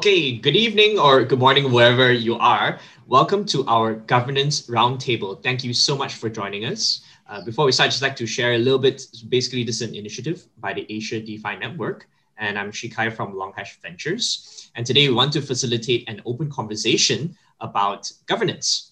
Okay, 0.00 0.32
good 0.32 0.56
evening 0.56 0.98
or 0.98 1.24
good 1.24 1.38
morning, 1.38 1.70
wherever 1.70 2.10
you 2.10 2.36
are. 2.36 2.80
Welcome 3.06 3.44
to 3.52 3.66
our 3.66 3.92
governance 3.92 4.62
roundtable. 4.66 5.42
Thank 5.42 5.62
you 5.62 5.74
so 5.74 5.94
much 5.94 6.14
for 6.14 6.30
joining 6.30 6.64
us. 6.64 7.02
Uh, 7.28 7.44
before 7.44 7.66
we 7.66 7.72
start, 7.72 7.88
I'd 7.88 7.90
just 7.90 8.00
like 8.00 8.16
to 8.16 8.26
share 8.26 8.54
a 8.54 8.58
little 8.58 8.78
bit. 8.78 9.02
Basically, 9.28 9.62
this 9.62 9.82
is 9.82 9.88
an 9.90 9.94
initiative 9.94 10.46
by 10.56 10.72
the 10.72 10.86
Asia 10.88 11.20
DeFi 11.20 11.56
Network, 11.56 12.08
and 12.38 12.58
I'm 12.58 12.72
Shikai 12.72 13.12
from 13.12 13.34
Longhash 13.34 13.78
Ventures. 13.82 14.70
And 14.74 14.86
today 14.86 15.06
we 15.06 15.14
want 15.14 15.34
to 15.34 15.42
facilitate 15.42 16.08
an 16.08 16.22
open 16.24 16.50
conversation 16.50 17.36
about 17.60 18.10
governance. 18.24 18.89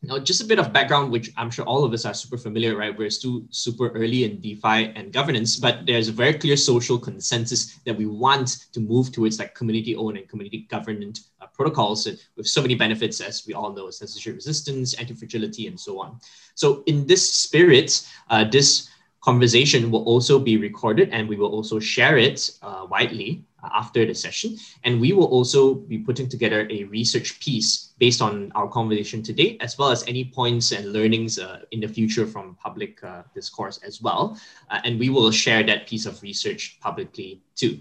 Now, 0.00 0.16
just 0.20 0.40
a 0.40 0.46
bit 0.46 0.60
of 0.60 0.72
background, 0.72 1.10
which 1.10 1.32
I'm 1.36 1.50
sure 1.50 1.64
all 1.64 1.82
of 1.82 1.92
us 1.92 2.04
are 2.04 2.14
super 2.14 2.38
familiar, 2.38 2.76
right? 2.76 2.96
We're 2.96 3.10
still 3.10 3.42
super 3.50 3.88
early 3.88 4.22
in 4.22 4.40
DeFi 4.40 4.92
and 4.94 5.12
governance, 5.12 5.56
but 5.56 5.86
there's 5.86 6.06
a 6.06 6.12
very 6.12 6.34
clear 6.34 6.56
social 6.56 6.98
consensus 6.98 7.80
that 7.84 7.96
we 7.96 8.06
want 8.06 8.66
to 8.72 8.78
move 8.78 9.10
towards 9.10 9.40
like 9.40 9.56
community-owned 9.56 10.16
and 10.16 10.28
community-governed 10.28 11.20
uh, 11.40 11.46
protocols 11.52 12.06
with 12.36 12.46
so 12.46 12.62
many 12.62 12.76
benefits, 12.76 13.20
as 13.20 13.44
we 13.44 13.54
all 13.54 13.72
know, 13.72 13.90
censorship 13.90 14.36
resistance, 14.36 14.94
anti-fragility, 14.94 15.66
and 15.66 15.78
so 15.78 16.00
on. 16.00 16.20
So 16.54 16.84
in 16.86 17.04
this 17.04 17.28
spirit, 17.32 18.08
uh, 18.30 18.44
this 18.44 18.88
conversation 19.20 19.90
will 19.90 20.04
also 20.04 20.38
be 20.38 20.56
recorded 20.56 21.10
and 21.10 21.28
we 21.28 21.36
will 21.36 21.50
also 21.50 21.78
share 21.78 22.18
it 22.18 22.50
uh, 22.62 22.86
widely 22.88 23.44
uh, 23.62 23.68
after 23.74 24.06
the 24.06 24.14
session. 24.14 24.56
And 24.84 25.00
we 25.00 25.12
will 25.12 25.26
also 25.26 25.74
be 25.74 25.98
putting 25.98 26.28
together 26.28 26.68
a 26.70 26.84
research 26.84 27.40
piece 27.40 27.92
based 27.98 28.22
on 28.22 28.52
our 28.54 28.68
conversation 28.68 29.22
today, 29.22 29.56
as 29.60 29.76
well 29.76 29.90
as 29.90 30.06
any 30.06 30.24
points 30.24 30.70
and 30.70 30.92
learnings 30.92 31.38
uh, 31.38 31.60
in 31.72 31.80
the 31.80 31.88
future 31.88 32.26
from 32.26 32.56
public 32.62 33.02
uh, 33.02 33.22
discourse 33.34 33.78
as 33.78 34.00
well. 34.00 34.38
Uh, 34.70 34.80
and 34.84 34.98
we 34.98 35.08
will 35.08 35.30
share 35.32 35.64
that 35.64 35.88
piece 35.88 36.06
of 36.06 36.22
research 36.22 36.78
publicly 36.80 37.42
too. 37.56 37.80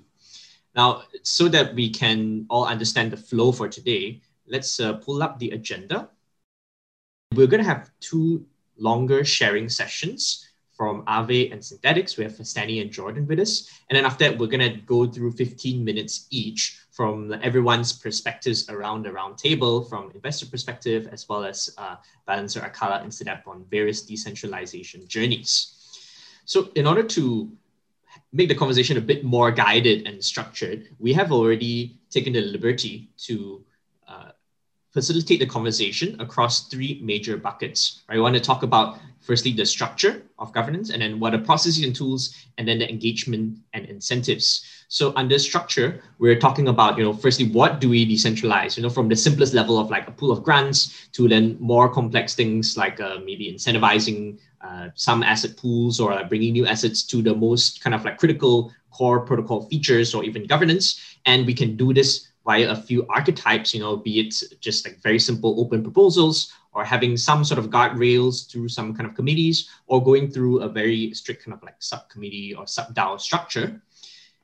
Now, 0.76 1.04
so 1.24 1.48
that 1.50 1.74
we 1.76 1.90
can 1.90 2.46
all 2.50 2.66
understand 2.66 3.12
the 3.12 3.18
flow 3.18 3.52
for 3.52 3.68
today, 3.68 4.22
let's 4.48 4.80
uh, 4.80 4.94
pull 4.94 5.22
up 5.22 5.38
the 5.40 5.52
agenda. 5.52 6.10
We're 7.36 7.48
going 7.48 7.64
to 7.64 7.70
have 7.70 7.92
two 8.00 8.46
longer 8.78 9.26
sharing 9.26 9.70
sessions 9.70 10.47
from 10.78 11.04
Aave 11.06 11.52
and 11.52 11.60
Synthetix. 11.60 12.18
We 12.18 12.24
have 12.24 12.34
Stani 12.34 12.82
and 12.82 12.92
Jordan 12.92 13.26
with 13.28 13.40
us. 13.40 13.68
And 13.90 13.98
then 13.98 14.06
after 14.06 14.30
that, 14.30 14.38
we're 14.38 14.48
going 14.48 14.72
to 14.72 14.78
go 14.82 15.08
through 15.08 15.32
15 15.32 15.84
minutes 15.84 16.28
each 16.30 16.80
from 16.92 17.34
everyone's 17.42 17.94
perspectives 17.94 18.70
around 18.70 19.04
the 19.04 19.12
round 19.12 19.38
table, 19.38 19.84
from 19.84 20.12
investor 20.12 20.46
perspective, 20.46 21.10
as 21.12 21.28
well 21.28 21.44
as 21.44 21.74
uh, 21.78 21.96
Balancer, 22.28 22.62
Acala, 22.62 23.02
and 23.02 23.12
Sidap 23.12 23.48
on 23.48 23.66
various 23.70 24.04
decentralization 24.04 25.08
journeys. 25.08 25.74
So 26.46 26.70
in 26.76 26.86
order 26.86 27.04
to 27.04 27.52
make 28.32 28.48
the 28.48 28.56
conversation 28.56 28.98
a 28.98 29.02
bit 29.02 29.24
more 29.24 29.52
guided 29.52 30.08
and 30.08 30.24
structured, 30.24 30.90
we 31.00 31.14
have 31.14 31.32
already 31.32 32.00
taken 32.10 32.34
the 32.34 32.42
liberty 32.42 33.10
to 33.26 33.64
facilitate 34.98 35.40
the 35.40 35.46
conversation 35.46 36.20
across 36.20 36.68
three 36.70 37.00
major 37.04 37.38
buckets. 37.38 38.02
Right? 38.10 38.16
We 38.16 38.22
want 38.22 38.34
to 38.34 38.42
talk 38.42 38.64
about 38.64 38.98
firstly 39.22 39.52
the 39.52 39.66
structure 39.66 40.24
of 40.40 40.52
governance, 40.54 40.90
and 40.90 41.02
then 41.04 41.20
what 41.20 41.36
are 41.36 41.44
processes 41.52 41.84
and 41.84 41.96
tools, 41.96 42.34
and 42.58 42.68
then 42.68 42.80
the 42.80 42.90
engagement 42.90 43.60
and 43.74 43.86
incentives. 43.86 44.66
So 44.88 45.14
under 45.16 45.38
structure, 45.38 46.02
we're 46.18 46.40
talking 46.40 46.68
about, 46.70 46.98
you 46.98 47.04
know, 47.04 47.14
firstly, 47.14 47.48
what 47.52 47.80
do 47.80 47.90
we 47.90 48.08
decentralize? 48.08 48.76
You 48.76 48.84
know, 48.84 48.90
from 48.90 49.08
the 49.08 49.16
simplest 49.16 49.54
level 49.54 49.78
of 49.78 49.92
like 49.92 50.08
a 50.08 50.12
pool 50.12 50.32
of 50.32 50.42
grants 50.44 51.10
to 51.12 51.28
then 51.28 51.58
more 51.60 51.88
complex 51.90 52.34
things 52.34 52.76
like 52.76 53.00
uh, 53.00 53.20
maybe 53.24 53.54
incentivizing 53.54 54.40
uh, 54.62 54.88
some 54.96 55.22
asset 55.22 55.58
pools 55.58 56.00
or 56.00 56.16
like 56.16 56.30
bringing 56.30 56.54
new 56.54 56.66
assets 56.66 57.04
to 57.04 57.22
the 57.22 57.36
most 57.36 57.84
kind 57.84 57.94
of 57.94 58.04
like 58.04 58.18
critical 58.18 58.74
core 58.90 59.20
protocol 59.20 59.68
features 59.70 60.16
or 60.16 60.24
even 60.24 60.48
governance. 60.48 61.00
And 61.26 61.46
we 61.46 61.54
can 61.54 61.78
do 61.78 61.94
this 61.94 62.27
via 62.48 62.72
a 62.72 62.76
few 62.76 63.06
archetypes, 63.10 63.74
you 63.74 63.82
know, 63.82 63.98
be 63.98 64.22
it 64.22 64.34
just 64.62 64.86
like 64.86 65.04
very 65.04 65.20
simple 65.20 65.60
open 65.60 65.84
proposals 65.84 66.54
or 66.72 66.86
having 66.86 67.18
some 67.18 67.44
sort 67.44 67.60
of 67.60 67.70
guardrails 67.70 68.50
through 68.50 68.70
some 68.70 68.96
kind 68.96 69.06
of 69.06 69.14
committees 69.14 69.68
or 69.88 70.02
going 70.02 70.32
through 70.32 70.62
a 70.62 70.70
very 70.70 71.14
strict 71.14 71.44
kind 71.44 71.54
of 71.54 71.62
like 71.62 71.76
subcommittee 71.80 72.56
or 72.56 72.66
sub 72.66 72.96
DAO 72.96 73.20
structure. 73.20 73.82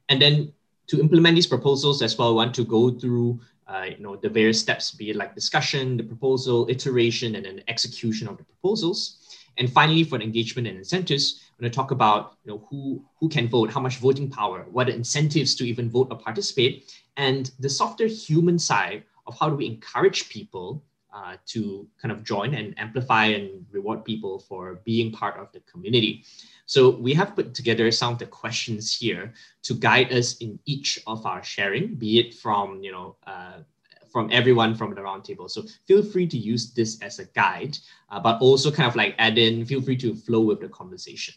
And 0.09 0.21
then 0.21 0.51
to 0.87 0.99
implement 0.99 1.35
these 1.35 1.47
proposals 1.47 2.01
as 2.01 2.17
well, 2.17 2.31
we 2.31 2.35
want 2.43 2.53
to 2.55 2.65
go 2.65 2.91
through 2.91 3.39
uh, 3.69 3.85
you 3.97 4.03
know, 4.03 4.17
the 4.17 4.27
various 4.27 4.59
steps, 4.59 4.91
be 4.91 5.11
it 5.11 5.15
like 5.15 5.33
discussion, 5.33 5.95
the 5.95 6.03
proposal, 6.03 6.67
iteration, 6.69 7.35
and 7.35 7.45
then 7.45 7.63
execution 7.69 8.27
of 8.27 8.35
the 8.37 8.43
proposals. 8.43 9.23
And 9.57 9.71
finally, 9.71 10.03
for 10.03 10.19
engagement 10.19 10.67
and 10.67 10.77
incentives, 10.77 11.39
I'm 11.51 11.61
going 11.61 11.71
to 11.71 11.75
talk 11.75 11.91
about 11.91 12.35
you 12.43 12.51
know, 12.51 12.67
who, 12.69 13.05
who 13.19 13.29
can 13.29 13.47
vote, 13.47 13.71
how 13.71 13.79
much 13.79 13.97
voting 13.97 14.29
power, 14.29 14.65
what 14.69 14.89
incentives 14.89 15.55
to 15.55 15.63
even 15.63 15.89
vote 15.89 16.07
or 16.11 16.17
participate, 16.17 16.91
and 17.18 17.51
the 17.59 17.69
softer 17.69 18.07
human 18.07 18.57
side 18.59 19.03
of 19.28 19.38
how 19.40 19.50
do 19.50 19.56
we 19.56 19.66
encourage 19.66 20.29
people 20.29 20.84
uh, 21.13 21.35
to 21.46 21.88
kind 22.01 22.12
of 22.12 22.24
join 22.24 22.56
and 22.56 22.74
amplify 22.79 23.25
and 23.25 23.66
reward 23.72 24.03
people 24.03 24.40
for 24.40 24.81
being 24.84 25.12
part 25.12 25.38
of 25.40 25.51
the 25.51 25.59
community. 25.62 26.24
So 26.66 26.90
we 26.90 27.13
have 27.13 27.35
put 27.35 27.53
together 27.53 27.91
some 27.91 28.13
of 28.13 28.19
the 28.19 28.25
questions 28.25 28.96
here 28.96 29.34
to 29.63 29.74
guide 29.75 30.12
us 30.12 30.38
in 30.38 30.57
each 30.66 31.00
of 31.06 31.25
our 31.25 31.44
sharing, 31.44 31.96
be 31.96 32.19
it 32.19 32.34
from, 32.34 32.81
you 32.81 32.91
know, 32.91 33.16
uh, 33.28 33.59
from 34.12 34.30
everyone 34.31 34.75
from 34.75 34.94
the 34.94 35.01
roundtable. 35.01 35.50
So 35.50 35.63
feel 35.88 36.03
free 36.03 36.28
to 36.28 36.38
use 36.38 36.72
this 36.74 37.01
as 37.01 37.19
a 37.19 37.25
guide, 37.25 37.78
uh, 38.09 38.19
but 38.19 38.41
also 38.41 38.72
kind 38.72 38.88
of 38.88 38.95
like 38.95 39.16
add 39.18 39.38
in, 39.38 39.66
feel 39.66 39.81
free 39.81 39.97
to 39.97 40.16
flow 40.16 40.41
with 40.41 40.62
the 40.62 40.69
conversation. 40.69 41.35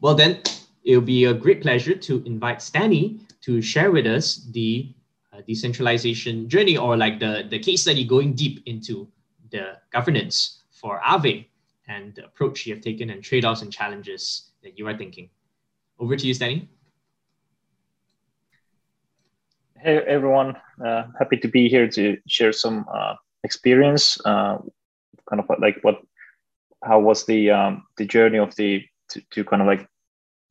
Well, 0.00 0.14
then 0.14 0.42
it'll 0.84 1.02
be 1.02 1.24
a 1.24 1.34
great 1.34 1.62
pleasure 1.62 1.94
to 1.94 2.22
invite 2.24 2.58
Stani 2.58 3.20
to 3.42 3.62
share 3.62 3.90
with 3.90 4.06
us 4.06 4.46
the 4.52 4.94
uh, 5.32 5.40
decentralization 5.46 6.48
journey 6.48 6.76
or 6.76 6.96
like 6.96 7.18
the, 7.18 7.46
the 7.48 7.58
case 7.58 7.82
study 7.82 8.04
going 8.04 8.34
deep 8.34 8.62
into 8.66 9.08
the 9.50 9.78
governance 9.92 10.62
for 10.70 11.00
Aave 11.00 11.46
and 11.88 12.14
the 12.14 12.24
approach 12.24 12.66
you 12.66 12.74
have 12.74 12.82
taken 12.82 13.10
and 13.10 13.22
trade-offs 13.22 13.62
and 13.62 13.72
challenges 13.72 14.50
that 14.62 14.78
you 14.78 14.86
are 14.86 14.96
thinking. 14.96 15.28
Over 15.98 16.16
to 16.16 16.26
you, 16.26 16.34
Stanley. 16.34 16.68
Hey 19.76 19.96
everyone, 20.06 20.56
uh, 20.84 21.04
happy 21.18 21.38
to 21.38 21.48
be 21.48 21.68
here 21.68 21.88
to 21.88 22.18
share 22.28 22.52
some 22.52 22.84
uh, 22.92 23.14
experience, 23.44 24.18
uh, 24.26 24.58
kind 25.28 25.40
of 25.40 25.46
like 25.58 25.78
what, 25.82 26.02
how 26.84 27.00
was 27.00 27.24
the 27.24 27.50
um, 27.50 27.84
the 27.96 28.04
journey 28.04 28.38
of 28.38 28.54
the 28.56 28.84
to, 29.08 29.22
to 29.30 29.44
kind 29.44 29.62
of 29.62 29.68
like 29.68 29.88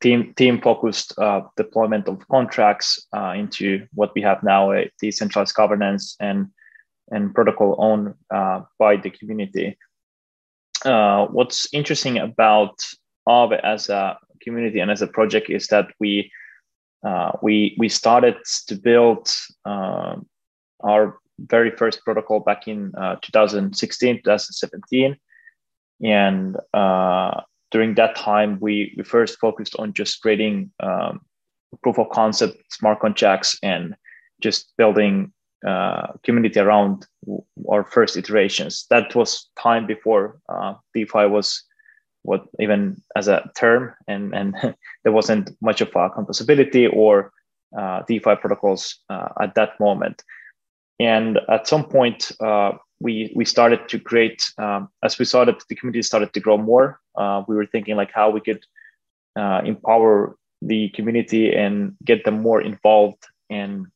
team 0.00 0.32
team 0.34 0.60
focused 0.60 1.18
uh, 1.18 1.42
deployment 1.56 2.08
of 2.08 2.26
contracts 2.28 3.06
uh, 3.14 3.34
into 3.36 3.86
what 3.94 4.12
we 4.14 4.22
have 4.22 4.42
now 4.42 4.72
a 4.72 4.90
decentralized 5.00 5.54
governance 5.54 6.16
and 6.20 6.46
and 7.10 7.34
protocol 7.34 7.74
owned 7.78 8.14
uh, 8.30 8.62
by 8.78 8.96
the 8.96 9.10
community. 9.10 9.76
what's 10.84 11.68
interesting 11.72 12.18
about 12.18 12.74
Aave 13.28 13.60
as 13.62 13.88
a 13.90 14.18
community 14.42 14.80
and 14.80 14.90
as 14.90 15.02
a 15.02 15.06
project 15.06 15.50
is 15.50 15.66
that 15.68 15.86
we 16.00 16.30
uh, 17.02 17.32
we 17.42 17.74
we 17.78 17.88
started 17.88 18.36
to 18.66 18.74
build 18.74 19.30
uh, 19.64 20.16
our 20.80 21.18
very 21.38 21.70
first 21.70 22.04
protocol 22.04 22.40
back 22.40 22.68
in 22.68 22.92
uh, 22.96 23.16
2016 23.22 24.16
2017 24.16 25.16
and 26.02 26.56
uh, 26.74 27.40
during 27.70 27.94
that 27.94 28.16
time 28.16 28.58
we, 28.60 28.94
we 28.96 29.02
first 29.02 29.38
focused 29.38 29.76
on 29.78 29.92
just 29.92 30.20
creating 30.20 30.70
um, 30.80 31.20
proof 31.82 31.98
of 31.98 32.10
concept 32.10 32.56
smart 32.72 33.00
contracts 33.00 33.58
and 33.62 33.94
just 34.42 34.72
building 34.76 35.32
uh, 35.66 36.08
community 36.24 36.58
around 36.58 37.06
our 37.70 37.84
first 37.84 38.16
iterations 38.16 38.86
that 38.90 39.14
was 39.14 39.48
time 39.58 39.86
before 39.86 40.40
defi 40.94 41.26
was 41.26 41.62
what 42.22 42.46
even 42.58 43.00
as 43.16 43.28
a 43.28 43.50
term 43.56 43.94
and 44.08 44.34
and 44.34 44.54
there 45.04 45.12
wasn't 45.12 45.50
much 45.60 45.80
of 45.80 45.88
a 45.88 46.10
composability 46.10 46.88
or 46.92 47.32
uh, 47.76 48.02
DeFi 48.08 48.36
protocols 48.36 48.98
uh, 49.08 49.28
at 49.40 49.54
that 49.54 49.78
moment. 49.80 50.22
And 50.98 51.38
at 51.48 51.66
some 51.66 51.84
point, 51.84 52.32
uh, 52.40 52.72
we 53.00 53.32
we 53.34 53.44
started 53.44 53.88
to 53.88 53.98
create 53.98 54.52
um, 54.58 54.88
as 55.02 55.18
we 55.18 55.24
saw 55.24 55.44
that 55.44 55.62
the 55.68 55.74
community 55.74 56.02
started 56.02 56.32
to 56.34 56.40
grow 56.40 56.58
more. 56.58 57.00
Uh, 57.16 57.42
we 57.48 57.56
were 57.56 57.66
thinking 57.66 57.96
like 57.96 58.12
how 58.12 58.30
we 58.30 58.40
could 58.40 58.64
uh, 59.36 59.62
empower 59.64 60.36
the 60.62 60.90
community 60.90 61.54
and 61.54 61.96
get 62.04 62.24
them 62.24 62.42
more 62.42 62.60
involved 62.60 63.24
and 63.48 63.86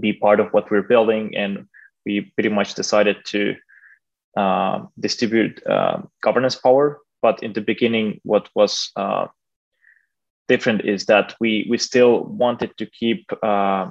be 0.00 0.12
part 0.12 0.40
of 0.40 0.52
what 0.52 0.70
we're 0.70 0.82
building. 0.82 1.36
And 1.36 1.68
we 2.06 2.32
pretty 2.34 2.48
much 2.48 2.74
decided 2.74 3.16
to 3.26 3.54
uh, 4.36 4.86
distribute 4.98 5.60
governance 6.22 6.56
power 6.56 7.00
but 7.22 7.42
in 7.42 7.52
the 7.52 7.60
beginning, 7.60 8.20
what 8.24 8.48
was 8.54 8.90
uh, 8.96 9.26
different 10.46 10.84
is 10.84 11.06
that 11.06 11.34
we 11.40 11.66
we 11.68 11.78
still 11.78 12.24
wanted 12.24 12.76
to 12.78 12.86
keep 12.86 13.30
uh, 13.42 13.90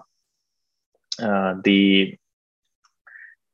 uh, 1.22 1.56
the 1.64 2.18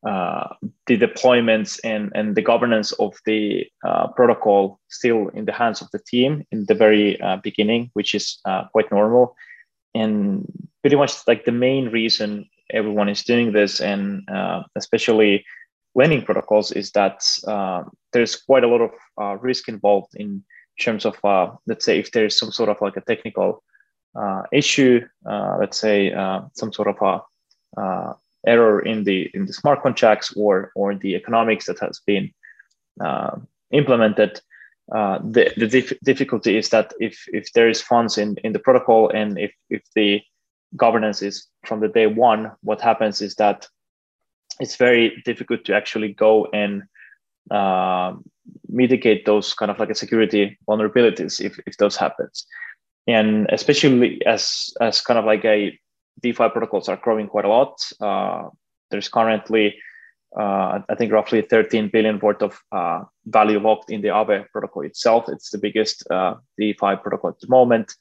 uh, 0.06 0.54
the 0.88 0.98
deployments 0.98 1.80
and, 1.84 2.12
and 2.14 2.36
the 2.36 2.42
governance 2.42 2.92
of 2.94 3.16
the 3.26 3.66
uh, 3.86 4.08
protocol 4.08 4.80
still 4.90 5.30
in 5.30 5.46
the 5.46 5.54
hands 5.54 5.82
of 5.82 5.90
the 5.92 6.00
team 6.00 6.46
in 6.52 6.66
the 6.66 6.76
very 6.76 7.20
uh, 7.22 7.38
beginning, 7.38 7.90
which 7.94 8.14
is 8.14 8.40
quite 8.72 8.92
normal. 8.92 9.36
And 9.96 10.46
pretty 10.82 10.96
much 10.96 11.26
like 11.28 11.46
the 11.46 11.52
main 11.52 11.90
reason 11.90 12.50
everyone 12.72 13.08
is 13.08 13.24
doing 13.24 13.54
this, 13.54 13.80
and 13.80 14.28
uh, 14.30 14.64
especially 14.76 15.46
lending 15.96 16.24
protocols, 16.24 16.72
is 16.72 16.92
that 16.92 17.24
uh, 17.48 17.84
there's 18.12 18.36
quite 18.36 18.64
a 18.64 18.68
lot 18.68 18.82
of 18.82 18.92
uh, 19.22 19.38
risk 19.38 19.70
involved 19.70 20.16
in 20.16 20.44
terms 20.80 21.06
of, 21.06 21.16
uh, 21.24 21.52
let's 21.68 21.86
say, 21.86 22.00
if 22.00 22.12
there's 22.12 22.38
some 22.38 22.52
sort 22.52 22.70
of 22.70 22.82
like 22.82 22.98
a 22.98 23.02
technical 23.02 23.64
uh, 24.16 24.42
issue, 24.52 25.02
let's 25.24 25.80
say 25.80 26.12
some 26.54 26.74
sort 26.74 26.88
of 26.88 27.24
a 27.78 28.16
error 28.46 28.80
in 28.82 29.04
the 29.04 29.30
in 29.34 29.46
the 29.46 29.54
smart 29.54 29.82
contracts 29.82 30.34
or 30.36 30.72
or 30.76 30.96
the 30.96 31.16
economics 31.16 31.66
that 31.66 31.80
has 31.80 32.00
been 32.06 32.32
implemented. 33.72 34.42
Uh, 34.94 35.18
the, 35.24 35.52
the 35.56 35.68
dif- 35.68 36.00
difficulty 36.04 36.58
is 36.58 36.70
that 36.70 36.94
if 37.00 37.26
if 37.32 37.52
there 37.54 37.70
is 37.70 37.82
funds 37.82 38.18
in, 38.18 38.36
in 38.44 38.52
the 38.52 38.60
protocol 38.60 39.10
and 39.10 39.40
if 39.40 39.54
if 39.70 39.82
the 39.96 40.22
governance 40.76 41.22
is 41.22 41.48
from 41.66 41.80
the 41.80 41.88
day 41.88 42.08
one, 42.08 42.52
what 42.64 42.82
happens 42.82 43.22
is 43.22 43.36
that 43.36 43.68
it's 44.60 44.76
very 44.76 45.22
difficult 45.26 45.64
to 45.66 45.74
actually 45.74 46.14
go 46.14 46.48
and 46.54 46.84
uh, 47.50 48.14
mitigate 48.68 49.26
those 49.26 49.54
kind 49.54 49.72
of 49.72 49.80
like 49.80 49.90
a 49.90 49.96
security 49.96 50.58
vulnerabilities 50.68 51.40
if, 51.40 51.60
if 51.66 51.78
those 51.78 51.96
happens. 51.96 52.46
And 53.08 53.48
especially 53.52 54.26
as 54.26 54.74
as 54.82 55.02
kind 55.02 55.20
of 55.20 55.26
like 55.26 55.46
a 55.46 55.78
DeFi 56.22 56.50
protocols 56.50 56.90
are 56.90 56.98
growing 56.98 57.28
quite 57.28 57.46
a 57.46 57.50
lot. 57.50 57.82
Uh, 58.00 58.50
there's 58.92 59.10
currently 59.10 59.76
uh, 60.38 60.80
I 60.90 60.96
think 60.96 61.12
roughly 61.12 61.42
13 61.42 61.90
billion 61.94 62.20
worth 62.20 62.42
of 62.42 62.60
uh, 62.72 63.04
value 63.26 63.60
locked 63.60 63.92
in 63.92 64.02
the 64.02 64.08
Aave 64.08 64.50
protocol 64.50 64.84
itself. 64.84 65.26
It's 65.28 65.52
the 65.52 65.60
biggest 65.60 66.10
uh, 66.10 66.36
DeFi 66.58 66.96
protocol 66.96 67.32
at 67.32 67.40
the 67.40 67.48
moment 67.48 67.94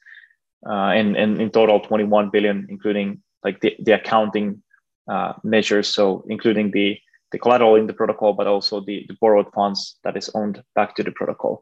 uh, 0.67 0.91
and, 0.97 1.15
and 1.15 1.39
in 1.39 1.51
total 1.51 1.79
21 1.79 2.31
billion, 2.31 2.65
including 2.69 3.21
like 3.43 3.61
the, 3.61 3.75
the 3.79 3.91
accounting 3.93 4.63
uh, 5.07 5.33
measures. 5.43 5.87
So 5.87 6.25
including 6.27 6.71
the, 6.71 6.97
the 7.31 7.37
collateral 7.37 7.75
in 7.75 7.85
the 7.85 7.93
protocol, 7.93 8.33
but 8.33 8.47
also 8.47 8.79
the, 8.79 9.05
the 9.07 9.17
borrowed 9.21 9.51
funds 9.53 9.99
that 10.03 10.17
is 10.17 10.29
owned 10.33 10.63
back 10.73 10.95
to 10.95 11.03
the 11.03 11.11
protocol. 11.11 11.61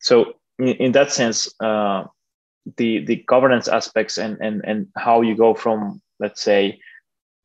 So 0.00 0.34
in, 0.58 0.68
in 0.68 0.92
that 0.92 1.12
sense, 1.12 1.48
the, 2.76 3.04
the 3.04 3.16
governance 3.26 3.68
aspects 3.68 4.18
and, 4.18 4.38
and, 4.40 4.62
and 4.64 4.86
how 4.96 5.20
you 5.20 5.36
go 5.36 5.54
from, 5.54 6.00
let's 6.18 6.42
say, 6.42 6.78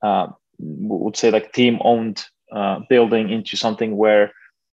uh, 0.02 0.28
would 0.60 1.16
say 1.16 1.32
like 1.32 1.54
team 1.54 1.80
owned 1.82 2.26
uh, 2.52 2.80
building 2.90 3.30
into 3.30 3.58
something 3.58 3.98
where 3.98 4.32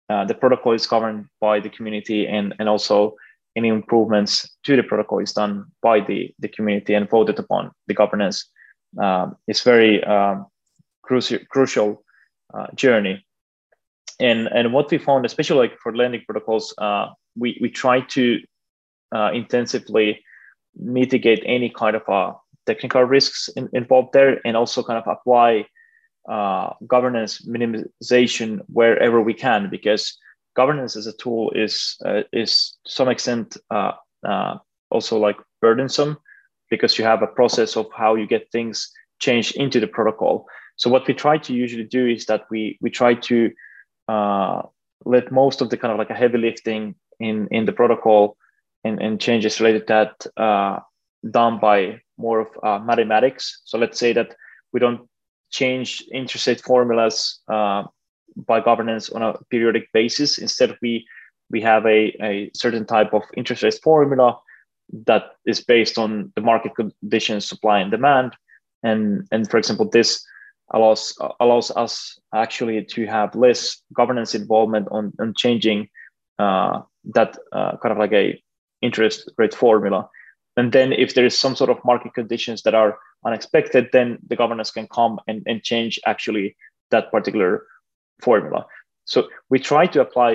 uh, 0.10 0.24
the 0.26 0.34
protocol 0.34 0.74
is 0.74 0.86
governed 0.86 1.26
by 1.42 1.60
the 1.60 1.70
community 1.70 2.28
and, 2.28 2.54
and 2.60 2.70
also 2.70 3.16
any 3.56 3.70
improvements 3.70 4.50
to 4.64 4.76
the 4.76 4.84
protocol 4.84 5.20
is 5.20 5.34
done 5.34 5.66
by 5.82 6.00
the, 6.00 6.34
the 6.40 6.48
community 6.48 6.94
and 6.94 7.10
voted 7.10 7.40
upon 7.40 7.72
the 7.88 7.94
governance. 7.94 8.50
Um, 9.02 9.36
it's 9.48 9.62
very 9.62 10.04
um, 10.04 10.46
crucial, 11.02 11.40
crucial 11.50 12.04
uh, 12.54 12.68
journey. 12.76 13.26
And, 14.20 14.48
and 14.48 14.74
what 14.74 14.92
we 14.92 14.98
found, 14.98 15.26
especially 15.26 15.68
like 15.68 15.80
for 15.80 15.96
landing 15.96 16.22
protocols, 16.26 16.74
uh, 16.78 17.08
we, 17.36 17.58
we 17.62 17.70
try 17.70 18.02
to 18.02 18.40
uh, 19.14 19.32
intensively 19.34 20.24
mitigate 20.76 21.44
any 21.46 21.70
kind 21.70 21.96
of 21.96 22.08
uh, 22.10 22.34
technical 22.66 23.04
risks 23.04 23.50
in, 23.56 23.70
involved 23.74 24.14
there 24.14 24.40
and 24.46 24.58
also 24.58 24.84
kind 24.84 25.00
of 25.00 25.08
apply 25.08 25.66
uh, 26.30 26.74
governance 26.88 27.46
minimization 27.48 28.60
wherever 28.68 29.22
we 29.22 29.34
can 29.34 29.70
because 29.70 30.18
governance 30.56 30.96
as 30.96 31.08
a 31.08 31.14
tool 31.18 31.52
is 31.56 31.98
uh, 32.06 32.22
is 32.34 32.76
to 32.86 32.92
some 32.92 33.10
extent 33.10 33.58
uh, 33.70 33.92
uh, 34.28 34.58
also 34.90 35.18
like 35.18 35.38
burdensome 35.62 36.18
because 36.70 36.98
you 36.98 37.06
have 37.06 37.22
a 37.22 37.28
process 37.28 37.78
of 37.78 37.88
how 37.96 38.16
you 38.16 38.26
get 38.26 38.52
things 38.52 38.92
changed 39.20 39.56
into 39.56 39.80
the 39.80 39.88
protocol. 39.88 40.48
So 40.78 40.90
what 40.90 41.08
we 41.08 41.14
try 41.14 41.38
to 41.38 41.54
usually 41.54 41.84
do 41.84 42.08
is 42.08 42.26
that 42.26 42.46
we 42.50 42.78
we 42.82 42.90
try 42.90 43.14
to 43.14 43.52
uh, 44.08 44.62
let 45.06 45.32
most 45.32 45.62
of 45.62 45.70
the 45.70 45.78
kind 45.78 45.92
of 45.92 46.00
like 46.00 46.10
a 46.10 46.16
heavy 46.16 46.38
lifting 46.38 46.96
in 47.20 47.48
in 47.52 47.66
the 47.66 47.72
protocol 47.72 48.38
and, 48.86 49.02
and 49.02 49.20
changes 49.20 49.60
related 49.60 49.88
to 49.88 49.94
that 49.94 50.42
uh, 50.42 50.80
done 51.30 51.60
by 51.60 52.00
more 52.18 52.40
of 52.40 52.50
uh, 52.64 52.80
mathematics. 52.80 53.62
So 53.66 53.78
let's 53.78 54.00
say 54.00 54.14
that 54.14 54.36
we 54.72 54.80
don't 54.80 55.02
change 55.52 56.04
interest 56.12 56.48
rate 56.48 56.62
formulas 56.62 57.42
by 57.48 58.60
governance 58.60 59.10
on 59.10 59.22
a 59.22 59.34
periodic 59.50 59.92
basis. 59.94 60.38
Instead, 60.38 60.78
we 60.82 61.06
we 61.50 61.62
have 61.62 61.86
a, 61.86 62.16
a 62.22 62.52
certain 62.54 62.86
type 62.86 63.14
of 63.14 63.24
interest 63.38 63.64
rate 63.64 63.80
formula 63.84 64.38
that 65.06 65.24
is 65.46 65.64
based 65.64 65.98
on 65.98 66.32
the 66.36 66.42
market 66.42 66.74
conditions, 66.76 67.48
supply 67.48 67.80
and 67.80 67.92
demand. 67.92 68.36
And, 68.84 69.28
and 69.32 69.50
for 69.50 69.58
example, 69.58 69.90
this 69.90 70.26
allows 70.74 71.16
allows 71.40 71.72
us 71.72 72.20
actually 72.34 72.84
to 72.84 73.06
have 73.06 73.36
less 73.36 73.82
governance 73.94 74.34
involvement 74.34 74.88
on, 74.92 75.14
on 75.20 75.34
changing 75.38 75.90
uh, 76.40 76.82
that 77.14 77.38
uh, 77.52 77.78
kind 77.78 77.92
of 77.92 77.98
like 78.00 78.14
a 78.14 78.42
interest 78.86 79.30
rate 79.38 79.56
formula. 79.56 80.10
And 80.58 80.72
then 80.72 80.94
if 80.94 81.10
there 81.14 81.26
is 81.26 81.38
some 81.38 81.56
sort 81.56 81.70
of 81.70 81.84
market 81.84 82.14
conditions 82.14 82.62
that 82.64 82.76
are 82.76 82.98
unexpected, 83.26 83.90
then 83.92 84.08
the 84.30 84.36
governance 84.36 84.72
can 84.72 84.88
come 84.88 85.20
and, 85.28 85.44
and 85.50 85.64
change 85.64 86.00
actually 86.06 86.56
that 86.92 87.12
particular 87.12 87.66
formula. 88.22 88.66
So 89.06 89.28
we 89.50 89.60
try 89.60 89.88
to 89.88 90.02
apply 90.02 90.30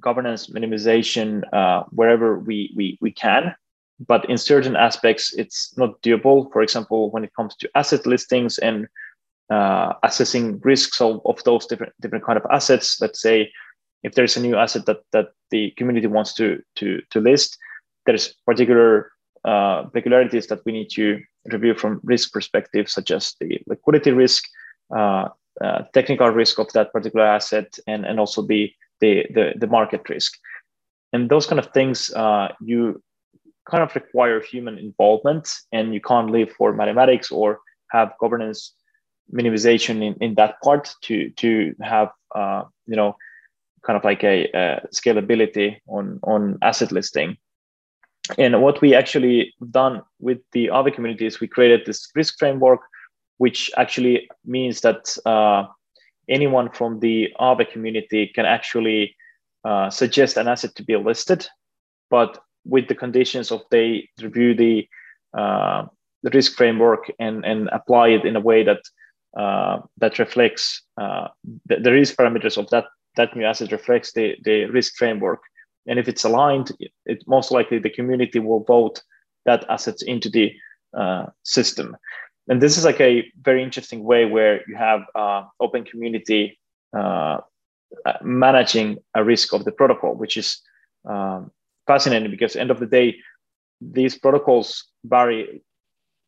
governance 0.00 0.48
minimization 0.48 1.42
uh, 1.52 1.84
wherever 1.90 2.38
we, 2.38 2.72
we, 2.76 2.98
we 3.00 3.12
can, 3.12 3.54
but 4.06 4.28
in 4.28 4.38
certain 4.38 4.76
aspects, 4.76 5.32
it's 5.34 5.76
not 5.76 6.00
doable. 6.02 6.52
For 6.52 6.62
example, 6.62 7.10
when 7.10 7.24
it 7.24 7.34
comes 7.34 7.56
to 7.56 7.70
asset 7.74 8.06
listings 8.06 8.58
and 8.58 8.86
uh, 9.50 9.92
assessing 10.02 10.60
risks 10.60 11.00
of, 11.00 11.20
of 11.24 11.42
those 11.44 11.66
different, 11.66 11.92
different 12.00 12.24
kind 12.24 12.38
of 12.38 12.46
assets, 12.50 13.00
let's 13.00 13.20
say 13.20 13.50
if 14.02 14.14
there's 14.14 14.36
a 14.36 14.40
new 14.40 14.56
asset 14.56 14.86
that, 14.86 15.00
that 15.12 15.28
the 15.50 15.70
community 15.76 16.06
wants 16.06 16.34
to, 16.34 16.60
to, 16.76 17.00
to 17.10 17.20
list, 17.20 17.58
there's 18.06 18.34
particular 18.46 19.10
uh, 19.44 19.84
peculiarities 19.92 20.46
that 20.46 20.64
we 20.64 20.72
need 20.72 20.88
to 20.90 21.20
review 21.52 21.74
from 21.74 22.00
risk 22.02 22.32
perspective, 22.32 22.88
such 22.88 23.10
as 23.10 23.34
the 23.40 23.60
liquidity 23.66 24.10
risk, 24.10 24.44
uh, 24.96 25.28
uh, 25.62 25.82
technical 25.92 26.28
risk 26.28 26.58
of 26.58 26.72
that 26.72 26.92
particular 26.92 27.24
asset 27.24 27.72
and, 27.86 28.04
and 28.04 28.18
also 28.18 28.42
the, 28.42 28.72
the, 29.00 29.26
the, 29.34 29.52
the 29.58 29.66
market 29.66 30.08
risk. 30.08 30.32
And 31.12 31.28
those 31.28 31.46
kind 31.46 31.58
of 31.58 31.72
things, 31.72 32.12
uh, 32.14 32.48
you 32.60 33.02
kind 33.70 33.82
of 33.82 33.94
require 33.94 34.40
human 34.40 34.78
involvement 34.78 35.48
and 35.72 35.94
you 35.94 36.00
can't 36.00 36.30
live 36.30 36.50
for 36.52 36.72
mathematics 36.72 37.30
or 37.30 37.60
have 37.90 38.12
governance 38.20 38.74
minimization 39.32 40.02
in, 40.02 40.14
in 40.20 40.34
that 40.34 40.60
part 40.62 40.94
to, 41.02 41.30
to 41.30 41.74
have, 41.80 42.10
uh, 42.34 42.64
you 42.86 42.96
know, 42.96 43.16
kind 43.86 43.96
of 43.96 44.04
like 44.04 44.24
a, 44.24 44.48
a 44.54 44.80
scalability 44.94 45.76
on, 45.88 46.18
on 46.24 46.58
asset 46.62 46.90
listing. 46.90 47.36
And 48.38 48.62
what 48.62 48.80
we 48.80 48.94
actually 48.94 49.54
done 49.70 50.02
with 50.18 50.38
the 50.52 50.68
Aave 50.68 50.94
community 50.94 51.26
is 51.26 51.40
we 51.40 51.48
created 51.48 51.82
this 51.84 52.08
risk 52.14 52.38
framework 52.38 52.80
which 53.38 53.70
actually 53.76 54.28
means 54.44 54.80
that 54.82 55.16
uh, 55.26 55.64
anyone 56.28 56.70
from 56.70 57.00
the 57.00 57.28
Aave 57.40 57.70
community 57.70 58.30
can 58.34 58.46
actually 58.46 59.16
uh, 59.64 59.90
suggest 59.90 60.36
an 60.36 60.48
asset 60.48 60.74
to 60.76 60.84
be 60.84 60.96
listed, 60.96 61.46
but 62.10 62.38
with 62.64 62.88
the 62.88 62.94
conditions 62.94 63.50
of 63.50 63.62
they 63.70 64.08
review 64.22 64.54
the, 64.54 64.88
uh, 65.36 65.84
the 66.22 66.30
risk 66.30 66.56
framework 66.56 67.10
and, 67.18 67.44
and 67.44 67.68
apply 67.72 68.08
it 68.08 68.24
in 68.24 68.36
a 68.36 68.40
way 68.40 68.62
that 68.62 68.80
uh, 69.36 69.80
that 69.98 70.20
reflects 70.20 70.82
uh, 70.96 71.26
the, 71.66 71.80
the, 71.80 71.90
risk 71.90 72.14
parameters 72.14 72.56
of 72.56 72.70
that 72.70 72.84
that 73.16 73.34
new 73.34 73.44
asset 73.44 73.72
reflects 73.72 74.12
the, 74.12 74.36
the 74.44 74.66
risk 74.66 74.94
framework. 74.96 75.40
And 75.86 75.98
if 75.98 76.08
it's 76.08 76.24
aligned, 76.24 76.72
it 77.04 77.22
most 77.26 77.50
likely 77.50 77.78
the 77.78 77.90
community 77.90 78.38
will 78.38 78.64
vote 78.64 79.02
that 79.44 79.68
assets 79.68 80.02
into 80.02 80.30
the 80.30 80.52
uh, 80.96 81.26
system 81.42 81.96
and 82.48 82.60
this 82.60 82.76
is 82.76 82.84
like 82.84 83.00
a 83.00 83.30
very 83.40 83.62
interesting 83.62 84.04
way 84.04 84.26
where 84.26 84.62
you 84.68 84.76
have 84.76 85.02
uh, 85.14 85.44
open 85.60 85.84
community 85.84 86.58
uh, 86.96 87.38
managing 88.22 88.98
a 89.14 89.24
risk 89.24 89.52
of 89.54 89.64
the 89.64 89.72
protocol, 89.72 90.14
which 90.14 90.36
is 90.36 90.60
um, 91.08 91.50
fascinating 91.86 92.30
because 92.30 92.56
end 92.56 92.70
of 92.70 92.80
the 92.80 92.86
day, 92.86 93.16
these 93.80 94.18
protocols 94.18 94.84
vary 95.04 95.62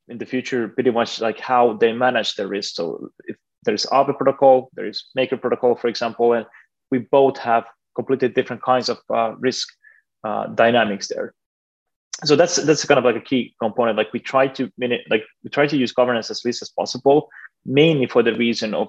in 0.09 0.19
the 0.19 0.27
future 0.27 0.69
pretty 0.69 0.91
much 0.91 1.21
like 1.21 1.39
how 1.39 1.75
they 1.75 1.93
manage 1.93 2.35
the 2.35 2.47
risk. 2.47 2.77
So 2.77 3.11
if 3.25 3.37
there's 3.65 3.85
Aave 3.87 4.17
protocol, 4.17 4.71
there 4.75 4.87
is 4.87 5.05
Maker 5.15 5.37
protocol, 5.37 5.75
for 5.75 5.89
example, 5.89 6.33
and 6.33 6.47
we 6.91 6.99
both 6.99 7.37
have 7.39 7.65
completely 7.97 8.29
different 8.29 8.63
kinds 8.63 8.89
of 8.89 8.99
uh, 9.13 9.33
risk 9.39 9.69
uh, 10.23 10.47
dynamics 10.49 11.09
there. 11.09 11.35
So 12.25 12.37
that's 12.37 12.57
that's 12.57 12.85
kind 12.85 12.99
of 12.99 13.05
like 13.05 13.17
a 13.17 13.21
key 13.21 13.55
component. 13.61 13.99
Like 13.99 14.13
we 14.13 14.21
try 14.21 14.47
to 14.49 14.71
like 15.11 15.25
we 15.43 15.51
try 15.51 15.67
to 15.67 15.77
use 15.77 15.93
governance 15.93 16.31
as 16.31 16.45
least 16.45 16.63
as 16.63 16.71
possible 16.71 17.29
mainly 17.67 18.07
for 18.07 18.23
the 18.23 18.35
reason 18.35 18.75
of 18.75 18.89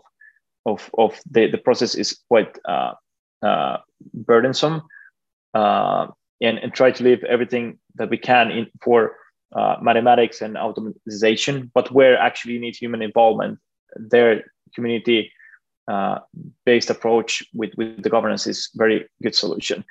of 0.65 0.89
of 0.97 1.19
the 1.29 1.49
the 1.49 1.57
process 1.57 1.95
is 1.95 2.19
quite 2.27 2.57
uh, 2.65 2.93
uh, 3.41 3.77
burdensome 4.13 4.81
uh, 5.53 6.07
and 6.41 6.59
and 6.59 6.73
try 6.73 6.91
to 6.91 7.03
leave 7.03 7.23
everything 7.23 7.79
that 7.95 8.09
we 8.09 8.17
can 8.17 8.51
in 8.51 8.67
for 8.83 9.15
uh, 9.55 9.77
mathematics 9.81 10.41
and 10.41 10.57
automation 10.57 11.71
but 11.73 11.91
where 11.91 12.17
actually 12.17 12.53
you 12.53 12.59
need 12.59 12.75
human 12.75 13.01
involvement 13.01 13.57
their 13.95 14.43
community 14.75 15.31
uh, 15.87 16.19
based 16.65 16.89
approach 16.89 17.43
with, 17.53 17.71
with 17.77 18.03
the 18.03 18.09
governance 18.09 18.47
is 18.47 18.69
very 18.75 19.07
good 19.23 19.35
solution. 19.35 19.83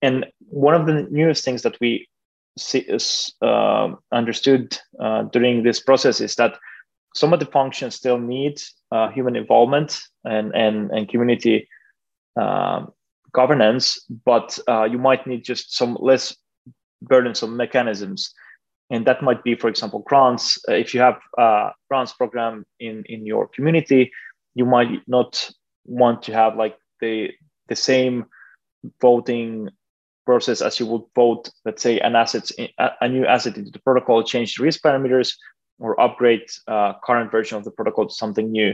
And 0.00 0.26
one 0.48 0.74
of 0.74 0.86
the 0.86 1.06
newest 1.10 1.44
things 1.44 1.62
that 1.62 1.78
we 1.80 2.08
see, 2.58 2.80
is, 2.80 3.32
uh, 3.42 3.92
understood 4.12 4.78
uh, 5.00 5.22
during 5.24 5.62
this 5.62 5.80
process 5.80 6.20
is 6.20 6.34
that 6.36 6.58
some 7.14 7.32
of 7.32 7.40
the 7.40 7.46
functions 7.46 7.94
still 7.94 8.18
need 8.18 8.60
uh, 8.90 9.08
human 9.10 9.36
involvement 9.36 10.00
and, 10.24 10.54
and, 10.54 10.90
and 10.90 11.08
community 11.08 11.68
um, 12.40 12.92
governance, 13.32 14.04
but 14.24 14.58
uh, 14.68 14.84
you 14.84 14.98
might 14.98 15.26
need 15.26 15.44
just 15.44 15.76
some 15.76 15.96
less 16.00 16.36
burdensome 17.02 17.56
mechanisms. 17.56 18.32
And 18.90 19.06
that 19.06 19.22
might 19.22 19.42
be, 19.42 19.54
for 19.54 19.68
example, 19.68 20.00
grants. 20.00 20.58
Uh, 20.68 20.72
if 20.72 20.92
you 20.92 21.00
have 21.00 21.18
a 21.38 21.70
grants 21.88 22.12
program 22.12 22.66
in, 22.78 23.04
in 23.06 23.24
your 23.24 23.48
community, 23.48 24.10
you 24.54 24.64
might 24.64 25.02
not 25.06 25.50
want 25.84 26.22
to 26.22 26.32
have 26.32 26.56
like 26.56 26.76
the, 27.00 27.30
the 27.68 27.76
same 27.76 28.26
voting 29.00 29.70
process 30.24 30.60
as 30.60 30.78
you 30.78 30.86
would 30.86 31.02
vote, 31.14 31.50
let's 31.64 31.82
say, 31.82 31.98
an 32.00 32.14
asset, 32.14 32.50
a 33.00 33.08
new 33.08 33.26
asset 33.26 33.56
into 33.56 33.70
the 33.70 33.80
protocol, 33.80 34.22
change 34.22 34.54
the 34.54 34.62
risk 34.62 34.80
parameters, 34.82 35.34
or 35.78 36.00
upgrade 36.00 36.42
uh, 36.68 36.92
current 37.04 37.30
version 37.30 37.58
of 37.58 37.64
the 37.64 37.70
protocol 37.70 38.06
to 38.06 38.14
something 38.14 38.50
new. 38.52 38.72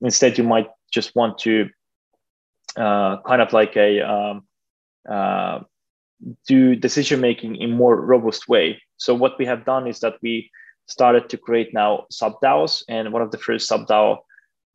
Instead, 0.00 0.38
you 0.38 0.44
might 0.44 0.68
just 0.92 1.14
want 1.14 1.38
to 1.38 1.68
uh, 2.76 3.18
kind 3.22 3.42
of 3.42 3.52
like 3.52 3.76
a 3.76 4.00
um, 4.00 4.46
uh, 5.08 5.60
do 6.46 6.74
decision 6.74 7.20
making 7.20 7.56
in 7.56 7.70
more 7.70 8.00
robust 8.00 8.48
way. 8.48 8.80
So 8.96 9.14
what 9.14 9.38
we 9.38 9.44
have 9.46 9.64
done 9.64 9.86
is 9.86 10.00
that 10.00 10.16
we 10.22 10.50
started 10.86 11.28
to 11.28 11.36
create 11.36 11.74
now 11.74 12.06
sub 12.10 12.40
DAOs, 12.42 12.82
and 12.88 13.12
one 13.12 13.22
of 13.22 13.30
the 13.30 13.38
first 13.38 13.68
sub 13.68 13.86
DAO 13.86 14.18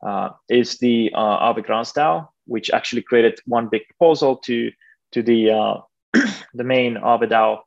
uh, 0.03 0.29
is 0.49 0.77
the 0.79 1.11
uh, 1.13 1.53
Aave 1.53 1.63
Grants 1.63 1.93
DAO, 1.93 2.27
which 2.45 2.71
actually 2.71 3.01
created 3.01 3.39
one 3.45 3.67
big 3.67 3.83
proposal 3.87 4.37
to 4.37 4.71
to 5.11 5.21
the 5.21 5.51
uh, 5.51 5.77
the 6.53 6.63
main 6.63 6.95
Aave 6.95 7.29
DAO, 7.29 7.59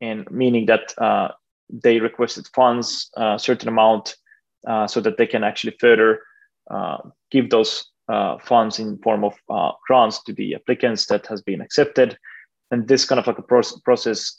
and 0.00 0.30
meaning 0.30 0.66
that 0.66 0.94
uh, 0.98 1.28
they 1.70 2.00
requested 2.00 2.46
funds 2.54 3.10
a 3.16 3.20
uh, 3.20 3.38
certain 3.38 3.68
amount 3.68 4.16
uh, 4.66 4.86
so 4.86 5.00
that 5.00 5.16
they 5.16 5.26
can 5.26 5.44
actually 5.44 5.74
further 5.80 6.20
uh, 6.70 6.98
give 7.30 7.50
those 7.50 7.88
funds 8.44 8.78
in 8.78 8.98
form 8.98 9.24
of 9.24 9.32
grants 9.86 10.22
to 10.22 10.34
the 10.34 10.54
applicants 10.54 11.06
that 11.06 11.26
has 11.26 11.40
been 11.40 11.62
accepted. 11.62 12.18
And 12.70 12.86
this 12.86 13.06
kind 13.06 13.18
of 13.18 13.26
like 13.26 13.38
a 13.38 13.78
process 13.84 14.36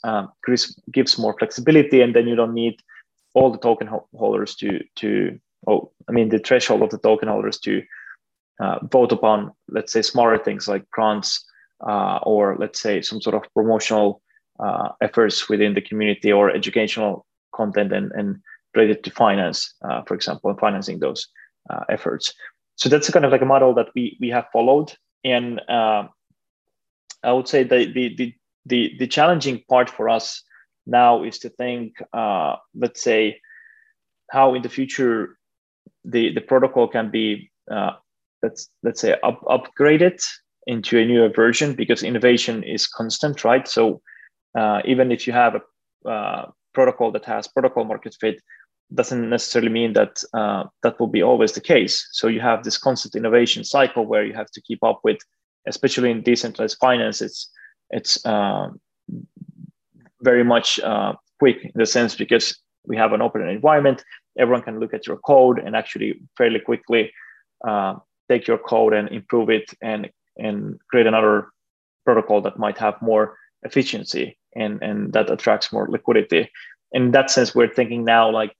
gives 0.92 1.18
more 1.18 1.34
flexibility 1.36 2.00
and 2.00 2.14
then 2.14 2.28
you 2.28 2.36
don't 2.36 2.54
need 2.54 2.76
all 3.32 3.50
the 3.50 3.58
token 3.58 3.88
holders 4.16 4.54
to 4.56 4.80
to 4.96 5.40
oh 5.66 5.90
i 6.08 6.12
mean 6.12 6.28
the 6.28 6.38
threshold 6.38 6.82
of 6.82 6.90
the 6.90 6.98
token 6.98 7.28
holders 7.28 7.58
to 7.58 7.82
uh, 8.60 8.78
vote 8.90 9.12
upon 9.12 9.52
let's 9.68 9.92
say 9.92 10.02
smaller 10.02 10.38
things 10.38 10.68
like 10.68 10.88
grants 10.90 11.44
uh, 11.86 12.18
or 12.22 12.56
let's 12.58 12.80
say 12.80 13.02
some 13.02 13.20
sort 13.20 13.34
of 13.34 13.42
promotional 13.52 14.22
uh, 14.58 14.90
efforts 15.00 15.48
within 15.48 15.74
the 15.74 15.80
community 15.80 16.32
or 16.32 16.50
educational 16.50 17.26
content 17.52 17.92
and, 17.92 18.12
and 18.12 18.40
related 18.74 19.04
to 19.04 19.10
finance, 19.10 19.74
uh, 19.88 20.02
for 20.02 20.14
example, 20.14 20.50
and 20.50 20.58
financing 20.58 20.98
those 20.98 21.28
uh, 21.70 21.80
efforts. 21.88 22.32
So 22.76 22.88
that's 22.88 23.10
kind 23.10 23.24
of 23.24 23.32
like 23.32 23.42
a 23.42 23.46
model 23.46 23.74
that 23.74 23.88
we 23.94 24.16
we 24.20 24.28
have 24.30 24.46
followed, 24.52 24.92
and 25.24 25.60
uh, 25.68 26.08
I 27.22 27.32
would 27.32 27.48
say 27.48 27.62
the, 27.62 27.92
the 27.92 28.14
the 28.16 28.34
the 28.66 28.96
the 28.98 29.06
challenging 29.06 29.62
part 29.68 29.88
for 29.88 30.08
us 30.08 30.42
now 30.86 31.22
is 31.22 31.38
to 31.40 31.48
think, 31.50 31.94
let's 32.12 33.02
say, 33.02 33.40
how 34.30 34.54
in 34.54 34.62
the 34.62 34.68
future 34.68 35.38
the 36.04 36.32
the 36.34 36.40
protocol 36.40 36.88
can 36.88 37.10
be 37.10 37.50
uh, 37.70 37.92
let's 38.42 38.68
let's 38.82 39.00
say 39.00 39.16
up, 39.22 39.40
upgraded 39.42 40.20
into 40.66 40.98
a 40.98 41.04
newer 41.04 41.28
version 41.28 41.74
because 41.74 42.02
innovation 42.02 42.62
is 42.62 42.86
constant, 42.86 43.44
right? 43.44 43.66
So 43.68 44.00
uh, 44.58 44.80
even 44.84 45.12
if 45.12 45.26
you 45.26 45.32
have 45.32 45.56
a 45.56 46.08
uh, 46.08 46.50
protocol 46.72 47.12
that 47.12 47.24
has 47.24 47.48
protocol 47.48 47.84
market 47.84 48.16
fit, 48.20 48.40
doesn't 48.94 49.28
necessarily 49.28 49.70
mean 49.70 49.92
that 49.94 50.22
uh, 50.34 50.64
that 50.82 50.98
will 51.00 51.08
be 51.08 51.22
always 51.22 51.52
the 51.52 51.60
case. 51.60 52.06
So 52.12 52.28
you 52.28 52.40
have 52.40 52.64
this 52.64 52.78
constant 52.78 53.14
innovation 53.14 53.64
cycle 53.64 54.06
where 54.06 54.24
you 54.24 54.34
have 54.34 54.50
to 54.52 54.60
keep 54.60 54.82
up 54.82 55.00
with, 55.04 55.18
especially 55.66 56.10
in 56.10 56.22
decentralized 56.22 56.78
finance. 56.80 57.22
It's 57.22 57.50
it's 57.90 58.24
uh, 58.24 58.68
very 60.22 60.44
much 60.44 60.80
uh, 60.80 61.14
quick 61.38 61.64
in 61.64 61.72
the 61.74 61.86
sense 61.86 62.14
because 62.14 62.58
we 62.86 62.96
have 62.96 63.12
an 63.12 63.22
open 63.22 63.46
environment. 63.48 64.04
Everyone 64.38 64.62
can 64.62 64.80
look 64.80 64.94
at 64.94 65.06
your 65.06 65.18
code 65.18 65.58
and 65.58 65.76
actually 65.76 66.20
fairly 66.36 66.60
quickly 66.60 67.12
uh, 67.66 67.94
take 68.28 68.46
your 68.46 68.58
code 68.58 68.92
and 68.92 69.08
improve 69.08 69.50
it 69.50 69.72
and 69.82 70.10
and 70.36 70.78
create 70.90 71.06
another 71.06 71.48
protocol 72.04 72.40
that 72.42 72.58
might 72.58 72.78
have 72.78 73.00
more 73.00 73.36
efficiency 73.62 74.36
and, 74.54 74.82
and 74.82 75.12
that 75.12 75.30
attracts 75.30 75.72
more 75.72 75.88
liquidity. 75.88 76.50
In 76.92 77.10
that 77.12 77.30
sense, 77.30 77.54
we're 77.54 77.72
thinking 77.72 78.04
now 78.04 78.30
like 78.30 78.54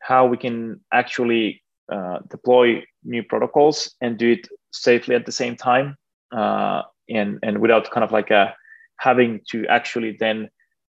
how 0.00 0.26
we 0.26 0.36
can 0.36 0.80
actually 0.92 1.62
uh, 1.90 2.18
deploy 2.28 2.82
new 3.04 3.22
protocols 3.22 3.94
and 4.00 4.18
do 4.18 4.32
it 4.32 4.48
safely 4.72 5.14
at 5.14 5.26
the 5.26 5.32
same 5.32 5.56
time 5.56 5.96
uh, 6.32 6.82
and, 7.08 7.38
and 7.42 7.58
without 7.58 7.90
kind 7.90 8.04
of 8.04 8.12
like 8.12 8.30
a, 8.30 8.54
having 8.98 9.40
to 9.50 9.66
actually 9.66 10.16
then 10.20 10.48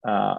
uh, 0.07 0.35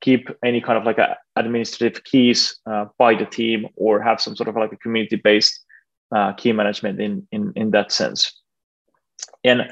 keep 0.00 0.28
any 0.44 0.60
kind 0.60 0.78
of 0.78 0.84
like 0.84 0.98
a 0.98 1.16
administrative 1.36 2.04
keys 2.04 2.58
uh, 2.66 2.86
by 2.98 3.14
the 3.14 3.26
team 3.26 3.66
or 3.76 4.00
have 4.00 4.20
some 4.20 4.36
sort 4.36 4.48
of 4.48 4.56
like 4.56 4.72
a 4.72 4.76
community 4.76 5.16
based 5.16 5.64
uh, 6.14 6.32
key 6.32 6.52
management 6.52 7.00
in, 7.00 7.26
in, 7.32 7.52
in 7.56 7.70
that 7.72 7.92
sense. 7.92 8.32
And 9.44 9.68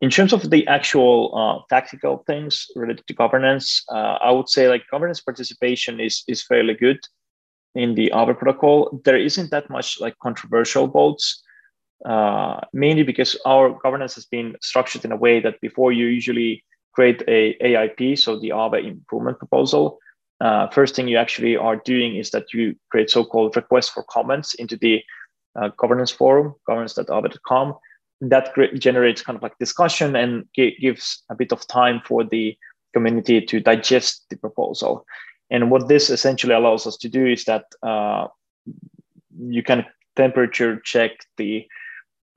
in 0.00 0.10
terms 0.10 0.32
of 0.32 0.50
the 0.50 0.66
actual 0.66 1.34
uh, 1.36 1.74
tactical 1.74 2.22
things 2.26 2.66
related 2.76 3.06
to 3.06 3.14
governance, 3.14 3.82
uh, 3.90 4.18
I 4.20 4.30
would 4.30 4.48
say 4.48 4.68
like 4.68 4.82
governance 4.90 5.20
participation 5.20 6.00
is 6.00 6.22
is 6.28 6.42
fairly 6.42 6.74
good 6.74 6.98
in 7.74 7.94
the 7.94 8.10
Aave 8.14 8.38
protocol. 8.38 9.00
There 9.04 9.16
isn't 9.16 9.50
that 9.50 9.70
much 9.70 10.00
like 10.00 10.14
controversial 10.22 10.86
votes, 10.86 11.42
uh, 12.04 12.60
mainly 12.72 13.04
because 13.04 13.40
our 13.46 13.70
governance 13.82 14.14
has 14.14 14.26
been 14.26 14.56
structured 14.60 15.04
in 15.04 15.12
a 15.12 15.16
way 15.16 15.40
that 15.40 15.60
before 15.60 15.92
you 15.92 16.06
usually 16.06 16.62
create 16.96 17.22
a 17.28 17.40
AIP, 17.62 18.18
so 18.18 18.38
the 18.38 18.50
Aave 18.50 18.84
improvement 18.84 19.38
proposal, 19.38 19.98
uh, 20.40 20.68
first 20.68 20.94
thing 20.94 21.08
you 21.08 21.18
actually 21.18 21.56
are 21.56 21.76
doing 21.76 22.16
is 22.16 22.30
that 22.30 22.52
you 22.52 22.74
create 22.90 23.10
so-called 23.10 23.56
requests 23.56 23.90
for 23.90 24.02
comments 24.10 24.54
into 24.54 24.76
the 24.76 25.02
uh, 25.58 25.68
governance 25.78 26.10
forum, 26.10 26.54
governance.aave.com 26.66 27.74
that 28.20 28.54
generates 28.78 29.22
kind 29.22 29.36
of 29.36 29.42
like 29.42 29.58
discussion 29.58 30.16
and 30.16 30.46
gives 30.54 31.22
a 31.28 31.34
bit 31.34 31.52
of 31.52 31.66
time 31.66 32.00
for 32.06 32.24
the 32.24 32.56
community 32.94 33.40
to 33.40 33.60
digest 33.60 34.24
the 34.30 34.36
proposal. 34.36 35.04
And 35.50 35.70
what 35.70 35.88
this 35.88 36.08
essentially 36.10 36.54
allows 36.54 36.86
us 36.86 36.96
to 36.98 37.08
do 37.08 37.26
is 37.26 37.44
that 37.44 37.66
uh, 37.82 38.28
you 39.38 39.62
can 39.62 39.84
temperature 40.16 40.80
check 40.80 41.12
the 41.36 41.66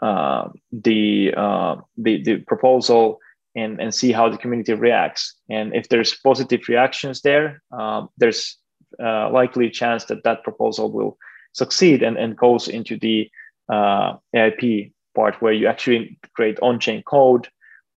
uh, 0.02 0.48
the, 0.72 1.34
uh, 1.36 1.76
the 1.98 2.24
the 2.24 2.38
proposal 2.38 3.20
and 3.56 3.80
and 3.82 3.94
see 3.94 4.12
how 4.12 4.30
the 4.30 4.38
community 4.38 4.74
reacts. 4.74 5.36
And 5.50 5.76
if 5.76 5.90
there's 5.90 6.16
positive 6.16 6.68
reactions 6.68 7.22
there, 7.22 7.62
um, 7.72 8.10
there's 8.18 8.58
uh, 9.04 9.30
likely 9.32 9.68
a 9.68 9.72
chance 9.72 10.06
that 10.06 10.24
that 10.24 10.44
proposal 10.44 10.92
will 10.92 11.18
succeed 11.54 12.04
and, 12.04 12.18
and 12.18 12.38
goes 12.38 12.68
into 12.68 12.98
the 12.98 13.30
uh, 13.70 14.16
AIP 14.36 14.92
part 15.16 15.42
where 15.42 15.54
you 15.54 15.68
actually 15.68 16.18
create 16.36 16.60
on-chain 16.62 17.04
code 17.04 17.48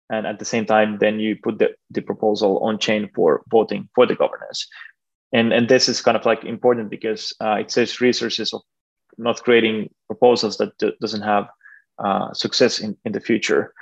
and 0.10 0.26
at 0.26 0.40
the 0.40 0.46
same 0.46 0.66
time 0.66 0.98
then 1.00 1.20
you 1.20 1.36
put 1.36 1.60
the, 1.60 1.70
the 1.92 2.02
proposal 2.02 2.60
on 2.60 2.78
chain 2.78 3.10
for 3.16 3.44
voting 3.50 3.88
for 3.96 4.06
the 4.06 4.16
governance 4.16 4.68
and 5.34 5.54
and 5.54 5.68
this 5.70 5.90
is 5.90 6.02
kind 6.02 6.18
of 6.18 6.26
like 6.26 6.44
important 6.44 6.90
because 6.90 7.34
uh, 7.42 7.58
it 7.60 7.72
saves 7.72 8.02
resources 8.02 8.54
of 8.54 8.62
not 9.18 9.44
creating 9.44 9.90
proposals 10.08 10.58
that 10.58 10.72
doesn't 11.02 11.22
have 11.22 11.48
uh, 11.98 12.32
success 12.34 12.80
in, 12.80 12.96
in 13.06 13.12
the 13.12 13.20
future 13.20 13.74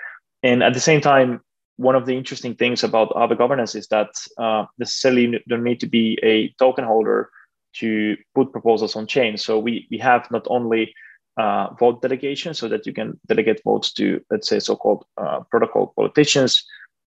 and 0.43 0.63
at 0.63 0.73
the 0.73 0.79
same 0.79 1.01
time 1.01 1.41
one 1.77 1.95
of 1.95 2.05
the 2.05 2.15
interesting 2.15 2.55
things 2.55 2.83
about 2.83 3.09
Aave 3.11 3.37
governance 3.37 3.75
is 3.75 3.87
that 3.87 4.09
uh, 4.37 4.65
necessarily 4.77 5.41
don't 5.47 5.63
need 5.63 5.79
to 5.79 5.87
be 5.87 6.19
a 6.23 6.49
token 6.59 6.83
holder 6.83 7.29
to 7.75 8.17
put 8.33 8.51
proposals 8.51 8.95
on 8.95 9.05
chain 9.07 9.37
so 9.37 9.59
we 9.59 9.87
we 9.91 9.97
have 9.97 10.29
not 10.31 10.45
only 10.49 10.93
uh, 11.37 11.71
vote 11.79 12.01
delegation 12.01 12.53
so 12.53 12.67
that 12.67 12.85
you 12.85 12.93
can 12.93 13.19
delegate 13.27 13.61
votes 13.63 13.91
to, 13.93 14.19
let's 14.31 14.49
say, 14.49 14.59
so-called 14.59 15.05
uh, 15.17 15.39
protocol 15.51 15.93
politicians. 15.95 16.65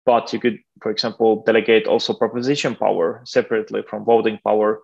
But 0.04 0.32
you 0.32 0.40
could, 0.40 0.58
for 0.82 0.90
example, 0.90 1.42
delegate 1.44 1.86
also 1.86 2.14
proposition 2.14 2.74
power 2.74 3.22
separately 3.24 3.82
from 3.88 4.04
voting 4.04 4.38
power 4.44 4.80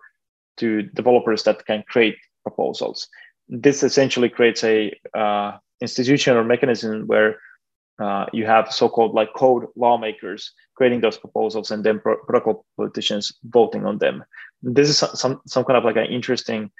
to 0.57 0.83
developers 0.83 1.43
that 1.43 1.65
can 1.65 1.83
create 1.89 2.15
proposals. 2.43 3.07
This 3.49 3.83
essentially 3.83 4.29
creates 4.29 4.63
a 4.63 4.97
uh, 5.13 5.57
institution 5.81 6.37
or 6.37 6.43
mechanism 6.43 7.05
where 7.07 7.37
uh, 7.99 8.25
you 8.33 8.45
have 8.45 8.71
so-called 8.71 9.13
like 9.13 9.33
code 9.33 9.67
lawmakers 9.75 10.51
creating 10.75 11.01
those 11.01 11.17
proposals 11.17 11.71
and 11.71 11.83
then 11.83 11.99
pro- 11.99 12.17
protocol 12.17 12.65
politicians 12.75 13.33
voting 13.45 13.85
on 13.85 13.97
them. 13.99 14.23
This 14.61 14.89
is 14.89 14.97
some 14.97 15.41
some 15.45 15.63
kind 15.63 15.77
of 15.77 15.85
like 15.85 15.95
an 15.95 16.11
interesting 16.11 16.71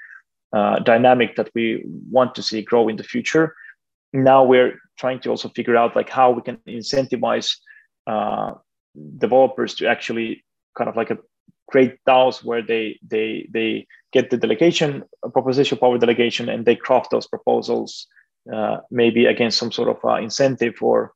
uh, 0.52 0.78
dynamic 0.80 1.36
that 1.36 1.50
we 1.54 1.84
want 2.10 2.34
to 2.34 2.42
see 2.42 2.62
grow 2.62 2.88
in 2.88 2.96
the 2.96 3.02
future. 3.02 3.54
Now 4.12 4.44
we're 4.44 4.78
trying 4.98 5.20
to 5.20 5.30
also 5.30 5.48
figure 5.48 5.76
out 5.76 5.96
like 5.96 6.10
how 6.10 6.30
we 6.30 6.42
can 6.42 6.58
incentivize 6.68 7.56
uh, 8.06 8.52
developers 9.18 9.74
to 9.76 9.86
actually 9.86 10.44
kind 10.76 10.88
of 10.88 10.96
like 10.96 11.10
a 11.10 11.18
create 11.68 11.98
DAOs 12.06 12.44
where 12.44 12.62
they 12.62 12.98
they 13.06 13.48
they 13.50 13.86
get 14.12 14.30
the 14.30 14.36
delegation 14.36 15.02
a 15.24 15.30
proposition 15.30 15.78
power 15.78 15.98
delegation 15.98 16.48
and 16.48 16.64
they 16.64 16.76
craft 16.76 17.10
those 17.10 17.26
proposals 17.26 18.06
uh, 18.52 18.78
maybe 18.90 19.26
against 19.26 19.58
some 19.58 19.72
sort 19.72 19.88
of 19.88 19.98
uh, 20.04 20.16
incentive 20.16 20.74
or 20.80 21.12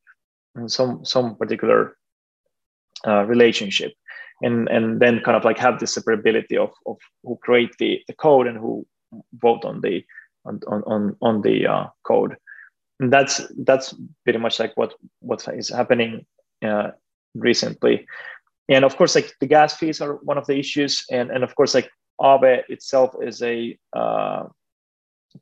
some 0.67 1.05
some 1.05 1.37
particular 1.37 1.97
uh, 3.07 3.25
relationship. 3.25 3.93
And 4.43 4.69
and 4.69 5.01
then 5.01 5.21
kind 5.21 5.37
of 5.37 5.45
like 5.45 5.59
have 5.59 5.81
the 5.81 5.87
separability 5.87 6.57
of, 6.57 6.71
of 6.87 6.97
who 7.23 7.37
create 7.43 7.77
the, 7.79 8.01
the 8.09 8.15
code 8.15 8.47
and 8.47 8.57
who 8.57 8.87
vote 9.35 9.65
on 9.65 9.81
the 9.83 10.05
on 10.47 10.61
on 10.67 11.17
on 11.21 11.43
the 11.43 11.67
uh, 11.67 11.87
code. 12.05 12.37
And 13.01 13.13
that's 13.13 13.41
that's 13.65 13.95
pretty 14.25 14.39
much 14.39 14.59
like 14.59 14.77
what 14.77 14.95
what 15.21 15.47
is 15.49 15.69
happening 15.69 16.25
uh, 16.65 16.93
recently. 17.35 18.07
And 18.69 18.85
of 18.85 18.97
course 18.97 19.15
like 19.15 19.35
the 19.41 19.47
gas 19.47 19.77
fees 19.77 20.01
are 20.01 20.15
one 20.23 20.39
of 20.39 20.47
the 20.47 20.59
issues. 20.59 21.05
And 21.11 21.31
and 21.31 21.45
of 21.45 21.55
course 21.55 21.75
like 21.75 21.91
Aave 22.21 22.63
itself 22.69 23.15
is 23.23 23.43
a 23.43 23.79
uh, 23.95 24.45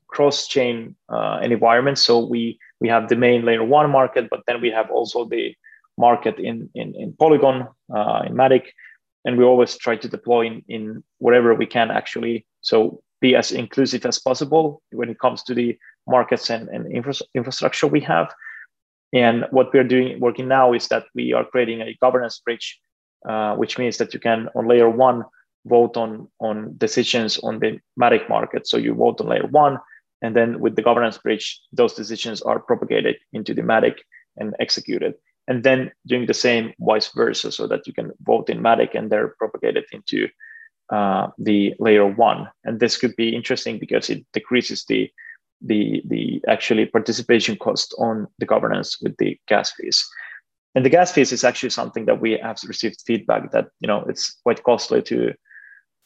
cross-chain 0.09 0.95
uh, 1.09 1.38
environment. 1.42 1.99
So 1.99 2.25
we 2.25 2.59
we 2.80 2.88
have 2.88 3.09
the 3.09 3.16
main 3.16 3.45
layer 3.45 3.64
one 3.64 3.90
market 3.90 4.28
but 4.30 4.42
then 4.47 4.61
we 4.61 4.71
have 4.71 4.90
also 4.90 5.25
the 5.25 5.54
market 5.97 6.38
in 6.38 6.71
in, 6.75 6.95
in 6.95 7.12
polygon 7.14 7.68
uh, 7.95 8.23
in 8.26 8.35
matic. 8.35 8.66
And 9.25 9.37
we 9.37 9.45
always 9.45 9.76
try 9.76 9.97
to 9.97 10.09
deploy 10.09 10.47
in, 10.47 10.62
in 10.68 11.04
wherever 11.18 11.54
we 11.54 11.66
can 11.66 11.90
actually. 11.90 12.47
So 12.61 13.02
be 13.21 13.35
as 13.35 13.52
inclusive 13.52 14.07
as 14.07 14.18
possible 14.18 14.80
when 14.92 15.11
it 15.11 15.18
comes 15.18 15.42
to 15.42 15.54
the 15.54 15.76
markets 16.07 16.50
and, 16.50 16.68
and 16.68 16.90
infra- 16.90 17.26
infrastructure 17.35 17.87
we 17.87 18.00
have. 18.00 18.33
And 19.12 19.45
what 19.50 19.73
we're 19.73 19.85
doing 19.85 20.21
working 20.21 20.49
now 20.49 20.73
is 20.73 20.88
that 20.88 21.04
we 21.14 21.33
are 21.33 21.45
creating 21.45 21.80
a 21.83 21.97
governance 22.00 22.38
bridge 22.38 22.78
uh, 23.28 23.57
which 23.57 23.78
means 23.78 23.99
that 23.99 24.14
you 24.14 24.21
can 24.21 24.49
on 24.54 24.68
layer 24.68 24.88
one 24.88 25.25
vote 25.69 25.97
on 25.97 26.29
on 26.41 26.75
decisions 26.79 27.39
on 27.39 27.59
the 27.59 27.79
matic 28.01 28.29
market. 28.29 28.67
So 28.67 28.77
you 28.77 28.95
vote 28.95 29.21
on 29.21 29.29
layer 29.29 29.47
one 29.47 29.79
and 30.23 30.35
then 30.35 30.61
with 30.61 30.77
the 30.77 30.83
governance 30.83 31.19
bridge 31.19 31.61
those 31.73 31.95
decisions 31.95 32.43
are 32.43 32.59
propagated 32.59 33.17
into 33.33 33.55
the 33.55 33.63
matic 33.63 33.97
and 34.37 34.55
executed. 34.61 35.15
And 35.47 35.65
then 35.65 35.91
doing 36.07 36.27
the 36.27 36.35
same 36.35 36.75
vice 36.79 37.09
versa 37.15 37.51
so 37.53 37.67
that 37.69 37.87
you 37.87 37.93
can 37.93 38.13
vote 38.23 38.51
in 38.51 38.61
matic 38.61 38.95
and 38.95 39.11
they're 39.11 39.35
propagated 39.39 39.85
into 39.93 40.29
uh, 40.91 41.29
the 41.39 41.75
layer 41.79 42.07
one. 42.07 42.49
And 42.65 42.81
this 42.81 42.97
could 42.97 43.15
be 43.17 43.35
interesting 43.35 43.79
because 43.79 44.11
it 44.11 44.25
decreases 44.33 44.85
the 44.85 45.11
the 45.61 46.03
the 46.07 46.41
actually 46.47 46.87
participation 46.87 47.57
cost 47.57 47.95
on 47.99 48.29
the 48.39 48.47
governance 48.47 49.01
with 49.01 49.17
the 49.17 49.39
gas 49.49 49.73
fees. 49.73 50.07
And 50.75 50.85
the 50.85 50.91
gas 50.91 51.11
fees 51.13 51.33
is 51.33 51.45
actually 51.45 51.71
something 51.71 52.05
that 52.07 52.21
we 52.21 52.39
have 52.39 52.59
received 52.67 53.03
feedback 53.07 53.51
that 53.53 53.69
you 53.81 53.89
know 53.89 54.05
it's 54.09 54.37
quite 54.45 54.63
costly 54.63 55.03
to 55.03 55.35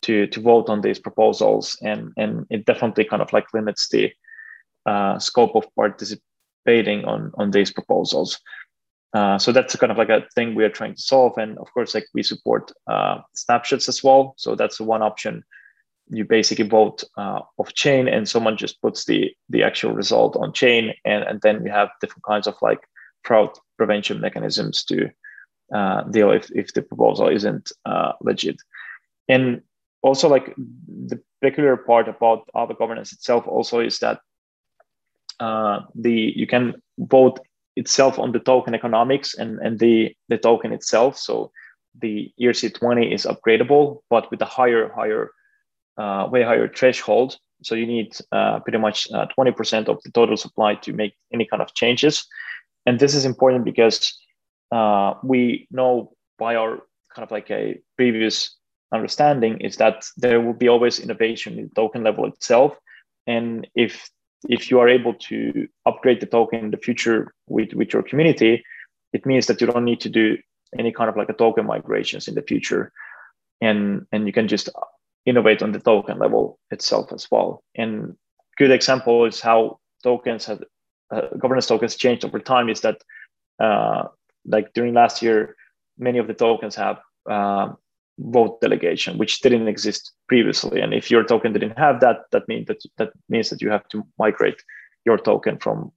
to 0.02 0.26
to 0.26 0.40
vote 0.40 0.68
on 0.68 0.80
these 0.80 0.98
proposals 0.98 1.76
and 1.82 2.12
and 2.16 2.46
it 2.50 2.64
definitely 2.66 3.04
kind 3.04 3.22
of 3.22 3.32
like 3.32 3.46
limits 3.54 3.88
the 3.88 4.12
uh, 4.86 5.18
scope 5.18 5.54
of 5.54 5.64
participating 5.74 7.04
on 7.04 7.32
on 7.34 7.50
these 7.50 7.72
proposals. 7.72 8.38
Uh, 9.14 9.38
so 9.38 9.52
that's 9.52 9.76
kind 9.76 9.92
of 9.92 9.98
like 9.98 10.08
a 10.08 10.26
thing 10.34 10.54
we 10.54 10.64
are 10.64 10.70
trying 10.70 10.94
to 10.94 11.02
solve 11.02 11.36
and 11.36 11.58
of 11.58 11.72
course 11.74 11.94
like 11.94 12.06
we 12.14 12.22
support 12.22 12.72
uh, 12.86 13.18
snapshots 13.34 13.88
as 13.88 14.02
well. 14.02 14.34
So 14.38 14.54
that's 14.54 14.80
one 14.80 15.02
option. 15.02 15.44
You 16.08 16.24
basically 16.24 16.66
vote 16.66 17.04
uh, 17.18 17.40
off 17.58 17.74
chain 17.74 18.08
and 18.08 18.28
someone 18.28 18.56
just 18.56 18.80
puts 18.80 19.04
the 19.04 19.30
the 19.50 19.62
actual 19.62 19.92
result 19.92 20.36
on 20.36 20.52
chain 20.52 20.94
and, 21.04 21.24
and 21.24 21.40
then 21.42 21.62
we 21.62 21.70
have 21.70 21.90
different 22.00 22.24
kinds 22.24 22.46
of 22.46 22.56
like 22.62 22.80
fraud 23.22 23.50
prevention 23.76 24.20
mechanisms 24.20 24.84
to 24.84 25.10
uh, 25.72 26.02
deal 26.04 26.30
if, 26.30 26.50
if 26.52 26.72
the 26.74 26.82
proposal 26.82 27.28
isn't 27.28 27.72
uh, 27.84 28.12
legit. 28.20 28.56
And 29.28 29.62
also 30.02 30.28
like 30.28 30.54
the 30.56 31.20
peculiar 31.40 31.76
part 31.76 32.08
about 32.08 32.48
Aave 32.54 32.78
governance 32.78 33.12
itself 33.12 33.46
also 33.46 33.80
is 33.80 33.98
that 34.00 34.20
uh, 35.40 35.80
the 35.94 36.32
you 36.36 36.46
can 36.46 36.74
vote 36.98 37.40
itself 37.76 38.18
on 38.18 38.32
the 38.32 38.38
token 38.38 38.74
economics 38.74 39.34
and, 39.34 39.58
and 39.60 39.78
the, 39.78 40.14
the 40.28 40.36
token 40.36 40.72
itself. 40.72 41.16
So 41.16 41.50
the 42.00 42.30
ERC20 42.40 43.14
is 43.14 43.24
upgradable, 43.24 44.02
but 44.10 44.30
with 44.30 44.42
a 44.42 44.44
higher, 44.44 44.92
higher, 44.94 45.30
uh, 45.96 46.28
way 46.30 46.42
higher 46.42 46.68
threshold. 46.68 47.38
So 47.62 47.74
you 47.74 47.86
need 47.86 48.14
uh, 48.30 48.60
pretty 48.60 48.78
much 48.78 49.08
20% 49.10 49.88
uh, 49.88 49.92
of 49.92 50.02
the 50.02 50.10
total 50.10 50.36
supply 50.36 50.74
to 50.74 50.92
make 50.92 51.14
any 51.32 51.46
kind 51.46 51.62
of 51.62 51.72
changes 51.72 52.26
and 52.86 52.98
this 52.98 53.14
is 53.14 53.24
important 53.24 53.64
because 53.64 54.18
uh, 54.70 55.14
we 55.22 55.68
know 55.70 56.12
by 56.38 56.56
our 56.56 56.82
kind 57.14 57.24
of 57.24 57.30
like 57.30 57.50
a 57.50 57.80
previous 57.96 58.56
understanding 58.92 59.60
is 59.60 59.76
that 59.76 60.04
there 60.16 60.40
will 60.40 60.54
be 60.54 60.68
always 60.68 61.00
innovation 61.00 61.58
in 61.58 61.64
the 61.68 61.74
token 61.74 62.02
level 62.02 62.26
itself. 62.26 62.76
And 63.26 63.66
if 63.74 64.10
if 64.48 64.70
you 64.70 64.80
are 64.80 64.88
able 64.88 65.14
to 65.14 65.68
upgrade 65.86 66.20
the 66.20 66.26
token 66.26 66.64
in 66.64 66.70
the 66.70 66.76
future 66.76 67.32
with 67.46 67.72
with 67.74 67.92
your 67.92 68.02
community 68.02 68.64
it 69.12 69.26
means 69.26 69.46
that 69.46 69.60
you 69.60 69.66
don't 69.66 69.84
need 69.84 70.00
to 70.00 70.08
do 70.08 70.38
any 70.78 70.92
kind 70.92 71.10
of 71.10 71.16
like 71.16 71.28
a 71.28 71.34
token 71.34 71.66
migrations 71.66 72.28
in 72.28 72.34
the 72.34 72.42
future. 72.42 72.92
And 73.60 74.06
and 74.10 74.26
you 74.26 74.32
can 74.32 74.48
just 74.48 74.68
innovate 75.24 75.62
on 75.62 75.72
the 75.72 75.80
token 75.80 76.18
level 76.18 76.58
itself 76.70 77.12
as 77.12 77.30
well. 77.30 77.62
And 77.76 78.16
good 78.56 78.70
example 78.70 79.24
is 79.24 79.40
how 79.40 79.78
tokens 80.02 80.46
have 80.46 80.64
uh, 81.10 81.28
governance 81.38 81.66
tokens 81.66 81.96
changed 81.96 82.24
over 82.24 82.40
time 82.40 82.68
is 82.68 82.80
that 82.80 83.02
uh, 83.60 84.04
like 84.46 84.72
during 84.72 84.94
last 84.94 85.22
year, 85.22 85.54
many 85.98 86.18
of 86.18 86.26
the 86.26 86.34
tokens 86.34 86.74
have 86.74 86.98
uh, 87.30 87.68
vote 88.24 88.60
delegation, 88.60 89.18
which 89.18 89.40
didn't 89.40 89.68
exist 89.68 90.12
previously. 90.28 90.80
And 90.80 90.94
if 90.94 91.10
your 91.10 91.24
token 91.24 91.52
didn't 91.52 91.78
have 91.78 92.00
that, 92.00 92.18
that 92.32 92.48
means 92.48 92.66
that 92.66 92.82
that 92.98 93.10
means 93.28 93.50
that 93.50 93.62
you 93.62 93.70
have 93.70 93.86
to 93.88 94.06
migrate 94.18 94.62
your 95.04 95.18
token 95.18 95.58
from 95.58 95.92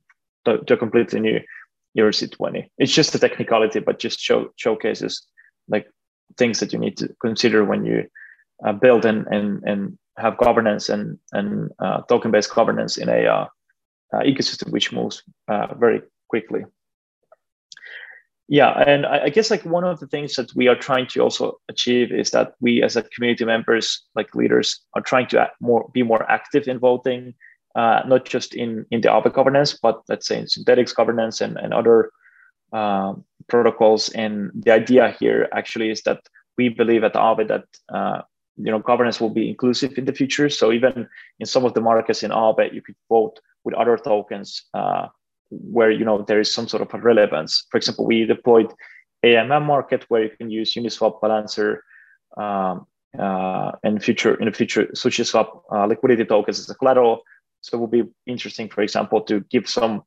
to, 0.46 0.58
to 0.60 0.74
a 0.74 0.78
completely 0.78 1.20
new 1.20 1.40
ERC20. 1.98 2.70
It's 2.78 2.94
just 2.94 3.16
a 3.16 3.20
technicality, 3.20 3.80
but 3.80 4.00
just 4.00 4.20
show 4.20 4.50
showcases 4.58 5.26
like 5.68 5.88
things 6.38 6.60
that 6.60 6.74
you 6.74 6.80
need 6.80 6.98
to 6.98 7.10
consider 7.22 7.64
when 7.64 7.86
you 7.86 8.06
uh, 8.66 8.74
build 8.74 9.06
and 9.06 9.28
and 9.28 9.64
and 9.66 9.98
have 10.18 10.38
governance 10.38 10.90
and 10.90 11.20
and 11.32 11.72
uh, 11.80 12.02
token 12.10 12.32
based 12.32 12.54
governance 12.54 12.98
in 12.98 13.10
a 13.10 13.26
uh, 13.26 13.46
uh, 14.14 14.20
ecosystem 14.20 14.72
which 14.72 14.92
moves 14.92 15.24
uh, 15.48 15.74
very 15.76 16.02
quickly. 16.30 16.66
Yeah, 18.48 18.72
and 18.86 19.08
I, 19.08 19.24
I, 19.24 19.30
guess 19.30 19.50
like 19.50 19.66
one 19.66 19.84
of 19.84 20.00
the 20.00 20.06
things 20.06 20.36
that 20.36 20.56
we 20.56 20.68
are 20.68 20.76
trying 20.76 21.08
to 21.08 21.22
also 21.22 21.60
achieve 21.68 22.12
is 22.12 22.30
that 22.32 22.54
we, 22.62 22.84
as 22.84 22.96
a 22.96 23.02
community 23.02 23.44
members, 23.44 24.04
like 24.14 24.36
leaders, 24.36 24.82
are 24.94 25.02
trying 25.02 25.28
to 25.30 25.50
more 25.60 25.90
be 25.94 26.04
more 26.04 26.30
active 26.30 26.68
in 26.68 26.78
voting, 26.78 27.34
uh, 27.76 28.04
not 28.06 28.26
just 28.26 28.54
in 28.54 28.86
in 28.92 29.02
the 29.02 29.08
Aave 29.08 29.34
governance, 29.34 29.74
but 29.74 30.04
let's 30.10 30.28
say 30.28 30.38
in 30.38 30.46
Synthetix 30.46 30.94
governance 30.94 31.42
and 31.42 31.58
and 31.58 31.74
other 31.74 32.12
uh, 32.72 33.14
protocols. 33.48 34.10
And 34.10 34.52
the 34.54 34.72
idea 34.72 35.16
here 35.20 35.50
actually 35.52 35.90
is 35.90 36.04
that 36.04 36.22
we 36.56 36.70
believe 36.70 37.04
at 37.04 37.14
Aave 37.14 37.48
that 37.48 37.66
uh, 37.90 38.22
you 38.58 38.70
know 38.70 38.80
governance 38.80 39.20
will 39.20 39.34
be 39.34 39.50
inclusive 39.50 39.98
in 39.98 40.06
the 40.06 40.14
future. 40.14 40.50
So 40.50 40.72
even 40.72 41.10
in 41.40 41.48
some 41.48 41.66
of 41.66 41.74
the 41.74 41.82
markets 41.82 42.22
in 42.22 42.30
Aave, 42.30 42.72
you 42.72 42.84
could 42.84 42.96
vote 43.10 43.40
with 43.64 43.74
other 43.74 43.98
tokens 43.98 44.66
uh, 44.76 45.08
where 45.50 45.92
you 45.92 46.06
know 46.06 46.24
there 46.24 46.40
is 46.40 46.54
some 46.54 46.68
sort 46.68 46.82
of 46.82 46.94
a 46.94 47.02
relevance. 47.02 47.66
For 47.70 47.78
example, 47.78 48.06
we 48.06 48.26
deployed 48.26 48.74
AMM 49.24 49.66
market 49.66 50.06
where 50.10 50.24
you 50.24 50.32
can 50.38 50.50
use 50.50 50.74
Uniswap 50.74 51.22
balancer 51.22 51.84
um, 52.38 52.86
uh, 53.18 53.72
and 53.84 54.04
future 54.04 54.36
in 54.36 54.46
the 54.46 54.52
future 54.52 54.86
SushiSwap 54.88 55.62
uh, 55.72 55.86
liquidity 55.86 56.26
tokens 56.26 56.60
as 56.60 56.70
a 56.70 56.76
collateral. 56.76 57.22
So 57.62 57.78
it 57.78 57.80
will 57.80 57.88
be 57.88 58.04
interesting, 58.28 58.70
for 58.70 58.82
example, 58.82 59.22
to 59.22 59.40
give 59.50 59.68
some 59.68 60.04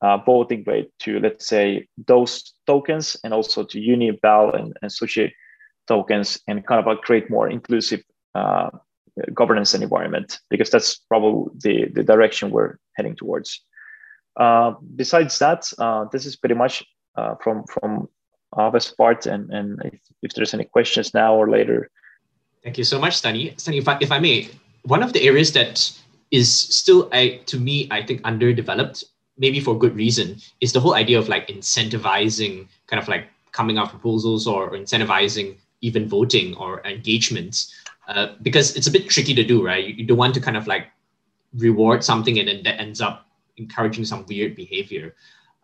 uh, 0.00 0.18
voting 0.18 0.64
weight 0.66 0.90
to 1.00 1.20
let's 1.20 1.46
say 1.46 1.86
those 2.06 2.54
tokens 2.66 3.16
and 3.22 3.34
also 3.34 3.64
to 3.64 3.80
Uni, 3.80 4.10
Bal, 4.10 4.52
and, 4.52 4.76
and 4.82 4.90
Sushi 4.90 5.30
tokens 5.86 6.40
and 6.48 6.66
kind 6.66 6.86
of 6.86 6.98
create 7.00 7.30
more 7.30 7.48
inclusive 7.48 8.02
uh, 8.34 8.70
governance 9.34 9.74
and 9.74 9.82
environment 9.82 10.40
because 10.48 10.70
that's 10.70 10.96
probably 11.08 11.52
the, 11.58 11.92
the 11.92 12.02
direction 12.02 12.50
we're 12.50 12.76
heading 12.96 13.14
towards. 13.14 13.62
Uh, 14.36 14.74
besides 14.96 15.38
that, 15.38 15.70
uh, 15.78 16.06
this 16.12 16.26
is 16.26 16.36
pretty 16.36 16.54
much 16.54 16.82
uh, 17.16 17.34
from 17.36 17.64
from 17.64 18.08
Aave's 18.56 18.90
part, 18.92 19.26
and 19.26 19.50
and 19.50 19.80
if, 19.84 20.00
if, 20.22 20.34
there's 20.34 20.54
any 20.54 20.64
questions 20.64 21.14
now 21.14 21.34
or 21.34 21.48
later. 21.48 21.90
Thank 22.64 22.78
you 22.78 22.84
so 22.84 22.98
much, 22.98 23.20
Stani. 23.20 23.54
Stani, 23.56 23.78
if 23.78 23.88
I, 23.88 23.98
if 24.00 24.12
I 24.12 24.18
may, 24.18 24.48
one 24.84 25.02
of 25.02 25.12
the 25.12 25.22
areas 25.22 25.52
that 25.52 25.90
is 26.30 26.48
still, 26.50 27.08
I, 27.12 27.40
to 27.46 27.58
me, 27.58 27.88
I 27.90 28.02
think 28.02 28.20
underdeveloped, 28.24 29.04
maybe 29.36 29.60
for 29.60 29.78
good 29.78 29.96
reason, 29.96 30.38
is 30.60 30.72
the 30.72 30.80
whole 30.80 30.94
idea 30.94 31.18
of 31.18 31.28
like 31.28 31.48
incentivizing 31.48 32.68
kind 32.86 33.02
of 33.02 33.08
like 33.08 33.26
coming 33.50 33.78
out 33.78 33.90
proposals 33.90 34.46
or 34.46 34.70
incentivizing 34.70 35.56
even 35.82 36.08
voting 36.08 36.54
or 36.54 36.80
engagement 36.86 37.66
uh, 38.08 38.28
because 38.40 38.76
it's 38.76 38.86
a 38.86 38.90
bit 38.90 39.08
tricky 39.08 39.34
to 39.34 39.44
do, 39.44 39.64
right? 39.64 39.84
You, 39.84 39.94
you 39.94 40.06
don't 40.06 40.16
want 40.16 40.34
to 40.34 40.40
kind 40.40 40.56
of 40.56 40.66
like 40.66 40.86
reward 41.54 42.02
something 42.02 42.38
and 42.38 42.48
then 42.48 42.62
that 42.62 42.80
ends 42.80 43.00
up 43.00 43.26
encouraging 43.56 44.04
some 44.04 44.24
weird 44.28 44.54
behavior. 44.56 45.14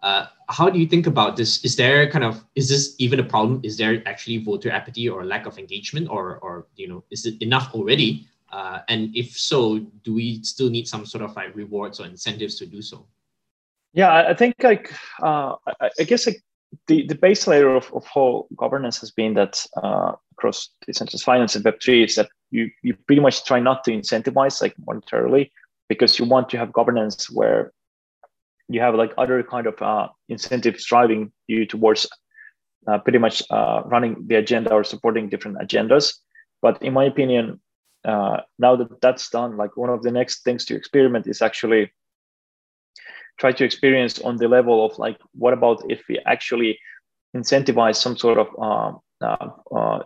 Uh, 0.02 0.26
how 0.48 0.70
do 0.70 0.78
you 0.78 0.86
think 0.86 1.06
about 1.06 1.36
this? 1.36 1.64
Is 1.64 1.74
there 1.74 2.08
kind 2.08 2.24
of 2.24 2.44
is 2.54 2.68
this 2.68 2.94
even 2.98 3.18
a 3.18 3.24
problem? 3.24 3.60
Is 3.64 3.76
there 3.76 4.02
actually 4.06 4.38
voter 4.38 4.70
apathy 4.70 5.08
or 5.08 5.24
lack 5.24 5.46
of 5.46 5.58
engagement, 5.58 6.08
or 6.08 6.38
or 6.38 6.66
you 6.76 6.86
know 6.86 7.04
is 7.10 7.26
it 7.26 7.42
enough 7.42 7.74
already? 7.74 8.26
Uh, 8.50 8.80
and 8.88 9.14
if 9.14 9.36
so, 9.36 9.78
do 10.04 10.14
we 10.14 10.42
still 10.42 10.70
need 10.70 10.88
some 10.88 11.04
sort 11.04 11.22
of 11.22 11.34
like 11.36 11.54
rewards 11.54 12.00
or 12.00 12.06
incentives 12.06 12.54
to 12.56 12.66
do 12.66 12.80
so? 12.80 13.06
Yeah, 13.92 14.28
I 14.28 14.34
think 14.34 14.54
like 14.62 14.92
uh, 15.22 15.56
I, 15.80 16.04
guess 16.04 16.26
like 16.26 16.42
the, 16.86 17.06
the 17.06 17.14
base 17.14 17.46
layer 17.46 17.74
of, 17.74 17.92
of 17.92 18.06
whole 18.06 18.48
governance 18.56 18.98
has 19.00 19.10
been 19.10 19.34
that 19.34 19.64
uh, 19.82 20.12
across 20.32 20.70
decentralized 20.86 21.24
finance 21.24 21.56
and 21.56 21.64
Web3 21.64 22.04
is 22.04 22.14
that 22.14 22.28
you, 22.50 22.70
you 22.82 22.94
pretty 23.06 23.20
much 23.20 23.44
try 23.44 23.60
not 23.60 23.84
to 23.84 23.90
incentivize 23.90 24.62
like 24.62 24.74
monetarily 24.88 25.50
because 25.88 26.18
you 26.18 26.24
want 26.24 26.48
to 26.50 26.58
have 26.58 26.72
governance 26.72 27.30
where 27.30 27.72
you 28.68 28.80
have 28.80 28.94
like 28.94 29.12
other 29.18 29.42
kind 29.42 29.66
of 29.66 29.80
uh, 29.80 30.08
incentives 30.28 30.84
driving 30.84 31.32
you 31.46 31.66
towards 31.66 32.06
uh, 32.86 32.98
pretty 32.98 33.18
much 33.18 33.42
uh, 33.50 33.82
running 33.86 34.16
the 34.26 34.36
agenda 34.36 34.72
or 34.72 34.84
supporting 34.84 35.28
different 35.28 35.58
agendas. 35.58 36.14
But 36.62 36.82
in 36.82 36.92
my 36.92 37.04
opinion, 37.04 37.60
uh, 38.04 38.38
now 38.58 38.76
that 38.76 39.00
that's 39.00 39.28
done, 39.30 39.56
like 39.56 39.76
one 39.76 39.90
of 39.90 40.02
the 40.02 40.10
next 40.10 40.42
things 40.44 40.64
to 40.66 40.74
experiment 40.76 41.26
is 41.26 41.42
actually 41.42 41.92
try 43.38 43.52
to 43.52 43.64
experience 43.64 44.18
on 44.20 44.36
the 44.36 44.48
level 44.48 44.84
of 44.84 44.98
like, 44.98 45.18
what 45.32 45.52
about 45.52 45.82
if 45.88 46.02
we 46.08 46.18
actually 46.26 46.78
incentivize 47.36 47.96
some 47.96 48.16
sort 48.16 48.38
of 48.38 48.48
uh, 48.60 48.92
uh, 49.24 49.48
uh, 49.74 50.02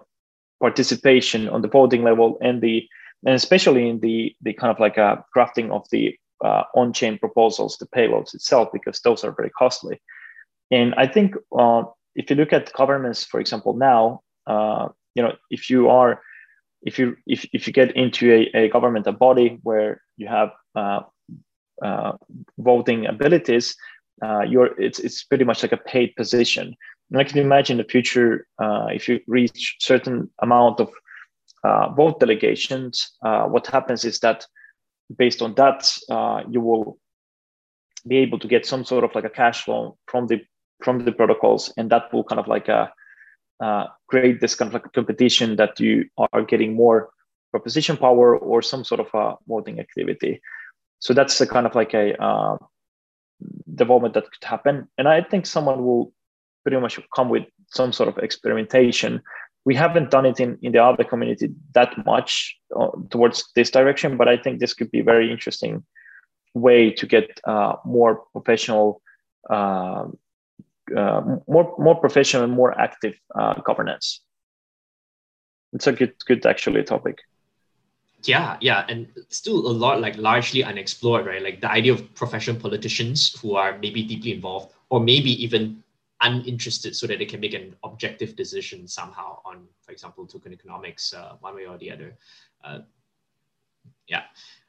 participation 0.60 1.48
on 1.48 1.62
the 1.62 1.68
voting 1.68 2.02
level 2.02 2.38
and 2.40 2.60
the 2.60 2.86
and 3.24 3.34
especially 3.34 3.88
in 3.88 4.00
the 4.00 4.34
the 4.42 4.52
kind 4.52 4.70
of 4.70 4.80
like 4.80 4.96
a 4.96 5.24
crafting 5.34 5.70
of 5.70 5.86
the 5.90 6.16
uh, 6.44 6.64
on-chain 6.74 7.18
proposals, 7.18 7.78
the 7.78 7.86
payloads 7.86 8.34
itself, 8.34 8.68
because 8.72 9.00
those 9.00 9.24
are 9.24 9.32
very 9.32 9.50
costly. 9.50 10.00
And 10.70 10.94
I 10.96 11.06
think 11.06 11.34
uh, 11.56 11.84
if 12.14 12.30
you 12.30 12.36
look 12.36 12.52
at 12.52 12.72
governments, 12.72 13.24
for 13.24 13.40
example, 13.40 13.74
now, 13.74 14.22
uh, 14.46 14.88
you 15.14 15.22
know, 15.22 15.34
if 15.50 15.70
you 15.70 15.88
are, 15.88 16.22
if 16.82 16.98
you 16.98 17.16
if, 17.26 17.46
if 17.52 17.66
you 17.66 17.72
get 17.72 17.94
into 17.94 18.32
a, 18.32 18.64
a 18.64 18.68
governmental 18.68 19.12
body 19.12 19.58
where 19.62 20.00
you 20.16 20.26
have 20.26 20.50
uh, 20.74 21.00
uh, 21.82 22.12
voting 22.58 23.06
abilities, 23.06 23.76
you're 24.48 24.80
it's 24.80 24.98
it's 24.98 25.24
pretty 25.24 25.44
much 25.44 25.62
like 25.62 25.72
a 25.72 25.76
paid 25.76 26.14
position. 26.16 26.74
And 27.10 27.20
I 27.20 27.24
can 27.24 27.38
imagine 27.38 27.76
the 27.76 27.84
future 27.84 28.46
if 28.90 29.08
you 29.08 29.20
reach 29.26 29.76
certain 29.78 30.30
amount 30.40 30.80
of 30.80 30.88
vote 31.94 32.18
delegations, 32.18 33.12
what 33.20 33.66
happens 33.66 34.04
is 34.04 34.18
that 34.20 34.46
based 35.16 35.42
on 35.42 35.54
that, 35.54 35.90
uh, 36.10 36.42
you 36.48 36.60
will 36.60 36.98
be 38.06 38.16
able 38.16 38.38
to 38.38 38.48
get 38.48 38.66
some 38.66 38.84
sort 38.84 39.04
of 39.04 39.14
like 39.14 39.24
a 39.24 39.30
cash 39.30 39.64
flow 39.64 39.96
from 40.06 40.26
the 40.26 40.40
from 40.82 41.04
the 41.04 41.12
protocols, 41.12 41.72
and 41.76 41.90
that 41.90 42.12
will 42.12 42.24
kind 42.24 42.40
of 42.40 42.48
like 42.48 42.68
a 42.68 42.92
uh, 43.60 43.64
uh, 43.64 43.86
create 44.08 44.40
this 44.40 44.54
kind 44.54 44.68
of 44.68 44.74
like 44.74 44.92
competition 44.92 45.56
that 45.56 45.78
you 45.78 46.04
are 46.32 46.42
getting 46.42 46.74
more 46.74 47.10
proposition 47.52 47.96
power 47.96 48.36
or 48.36 48.60
some 48.62 48.82
sort 48.82 49.00
of 49.00 49.08
a 49.14 49.36
voting 49.46 49.78
activity. 49.78 50.40
So 50.98 51.14
that's 51.14 51.38
the 51.38 51.46
kind 51.46 51.66
of 51.66 51.74
like 51.74 51.94
a 51.94 52.20
uh, 52.20 52.56
development 53.74 54.14
that 54.14 54.24
could 54.24 54.44
happen, 54.44 54.88
and 54.98 55.08
I 55.08 55.22
think 55.22 55.46
someone 55.46 55.84
will 55.84 56.12
pretty 56.64 56.78
much 56.78 56.98
come 57.14 57.28
with 57.28 57.44
some 57.68 57.92
sort 57.92 58.08
of 58.08 58.18
experimentation 58.18 59.22
we 59.64 59.74
haven't 59.74 60.10
done 60.10 60.26
it 60.26 60.40
in, 60.40 60.58
in 60.62 60.72
the 60.72 60.78
Aave 60.78 61.08
community 61.08 61.50
that 61.74 62.04
much 62.04 62.56
uh, 62.74 62.88
towards 63.10 63.44
this 63.54 63.70
direction, 63.70 64.16
but 64.16 64.28
I 64.28 64.36
think 64.36 64.58
this 64.58 64.74
could 64.74 64.90
be 64.90 65.00
a 65.00 65.04
very 65.04 65.30
interesting 65.30 65.84
way 66.54 66.90
to 66.90 67.06
get 67.06 67.40
uh, 67.44 67.76
more 67.84 68.24
professional, 68.32 69.00
uh, 69.48 70.06
uh 70.96 71.20
more 71.46 71.74
more 71.78 71.94
professional 71.94 72.42
and 72.42 72.52
more 72.52 72.78
active 72.78 73.14
uh, 73.34 73.54
governance. 73.60 74.20
It's 75.72 75.86
a 75.86 75.92
good 75.92 76.14
good 76.26 76.44
actually 76.44 76.82
topic. 76.82 77.18
Yeah, 78.24 78.56
yeah, 78.60 78.84
and 78.88 79.08
still 79.30 79.66
a 79.66 79.72
lot 79.72 80.00
like 80.00 80.16
largely 80.16 80.62
unexplored, 80.62 81.26
right? 81.26 81.42
Like 81.42 81.60
the 81.60 81.70
idea 81.70 81.92
of 81.92 82.14
professional 82.14 82.56
politicians 82.56 83.36
who 83.40 83.56
are 83.56 83.78
maybe 83.78 84.02
deeply 84.02 84.32
involved, 84.34 84.72
or 84.90 85.00
maybe 85.00 85.30
even 85.42 85.81
uninterested 86.22 86.96
so 86.96 87.06
that 87.06 87.18
they 87.18 87.26
can 87.26 87.40
make 87.40 87.54
an 87.54 87.74
objective 87.84 88.36
decision 88.36 88.86
somehow 88.86 89.40
on, 89.44 89.66
for 89.80 89.92
example, 89.92 90.26
token 90.26 90.52
economics, 90.52 91.12
uh, 91.12 91.34
one 91.40 91.54
way 91.54 91.66
or 91.66 91.78
the 91.78 91.90
other. 91.90 92.14
Uh, 92.64 92.80
yeah. 94.08 94.22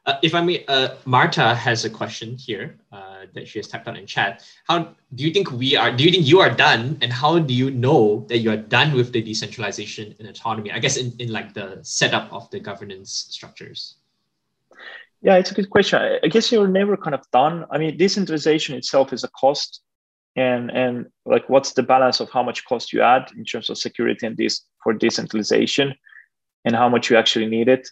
Uh, 0.06 0.18
if 0.22 0.36
I 0.36 0.42
may, 0.42 0.66
uh, 0.66 0.96
Marta 1.06 1.56
has 1.56 1.86
a 1.86 1.89
question 1.89 2.36
here 2.36 2.78
uh, 2.92 3.26
that 3.34 3.48
she 3.48 3.60
has 3.60 3.70
typed 3.70 3.88
out 3.88 3.98
in 3.98 4.06
chat. 4.06 4.44
How 4.68 4.96
do 5.16 5.24
you 5.24 5.32
think 5.32 5.52
we 5.52 5.78
are? 5.78 5.96
Do 5.96 6.04
you 6.04 6.12
think 6.12 6.28
you 6.28 6.42
are 6.42 6.50
done? 6.50 6.98
And 7.02 7.13
how 7.13 7.39
do 7.39 7.54
you 7.54 7.72
know 7.72 8.26
that 8.28 8.39
you 8.39 8.52
are 8.52 8.58
done 8.58 8.94
with 8.94 9.13
the 9.13 9.22
decentralization 9.22 10.13
and 10.20 10.28
autonomy? 10.28 10.72
I 10.72 10.80
guess 10.80 10.98
in, 10.98 11.13
in 11.20 11.32
like 11.32 11.54
the 11.54 11.80
setup 11.84 12.34
of 12.34 12.50
the 12.52 12.60
governance 12.60 13.28
structures. 13.30 13.96
Yeah, 15.22 15.38
it's 15.38 15.52
a 15.52 15.54
good 15.54 15.70
question. 15.70 16.20
I 16.22 16.28
guess 16.28 16.52
you're 16.52 16.68
never 16.68 16.98
kind 16.98 17.16
of 17.16 17.24
done. 17.32 17.66
I 17.72 17.78
mean, 17.78 17.96
decentralization 17.96 18.76
itself 18.76 19.13
is 19.13 19.24
a 19.24 19.30
cost 19.30 19.84
and 20.36 20.72
and 20.72 21.08
like 21.26 21.48
what's 21.50 21.74
the 21.74 21.84
balance 21.84 22.19
of 22.19 22.30
how 22.32 22.43
much 22.43 22.65
cost 22.65 22.91
you 22.91 23.02
add 23.02 23.30
in 23.38 23.46
terms 23.46 23.69
of 23.69 23.78
security 23.78 24.26
and 24.26 24.38
this 24.38 24.62
for 24.84 24.93
decentralization 24.93 25.93
and 26.65 26.76
how 26.76 26.89
much 26.89 27.10
you 27.10 27.17
actually 27.17 27.46
need 27.46 27.67
it? 27.67 27.88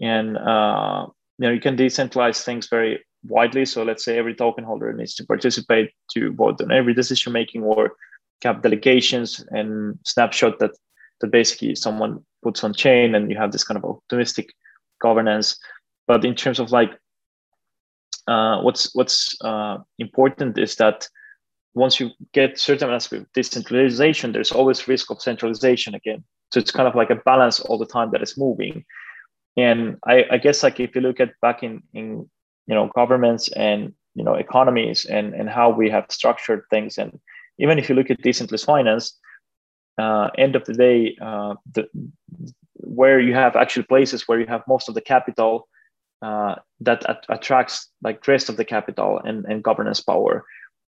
And 0.00 0.36
uh, 0.36 1.06
you 1.38 1.46
know 1.46 1.52
you 1.52 1.60
can 1.60 1.76
decentralize 1.76 2.42
things 2.42 2.68
very 2.68 3.04
widely. 3.24 3.64
So 3.64 3.82
let's 3.82 4.04
say 4.04 4.18
every 4.18 4.34
token 4.34 4.64
holder 4.64 4.92
needs 4.92 5.14
to 5.16 5.26
participate 5.26 5.90
to 6.14 6.32
vote 6.32 6.60
on 6.60 6.72
every 6.72 6.94
decision 6.94 7.32
making 7.32 7.62
or 7.62 7.92
have 8.42 8.62
delegations 8.62 9.44
and 9.50 9.98
snapshot 10.04 10.58
that 10.58 10.72
that 11.20 11.30
basically 11.30 11.74
someone 11.74 12.24
puts 12.42 12.62
on 12.62 12.72
chain 12.72 13.14
and 13.14 13.30
you 13.30 13.36
have 13.36 13.52
this 13.52 13.64
kind 13.64 13.78
of 13.78 13.84
optimistic 13.84 14.52
governance. 15.00 15.58
But 16.06 16.24
in 16.24 16.34
terms 16.34 16.58
of 16.58 16.70
like 16.70 16.90
uh, 18.26 18.60
what's 18.62 18.94
what's 18.94 19.36
uh, 19.42 19.78
important 19.98 20.58
is 20.58 20.76
that 20.76 21.08
once 21.74 22.00
you 22.00 22.10
get 22.32 22.58
certain 22.58 22.90
aspect 22.90 23.22
of 23.22 23.32
decentralization, 23.32 24.32
there's 24.32 24.52
always 24.52 24.88
risk 24.88 25.10
of 25.10 25.22
centralization 25.22 25.94
again. 25.94 26.24
So 26.52 26.60
it's 26.60 26.70
kind 26.70 26.88
of 26.88 26.94
like 26.94 27.10
a 27.10 27.16
balance 27.16 27.60
all 27.60 27.78
the 27.78 27.86
time 27.86 28.10
that 28.12 28.22
is 28.22 28.38
moving. 28.38 28.84
And 29.56 29.96
I, 30.06 30.24
I 30.30 30.38
guess 30.38 30.62
like 30.62 30.80
if 30.80 30.94
you 30.94 31.00
look 31.00 31.20
at 31.20 31.38
back 31.42 31.62
in, 31.62 31.82
in 31.92 32.28
you 32.66 32.74
know 32.74 32.90
governments 32.94 33.48
and 33.52 33.92
you 34.14 34.24
know 34.24 34.34
economies 34.34 35.04
and, 35.04 35.34
and 35.34 35.48
how 35.48 35.70
we 35.70 35.90
have 35.90 36.06
structured 36.10 36.62
things, 36.70 36.98
and 36.98 37.18
even 37.58 37.78
if 37.78 37.88
you 37.88 37.94
look 37.94 38.10
at 38.10 38.22
decentralized 38.22 38.64
finance, 38.64 39.18
uh, 39.98 40.30
end 40.38 40.56
of 40.56 40.64
the 40.64 40.74
day, 40.74 41.16
uh, 41.20 41.54
the, 41.74 41.88
where 42.74 43.20
you 43.20 43.34
have 43.34 43.56
actually 43.56 43.82
places 43.82 44.26
where 44.26 44.40
you 44.40 44.46
have 44.46 44.62
most 44.68 44.88
of 44.88 44.94
the 44.94 45.00
capital 45.00 45.68
uh, 46.22 46.54
that 46.80 47.08
at- 47.08 47.26
attracts 47.28 47.90
like 48.02 48.26
rest 48.26 48.48
of 48.48 48.56
the 48.56 48.64
capital 48.64 49.20
and, 49.24 49.44
and 49.46 49.62
governance 49.62 50.00
power 50.00 50.44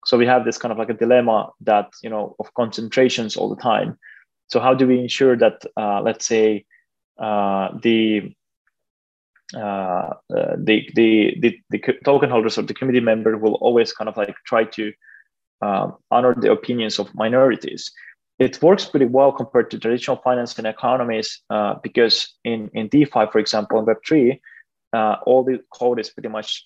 so 0.06 0.18
we 0.18 0.26
have 0.26 0.46
this 0.46 0.58
kind 0.58 0.72
of 0.72 0.78
like 0.78 0.90
a 0.90 0.94
dilemma 0.94 1.50
that 1.62 1.90
you 2.02 2.10
know 2.10 2.36
of 2.40 2.54
concentrations 2.54 3.36
all 3.36 3.50
the 3.50 3.62
time. 3.62 3.98
So 4.48 4.60
how 4.60 4.74
do 4.74 4.88
we 4.88 5.00
ensure 5.00 5.36
that 5.38 5.64
uh, 5.78 6.02
let's 6.02 6.26
say 6.26 6.66
uh, 7.20 7.70
the, 7.84 8.34
uh, 9.56 9.60
uh 9.60 10.56
the, 10.58 10.90
the, 10.96 11.38
the 11.40 11.60
the 11.70 11.80
token 12.04 12.30
holders 12.30 12.58
or 12.58 12.64
the 12.64 12.74
committee 12.74 13.00
member 13.00 13.38
will 13.38 13.56
always 13.56 13.94
kind 13.94 14.08
of 14.08 14.18
like 14.18 14.36
try 14.46 14.64
to 14.64 14.92
um, 15.62 15.98
honor 16.10 16.34
the 16.34 16.52
opinions 16.52 16.98
of 17.00 17.14
minorities? 17.14 17.92
It 18.40 18.62
works 18.62 18.86
pretty 18.86 19.06
well 19.06 19.34
compared 19.34 19.70
to 19.72 19.80
traditional 19.80 20.16
finance 20.18 20.58
and 20.58 20.66
economies 20.66 21.42
uh, 21.50 21.76
because 21.84 22.34
in, 22.46 22.70
in 22.74 22.88
DeFi, 22.88 23.26
for 23.34 23.38
example, 23.38 23.80
in 23.80 23.86
Web3, 23.86 24.40
uh, 24.94 25.18
all 25.26 25.44
the 25.44 25.60
code 25.74 26.00
is 26.00 26.10
pretty 26.10 26.30
much 26.30 26.66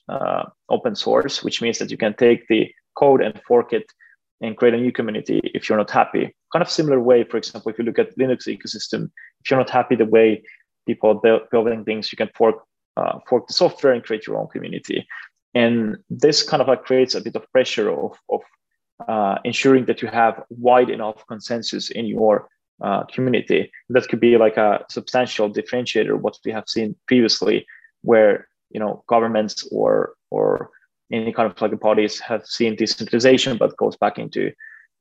open 0.69 0.95
source, 0.95 1.43
which 1.43 1.63
means 1.63 1.79
that 1.79 1.89
you 1.89 1.97
can 1.97 2.13
take 2.13 2.47
the 2.47 2.71
code 2.95 3.21
and 3.21 3.41
fork 3.47 3.73
it 3.73 3.91
and 4.41 4.57
create 4.57 4.73
a 4.73 4.77
new 4.77 4.91
community 4.91 5.39
if 5.53 5.69
you're 5.69 5.77
not 5.77 5.89
happy. 5.89 6.35
Kind 6.51 6.61
of 6.61 6.69
similar 6.69 6.99
way, 6.99 7.23
for 7.23 7.37
example, 7.37 7.71
if 7.71 7.79
you 7.79 7.85
look 7.85 7.99
at 7.99 8.17
Linux 8.17 8.47
ecosystem, 8.47 9.09
if 9.41 9.49
you're 9.49 9.59
not 9.59 9.69
happy 9.69 9.95
the 9.95 10.05
way 10.05 10.43
people 10.85 11.21
are 11.25 11.39
building 11.51 11.85
things, 11.85 12.11
you 12.11 12.17
can 12.17 12.29
fork 12.35 12.55
uh, 12.97 13.19
fork 13.27 13.47
the 13.47 13.53
software 13.53 13.93
and 13.93 14.03
create 14.03 14.27
your 14.27 14.37
own 14.37 14.47
community. 14.47 15.07
And 15.55 15.97
this 16.09 16.43
kind 16.43 16.61
of 16.61 16.67
like 16.67 16.83
creates 16.83 17.15
a 17.15 17.21
bit 17.21 17.35
of 17.35 17.51
pressure 17.51 17.89
of, 17.91 18.17
of 18.29 18.41
uh, 19.07 19.37
ensuring 19.43 19.85
that 19.85 20.01
you 20.01 20.07
have 20.07 20.43
wide 20.49 20.89
enough 20.89 21.25
consensus 21.27 21.89
in 21.89 22.05
your 22.05 22.47
uh, 22.81 23.03
community. 23.05 23.71
That 23.89 24.07
could 24.07 24.19
be 24.19 24.37
like 24.37 24.57
a 24.57 24.85
substantial 24.89 25.51
differentiator 25.51 26.19
what 26.19 26.37
we 26.45 26.51
have 26.51 26.67
seen 26.67 26.95
previously, 27.07 27.65
where 28.01 28.47
you 28.69 28.79
know 28.79 29.03
governments 29.07 29.67
or 29.71 30.13
or 30.31 30.69
any 31.13 31.31
kind 31.31 31.49
of 31.49 31.55
plugin 31.55 31.79
parties 31.79 32.19
have 32.19 32.45
seen 32.45 32.75
decentralization, 32.75 33.57
but 33.57 33.77
goes 33.77 33.95
back 33.95 34.17
into 34.17 34.51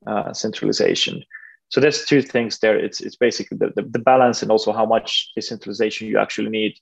uh, 0.07 0.33
centralization. 0.33 1.23
So 1.69 1.81
there's 1.81 2.05
two 2.05 2.21
things 2.21 2.59
there. 2.59 2.77
It's 2.77 3.01
it's 3.01 3.15
basically 3.15 3.57
the, 3.57 3.71
the, 3.75 3.81
the, 3.89 3.99
balance 3.99 4.41
and 4.43 4.51
also 4.51 4.71
how 4.71 4.85
much 4.85 5.31
decentralization 5.35 6.07
you 6.07 6.19
actually 6.19 6.49
need 6.49 6.77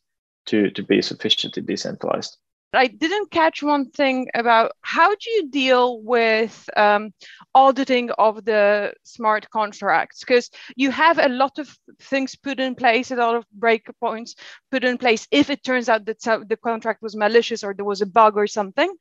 to, 0.48 0.70
to 0.72 0.84
be 0.84 1.02
sufficiently 1.02 1.64
decentralized. 1.64 2.38
I 2.74 2.88
didn't 2.88 3.32
catch 3.32 3.62
one 3.62 3.90
thing 3.90 4.30
about 4.34 4.72
how 4.82 5.10
do 5.10 5.30
you 5.30 5.50
deal 5.50 6.02
with 6.02 6.70
um, 6.78 7.14
auditing 7.54 8.12
of 8.12 8.46
the 8.46 8.94
smart 9.04 9.50
contracts? 9.50 10.22
Because 10.22 10.50
you 10.78 10.90
have 10.90 11.18
a 11.20 11.28
lot 11.28 11.60
of 11.60 11.76
things 12.00 12.36
put 12.36 12.60
in 12.60 12.76
place, 12.76 13.12
a 13.12 13.16
lot 13.16 13.36
of 13.36 13.46
breakpoints 13.60 14.36
put 14.72 14.86
in 14.86 14.98
place 14.98 15.28
if 15.32 15.50
it 15.50 15.64
turns 15.64 15.90
out 15.90 16.06
that 16.06 16.22
the 16.22 16.58
contract 16.58 17.02
was 17.02 17.16
malicious 17.16 17.64
or 17.64 17.74
there 17.74 17.86
was 17.86 18.02
a 18.02 18.06
bug 18.06 18.38
or 18.38 18.48
something. 18.48 18.94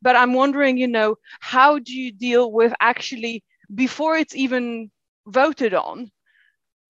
But 0.00 0.14
I'm 0.14 0.32
wondering, 0.32 0.76
you 0.78 0.88
know, 0.88 1.16
how 1.40 1.80
do 1.80 1.92
you 1.92 2.12
deal 2.12 2.52
with 2.52 2.72
actually 2.80 3.42
before 3.74 4.16
it's 4.16 4.36
even 4.36 4.90
voted 5.26 5.74
on? 5.74 6.10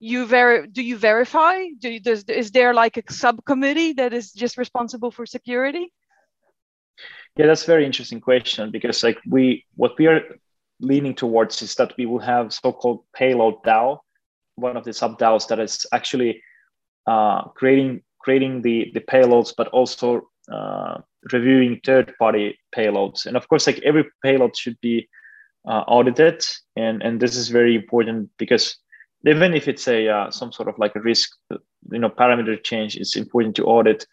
you 0.01 0.27
ver- 0.27 0.65
do 0.65 0.81
you 0.81 0.97
verify 0.97 1.65
do 1.81 1.89
you, 1.89 1.99
does, 1.99 2.23
is 2.25 2.53
there 2.53 2.73
like 2.73 2.97
a 2.97 3.13
subcommittee 3.13 3.95
that 3.95 4.13
is 4.13 4.33
just 4.33 4.57
responsible 4.57 5.11
for 5.11 5.27
security 5.27 5.93
yeah, 7.39 7.47
that's 7.47 7.63
a 7.63 7.67
very 7.67 7.87
interesting 7.87 8.21
question 8.21 8.71
because 8.73 9.05
like 9.05 9.19
we 9.27 9.65
what 9.77 9.97
we 9.97 10.09
are 10.09 10.21
leaning 10.81 11.15
towards 11.15 11.63
is 11.63 11.75
that 11.77 11.95
we 11.97 12.05
will 12.05 12.19
have 12.19 12.53
so-called 12.53 13.05
payload 13.15 13.63
DAO, 13.63 14.01
one 14.57 14.77
of 14.77 14.85
the 14.85 14.93
sub 14.93 15.19
DAOs 15.19 15.47
that 15.49 15.61
is 15.61 15.87
actually 15.93 16.43
uh, 17.07 17.45
creating 17.51 18.03
creating 18.19 18.63
the 18.63 18.91
the 18.93 19.01
payloads, 19.01 19.55
but 19.57 19.69
also 19.69 20.29
uh, 20.53 20.99
reviewing 21.33 21.81
third-party 21.85 22.59
payloads. 22.77 23.25
And 23.27 23.37
of 23.37 23.49
course, 23.49 23.69
like 23.69 23.79
every 23.85 24.05
payload 24.25 24.57
should 24.57 24.79
be 24.81 25.09
uh, 25.65 25.85
audited, 25.87 26.45
and 26.75 27.03
and 27.05 27.21
this 27.21 27.37
is 27.37 27.51
very 27.51 27.77
important 27.77 28.31
because 28.37 28.77
even 29.25 29.55
if 29.55 29.69
it's 29.69 29.87
a 29.87 30.09
uh, 30.09 30.31
some 30.33 30.51
sort 30.51 30.69
of 30.69 30.77
like 30.77 30.97
a 30.97 31.01
risk, 31.01 31.31
you 31.93 32.01
know, 32.01 32.11
parameter 32.11 32.61
change, 32.65 32.97
it's 32.97 33.17
important 33.17 33.55
to 33.57 33.65
audit 33.65 34.07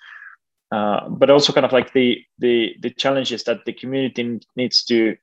uh, 0.76 1.08
but 1.08 1.30
also 1.30 1.54
kind 1.54 1.66
of 1.66 1.72
like 1.72 1.94
the 1.94 2.22
the 2.40 2.76
the 2.82 2.90
challenge 2.90 3.32
is 3.32 3.44
that 3.46 3.64
the 3.66 3.72
community 3.72 4.40
needs 4.58 4.84
to 4.84 5.16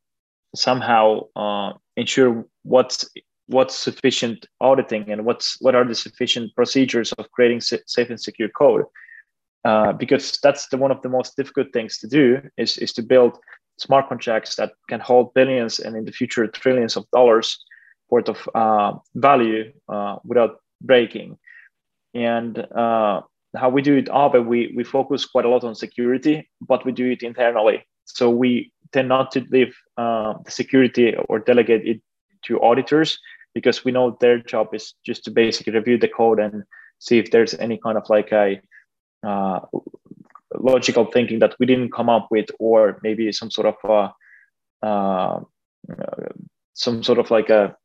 somehow 0.55 1.21
uh, 1.37 1.73
ensure 1.97 2.47
what's 2.63 2.99
what's 3.49 3.77
sufficient 3.77 4.47
auditing 4.61 5.11
and 5.11 5.27
what's 5.27 5.61
what 5.61 5.75
are 5.75 5.85
the 5.85 5.95
sufficient 5.95 6.55
procedures 6.55 7.13
of 7.19 7.31
creating 7.33 7.61
safe 7.61 8.09
and 8.09 8.21
secure 8.21 8.49
code. 8.49 8.85
Uh, 9.65 9.93
because 9.93 10.39
that's 10.43 10.69
the 10.69 10.79
one 10.79 10.91
of 10.91 11.03
the 11.03 11.09
most 11.09 11.37
difficult 11.37 11.69
things 11.73 11.99
to 11.99 12.09
do 12.09 12.41
is, 12.57 12.79
is 12.79 12.93
to 12.93 13.03
build 13.03 13.39
smart 13.79 14.09
contracts 14.09 14.57
that 14.57 14.73
can 14.89 15.01
hold 15.01 15.35
billions 15.35 15.79
and 15.79 15.97
in 15.97 16.05
the 16.05 16.13
future 16.13 16.47
trillions 16.49 16.97
of 16.97 17.05
dollars 17.13 17.63
worth 18.11 18.29
of 18.29 18.49
uh, 18.55 18.93
value 19.15 19.73
uh, 19.89 20.17
without 20.25 20.57
breaking. 20.81 21.39
And 22.15 22.59
uh, 22.59 23.21
how 23.57 23.69
we 23.69 23.83
do 23.83 23.97
it 23.97 24.07
Aave, 24.07 24.45
we, 24.47 24.73
we 24.77 24.85
focus 24.85 25.27
quite 25.27 25.45
a 25.45 25.49
lot 25.49 25.65
on 25.65 25.75
security, 25.75 26.49
but 26.61 26.85
we 26.85 26.93
do 26.93 27.11
it 27.11 27.23
internally. 27.23 27.87
So 28.05 28.31
we 28.31 28.73
tend 28.93 29.09
not 29.09 29.31
to 29.33 29.45
leave 29.51 29.75
uh, 29.97 30.35
the 30.45 30.51
security 30.51 31.15
or 31.29 31.39
delegate 31.39 31.87
it 31.87 32.01
to 32.45 32.61
auditors 32.61 33.19
because 33.55 33.85
we 33.85 33.93
know 33.93 34.17
their 34.21 34.39
job 34.39 34.75
is 34.75 34.95
just 35.05 35.25
to 35.25 35.31
basically 35.31 35.73
review 35.73 35.99
the 35.99 36.09
code 36.09 36.41
and 36.41 36.65
see 36.99 37.19
if 37.19 37.31
there's 37.31 37.55
any 37.55 37.79
kind 37.79 37.99
of 37.99 38.09
like 38.09 38.33
a 38.33 38.61
uh, 39.27 39.61
logical 40.59 41.05
thinking 41.07 41.39
that 41.41 41.55
we 41.59 41.67
didn't 41.67 41.93
come 41.93 42.09
up 42.09 42.29
with, 42.31 42.47
or 42.59 42.99
maybe 43.03 43.31
some 43.33 43.51
sort 43.51 43.67
of 43.67 44.11
uh, 44.83 44.87
uh, 44.87 45.41
some 46.75 47.03
sort 47.03 47.19
of 47.19 47.31
like 47.31 47.51
a 47.51 47.77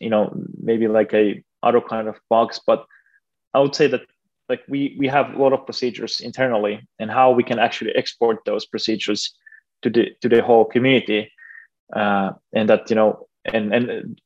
you 0.00 0.10
know 0.10 0.32
maybe 0.62 0.88
like 0.88 1.12
a 1.12 1.42
other 1.62 1.80
kind 1.80 2.08
of 2.08 2.16
bugs. 2.28 2.60
But 2.66 2.86
I 3.54 3.60
would 3.60 3.74
say 3.74 3.86
that 3.88 4.02
like 4.50 4.62
we 4.68 4.96
we 4.98 5.06
have 5.08 5.32
a 5.34 5.42
lot 5.42 5.52
of 5.52 5.64
procedures 5.64 6.20
internally 6.20 6.74
and 6.98 7.10
how 7.10 7.30
we 7.30 7.44
can 7.50 7.58
actually 7.58 7.92
export 7.94 8.38
those 8.44 8.66
procedures 8.66 9.32
to 9.82 9.88
the 9.88 10.04
to 10.20 10.28
the 10.28 10.42
whole 10.42 10.64
community 10.64 11.30
uh, 11.96 12.30
and 12.52 12.68
that 12.68 12.90
you 12.90 12.96
know 12.96 13.26
and 13.46 13.72
and 13.74 14.20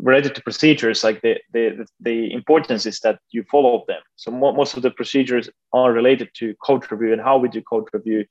related 0.00 0.34
to 0.34 0.42
procedures 0.42 1.02
like 1.02 1.22
the, 1.22 1.34
the 1.52 1.86
the 2.00 2.32
importance 2.32 2.84
is 2.86 3.00
that 3.00 3.18
you 3.30 3.42
follow 3.50 3.84
them. 3.88 4.02
So 4.16 4.30
most 4.30 4.76
of 4.76 4.82
the 4.82 4.90
procedures 4.90 5.48
are 5.72 5.92
related 5.92 6.28
to 6.34 6.54
code 6.66 6.90
review 6.90 7.12
and 7.12 7.22
how 7.22 7.38
we 7.38 7.48
do 7.48 7.62
code 7.62 7.88
review 7.92 8.24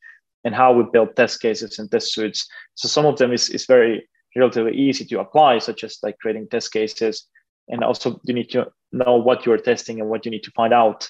and 0.44 0.54
how 0.54 0.74
we 0.74 0.84
build 0.94 1.16
test 1.16 1.42
cases 1.42 1.80
and 1.80 1.90
test 1.90 2.14
suites. 2.14 2.48
So 2.76 2.88
some 2.88 3.06
of 3.06 3.18
them 3.18 3.32
is, 3.32 3.50
is 3.50 3.66
very 3.66 4.08
relatively 4.36 4.76
easy 4.78 5.06
to 5.06 5.20
apply 5.20 5.60
such 5.60 5.84
as 5.84 5.98
like 6.04 6.20
creating 6.20 6.48
test 6.50 6.72
cases 6.72 7.28
and 7.68 7.84
also 7.84 8.20
you 8.24 8.34
need 8.34 8.50
to 8.50 8.68
know 8.92 9.16
what 9.16 9.46
you're 9.46 9.58
testing 9.58 10.00
and 10.00 10.10
what 10.10 10.26
you 10.26 10.32
need 10.32 10.44
to 10.44 10.52
find 10.52 10.74
out 10.74 11.10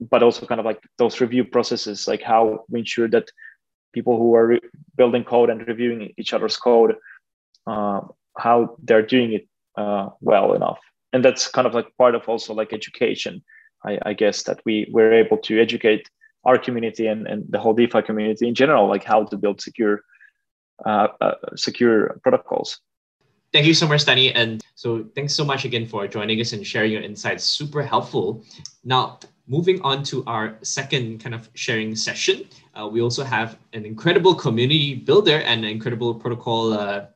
but 0.00 0.22
also 0.22 0.46
kind 0.46 0.60
of 0.60 0.66
like 0.66 0.80
those 0.98 1.20
review 1.20 1.44
processes 1.44 2.06
like 2.06 2.22
how 2.22 2.64
we 2.68 2.80
ensure 2.80 3.08
that 3.08 3.30
people 3.92 4.16
who 4.16 4.34
are 4.34 4.46
re- 4.46 4.60
building 4.96 5.24
code 5.24 5.50
and 5.50 5.66
reviewing 5.66 6.12
each 6.16 6.32
other's 6.32 6.56
code 6.56 6.94
uh, 7.66 8.00
how 8.36 8.76
they're 8.82 9.02
doing 9.02 9.32
it 9.32 9.48
uh, 9.76 10.08
well 10.20 10.54
enough. 10.54 10.78
And 11.12 11.24
that's 11.24 11.48
kind 11.48 11.66
of 11.66 11.74
like 11.74 11.96
part 11.96 12.14
of 12.14 12.28
also 12.28 12.54
like 12.54 12.72
education 12.72 13.42
I, 13.84 13.98
I 14.04 14.12
guess 14.12 14.42
that 14.44 14.60
we 14.64 14.88
we're 14.90 15.14
able 15.14 15.38
to 15.38 15.60
educate 15.60 16.08
our 16.44 16.58
community 16.58 17.06
and, 17.06 17.26
and 17.26 17.44
the 17.48 17.58
whole 17.58 17.74
defi 17.74 18.02
community 18.02 18.48
in 18.48 18.54
general 18.54 18.88
like 18.88 19.04
how 19.04 19.24
to 19.24 19.36
build 19.36 19.60
secure 19.60 20.02
uh, 20.84 21.08
uh 21.20 21.34
secure 21.56 22.18
protocols 22.22 22.80
Thank 23.52 23.66
you 23.66 23.74
so 23.74 23.88
much, 23.88 24.04
Danny. 24.04 24.32
And 24.32 24.62
so 24.74 25.06
thanks 25.14 25.34
so 25.34 25.44
much 25.44 25.64
again 25.64 25.86
for 25.86 26.06
joining 26.06 26.40
us 26.40 26.52
and 26.52 26.66
sharing 26.66 26.92
your 26.92 27.02
insights. 27.02 27.44
Super 27.44 27.82
helpful. 27.82 28.44
Now, 28.84 29.18
moving 29.46 29.80
on 29.82 30.02
to 30.04 30.22
our 30.26 30.58
second 30.62 31.20
kind 31.20 31.34
of 31.34 31.48
sharing 31.54 31.96
session, 31.96 32.46
uh, 32.74 32.86
we 32.86 33.00
also 33.00 33.24
have 33.24 33.56
an 33.72 33.86
incredible 33.86 34.34
community 34.34 34.94
builder 34.94 35.38
and 35.40 35.64
an 35.64 35.70
incredible 35.70 36.14
protocol 36.14 36.74
uh, 36.74 37.06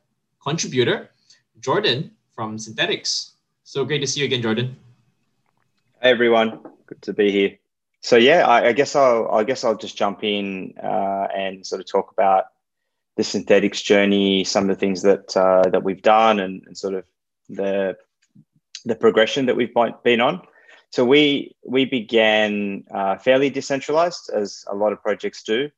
contributor, 0.41 1.11
Jordan 1.59 2.11
from 2.31 2.57
Synthetix. 2.57 3.33
So 3.63 3.85
great 3.85 3.99
to 3.99 4.07
see 4.07 4.21
you 4.21 4.25
again, 4.25 4.41
Jordan. 4.41 4.75
Hey 6.01 6.09
everyone, 6.09 6.59
good 6.87 7.01
to 7.03 7.13
be 7.13 7.31
here. 7.31 7.57
So 8.01 8.17
yeah, 8.17 8.45
I, 8.45 8.67
I 8.69 8.73
guess 8.73 8.95
I'll 8.95 9.29
I 9.31 9.45
guess 9.45 9.63
I'll 9.63 9.77
just 9.77 9.95
jump 9.95 10.23
in 10.23 10.73
uh, 10.83 11.27
and 11.33 11.65
sort 11.65 11.79
of 11.79 11.87
talk 11.87 12.11
about 12.11 12.45
the 13.15 13.23
Synthetix 13.23 13.83
journey, 13.83 14.43
some 14.43 14.63
of 14.63 14.69
the 14.69 14.79
things 14.79 15.01
that 15.03 15.35
uh, 15.37 15.69
that 15.69 15.83
we've 15.83 16.01
done, 16.01 16.39
and, 16.39 16.63
and, 16.65 16.77
sort 16.77 16.95
of 16.95 17.05
the 17.49 17.95
the 18.85 18.95
progression 18.95 19.45
that 19.45 19.55
we've 19.55 19.73
been 20.03 20.21
on. 20.21 20.41
So 20.89 21.05
we 21.05 21.55
we 21.65 21.85
began 21.85 22.83
uh, 22.93 23.17
fairly 23.17 23.49
decentralized, 23.49 24.31
as 24.33 24.65
a 24.69 24.75
lot 24.75 24.93
of 24.93 25.01
projects 25.01 25.43
do. 25.43 25.69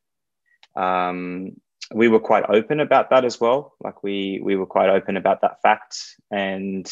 Um, 0.76 1.58
we 1.93 2.08
were 2.08 2.19
quite 2.19 2.45
open 2.50 2.80
about 2.80 3.10
that 3.12 3.26
as 3.26 3.39
well. 3.39 3.74
Like 3.84 4.04
we 4.04 4.39
we 4.43 4.56
were 4.56 4.65
quite 4.65 4.89
open 4.89 5.17
about 5.17 5.41
that 5.41 5.62
fact, 5.62 5.98
and 6.32 6.91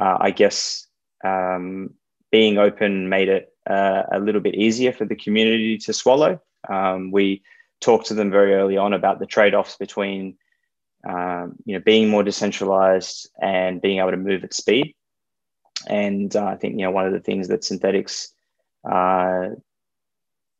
uh, 0.00 0.16
I 0.20 0.30
guess 0.30 0.86
um, 1.24 1.94
being 2.30 2.58
open 2.58 3.08
made 3.08 3.28
it 3.28 3.52
uh, 3.68 4.02
a 4.12 4.18
little 4.18 4.40
bit 4.40 4.54
easier 4.54 4.92
for 4.92 5.04
the 5.04 5.16
community 5.16 5.78
to 5.78 5.92
swallow. 5.92 6.40
Um, 6.68 7.10
we 7.10 7.42
talk 7.80 8.04
to 8.04 8.14
them 8.14 8.30
very 8.30 8.54
early 8.54 8.76
on 8.76 8.92
about 8.92 9.18
the 9.18 9.26
trade-offs 9.26 9.76
between 9.76 10.36
um, 11.08 11.56
you 11.64 11.74
know 11.74 11.82
being 11.84 12.08
more 12.08 12.22
decentralized 12.22 13.28
and 13.40 13.80
being 13.80 13.98
able 13.98 14.10
to 14.10 14.16
move 14.16 14.44
at 14.44 14.54
speed. 14.54 14.94
And 15.86 16.34
uh, 16.36 16.44
i 16.44 16.56
think 16.56 16.78
you 16.78 16.84
know 16.84 16.90
one 16.90 17.06
of 17.06 17.12
the 17.12 17.20
things 17.20 17.48
that 17.48 17.62
Synthetix 17.62 18.28
uh, 18.90 19.54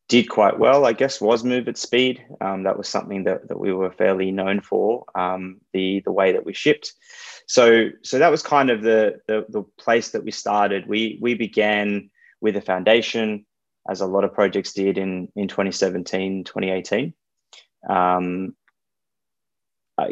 did 0.09 0.27
quite 0.29 0.59
well 0.59 0.85
i 0.85 0.93
guess 0.93 1.21
was 1.21 1.43
move 1.43 1.67
at 1.67 1.77
speed. 1.77 2.25
Um, 2.41 2.63
that 2.63 2.77
was 2.77 2.89
something 2.89 3.23
that, 3.25 3.47
that 3.47 3.59
we 3.59 3.71
were 3.71 3.91
fairly 3.91 4.31
known 4.31 4.61
for 4.61 5.05
um, 5.15 5.61
the 5.73 6.01
the 6.05 6.11
way 6.11 6.31
that 6.31 6.45
we 6.45 6.53
shipped. 6.53 6.93
So 7.47 7.89
so 8.01 8.17
that 8.17 8.31
was 8.31 8.41
kind 8.41 8.69
of 8.71 8.81
the, 8.81 9.19
the 9.27 9.45
the 9.49 9.63
place 9.77 10.09
that 10.11 10.23
we 10.23 10.31
started. 10.31 10.87
We 10.87 11.19
we 11.21 11.35
began 11.35 12.09
with 12.41 12.57
a 12.57 12.61
foundation 12.61 13.45
as 13.89 14.01
a 14.01 14.05
lot 14.05 14.23
of 14.23 14.33
projects 14.33 14.73
did 14.73 14.97
in, 14.97 15.27
in 15.35 15.47
2017, 15.47 16.43
2018. 16.43 17.13
Um, 17.89 18.55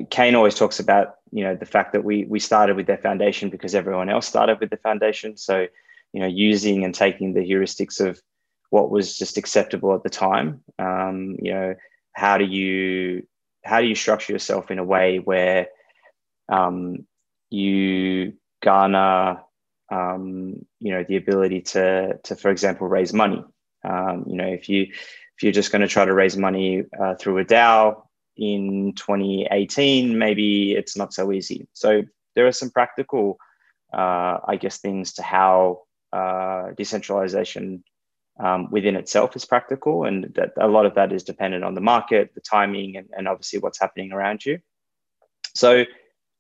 Kain 0.10 0.36
always 0.36 0.56
talks 0.56 0.80
about, 0.80 1.16
you 1.32 1.44
know, 1.44 1.56
the 1.56 1.66
fact 1.66 1.94
that 1.94 2.04
we, 2.04 2.26
we 2.26 2.40
started 2.40 2.76
with 2.76 2.88
their 2.88 2.98
foundation 2.98 3.50
because 3.50 3.74
everyone 3.74 4.10
else 4.10 4.28
started 4.28 4.60
with 4.60 4.70
the 4.70 4.78
foundation. 4.78 5.38
So, 5.38 5.68
you 6.14 6.22
know, 6.22 6.28
using 6.28 6.84
and 6.84 6.94
taking 6.94 7.34
the 7.34 7.42
heuristics 7.42 8.00
of 8.00 8.22
what 8.70 8.92
was 8.92 9.18
just 9.18 9.38
acceptable 9.38 9.96
at 9.96 10.04
the 10.04 10.10
time. 10.10 10.62
Um, 10.78 11.38
you 11.40 11.54
know, 11.54 11.76
how 12.14 12.38
do 12.38 12.46
you 12.46 13.24
how 13.64 13.82
do 13.82 13.88
you 13.88 13.96
structure 13.96 14.34
yourself 14.34 14.72
in 14.72 14.80
a 14.80 14.84
way 14.84 15.18
where 15.18 15.68
um, 16.50 17.06
you 17.50 18.34
garner 18.62 19.42
um, 19.92 20.66
you 20.80 20.92
know 20.92 21.04
the 21.08 21.16
ability 21.16 21.62
to 21.62 22.20
to 22.24 22.36
for 22.36 22.52
example 22.52 22.88
raise 22.88 23.14
money 23.14 23.44
um, 23.84 24.26
you 24.28 24.36
know, 24.36 24.48
if 24.48 24.70
you 24.70 24.84
if 24.84 25.44
you're 25.44 25.52
just 25.52 25.72
going 25.72 25.82
to 25.82 25.88
try 25.88 26.04
to 26.04 26.14
raise 26.14 26.36
money 26.36 26.84
uh, 27.02 27.16
through 27.16 27.38
a 27.38 27.46
DAO 27.46 28.04
in 28.36 28.94
2018, 28.96 30.18
maybe 30.18 30.74
it's 30.74 30.98
not 30.98 31.14
so 31.14 31.32
easy. 31.32 31.68
So 31.74 32.04
there 32.36 32.46
are 32.46 32.52
some 32.52 32.72
practical, 32.72 33.38
uh, 33.94 34.40
I 34.46 34.58
guess, 34.60 34.80
things 34.80 35.14
to 35.14 35.24
how 35.24 35.84
uh, 36.12 36.72
decentralization 36.78 37.84
um, 38.40 38.70
within 38.72 38.96
itself 38.96 39.36
is 39.36 39.46
practical, 39.46 40.06
and 40.06 40.26
that 40.36 40.52
a 40.60 40.68
lot 40.68 40.86
of 40.86 40.96
that 40.96 41.12
is 41.12 41.24
dependent 41.24 41.64
on 41.64 41.74
the 41.74 41.82
market, 41.82 42.32
the 42.36 42.42
timing, 42.42 42.98
and, 42.98 43.08
and 43.18 43.28
obviously 43.28 43.60
what's 43.60 43.80
happening 43.80 44.12
around 44.12 44.46
you. 44.46 44.60
So, 45.56 45.86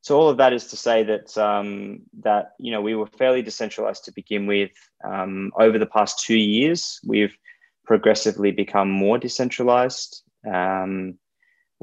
so 0.01 0.17
all 0.17 0.29
of 0.29 0.37
that 0.37 0.53
is 0.53 0.67
to 0.67 0.77
say 0.77 1.03
that 1.03 1.37
um, 1.37 2.01
that 2.21 2.53
you 2.57 2.71
know 2.71 2.81
we 2.81 2.95
were 2.95 3.05
fairly 3.05 3.41
decentralized 3.41 4.05
to 4.05 4.13
begin 4.13 4.47
with. 4.47 4.71
Um, 5.03 5.51
over 5.59 5.77
the 5.77 5.85
past 5.85 6.23
two 6.25 6.37
years, 6.37 6.99
we've 7.05 7.37
progressively 7.85 8.51
become 8.51 8.89
more 8.89 9.17
decentralized. 9.17 10.23
Um, 10.49 11.17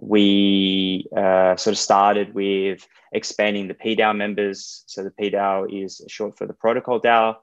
we 0.00 1.08
uh, 1.16 1.56
sort 1.56 1.72
of 1.72 1.78
started 1.78 2.34
with 2.34 2.86
expanding 3.12 3.68
the 3.68 3.74
PDAO 3.74 4.16
members. 4.16 4.84
So 4.86 5.02
the 5.02 5.10
PDAO 5.10 5.84
is 5.84 6.02
short 6.08 6.36
for 6.36 6.46
the 6.46 6.52
protocol 6.52 7.00
DAO. 7.00 7.36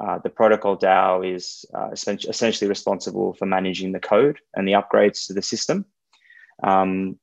Uh, 0.00 0.18
the 0.22 0.30
protocol 0.30 0.76
DAO 0.76 1.34
is 1.34 1.64
uh, 1.74 1.90
essentially 1.90 2.68
responsible 2.68 3.34
for 3.34 3.46
managing 3.46 3.92
the 3.92 4.00
code 4.00 4.38
and 4.54 4.68
the 4.68 4.72
upgrades 4.72 5.26
to 5.26 5.34
the 5.34 5.42
system. 5.42 5.84
Um, 6.62 7.18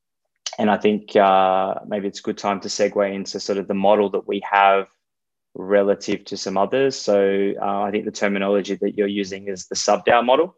and 0.57 0.69
I 0.69 0.77
think 0.77 1.15
uh, 1.15 1.75
maybe 1.87 2.07
it's 2.07 2.19
a 2.19 2.23
good 2.23 2.37
time 2.37 2.59
to 2.61 2.67
segue 2.67 3.13
into 3.13 3.39
sort 3.39 3.57
of 3.57 3.67
the 3.67 3.73
model 3.73 4.09
that 4.11 4.27
we 4.27 4.41
have 4.49 4.87
relative 5.55 6.25
to 6.25 6.37
some 6.37 6.57
others. 6.57 6.95
So 6.95 7.53
uh, 7.61 7.81
I 7.81 7.91
think 7.91 8.05
the 8.05 8.11
terminology 8.11 8.75
that 8.75 8.97
you're 8.97 9.07
using 9.07 9.47
is 9.47 9.67
the 9.67 9.75
sub 9.75 10.05
DAO 10.05 10.25
model. 10.25 10.55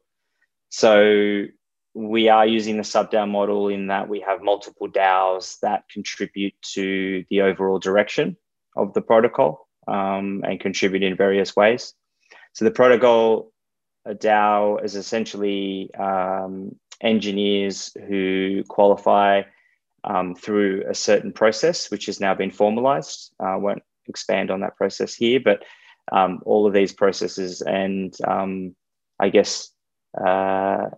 So 0.70 1.46
we 1.94 2.28
are 2.30 2.46
using 2.46 2.78
the 2.78 2.84
sub 2.84 3.12
DAO 3.12 3.30
model 3.30 3.70
in 3.70 3.88
that 3.88 4.10
we 4.10 4.20
have 4.22 4.42
multiple 4.42 4.90
DAOs 4.90 5.60
that 5.62 5.84
contribute 5.90 6.54
to 6.74 7.24
the 7.30 7.42
overall 7.42 7.80
direction 7.80 8.38
of 8.76 8.94
the 8.94 9.02
protocol 9.02 9.68
um, 9.88 10.44
and 10.46 10.60
contribute 10.60 11.04
in 11.04 11.16
various 11.16 11.56
ways. 11.56 11.94
So 12.54 12.66
the 12.66 12.72
protocol 12.72 13.52
DAO 14.08 14.84
is 14.84 14.96
essentially 14.96 15.94
um, 15.96 16.76
engineers 17.02 17.96
who 18.08 18.64
qualify 18.68 19.44
um, 20.06 20.36
through 20.36 20.84
a 20.88 20.96
certain 20.96 21.32
process, 21.32 21.92
which 21.92 22.06
has 22.06 22.20
now 22.20 22.34
been 22.34 22.52
formalized. 22.52 23.34
Uh, 23.40 23.48
I 23.48 23.56
won't 23.56 23.84
expand 24.08 24.52
on 24.52 24.62
that 24.62 24.78
process 24.78 25.14
here, 25.14 25.40
but 25.44 25.64
um, 26.12 26.40
all 26.46 26.68
of 26.68 26.74
these 26.74 26.94
processes 26.94 27.62
and 27.62 28.16
um, 28.28 28.76
I 29.20 29.30
guess 29.30 29.72
uh, 30.20 30.90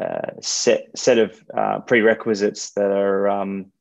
uh, 0.00 0.30
set 0.40 0.86
set 0.96 1.18
of 1.18 1.42
uh, 1.56 1.80
prerequisites 1.80 2.70
that 2.72 2.90
are 2.90 3.28
um, 3.28 3.72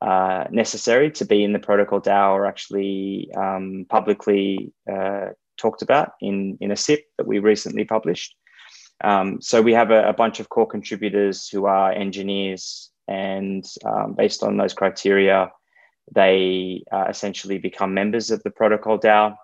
uh, 0.00 0.44
necessary 0.50 1.10
to 1.10 1.24
be 1.24 1.44
in 1.44 1.52
the 1.52 1.58
protocol 1.58 2.00
DAO 2.00 2.32
are 2.32 2.46
actually 2.46 3.30
um, 3.36 3.86
publicly 3.88 4.72
uh, 4.90 5.26
talked 5.58 5.82
about 5.82 6.12
in, 6.20 6.56
in 6.60 6.70
a 6.70 6.76
SIP 6.76 7.04
that 7.18 7.26
we 7.26 7.38
recently 7.38 7.84
published. 7.84 8.34
Um, 9.04 9.40
so 9.40 9.62
we 9.62 9.74
have 9.74 9.90
a, 9.90 10.08
a, 10.08 10.12
bunch 10.12 10.40
of 10.40 10.48
core 10.48 10.66
contributors 10.66 11.48
who 11.48 11.66
are 11.66 11.92
engineers, 11.92 12.89
and 13.10 13.64
um, 13.84 14.14
based 14.14 14.42
on 14.44 14.56
those 14.56 14.72
criteria, 14.72 15.50
they 16.14 16.84
uh, 16.92 17.06
essentially 17.08 17.58
become 17.58 17.92
members 17.92 18.30
of 18.30 18.42
the 18.44 18.50
protocol 18.50 18.98
DAO. 18.98 19.34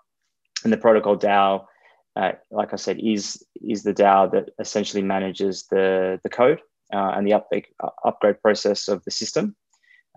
And 0.64 0.72
the 0.72 0.78
protocol 0.78 1.18
DAO, 1.18 1.66
uh, 2.14 2.32
like 2.50 2.72
I 2.72 2.76
said, 2.76 2.98
is 3.00 3.44
is 3.60 3.82
the 3.82 3.92
DAO 3.92 4.30
that 4.30 4.50
essentially 4.58 5.02
manages 5.02 5.66
the 5.70 6.20
the 6.22 6.30
code 6.30 6.60
uh, 6.94 7.12
and 7.16 7.26
the 7.26 7.34
upgrade 7.34 7.66
upgrade 8.04 8.40
process 8.40 8.88
of 8.88 9.04
the 9.04 9.10
system. 9.10 9.56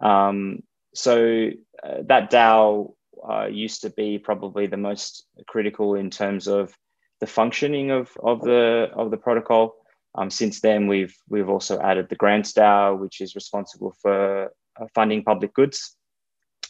Um, 0.02 0.60
so 0.94 1.50
uh, 1.84 1.98
that 2.08 2.32
DAO 2.32 2.94
uh, 3.30 3.48
used 3.48 3.82
to 3.82 3.90
be 3.90 4.20
probably 4.20 4.68
the 4.68 4.78
most 4.78 5.26
critical 5.48 5.96
in 5.96 6.10
terms 6.10 6.48
of 6.48 6.74
the 7.20 7.28
functioning 7.28 7.92
of, 7.92 8.12
of 8.24 8.42
the 8.42 8.90
of 8.96 9.12
the 9.12 9.18
protocol. 9.18 9.76
Um, 10.16 10.30
since 10.30 10.62
then, 10.62 10.88
we've 10.88 11.16
we've 11.30 11.50
also 11.50 11.80
added 11.80 12.10
the 12.10 12.16
grants 12.16 12.54
DAO, 12.54 12.98
which 13.00 13.22
is 13.22 13.36
responsible 13.36 13.96
for 14.02 14.52
uh, 14.80 14.86
funding 14.94 15.24
public 15.24 15.54
goods, 15.54 15.96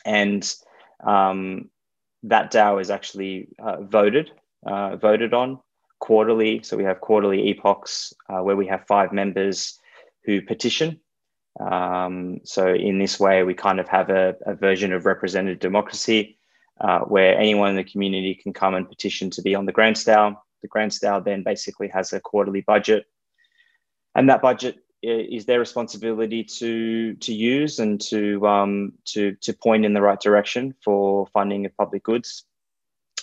and 0.05 0.53
um, 1.05 1.69
that 2.23 2.51
DAO 2.51 2.81
is 2.81 2.89
actually 2.89 3.47
uh, 3.59 3.81
voted 3.81 4.31
uh, 4.65 4.97
voted 4.97 5.33
on 5.33 5.59
quarterly. 5.99 6.61
So 6.63 6.77
we 6.77 6.83
have 6.83 7.01
quarterly 7.01 7.49
epochs 7.49 8.13
uh, 8.29 8.39
where 8.39 8.55
we 8.55 8.67
have 8.67 8.87
five 8.87 9.11
members 9.11 9.79
who 10.25 10.41
petition. 10.41 10.99
Um, 11.59 12.39
so 12.43 12.73
in 12.73 12.99
this 12.99 13.19
way, 13.19 13.43
we 13.43 13.53
kind 13.53 13.79
of 13.79 13.87
have 13.89 14.09
a, 14.09 14.35
a 14.45 14.55
version 14.55 14.93
of 14.93 15.05
representative 15.05 15.59
democracy 15.59 16.37
uh, 16.79 16.99
where 16.99 17.37
anyone 17.37 17.71
in 17.71 17.75
the 17.75 17.83
community 17.83 18.35
can 18.35 18.53
come 18.53 18.75
and 18.75 18.87
petition 18.87 19.29
to 19.31 19.41
be 19.41 19.55
on 19.55 19.65
the 19.65 19.71
grants 19.71 20.03
DAO. 20.03 20.35
The 20.61 20.67
grants 20.67 20.99
DAO 20.99 21.23
then 21.23 21.43
basically 21.43 21.89
has 21.89 22.13
a 22.13 22.19
quarterly 22.19 22.61
budget, 22.61 23.05
and 24.19 24.29
that 24.29 24.41
budget 24.41 24.79
is 25.01 25.45
their 25.45 25.59
responsibility 25.59 26.43
to 26.43 27.13
to 27.15 27.33
use 27.33 27.79
and 27.79 28.01
to 28.01 28.45
um, 28.45 28.91
to 29.05 29.35
to 29.35 29.53
point 29.53 29.85
in 29.85 29.93
the 29.93 30.01
right 30.01 30.19
direction 30.19 30.75
for 30.83 31.25
funding 31.27 31.65
of 31.65 31.75
public 31.77 32.03
goods, 32.03 32.43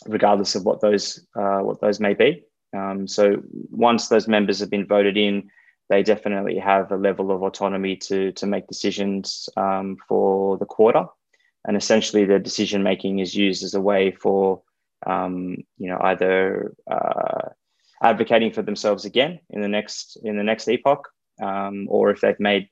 regardless 0.07 0.55
of 0.55 0.65
what 0.65 0.81
those 0.81 1.27
uh, 1.37 1.59
what 1.59 1.81
those 1.81 2.01
may 2.01 2.15
be. 2.15 2.43
Um, 2.75 3.07
so 3.07 3.43
once 3.71 4.09
those 4.09 4.27
members 4.27 4.59
have 4.61 4.71
been 4.71 4.87
voted 4.87 5.17
in, 5.17 5.51
they 5.91 6.03
definitely 6.03 6.59
have 6.59 6.91
a 6.91 6.97
level 6.97 7.31
of 7.31 7.43
autonomy 7.43 7.97
to 8.09 8.33
to 8.33 8.47
make 8.47 8.67
decisions 8.67 9.49
um, 9.57 9.99
for 10.09 10.57
the 10.57 10.67
quarter 10.67 11.05
and 11.67 11.77
essentially 11.77 12.25
the 12.25 12.39
decision 12.39 12.83
making 12.83 13.19
is 13.19 13.35
used 13.35 13.63
as 13.65 13.75
a 13.75 13.81
way 13.81 14.13
for 14.13 14.63
um, 15.05 15.57
you 15.79 15.89
know 15.89 15.99
either 16.01 16.75
uh, 16.91 17.51
advocating 18.03 18.53
for 18.53 18.63
themselves 18.63 19.05
again 19.05 19.41
in 19.51 19.61
the 19.61 19.69
next 19.69 20.19
in 20.25 20.37
the 20.37 20.45
next 20.45 20.69
epoch 20.69 21.09
um, 21.43 21.87
or 21.89 22.11
if 22.11 22.21
they've 22.21 22.41
made 22.41 22.69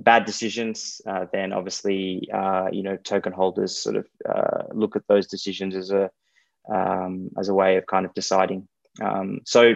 bad 0.00 0.24
decisions 0.24 1.00
uh, 1.06 1.26
then 1.32 1.52
obviously 1.52 2.28
uh, 2.32 2.66
you 2.72 2.82
know 2.82 2.96
token 2.96 3.32
holders 3.32 3.78
sort 3.78 3.96
of 3.96 4.06
uh, 4.28 4.64
look 4.72 4.96
at 4.96 5.06
those 5.08 5.26
decisions 5.26 5.74
as 5.76 5.90
a 5.90 6.10
um, 6.72 7.30
as 7.38 7.48
a 7.48 7.54
way 7.54 7.76
of 7.76 7.86
kind 7.86 8.06
of 8.06 8.14
deciding. 8.14 8.68
Um, 9.02 9.40
so 9.44 9.74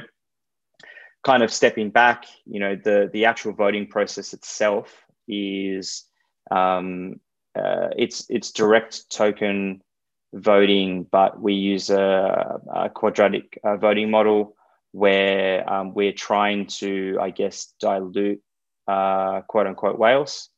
kind 1.24 1.42
of 1.42 1.52
stepping 1.52 1.90
back 1.90 2.26
you 2.46 2.60
know 2.60 2.76
the 2.76 3.10
the 3.12 3.24
actual 3.24 3.52
voting 3.52 3.86
process 3.86 4.32
itself 4.32 5.04
is 5.26 6.04
um, 6.50 7.20
uh, 7.56 7.88
it's 7.96 8.26
it's 8.28 8.52
direct 8.52 9.10
token 9.10 9.82
voting, 10.34 11.06
but 11.10 11.40
we 11.40 11.54
use 11.54 11.90
a, 11.90 12.60
a 12.74 12.90
quadratic 12.90 13.58
uh, 13.64 13.76
voting 13.76 14.10
model 14.10 14.54
where 14.92 15.70
um, 15.70 15.94
we're 15.94 16.12
trying 16.12 16.66
to, 16.66 17.18
I 17.20 17.30
guess, 17.30 17.72
dilute 17.80 18.40
uh, 18.86 19.42
quote 19.42 19.66
unquote 19.66 19.98
whales. 19.98 20.48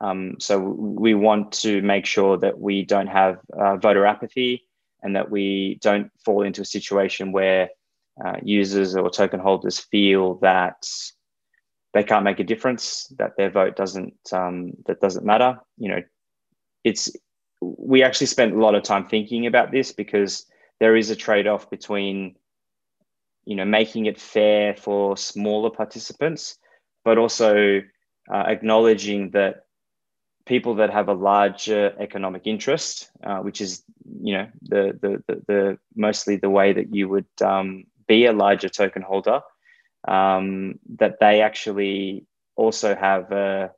Um, 0.00 0.36
so 0.38 0.58
we 0.58 1.14
want 1.14 1.52
to 1.52 1.80
make 1.82 2.04
sure 2.04 2.36
that 2.38 2.58
we 2.58 2.84
don't 2.84 3.06
have 3.06 3.38
uh, 3.58 3.76
voter 3.76 4.04
apathy 4.04 4.66
and 5.02 5.16
that 5.16 5.30
we 5.30 5.78
don't 5.80 6.10
fall 6.24 6.42
into 6.42 6.62
a 6.62 6.66
situation 6.66 7.32
where 7.32 7.70
uh, 8.22 8.36
users 8.42 8.96
or 8.96 9.10
token 9.10 9.40
holders 9.40 9.78
feel 9.78 10.34
that 10.40 10.86
they 11.94 12.02
can't 12.04 12.24
make 12.24 12.40
a 12.40 12.44
difference, 12.44 13.06
that 13.18 13.36
their 13.36 13.50
vote 13.50 13.76
doesn't 13.76 14.14
um, 14.32 14.72
that 14.86 15.00
doesn't 15.00 15.24
matter. 15.24 15.58
You 15.78 15.88
know, 15.90 16.02
it's 16.84 17.10
we 17.60 18.02
actually 18.02 18.26
spent 18.26 18.54
a 18.54 18.58
lot 18.58 18.74
of 18.74 18.82
time 18.82 19.06
thinking 19.06 19.46
about 19.46 19.70
this 19.70 19.92
because 19.92 20.44
there 20.78 20.94
is 20.94 21.08
a 21.08 21.16
trade-off 21.16 21.70
between 21.70 22.36
you 23.46 23.56
know 23.56 23.64
making 23.64 24.06
it 24.06 24.20
fair 24.20 24.74
for 24.74 25.16
smaller 25.16 25.70
participants 25.70 26.58
but 27.04 27.16
also 27.16 27.80
uh, 28.32 28.44
acknowledging 28.46 29.30
that 29.30 29.62
people 30.44 30.74
that 30.76 30.90
have 30.90 31.08
a 31.08 31.14
larger 31.14 31.94
economic 31.98 32.42
interest 32.46 33.10
uh, 33.24 33.38
which 33.38 33.60
is 33.60 33.82
you 34.20 34.36
know 34.36 34.48
the, 34.62 34.98
the, 35.00 35.22
the 35.26 35.42
the 35.46 35.78
mostly 35.94 36.36
the 36.36 36.50
way 36.50 36.72
that 36.72 36.94
you 36.94 37.08
would 37.08 37.26
um, 37.42 37.84
be 38.06 38.26
a 38.26 38.32
larger 38.32 38.68
token 38.68 39.02
holder 39.02 39.40
um, 40.06 40.78
that 40.98 41.18
they 41.20 41.40
actually 41.40 42.26
also 42.56 42.94
have 42.94 43.32
a 43.32 43.70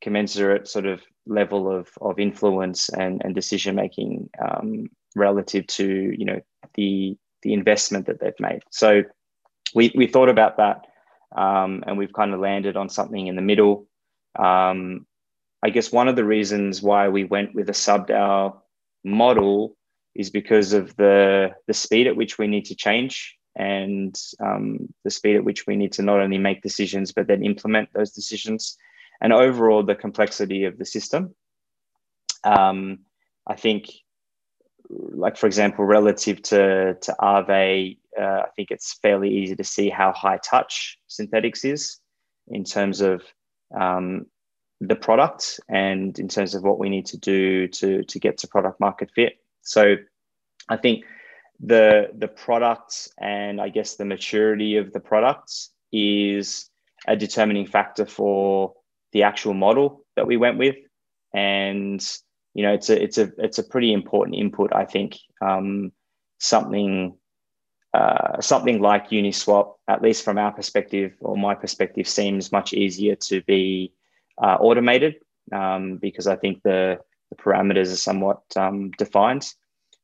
commensurate 0.00 0.68
sort 0.68 0.86
of 0.86 1.02
level 1.26 1.70
of, 1.70 1.88
of 2.00 2.18
influence 2.18 2.88
and, 2.88 3.22
and 3.24 3.34
decision 3.34 3.74
making 3.74 4.30
um, 4.40 4.86
relative 5.16 5.66
to 5.66 6.14
you 6.16 6.24
know 6.24 6.40
the 6.74 7.16
the 7.42 7.52
investment 7.52 8.06
that 8.06 8.20
they've 8.20 8.40
made. 8.40 8.62
So 8.70 9.04
we, 9.74 9.92
we 9.94 10.06
thought 10.06 10.28
about 10.28 10.56
that 10.56 10.86
um, 11.36 11.84
and 11.86 11.98
we've 11.98 12.12
kind 12.12 12.32
of 12.32 12.40
landed 12.40 12.76
on 12.76 12.88
something 12.88 13.26
in 13.26 13.36
the 13.36 13.42
middle. 13.42 13.86
Um, 14.38 15.06
I 15.62 15.70
guess 15.70 15.92
one 15.92 16.08
of 16.08 16.16
the 16.16 16.24
reasons 16.24 16.82
why 16.82 17.08
we 17.08 17.24
went 17.24 17.54
with 17.54 17.68
a 17.68 17.74
sub 17.74 18.08
DAO 18.08 18.60
model 19.04 19.76
is 20.14 20.30
because 20.30 20.72
of 20.72 20.96
the 20.96 21.50
the 21.66 21.74
speed 21.74 22.06
at 22.06 22.16
which 22.16 22.38
we 22.38 22.46
need 22.46 22.64
to 22.66 22.74
change 22.74 23.36
and 23.56 24.18
um, 24.40 24.92
the 25.04 25.10
speed 25.10 25.36
at 25.36 25.44
which 25.44 25.66
we 25.66 25.76
need 25.76 25.92
to 25.92 26.02
not 26.02 26.20
only 26.20 26.38
make 26.38 26.62
decisions 26.62 27.12
but 27.12 27.26
then 27.26 27.44
implement 27.44 27.88
those 27.92 28.12
decisions 28.12 28.76
and 29.20 29.32
overall 29.32 29.82
the 29.82 29.94
complexity 29.94 30.64
of 30.64 30.78
the 30.78 30.84
system. 30.84 31.34
Um, 32.44 33.00
I 33.46 33.56
think, 33.56 33.90
like 34.88 35.36
for 35.36 35.46
example, 35.46 35.84
relative 35.84 36.40
to 36.42 36.94
to 36.94 37.16
Aave, 37.20 37.98
uh, 38.18 38.42
I 38.46 38.48
think 38.56 38.70
it's 38.70 38.98
fairly 39.00 39.30
easy 39.30 39.56
to 39.56 39.64
see 39.64 39.88
how 39.88 40.12
high 40.12 40.38
touch 40.38 40.98
Synthetix 41.08 41.64
is 41.64 41.98
in 42.48 42.64
terms 42.64 43.00
of 43.00 43.22
um, 43.78 44.26
the 44.80 44.96
product 44.96 45.60
and 45.68 46.18
in 46.18 46.28
terms 46.28 46.54
of 46.54 46.62
what 46.62 46.78
we 46.78 46.88
need 46.88 47.06
to 47.06 47.18
do 47.18 47.68
to 47.68 48.02
to 48.04 48.18
get 48.18 48.38
to 48.38 48.48
product 48.48 48.80
market 48.80 49.10
fit. 49.14 49.34
So 49.62 49.96
I 50.68 50.76
think 50.76 51.04
the 51.60 52.10
the 52.16 52.28
products 52.28 53.08
and 53.18 53.60
I 53.60 53.68
guess 53.68 53.96
the 53.96 54.04
maturity 54.04 54.76
of 54.76 54.92
the 54.92 55.00
products 55.00 55.70
is 55.92 56.70
a 57.06 57.16
determining 57.16 57.66
factor 57.66 58.06
for 58.06 58.74
the 59.12 59.22
actual 59.22 59.54
model 59.54 60.04
that 60.16 60.26
we 60.26 60.36
went 60.36 60.58
with, 60.58 60.76
and 61.34 62.00
you 62.54 62.62
know 62.62 62.72
it's 62.72 62.90
a 62.90 63.02
it's 63.02 63.18
a 63.18 63.32
it's 63.38 63.58
a 63.58 63.64
pretty 63.64 63.92
important 63.92 64.36
input. 64.36 64.72
I 64.72 64.84
think 64.84 65.18
um, 65.40 65.92
something 66.38 67.16
uh, 67.94 68.40
something 68.40 68.80
like 68.80 69.10
Uniswap, 69.10 69.74
at 69.88 70.02
least 70.02 70.24
from 70.24 70.38
our 70.38 70.52
perspective 70.52 71.14
or 71.20 71.36
my 71.36 71.54
perspective, 71.54 72.06
seems 72.06 72.52
much 72.52 72.72
easier 72.72 73.16
to 73.16 73.42
be 73.42 73.92
uh, 74.42 74.56
automated 74.60 75.16
um, 75.52 75.96
because 75.96 76.26
I 76.26 76.36
think 76.36 76.62
the, 76.62 77.00
the 77.30 77.36
parameters 77.36 77.92
are 77.92 77.96
somewhat 77.96 78.42
um, 78.56 78.90
defined. 78.92 79.46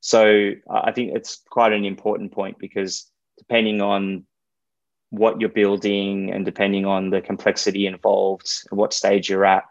So 0.00 0.52
uh, 0.70 0.80
I 0.84 0.92
think 0.92 1.12
it's 1.14 1.42
quite 1.50 1.72
an 1.72 1.84
important 1.84 2.32
point 2.32 2.58
because 2.58 3.10
depending 3.38 3.80
on 3.80 4.24
what 5.10 5.40
you're 5.40 5.50
building 5.50 6.32
and 6.32 6.44
depending 6.44 6.86
on 6.86 7.10
the 7.10 7.20
complexity 7.20 7.86
involved 7.86 8.50
and 8.70 8.78
what 8.78 8.92
stage 8.92 9.28
you're 9.28 9.44
at, 9.44 9.64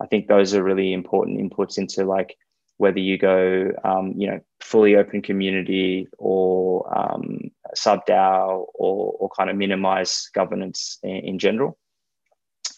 I 0.00 0.06
think 0.06 0.26
those 0.26 0.54
are 0.54 0.62
really 0.62 0.92
important 0.92 1.38
inputs 1.38 1.78
into 1.78 2.04
like 2.04 2.36
whether 2.76 2.98
you 2.98 3.18
go, 3.18 3.70
um, 3.84 4.14
you 4.16 4.26
know, 4.26 4.40
fully 4.60 4.96
open 4.96 5.22
community 5.22 6.08
or 6.18 6.86
um, 6.96 7.50
sub 7.74 8.04
DAO 8.06 8.66
or, 8.74 9.14
or 9.18 9.30
kind 9.36 9.50
of 9.50 9.56
minimize 9.56 10.28
governance 10.34 10.98
in, 11.02 11.16
in 11.16 11.38
general. 11.38 11.78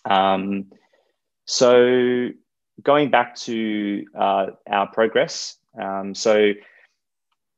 Um, 0.04 0.66
so 1.46 2.28
going 2.82 3.10
back 3.10 3.34
to 3.36 4.04
uh, 4.18 4.46
our 4.68 4.86
progress, 4.88 5.56
um, 5.80 6.14
so 6.14 6.52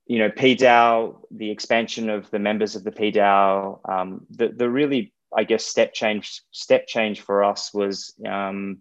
you 0.07 0.18
know, 0.18 0.30
PDAO, 0.30 1.16
the 1.30 1.51
expansion 1.51 2.09
of 2.09 2.30
the 2.30 2.39
members 2.39 2.74
of 2.74 2.82
the 2.82 2.91
PDAO, 2.91 3.78
um, 3.89 4.26
the 4.30 4.49
the 4.49 4.68
really 4.68 5.12
I 5.36 5.45
guess 5.45 5.64
step 5.64 5.93
change 5.93 6.43
step 6.51 6.86
change 6.86 7.20
for 7.20 7.45
us 7.45 7.74
was 7.74 8.14
um, 8.26 8.80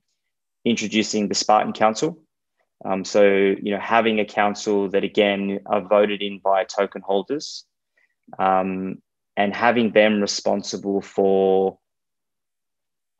introducing 0.64 1.28
the 1.28 1.36
Spartan 1.36 1.74
Council. 1.74 2.18
Um, 2.86 3.04
so 3.04 3.24
you 3.24 3.72
know, 3.72 3.80
having 3.80 4.20
a 4.20 4.26
council 4.26 4.90
that 4.90 5.04
again 5.04 5.60
are 5.66 5.82
voted 5.82 6.22
in 6.22 6.40
by 6.40 6.64
token 6.64 7.02
holders, 7.02 7.66
um, 8.38 9.02
and 9.36 9.54
having 9.54 9.92
them 9.92 10.22
responsible 10.22 11.02
for 11.02 11.80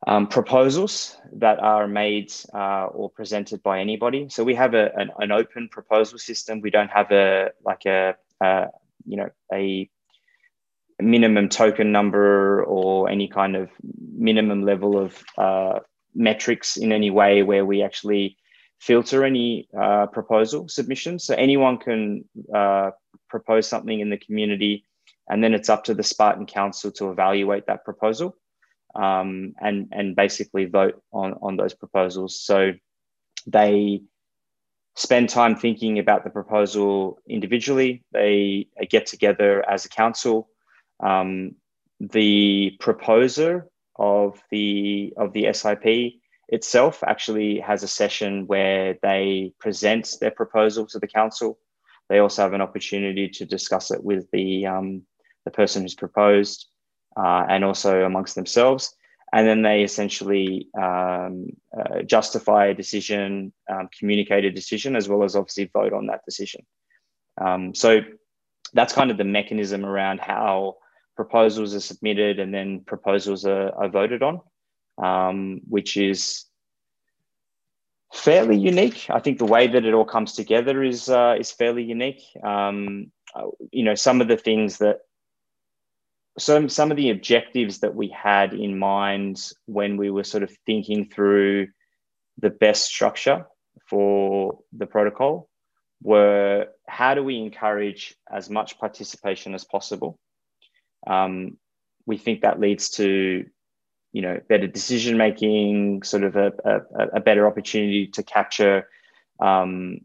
um, 0.06 0.28
proposals 0.28 1.16
that 1.34 1.58
are 1.58 1.88
made 1.88 2.32
uh, 2.54 2.86
or 2.86 3.10
presented 3.10 3.62
by 3.62 3.80
anybody. 3.80 4.28
So 4.28 4.44
we 4.44 4.54
have 4.54 4.74
a, 4.74 4.94
an, 4.94 5.10
an, 5.18 5.32
open 5.32 5.68
proposal 5.68 6.18
system. 6.18 6.60
We 6.60 6.70
don't 6.70 6.90
have 6.90 7.10
a 7.10 7.50
like 7.64 7.84
a, 7.84 8.14
a 8.40 8.66
you 9.06 9.16
know 9.16 9.30
a 9.52 9.90
minimum 11.00 11.48
token 11.48 11.92
number 11.92 12.64
or 12.64 13.08
any 13.08 13.28
kind 13.28 13.56
of 13.56 13.70
minimum 14.16 14.64
level 14.64 14.98
of 14.98 15.24
uh, 15.36 15.80
metrics 16.14 16.76
in 16.76 16.92
any 16.92 17.10
way 17.10 17.42
where 17.42 17.64
we 17.64 17.82
actually 17.82 18.36
filter 18.78 19.24
any 19.24 19.68
uh, 19.78 20.06
proposal 20.06 20.68
submissions. 20.68 21.24
So 21.24 21.34
anyone 21.34 21.78
can 21.78 22.24
uh, 22.54 22.90
propose 23.28 23.66
something 23.66 24.00
in 24.00 24.10
the 24.10 24.18
community, 24.18 24.84
and 25.28 25.42
then 25.42 25.54
it's 25.54 25.68
up 25.68 25.84
to 25.84 25.94
the 25.94 26.02
Spartan 26.02 26.46
Council 26.46 26.90
to 26.92 27.10
evaluate 27.10 27.66
that 27.66 27.84
proposal 27.84 28.36
um, 28.94 29.54
and 29.60 29.88
and 29.92 30.16
basically 30.16 30.66
vote 30.66 31.02
on 31.12 31.34
on 31.42 31.56
those 31.56 31.74
proposals. 31.74 32.40
So 32.40 32.72
they 33.46 34.02
spend 34.96 35.28
time 35.28 35.54
thinking 35.54 35.98
about 35.98 36.24
the 36.24 36.30
proposal 36.30 37.18
individually. 37.28 38.04
They 38.12 38.68
get 38.90 39.06
together 39.06 39.68
as 39.68 39.84
a 39.84 39.88
council. 39.88 40.48
Um, 41.00 41.54
the 42.00 42.76
proposer 42.80 43.68
of 43.96 44.40
the 44.50 45.12
of 45.16 45.32
the 45.32 45.52
SIP 45.52 46.14
itself 46.48 47.02
actually 47.06 47.60
has 47.60 47.82
a 47.82 47.88
session 47.88 48.46
where 48.46 48.98
they 49.02 49.52
present 49.58 50.14
their 50.20 50.30
proposal 50.30 50.86
to 50.86 50.98
the 50.98 51.06
council. 51.06 51.58
They 52.08 52.18
also 52.18 52.42
have 52.42 52.54
an 52.54 52.62
opportunity 52.62 53.28
to 53.28 53.44
discuss 53.44 53.90
it 53.90 54.02
with 54.02 54.30
the 54.32 54.66
um, 54.66 55.02
the 55.44 55.50
person 55.50 55.82
who's 55.82 55.94
proposed 55.94 56.66
uh, 57.16 57.44
and 57.48 57.64
also 57.64 58.04
amongst 58.04 58.34
themselves. 58.34 58.94
And 59.32 59.46
then 59.46 59.62
they 59.62 59.82
essentially 59.82 60.68
um, 60.80 61.48
uh, 61.78 62.02
justify 62.02 62.66
a 62.66 62.74
decision, 62.74 63.52
um, 63.70 63.88
communicate 63.98 64.44
a 64.46 64.50
decision, 64.50 64.96
as 64.96 65.08
well 65.08 65.22
as 65.22 65.36
obviously 65.36 65.70
vote 65.72 65.92
on 65.92 66.06
that 66.06 66.24
decision. 66.24 66.64
Um, 67.38 67.74
so 67.74 68.00
that's 68.72 68.94
kind 68.94 69.10
of 69.10 69.18
the 69.18 69.24
mechanism 69.24 69.84
around 69.84 70.20
how 70.20 70.76
proposals 71.14 71.74
are 71.74 71.80
submitted 71.80 72.38
and 72.38 72.54
then 72.54 72.84
proposals 72.86 73.44
are, 73.44 73.70
are 73.74 73.88
voted 73.88 74.22
on, 74.22 74.40
um, 75.02 75.60
which 75.68 75.96
is 75.96 76.44
fairly 78.12 78.56
unique. 78.56 79.06
I 79.10 79.20
think 79.20 79.38
the 79.38 79.44
way 79.44 79.66
that 79.66 79.84
it 79.84 79.94
all 79.94 80.04
comes 80.04 80.32
together 80.32 80.82
is 80.82 81.08
uh, 81.08 81.36
is 81.38 81.52
fairly 81.52 81.84
unique. 81.84 82.22
Um, 82.42 83.12
uh, 83.34 83.48
you 83.70 83.84
know, 83.84 83.94
some 83.94 84.20
of 84.20 84.28
the 84.28 84.36
things 84.36 84.78
that 84.78 84.98
some 86.38 86.68
some 86.68 86.90
of 86.90 86.96
the 86.96 87.10
objectives 87.10 87.80
that 87.80 87.94
we 87.94 88.08
had 88.08 88.54
in 88.54 88.78
mind 88.78 89.52
when 89.66 89.96
we 89.96 90.10
were 90.10 90.24
sort 90.24 90.42
of 90.42 90.56
thinking 90.66 91.08
through 91.08 91.68
the 92.38 92.50
best 92.50 92.84
structure 92.84 93.46
for 93.88 94.58
the 94.72 94.86
protocol 94.86 95.48
were 96.02 96.66
how 96.86 97.14
do 97.14 97.24
we 97.24 97.38
encourage 97.38 98.16
as 98.30 98.48
much 98.48 98.78
participation 98.78 99.54
as 99.54 99.64
possible 99.64 100.18
um, 101.06 101.56
we 102.06 102.16
think 102.16 102.42
that 102.42 102.60
leads 102.60 102.90
to 102.90 103.44
you 104.12 104.22
know 104.22 104.40
better 104.48 104.66
decision 104.66 105.16
making 105.16 106.02
sort 106.02 106.24
of 106.24 106.36
a, 106.36 106.52
a, 106.64 107.06
a, 107.14 107.20
better 107.20 107.46
opportunity 107.46 108.06
to 108.06 108.22
capture 108.22 108.88
um, 109.40 110.00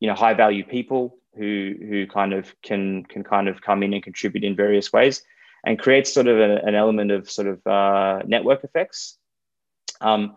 you 0.00 0.08
know 0.08 0.14
high 0.14 0.34
value 0.34 0.64
people 0.64 1.18
who 1.36 1.74
who 1.80 2.06
kind 2.06 2.32
of 2.32 2.54
can 2.62 3.04
can 3.04 3.24
kind 3.24 3.48
of 3.48 3.60
come 3.60 3.82
in 3.82 3.92
and 3.92 4.02
contribute 4.02 4.44
in 4.44 4.54
various 4.54 4.92
ways 4.92 5.22
and 5.64 5.78
create 5.78 6.06
sort 6.06 6.26
of 6.26 6.38
a, 6.38 6.56
an 6.64 6.74
element 6.74 7.10
of 7.10 7.30
sort 7.30 7.48
of 7.48 7.66
uh, 7.66 8.20
network 8.26 8.64
effects. 8.64 9.16
Um, 10.00 10.36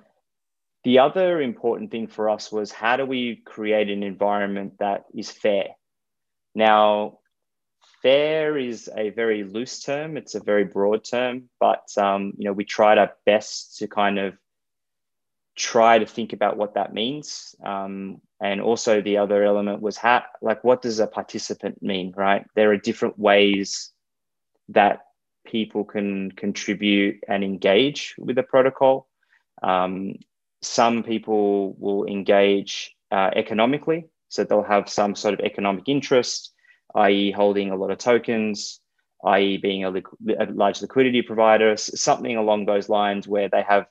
the 0.84 1.00
other 1.00 1.42
important 1.42 1.90
thing 1.90 2.08
for 2.08 2.30
us 2.30 2.52
was 2.52 2.72
how 2.72 2.96
do 2.96 3.06
we 3.06 3.38
create 3.38 3.90
an 3.90 4.04
environment 4.04 4.74
that 4.80 5.06
is 5.16 5.32
fair? 5.32 5.70
Now, 6.54 7.20
fair 8.06 8.56
is 8.56 8.88
a 8.96 9.10
very 9.10 9.44
loose 9.44 9.80
term. 9.82 10.16
It's 10.16 10.36
a 10.36 10.40
very 10.40 10.64
broad 10.64 11.04
term, 11.04 11.50
but 11.60 11.86
um, 11.98 12.34
you 12.38 12.46
know 12.46 12.54
we 12.54 12.64
tried 12.64 13.00
our 13.00 13.12
best 13.26 13.78
to 13.78 13.88
kind 13.88 14.20
of 14.20 14.38
try 15.56 15.98
to 15.98 16.06
think 16.06 16.32
about 16.32 16.56
what 16.56 16.76
that 16.76 16.94
means. 16.94 17.56
Um, 17.66 18.22
and 18.40 18.62
also 18.62 19.02
the 19.02 19.18
other 19.18 19.44
element 19.44 19.82
was 19.82 19.98
how, 19.98 20.24
like, 20.40 20.64
what 20.64 20.84
does 20.84 21.00
a 21.00 21.08
participant 21.08 21.82
mean, 21.82 22.14
right? 22.16 22.46
There 22.56 22.72
are 22.72 22.78
different 22.78 23.18
ways 23.18 23.92
that 24.70 25.00
people 25.48 25.84
can 25.84 26.32
contribute 26.34 27.24
and 27.28 27.44
engage 27.44 28.14
with 28.20 28.36
the 28.36 28.44
protocol. 28.44 29.08
Um, 29.64 30.16
some 30.62 31.02
people 31.02 31.74
will 31.80 32.06
engage 32.06 32.96
uh, 33.10 33.32
economically, 33.36 34.10
so 34.30 34.44
they'll 34.44 34.62
have 34.62 34.90
some 34.90 35.16
sort 35.16 35.34
of 35.34 35.40
economic 35.40 35.88
interest, 35.88 36.52
i.e., 36.96 37.32
holding 37.32 37.72
a 37.72 37.76
lot 37.76 37.92
of 37.92 37.98
tokens, 37.98 38.80
i.e., 39.26 39.58
being 39.58 39.86
a, 39.86 39.92
a 40.40 40.46
large 40.52 40.82
liquidity 40.82 41.22
provider, 41.22 41.76
something 41.78 42.38
along 42.38 42.66
those 42.66 42.90
lines 42.90 43.28
where 43.28 43.50
they 43.50 43.62
have 43.62 43.86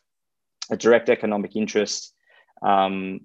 a 0.71 0.77
direct 0.77 1.09
economic 1.09 1.57
interest 1.57 2.15
um, 2.63 3.21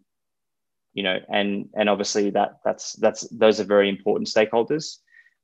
you 0.94 1.04
know 1.04 1.18
and 1.30 1.70
and 1.76 1.90
obviously 1.90 2.30
that 2.32 2.60
that's 2.66 2.94
that's 2.94 3.28
those 3.30 3.60
are 3.60 3.66
very 3.66 3.90
important 3.90 4.28
stakeholders 4.28 4.98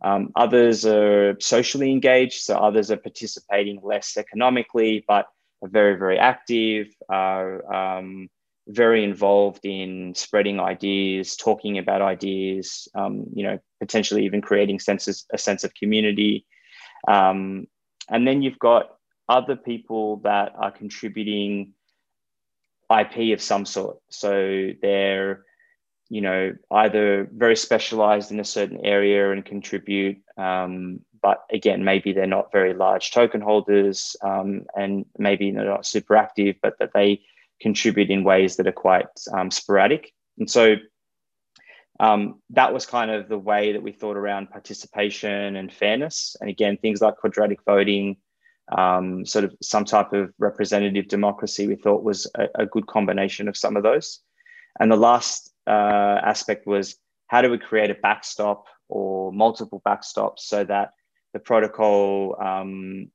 um, 0.03 0.31
others 0.35 0.85
are 0.85 1.37
socially 1.39 1.91
engaged 1.91 2.41
so 2.41 2.57
others 2.57 2.91
are 2.91 2.97
participating 2.97 3.79
less 3.83 4.17
economically 4.17 5.03
but 5.07 5.27
are 5.61 5.69
very 5.69 5.95
very 5.97 6.17
active 6.17 6.87
are 7.09 7.73
um, 7.73 8.29
very 8.67 9.03
involved 9.03 9.63
in 9.63 10.13
spreading 10.15 10.59
ideas 10.59 11.35
talking 11.35 11.77
about 11.77 12.01
ideas 12.01 12.87
um, 12.95 13.25
you 13.33 13.43
know 13.43 13.59
potentially 13.79 14.25
even 14.25 14.41
creating 14.41 14.79
senses 14.79 15.25
a 15.33 15.37
sense 15.37 15.63
of 15.63 15.73
community 15.75 16.45
um, 17.07 17.67
and 18.09 18.27
then 18.27 18.41
you've 18.41 18.59
got 18.59 18.95
other 19.27 19.55
people 19.55 20.17
that 20.17 20.53
are 20.57 20.71
contributing 20.71 21.73
IP 22.91 23.33
of 23.33 23.41
some 23.41 23.65
sort. 23.65 23.97
So 24.09 24.71
they're, 24.81 25.43
you 26.09 26.21
know, 26.21 26.53
either 26.71 27.27
very 27.33 27.55
specialized 27.55 28.31
in 28.31 28.39
a 28.39 28.45
certain 28.45 28.85
area 28.85 29.31
and 29.31 29.43
contribute, 29.43 30.17
um, 30.37 30.99
but 31.21 31.43
again, 31.51 31.83
maybe 31.83 32.13
they're 32.13 32.27
not 32.27 32.51
very 32.51 32.75
large 32.75 33.09
token 33.11 33.41
holders 33.41 34.15
um, 34.21 34.65
and 34.75 35.05
maybe 35.17 35.49
they're 35.49 35.65
not 35.65 35.87
super 35.87 36.15
active, 36.15 36.57
but 36.61 36.77
that 36.77 36.91
they 36.93 37.21
contribute 37.61 38.09
in 38.09 38.23
ways 38.23 38.57
that 38.57 38.67
are 38.67 38.71
quite 38.71 39.07
um, 39.33 39.51
sporadic. 39.51 40.13
And 40.37 40.49
so 40.49 40.75
um, 41.99 42.41
that 42.51 42.73
was 42.73 42.85
kind 42.85 43.11
of 43.11 43.29
the 43.29 43.37
way 43.37 43.73
that 43.73 43.81
we 43.81 43.91
thought 43.91 44.17
around 44.17 44.49
participation 44.49 45.55
and 45.55 45.71
fairness. 45.71 46.35
And 46.41 46.49
again, 46.49 46.77
things 46.77 47.01
like 47.01 47.17
quadratic 47.17 47.59
voting, 47.65 48.17
um, 48.75 49.25
sort 49.25 49.45
of 49.45 49.55
some 49.61 49.85
type 49.85 50.11
of 50.13 50.33
representative 50.37 51.07
democracy, 51.07 51.67
we 51.67 51.75
thought 51.75 52.03
was 52.03 52.27
a, 52.35 52.47
a 52.55 52.65
good 52.65 52.87
combination 52.87 53.47
of 53.47 53.55
some 53.55 53.77
of 53.77 53.83
those. 53.83 54.19
And 54.79 54.91
the 54.91 54.97
last 54.97 55.53
uh, 55.67 56.19
aspect 56.23 56.67
was 56.67 56.97
how 57.27 57.41
do 57.41 57.49
we 57.49 57.57
create 57.57 57.89
a 57.89 57.95
backstop 57.95 58.65
or 58.89 59.31
multiple 59.31 59.81
backstops 59.87 60.39
so 60.39 60.63
that 60.63 60.91
the 61.33 61.39
protocol 61.39 62.35
um, 62.41 63.09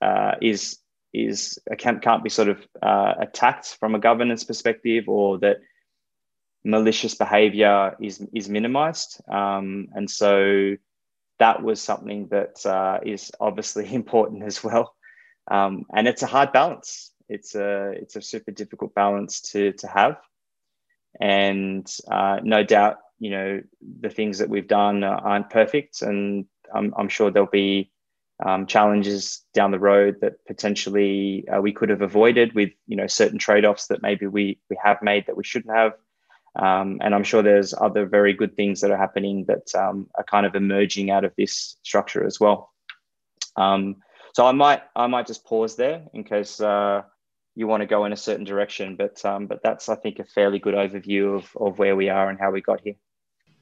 uh, 0.00 0.32
is 0.42 0.78
is 1.16 1.58
can't, 1.78 2.02
can't 2.02 2.22
be 2.22 2.30
sort 2.30 2.48
of 2.48 2.66
uh, 2.82 3.14
attacked 3.20 3.76
from 3.80 3.94
a 3.94 3.98
governance 3.98 4.44
perspective 4.44 5.08
or 5.08 5.38
that 5.38 5.58
malicious 6.64 7.14
behavior 7.14 7.96
is 8.00 8.24
is 8.34 8.48
minimized. 8.48 9.20
Um, 9.30 9.88
and 9.94 10.10
so 10.10 10.76
that 11.38 11.62
was 11.62 11.80
something 11.80 12.28
that 12.28 12.64
uh, 12.66 13.00
is 13.04 13.32
obviously 13.40 13.92
important 14.02 14.42
as 14.42 14.62
well. 14.62 14.94
Um, 15.48 15.84
and 15.94 16.08
it's 16.08 16.22
a 16.22 16.26
hard 16.26 16.52
balance. 16.52 17.12
It's 17.28 17.54
a 17.54 17.92
it's 17.92 18.16
a 18.16 18.22
super 18.22 18.50
difficult 18.50 18.94
balance 18.94 19.40
to 19.52 19.72
to 19.72 19.86
have. 19.86 20.16
And 21.18 21.90
uh, 22.10 22.40
no 22.42 22.62
doubt, 22.62 22.96
you 23.18 23.30
know, 23.30 23.62
the 24.00 24.10
things 24.10 24.38
that 24.38 24.50
we've 24.50 24.68
done 24.68 25.02
aren't 25.02 25.48
perfect, 25.48 26.02
and 26.02 26.44
I'm, 26.74 26.92
I'm 26.98 27.08
sure 27.08 27.30
there'll 27.30 27.48
be 27.48 27.90
um, 28.44 28.66
challenges 28.66 29.42
down 29.54 29.70
the 29.70 29.78
road 29.78 30.16
that 30.20 30.44
potentially 30.46 31.46
uh, 31.48 31.60
we 31.60 31.72
could 31.72 31.88
have 31.88 32.02
avoided 32.02 32.54
with, 32.54 32.70
you 32.86 32.96
know, 32.96 33.06
certain 33.06 33.38
trade-offs 33.38 33.86
that 33.86 34.02
maybe 34.02 34.26
we 34.26 34.58
we 34.68 34.76
have 34.82 35.02
made 35.02 35.26
that 35.26 35.36
we 35.36 35.44
shouldn't 35.44 35.74
have. 35.74 35.92
Um, 36.54 36.98
and 37.02 37.14
I'm 37.14 37.24
sure 37.24 37.42
there's 37.42 37.74
other 37.74 38.06
very 38.06 38.32
good 38.32 38.56
things 38.56 38.80
that 38.80 38.90
are 38.90 38.96
happening 38.96 39.44
that 39.46 39.74
um, 39.74 40.08
are 40.14 40.24
kind 40.24 40.46
of 40.46 40.54
emerging 40.54 41.10
out 41.10 41.24
of 41.24 41.32
this 41.36 41.76
structure 41.82 42.24
as 42.24 42.40
well. 42.40 42.72
Um, 43.56 43.96
so 44.34 44.46
I 44.46 44.52
might 44.52 44.82
I 44.94 45.06
might 45.06 45.26
just 45.26 45.44
pause 45.44 45.76
there 45.76 46.02
in 46.12 46.24
case 46.24 46.60
uh, 46.60 47.02
you 47.54 47.66
want 47.66 47.80
to 47.80 47.86
go 47.86 48.04
in 48.04 48.12
a 48.12 48.16
certain 48.16 48.44
direction. 48.44 48.96
But 48.96 49.24
um, 49.24 49.46
but 49.46 49.62
that's 49.62 49.88
I 49.88 49.96
think 49.96 50.18
a 50.18 50.24
fairly 50.24 50.58
good 50.58 50.74
overview 50.74 51.36
of, 51.36 51.50
of 51.56 51.78
where 51.78 51.96
we 51.96 52.10
are 52.10 52.28
and 52.28 52.38
how 52.38 52.50
we 52.50 52.60
got 52.60 52.80
here. 52.82 52.94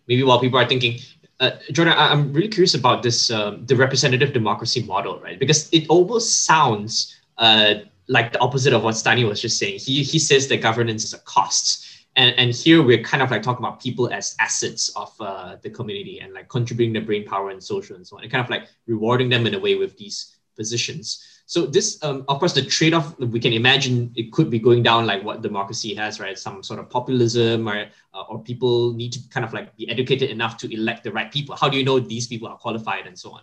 Maybe 0.09 0.23
while 0.23 0.41
people 0.41 0.59
are 0.59 0.69
thinking, 0.69 0.99
uh, 1.41 1.51
Jordan, 1.73 1.95
I, 1.95 2.13
am 2.13 2.33
really 2.33 2.49
curious 2.49 2.75
about 2.75 3.03
this 3.03 3.31
um, 3.31 3.67
the 3.67 3.77
representative 3.77 4.33
democracy 4.33 4.83
model, 4.83 5.19
right? 5.21 5.39
Because 5.39 5.69
it 5.73 5.87
almost 5.89 6.45
sounds 6.45 7.17
uh, 7.39 7.75
like 8.09 8.33
the 8.33 8.39
opposite 8.41 8.73
of 8.73 8.85
what 8.85 8.95
Stani 8.95 9.29
was 9.29 9.41
just 9.41 9.59
saying. 9.59 9.79
He 9.81 10.03
he 10.03 10.19
says 10.19 10.49
that 10.49 10.59
governance 10.59 11.05
is 11.05 11.15
a 11.15 11.19
cost. 11.21 11.91
And, 12.17 12.33
and 12.39 12.55
here 12.55 12.81
we're 12.81 13.03
kind 13.03 13.25
of 13.25 13.33
like 13.33 13.43
talking 13.43 13.65
about 13.65 13.83
people 13.83 14.09
as 14.13 14.37
assets 14.39 14.89
of 14.91 15.13
uh, 15.19 15.57
the 15.63 15.71
community 15.71 16.21
and 16.21 16.33
like 16.33 16.49
contributing 16.49 16.93
their 16.93 17.03
brain 17.03 17.25
power 17.25 17.51
and 17.51 17.61
social 17.61 17.97
and 17.97 18.07
so 18.07 18.17
on, 18.17 18.23
and 18.23 18.31
kind 18.31 18.45
of 18.45 18.49
like 18.49 18.69
rewarding 18.87 19.29
them 19.29 19.49
in 19.49 19.55
a 19.55 19.59
way 19.59 19.75
with 19.75 19.99
these 19.99 20.37
positions. 20.57 21.34
So 21.47 21.67
this, 21.67 22.03
um, 22.03 22.25
of 22.29 22.39
course, 22.39 22.55
the 22.55 22.63
trade-off 22.63 23.19
we 23.19 23.39
can 23.39 23.53
imagine 23.53 24.11
it 24.17 24.33
could 24.33 24.49
be 24.49 24.59
going 24.59 24.83
down 24.83 25.05
like 25.05 25.23
what 25.23 25.43
democracy 25.43 25.95
has, 25.95 26.19
right? 26.19 26.39
Some 26.39 26.63
sort 26.63 26.81
of 26.81 26.89
populism, 26.89 27.69
or 27.69 27.87
uh, 28.15 28.23
or 28.29 28.43
people 28.43 28.95
need 28.95 29.13
to 29.13 29.21
kind 29.29 29.45
of 29.45 29.53
like 29.53 29.77
be 29.77 29.89
educated 29.91 30.31
enough 30.31 30.57
to 30.59 30.75
elect 30.75 31.05
the 31.05 31.13
right 31.13 31.31
people. 31.31 31.55
How 31.55 31.69
do 31.69 31.77
you 31.77 31.85
know 31.85 32.01
these 32.01 32.27
people 32.27 32.49
are 32.49 32.57
qualified 32.57 33.07
and 33.07 33.19
so 33.19 33.33
on? 33.33 33.43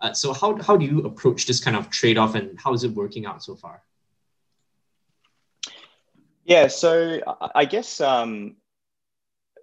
Uh, 0.00 0.12
so 0.12 0.34
how 0.34 0.60
how 0.60 0.76
do 0.76 0.84
you 0.84 1.00
approach 1.04 1.46
this 1.46 1.58
kind 1.58 1.76
of 1.76 1.88
trade-off, 1.88 2.34
and 2.34 2.60
how 2.60 2.74
is 2.74 2.84
it 2.84 2.92
working 2.92 3.24
out 3.24 3.42
so 3.42 3.56
far? 3.56 3.82
Yeah, 6.44 6.68
so 6.68 7.20
I 7.54 7.64
guess 7.64 8.00
um, 8.00 8.56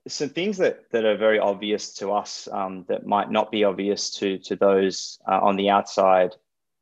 some 0.07 0.29
things 0.29 0.57
that, 0.57 0.89
that 0.91 1.03
are 1.03 1.17
very 1.17 1.39
obvious 1.39 1.93
to 1.95 2.11
us 2.11 2.47
um, 2.51 2.86
that 2.88 3.05
might 3.05 3.31
not 3.31 3.51
be 3.51 3.63
obvious 3.63 4.09
to 4.17 4.39
to 4.39 4.55
those 4.55 5.19
uh, 5.27 5.39
on 5.41 5.55
the 5.55 5.69
outside 5.69 6.36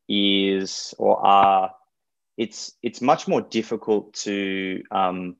is 0.08 0.94
or 0.98 1.24
are 1.24 1.70
it's 2.36 2.72
it's 2.82 3.00
much 3.00 3.28
more 3.28 3.40
difficult 3.40 4.12
to 4.14 4.82
um, 4.90 5.36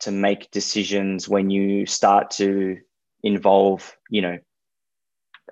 to 0.00 0.10
make 0.10 0.50
decisions 0.50 1.28
when 1.28 1.50
you 1.50 1.86
start 1.86 2.30
to 2.30 2.78
involve 3.22 3.96
you 4.10 4.22
know 4.22 4.38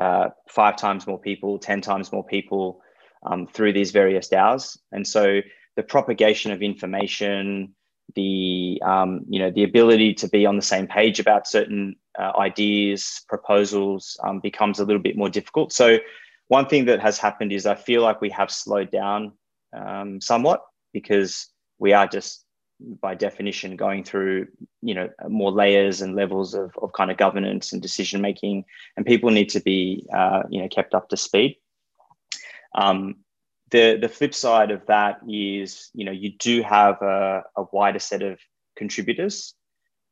uh, 0.00 0.28
five 0.48 0.76
times 0.76 1.06
more 1.06 1.18
people 1.18 1.58
ten 1.58 1.80
times 1.80 2.12
more 2.12 2.24
people 2.24 2.80
um, 3.24 3.46
through 3.46 3.72
these 3.72 3.90
various 3.90 4.28
DAOs 4.28 4.78
and 4.92 5.06
so 5.06 5.40
the 5.76 5.82
propagation 5.82 6.52
of 6.52 6.62
information 6.62 7.74
the 8.14 8.80
um, 8.84 9.22
you 9.28 9.38
know 9.38 9.50
the 9.50 9.64
ability 9.64 10.14
to 10.14 10.28
be 10.28 10.46
on 10.46 10.56
the 10.56 10.62
same 10.62 10.86
page 10.86 11.18
about 11.18 11.46
certain 11.46 11.96
uh, 12.18 12.32
ideas 12.38 13.22
proposals 13.28 14.16
um, 14.22 14.40
becomes 14.40 14.78
a 14.78 14.84
little 14.84 15.02
bit 15.02 15.16
more 15.16 15.28
difficult. 15.28 15.72
So 15.72 15.98
one 16.48 16.66
thing 16.66 16.86
that 16.86 17.00
has 17.00 17.18
happened 17.18 17.52
is 17.52 17.66
I 17.66 17.74
feel 17.74 18.02
like 18.02 18.20
we 18.20 18.30
have 18.30 18.50
slowed 18.50 18.90
down 18.90 19.32
um, 19.72 20.20
somewhat 20.20 20.62
because 20.92 21.48
we 21.78 21.92
are 21.92 22.06
just 22.06 22.44
by 23.00 23.14
definition 23.14 23.74
going 23.74 24.04
through 24.04 24.46
you 24.82 24.94
know 24.94 25.08
more 25.28 25.50
layers 25.50 26.02
and 26.02 26.14
levels 26.14 26.52
of, 26.54 26.72
of 26.82 26.92
kind 26.92 27.10
of 27.10 27.16
governance 27.16 27.72
and 27.72 27.80
decision 27.80 28.20
making 28.20 28.64
and 28.96 29.06
people 29.06 29.30
need 29.30 29.48
to 29.48 29.60
be 29.60 30.06
uh, 30.14 30.42
you 30.50 30.60
know 30.60 30.68
kept 30.68 30.94
up 30.94 31.08
to 31.08 31.16
speed. 31.16 31.56
Um, 32.74 33.16
the 33.70 33.98
the 34.00 34.08
flip 34.08 34.34
side 34.34 34.70
of 34.70 34.86
that 34.86 35.20
is 35.28 35.90
you 35.94 36.04
know 36.04 36.12
you 36.12 36.32
do 36.38 36.62
have 36.62 37.00
a, 37.02 37.42
a 37.56 37.64
wider 37.72 37.98
set 37.98 38.22
of 38.22 38.38
contributors 38.76 39.54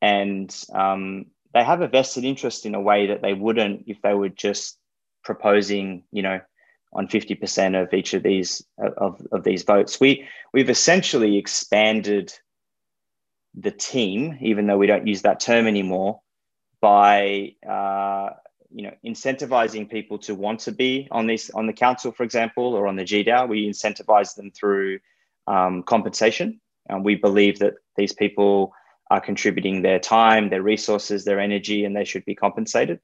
and 0.00 0.54
um, 0.74 1.26
they 1.52 1.62
have 1.62 1.82
a 1.82 1.88
vested 1.88 2.24
interest 2.24 2.66
in 2.66 2.74
a 2.74 2.80
way 2.80 3.06
that 3.06 3.22
they 3.22 3.34
wouldn't 3.34 3.84
if 3.86 4.00
they 4.02 4.14
were 4.14 4.30
just 4.30 4.78
proposing, 5.24 6.04
you 6.12 6.22
know, 6.22 6.40
on 6.92 7.08
50% 7.08 7.82
of 7.82 7.92
each 7.92 8.14
of 8.14 8.22
these 8.22 8.64
of, 8.78 9.20
of 9.32 9.44
these 9.44 9.64
votes. 9.64 9.98
We 10.00 10.26
we've 10.52 10.70
essentially 10.70 11.36
expanded 11.36 12.32
the 13.54 13.70
team, 13.70 14.38
even 14.40 14.66
though 14.66 14.78
we 14.78 14.86
don't 14.86 15.06
use 15.06 15.22
that 15.22 15.40
term 15.40 15.66
anymore, 15.66 16.20
by 16.80 17.54
uh, 17.68 18.30
you 18.72 18.84
know 18.84 18.94
incentivizing 19.04 19.90
people 19.90 20.18
to 20.18 20.34
want 20.34 20.60
to 20.60 20.72
be 20.72 21.08
on 21.10 21.26
this 21.26 21.50
on 21.50 21.66
the 21.66 21.72
council, 21.72 22.12
for 22.12 22.22
example, 22.22 22.74
or 22.74 22.86
on 22.86 22.96
the 22.96 23.04
GDAO. 23.04 23.48
We 23.48 23.68
incentivize 23.68 24.34
them 24.36 24.50
through 24.52 25.00
um, 25.46 25.82
compensation, 25.82 26.60
and 26.88 27.04
we 27.04 27.16
believe 27.16 27.58
that 27.58 27.74
these 27.96 28.12
people 28.12 28.72
are 29.10 29.20
contributing 29.20 29.82
their 29.82 29.98
time, 29.98 30.48
their 30.48 30.62
resources, 30.62 31.24
their 31.24 31.40
energy, 31.40 31.84
and 31.84 31.94
they 31.94 32.04
should 32.04 32.24
be 32.24 32.34
compensated. 32.34 33.00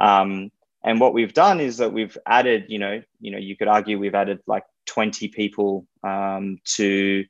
Um, 0.00 0.50
and 0.88 1.00
what 1.00 1.12
we've 1.12 1.34
done 1.34 1.60
is 1.60 1.76
that 1.76 1.92
we've 1.92 2.16
added, 2.24 2.64
you 2.68 2.78
know, 2.78 3.02
you 3.20 3.30
know, 3.30 3.36
you 3.36 3.58
could 3.58 3.68
argue 3.68 3.98
we've 3.98 4.14
added 4.14 4.38
like 4.46 4.64
20 4.86 5.28
people 5.28 5.86
um, 6.02 6.56
to, 6.64 7.26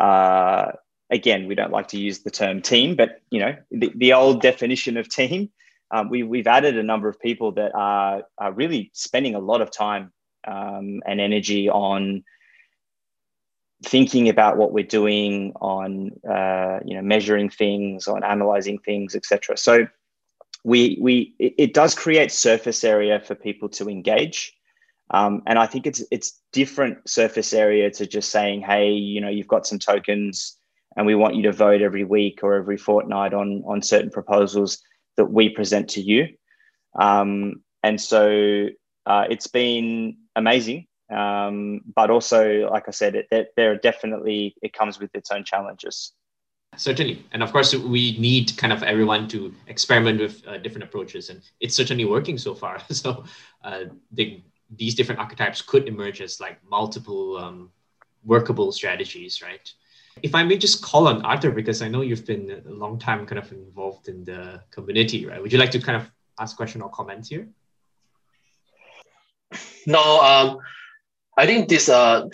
uh, 0.00 0.72
again, 1.10 1.46
we 1.46 1.54
don't 1.54 1.70
like 1.70 1.88
to 1.88 1.98
use 1.98 2.20
the 2.20 2.30
term 2.30 2.62
team, 2.62 2.96
but 2.96 3.20
you 3.28 3.40
know, 3.40 3.54
the, 3.70 3.92
the 3.94 4.14
old 4.14 4.40
definition 4.40 4.96
of 4.96 5.06
team. 5.10 5.50
Um, 5.90 6.08
we, 6.08 6.22
we've 6.22 6.46
added 6.46 6.78
a 6.78 6.82
number 6.82 7.06
of 7.06 7.20
people 7.20 7.52
that 7.52 7.72
are, 7.74 8.22
are 8.38 8.52
really 8.52 8.90
spending 8.94 9.34
a 9.34 9.38
lot 9.38 9.60
of 9.60 9.70
time 9.70 10.10
um, 10.48 11.02
and 11.06 11.20
energy 11.20 11.68
on 11.68 12.24
thinking 13.84 14.30
about 14.30 14.56
what 14.56 14.72
we're 14.72 14.82
doing, 14.82 15.52
on 15.60 16.10
uh, 16.26 16.78
you 16.86 16.96
know 16.96 17.02
measuring 17.02 17.50
things, 17.50 18.08
on 18.08 18.24
analyzing 18.24 18.78
things, 18.78 19.14
etc. 19.14 19.58
So 19.58 19.88
we 20.64 20.98
we 21.00 21.34
it, 21.38 21.74
does 21.74 21.94
create 21.94 22.32
surface 22.32 22.82
area 22.84 23.20
for 23.20 23.34
people 23.34 23.68
to 23.68 23.88
engage. 23.88 24.56
Um, 25.10 25.42
and 25.46 25.58
I 25.58 25.66
think 25.66 25.86
it's 25.86 26.02
it's 26.10 26.40
different 26.52 27.08
surface 27.08 27.52
area 27.52 27.90
to 27.90 28.06
just 28.06 28.30
saying, 28.30 28.62
hey, 28.62 28.92
you 28.92 29.20
know, 29.20 29.28
you've 29.28 29.46
got 29.46 29.66
some 29.66 29.78
tokens, 29.78 30.58
and 30.96 31.06
we 31.06 31.14
want 31.14 31.36
you 31.36 31.42
to 31.42 31.52
vote 31.52 31.82
every 31.82 32.04
week 32.04 32.40
or 32.42 32.54
every 32.54 32.78
fortnight 32.78 33.34
on 33.34 33.62
on 33.66 33.82
certain 33.82 34.10
proposals 34.10 34.82
that 35.16 35.26
we 35.26 35.50
present 35.50 35.90
to 35.90 36.00
you. 36.00 36.28
Um, 36.98 37.62
and 37.82 38.00
so 38.00 38.68
uh, 39.04 39.26
it's 39.28 39.46
been 39.46 40.16
amazing, 40.34 40.86
um, 41.10 41.82
but 41.94 42.10
also, 42.10 42.70
like 42.70 42.88
I 42.88 42.92
said, 42.92 43.14
it, 43.14 43.26
it, 43.30 43.48
there 43.56 43.72
are 43.72 43.76
definitely 43.76 44.56
it 44.62 44.72
comes 44.72 44.98
with 44.98 45.14
its 45.14 45.30
own 45.30 45.44
challenges. 45.44 46.12
Certainly. 46.76 47.24
And 47.32 47.42
of 47.42 47.52
course, 47.52 47.74
we 47.74 48.16
need 48.18 48.56
kind 48.56 48.72
of 48.72 48.82
everyone 48.82 49.28
to 49.28 49.54
experiment 49.66 50.20
with 50.20 50.46
uh, 50.46 50.58
different 50.58 50.84
approaches. 50.84 51.30
And 51.30 51.40
it's 51.60 51.74
certainly 51.74 52.04
working 52.04 52.38
so 52.38 52.54
far. 52.54 52.80
So 52.92 53.24
uh, 53.62 53.84
the, 54.12 54.40
these 54.76 54.94
different 54.94 55.20
archetypes 55.20 55.62
could 55.62 55.88
emerge 55.88 56.20
as 56.20 56.40
like 56.40 56.58
multiple 56.68 57.36
um, 57.38 57.70
workable 58.24 58.72
strategies, 58.72 59.42
right? 59.42 59.72
If 60.22 60.34
I 60.34 60.42
may 60.44 60.56
just 60.56 60.82
call 60.82 61.08
on 61.08 61.22
Arthur, 61.22 61.50
because 61.50 61.82
I 61.82 61.88
know 61.88 62.02
you've 62.02 62.26
been 62.26 62.62
a 62.66 62.70
long 62.70 62.98
time 62.98 63.26
kind 63.26 63.38
of 63.38 63.50
involved 63.52 64.08
in 64.08 64.24
the 64.24 64.62
community, 64.70 65.26
right? 65.26 65.42
Would 65.42 65.52
you 65.52 65.58
like 65.58 65.72
to 65.72 65.80
kind 65.80 66.00
of 66.00 66.10
ask 66.38 66.56
question 66.56 66.82
or 66.82 66.88
comment 66.90 67.26
here? 67.28 67.48
No, 69.86 70.20
um, 70.22 70.58
I 71.36 71.46
think 71.46 71.68
this 71.68 71.88
uh, 71.88 72.26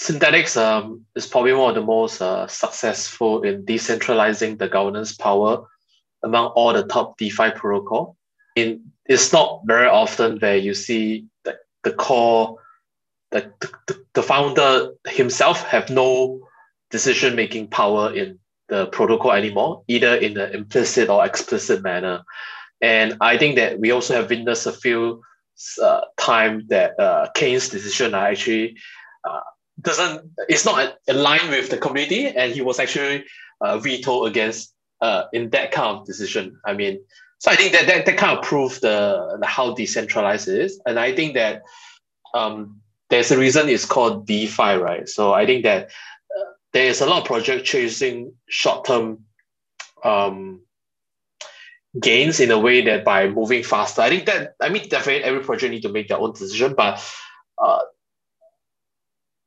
Synthetix 0.00 0.56
um, 0.56 1.04
is 1.14 1.26
probably 1.26 1.52
one 1.52 1.68
of 1.68 1.74
the 1.74 1.82
most 1.82 2.22
uh, 2.22 2.46
successful 2.46 3.42
in 3.42 3.66
decentralizing 3.66 4.58
the 4.58 4.66
governance 4.66 5.12
power 5.12 5.66
among 6.22 6.46
all 6.56 6.72
the 6.72 6.84
top 6.84 7.18
DeFi 7.18 7.50
protocol. 7.50 8.16
In, 8.56 8.92
it's 9.04 9.30
not 9.30 9.60
very 9.66 9.88
often 9.88 10.38
where 10.38 10.56
you 10.56 10.72
see 10.72 11.26
the, 11.44 11.58
the 11.84 11.92
core, 11.92 12.56
the, 13.30 13.52
the, 13.60 14.04
the 14.14 14.22
founder 14.22 14.92
himself 15.06 15.64
have 15.64 15.90
no 15.90 16.48
decision 16.90 17.36
making 17.36 17.68
power 17.68 18.14
in 18.14 18.38
the 18.68 18.86
protocol 18.86 19.32
anymore, 19.32 19.82
either 19.86 20.14
in 20.14 20.38
an 20.38 20.54
implicit 20.54 21.10
or 21.10 21.26
explicit 21.26 21.82
manner. 21.82 22.22
And 22.80 23.18
I 23.20 23.36
think 23.36 23.56
that 23.56 23.78
we 23.78 23.90
also 23.90 24.14
have 24.14 24.30
witnessed 24.30 24.66
a 24.66 24.72
few 24.72 25.22
uh, 25.82 26.00
time 26.16 26.64
that 26.68 26.98
uh, 26.98 27.28
Kain's 27.34 27.68
decision 27.68 28.14
are 28.14 28.28
actually 28.28 28.78
uh, 29.28 29.40
doesn't 29.80 30.30
it's 30.48 30.64
not 30.64 30.98
aligned 31.08 31.50
with 31.50 31.70
the 31.70 31.78
community, 31.78 32.26
and 32.26 32.52
he 32.52 32.62
was 32.62 32.78
actually 32.78 33.24
uh, 33.60 33.78
vetoed 33.78 34.28
against 34.28 34.74
uh, 35.00 35.24
in 35.32 35.50
that 35.50 35.72
kind 35.72 35.98
of 35.98 36.06
decision. 36.06 36.58
I 36.64 36.74
mean, 36.74 37.00
so 37.38 37.50
I 37.50 37.56
think 37.56 37.72
that 37.72 37.86
that, 37.86 38.06
that 38.06 38.16
kind 38.18 38.38
of 38.38 38.44
proved 38.44 38.82
the, 38.82 39.38
the 39.40 39.46
how 39.46 39.74
decentralized 39.74 40.48
it 40.48 40.58
is, 40.58 40.80
and 40.86 40.98
I 40.98 41.14
think 41.14 41.34
that 41.34 41.62
um, 42.34 42.80
there's 43.08 43.30
a 43.30 43.38
reason 43.38 43.68
it's 43.68 43.84
called 43.84 44.26
DeFi, 44.26 44.74
right? 44.76 45.08
So 45.08 45.32
I 45.32 45.46
think 45.46 45.64
that 45.64 45.86
uh, 45.86 46.50
there 46.72 46.86
is 46.86 47.00
a 47.00 47.06
lot 47.06 47.20
of 47.20 47.26
project 47.26 47.64
chasing 47.64 48.32
short 48.48 48.84
term 48.84 49.24
um, 50.04 50.60
gains 52.00 52.38
in 52.40 52.50
a 52.50 52.58
way 52.58 52.82
that 52.82 53.04
by 53.04 53.28
moving 53.28 53.62
faster. 53.62 54.02
I 54.02 54.10
think 54.10 54.26
that 54.26 54.54
I 54.60 54.68
mean 54.68 54.88
definitely 54.88 55.24
every 55.24 55.42
project 55.42 55.72
need 55.72 55.82
to 55.82 55.88
make 55.88 56.08
their 56.08 56.18
own 56.18 56.32
decision, 56.32 56.74
but 56.76 57.04
uh, 57.62 57.80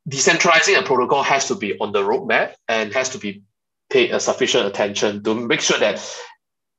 decentralizing 0.10 0.78
a 0.78 0.84
protocol 0.84 1.24
has 1.24 1.48
to 1.48 1.56
be 1.56 1.78
on 1.80 1.92
the 1.92 2.02
roadmap 2.02 2.54
and 2.68 2.94
has 2.94 3.10
to 3.10 3.18
be 3.18 3.44
paid 3.90 4.12
a 4.12 4.20
sufficient 4.20 4.66
attention 4.66 5.24
to 5.24 5.34
make 5.36 5.62
sure 5.62 5.80
that 5.80 6.04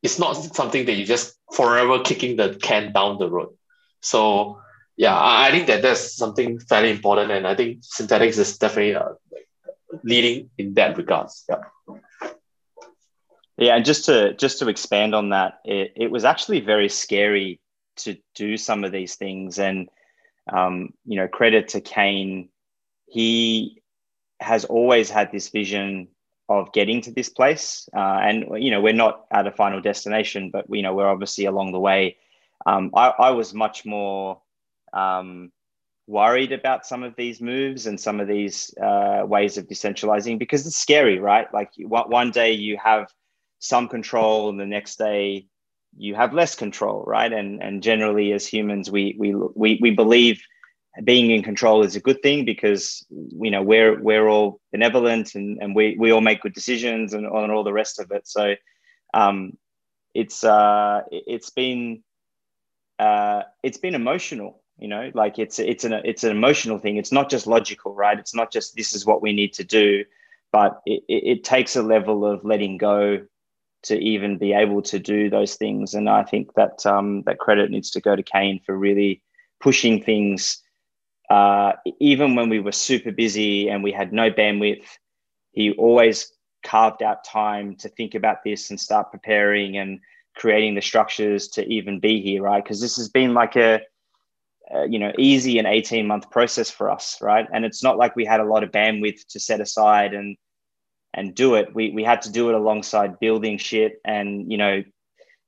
it's 0.03 0.19
not 0.19 0.35
something 0.35 0.85
that 0.85 0.95
you 0.95 1.07
just 1.07 1.35
forever 1.53 2.01
kicking 2.01 2.37
the 2.37 2.55
can 2.61 2.93
down 2.93 3.19
the 3.19 3.29
road. 3.29 3.55
So 4.01 4.61
yeah, 4.97 5.17
I, 5.17 5.51
think 5.51 5.67
that 5.67 5.83
that's 5.83 6.15
something 6.15 6.61
fairly 6.61 6.91
important, 6.91 7.33
and 7.33 7.47
I 7.47 7.55
think 7.55 7.83
Synthetix 7.83 8.39
is 8.39 8.59
definitely 8.59 8.95
uh, 8.95 9.15
leading 10.05 10.51
in 10.57 10.75
that 10.75 10.97
regards. 10.97 11.45
Yeah. 11.49 11.63
Yeah, 13.57 13.77
and 13.77 13.85
just 13.85 14.07
to 14.07 14.35
just 14.35 14.59
to 14.59 14.69
expand 14.69 15.15
on 15.15 15.31
that, 15.31 15.61
it, 15.65 15.93
it 15.97 16.11
was 16.11 16.25
actually 16.25 16.61
very 16.61 16.89
scary 16.89 17.61
to 17.99 18.17
do 18.35 18.57
some 18.57 18.83
of 18.85 18.93
these 18.93 19.15
things, 19.15 19.59
and 19.59 19.89
um, 20.53 20.93
you 21.05 21.17
know, 21.17 21.29
credit 21.29 21.69
to 21.69 21.81
Kain, 21.81 22.49
he 23.15 23.81
has 24.41 24.65
always 24.65 25.09
had 25.09 25.31
this 25.31 25.49
vision 25.49 26.09
of 26.49 26.73
getting 26.73 27.01
to 27.03 27.13
this 27.13 27.29
place, 27.29 27.89
uh, 27.97 28.19
and 28.21 28.63
you 28.63 28.73
know, 28.73 28.81
we're 28.81 28.93
not 28.93 29.27
at 29.31 29.47
a 29.47 29.53
final 29.53 29.81
destination, 29.81 30.51
but 30.53 30.67
you 30.69 30.83
know, 30.83 30.93
we're 30.93 31.09
obviously 31.09 31.45
along 31.45 31.71
the 31.71 31.79
way. 31.79 32.17
Um, 32.67 32.91
I, 32.95 33.09
I 33.19 33.31
was 33.31 33.55
much 33.55 33.87
more 33.87 34.43
um, 34.93 35.53
worried 36.09 36.51
about 36.51 36.87
some 36.87 37.05
of 37.05 37.15
these 37.15 37.41
moves 37.41 37.87
and 37.87 38.01
some 38.01 38.19
of 38.19 38.27
these 38.27 38.75
uh, 38.83 39.23
ways 39.25 39.59
of 39.59 39.69
decentralizing 39.69 40.37
because 40.37 40.67
it's 40.67 40.77
scary, 40.77 41.21
right? 41.21 41.47
Like 41.55 41.71
one 41.79 42.33
day 42.33 42.53
you 42.53 42.77
have 42.83 43.07
some 43.61 43.87
control 43.89 44.49
and 44.49 44.59
the 44.59 44.67
next 44.67 44.99
day 44.99 45.47
you 45.97 46.17
have 46.17 46.35
less 46.35 46.57
control 46.57 47.05
right 47.07 47.33
and 47.33 47.63
and 47.63 47.81
generally 47.81 48.33
as 48.33 48.45
humans 48.47 48.91
we 48.91 49.15
we 49.19 49.33
we, 49.55 49.79
we 49.81 49.91
believe 49.91 50.43
being 51.03 51.31
in 51.31 51.43
control 51.43 51.83
is 51.83 51.97
a 51.97 52.01
good 52.01 52.23
thing 52.23 52.45
because 52.45 53.05
you 53.11 53.51
know 53.51 53.63
we're 53.63 54.01
we're 54.01 54.29
all 54.29 54.61
benevolent 54.71 55.35
and, 55.35 55.59
and 55.61 55.75
we, 55.75 55.97
we 55.99 56.13
all 56.13 56.21
make 56.21 56.41
good 56.41 56.55
decisions 56.55 57.15
and, 57.15 57.27
and 57.27 57.53
all 57.53 57.65
the 57.65 57.73
rest 57.73 57.99
of 57.99 58.11
it 58.13 58.27
so 58.29 58.55
um, 59.13 59.57
it's 60.15 60.45
uh, 60.45 61.01
it's 61.11 61.51
been 61.51 62.03
uh, 62.99 63.43
it's 63.63 63.79
been 63.79 63.95
emotional 63.95 64.63
you 64.79 64.89
know 64.89 65.11
like 65.15 65.39
it's 65.39 65.59
it's 65.59 65.85
an 65.85 65.93
it's 65.93 66.25
an 66.25 66.31
emotional 66.31 66.79
thing 66.79 66.97
it's 66.97 67.13
not 67.13 67.31
just 67.31 67.47
logical 67.47 67.95
right 67.95 68.19
it's 68.19 68.35
not 68.35 68.53
just 68.53 68.77
this 68.77 68.95
is 68.95 69.05
what 69.07 69.23
we 69.23 69.33
need 69.33 69.53
to 69.53 69.65
do 69.65 70.05
but 70.53 70.81
it, 70.87 71.03
it 71.09 71.45
takes 71.45 71.75
a 71.75 71.83
level 71.83 72.25
of 72.25 72.45
letting 72.45 72.77
go 72.77 73.19
to 73.85 73.99
even 73.99 74.39
be 74.39 74.53
able 74.53 74.83
to 74.83 74.99
do 74.99 75.31
those 75.31 75.55
things. 75.57 75.95
And 75.95 76.09
I 76.09 76.23
think 76.23 76.55
that 76.55 76.85
um, 76.87 77.23
that 77.23 77.39
credit 77.39 77.71
needs 77.71 77.91
to 77.91 78.01
go 78.01 78.17
to 78.17 78.23
Kain 78.23 78.61
for 78.65 78.77
really 78.77 79.23
pushing 79.61 80.03
things. 80.03 80.63
Uh, 81.31 81.73
even 82.01 82.35
when 82.35 82.49
we 82.49 82.61
were 82.61 82.73
super 82.73 83.11
busy 83.11 83.69
and 83.69 83.83
we 83.83 83.93
had 83.93 84.13
no 84.13 84.31
bandwidth, 84.31 84.85
he 85.53 85.73
always 85.73 86.33
carved 86.65 87.03
out 87.03 87.25
time 87.25 87.77
to 87.77 87.89
think 87.89 88.15
about 88.15 88.39
this 88.45 88.71
and 88.71 88.81
start 88.81 89.11
preparing 89.11 89.77
and 89.77 90.01
creating 90.35 90.75
the 90.75 90.83
structures 90.83 91.49
to 91.49 91.65
even 91.67 92.01
be 92.01 92.21
here, 92.21 92.43
right? 92.43 92.63
Because 92.63 92.81
this 92.81 92.97
has 92.97 93.09
been 93.09 93.35
like 93.35 93.57
a, 93.57 93.81
a, 94.73 94.89
you 94.89 94.99
know 94.99 95.13
easy 95.19 95.59
and 95.59 95.67
18 95.67 96.07
month 96.07 96.31
process 96.31 96.71
for 96.71 96.91
us, 96.91 97.19
right? 97.21 97.47
And 97.53 97.65
it's 97.65 97.83
not 97.83 97.99
like 97.99 98.17
we 98.17 98.25
had 98.25 98.41
a 98.41 98.45
lot 98.45 98.65
of 98.65 98.71
bandwidth 98.71 99.27
to 99.29 99.41
set 99.41 99.61
aside 99.61 100.15
and 100.15 100.37
and 101.13 101.35
do 101.35 101.55
it. 101.55 101.75
We 101.75 101.91
we 101.91 102.03
had 102.03 102.23
to 102.23 102.33
do 102.33 102.49
it 102.49 102.55
alongside 102.55 103.21
building 103.21 103.59
shit 103.59 104.01
and 104.05 104.51
you 104.51 104.59
know 104.59 104.83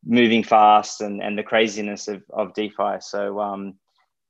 moving 0.04 0.44
fast 0.44 1.00
and 1.00 1.22
and 1.22 1.36
the 1.36 1.42
craziness 1.42 2.06
of 2.08 2.22
of 2.30 2.54
DeFi. 2.54 3.00
So 3.00 3.40
um, 3.40 3.74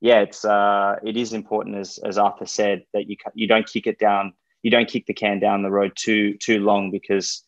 yeah, 0.07 0.21
it's 0.21 0.45
uh, 0.45 0.97
it 1.03 1.17
is 1.17 1.33
important 1.33 1.75
as 1.77 1.99
as 1.99 2.17
Arthur 2.17 2.47
said 2.47 2.85
that 2.93 3.09
you 3.11 3.17
you 3.35 3.49
don't 3.49 3.67
kick 3.67 3.89
it 3.89 3.99
down, 3.99 4.35
you 4.63 4.71
don't 4.71 4.89
kick 4.89 5.05
the 5.07 5.15
can 5.15 5.41
down 5.41 5.65
the 5.65 5.71
road 5.71 5.93
too 5.97 6.37
too 6.37 6.61
long 6.61 6.93
because 6.93 7.43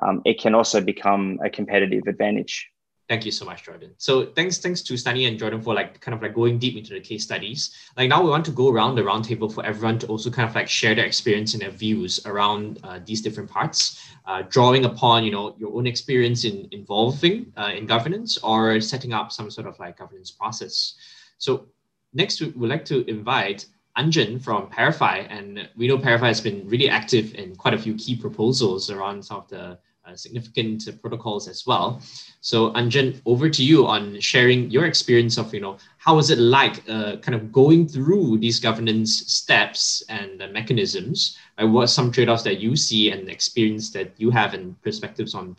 um, 0.00 0.22
it 0.24 0.40
can 0.40 0.54
also 0.54 0.80
become 0.80 1.40
a 1.44 1.50
competitive 1.50 2.04
advantage. 2.06 2.70
Thank 3.08 3.26
you 3.26 3.32
so 3.32 3.44
much, 3.44 3.64
Jordan. 3.64 3.90
So 3.98 4.26
thanks, 4.26 4.56
thanks 4.58 4.80
to 4.82 4.96
Sunny 4.96 5.26
and 5.26 5.38
Jordan 5.38 5.60
for 5.60 5.74
like 5.74 6.00
kind 6.00 6.14
of 6.14 6.22
like 6.22 6.34
going 6.34 6.58
deep 6.58 6.76
into 6.76 6.94
the 6.94 7.00
case 7.00 7.24
studies. 7.24 7.76
Like 7.98 8.08
now 8.08 8.22
we 8.22 8.30
want 8.30 8.46
to 8.46 8.50
go 8.52 8.70
around 8.70 8.94
the 8.94 9.02
roundtable 9.02 9.52
for 9.52 9.66
everyone 9.66 9.98
to 9.98 10.06
also 10.06 10.30
kind 10.30 10.48
of 10.48 10.54
like 10.54 10.68
share 10.68 10.94
their 10.94 11.04
experience 11.04 11.52
and 11.52 11.62
their 11.62 11.70
views 11.70 12.24
around 12.24 12.78
uh, 12.82 13.00
these 13.04 13.20
different 13.20 13.50
parts, 13.50 14.00
uh, 14.24 14.42
drawing 14.48 14.84
upon 14.86 15.24
you 15.24 15.32
know 15.32 15.54
your 15.58 15.76
own 15.76 15.86
experience 15.86 16.44
in 16.44 16.68
involving 16.70 17.52
uh, 17.58 17.72
in 17.76 17.86
governance 17.86 18.38
or 18.38 18.80
setting 18.80 19.12
up 19.12 19.32
some 19.32 19.50
sort 19.50 19.66
of 19.66 19.78
like 19.80 19.98
governance 19.98 20.30
process. 20.30 20.94
So 21.38 21.66
next 22.14 22.40
we 22.40 22.48
would 22.48 22.70
like 22.70 22.84
to 22.86 23.08
invite 23.10 23.66
Anjan 23.96 24.42
from 24.42 24.68
ParaFi, 24.70 25.26
and 25.30 25.68
we 25.76 25.86
know 25.86 25.98
ParaFi 25.98 26.26
has 26.26 26.40
been 26.40 26.68
really 26.68 26.88
active 26.88 27.34
in 27.34 27.54
quite 27.54 27.74
a 27.74 27.78
few 27.78 27.94
key 27.94 28.16
proposals 28.16 28.90
around 28.90 29.24
some 29.24 29.38
of 29.38 29.48
the 29.48 29.78
uh, 30.06 30.14
significant 30.14 30.86
protocols 31.00 31.48
as 31.48 31.66
well. 31.66 32.00
So 32.40 32.72
Anjan, 32.72 33.22
over 33.24 33.48
to 33.48 33.64
you 33.64 33.86
on 33.86 34.20
sharing 34.20 34.70
your 34.70 34.84
experience 34.84 35.38
of, 35.38 35.54
you 35.54 35.60
know, 35.60 35.78
how 35.96 36.16
was 36.16 36.30
it 36.30 36.38
like 36.38 36.86
uh, 36.88 37.16
kind 37.16 37.34
of 37.34 37.52
going 37.52 37.88
through 37.88 38.38
these 38.38 38.60
governance 38.60 39.32
steps 39.32 40.02
and 40.08 40.42
uh, 40.42 40.48
mechanisms? 40.48 41.38
Uh, 41.56 41.66
what 41.66 41.86
some 41.86 42.10
trade-offs 42.10 42.42
that 42.42 42.60
you 42.60 42.76
see 42.76 43.12
and 43.12 43.30
experience 43.30 43.90
that 43.90 44.12
you 44.18 44.30
have 44.30 44.54
and 44.54 44.80
perspectives 44.82 45.34
on 45.34 45.56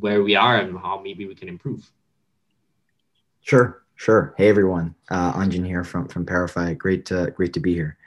where 0.00 0.22
we 0.22 0.36
are 0.36 0.58
and 0.58 0.78
how 0.78 1.00
maybe 1.00 1.26
we 1.26 1.34
can 1.34 1.48
improve? 1.48 1.90
Sure, 3.40 3.82
sure. 3.98 4.34
Hey 4.38 4.48
everyone, 4.48 4.94
uh, 5.10 5.32
Anjan 5.34 5.66
here 5.66 5.84
from 5.84 6.08
from 6.08 6.24
ParaFi. 6.24 6.78
Great 6.78 7.04
to 7.06 7.30
great 7.36 7.52
to 7.52 7.60
be 7.60 7.74
here. 7.74 7.98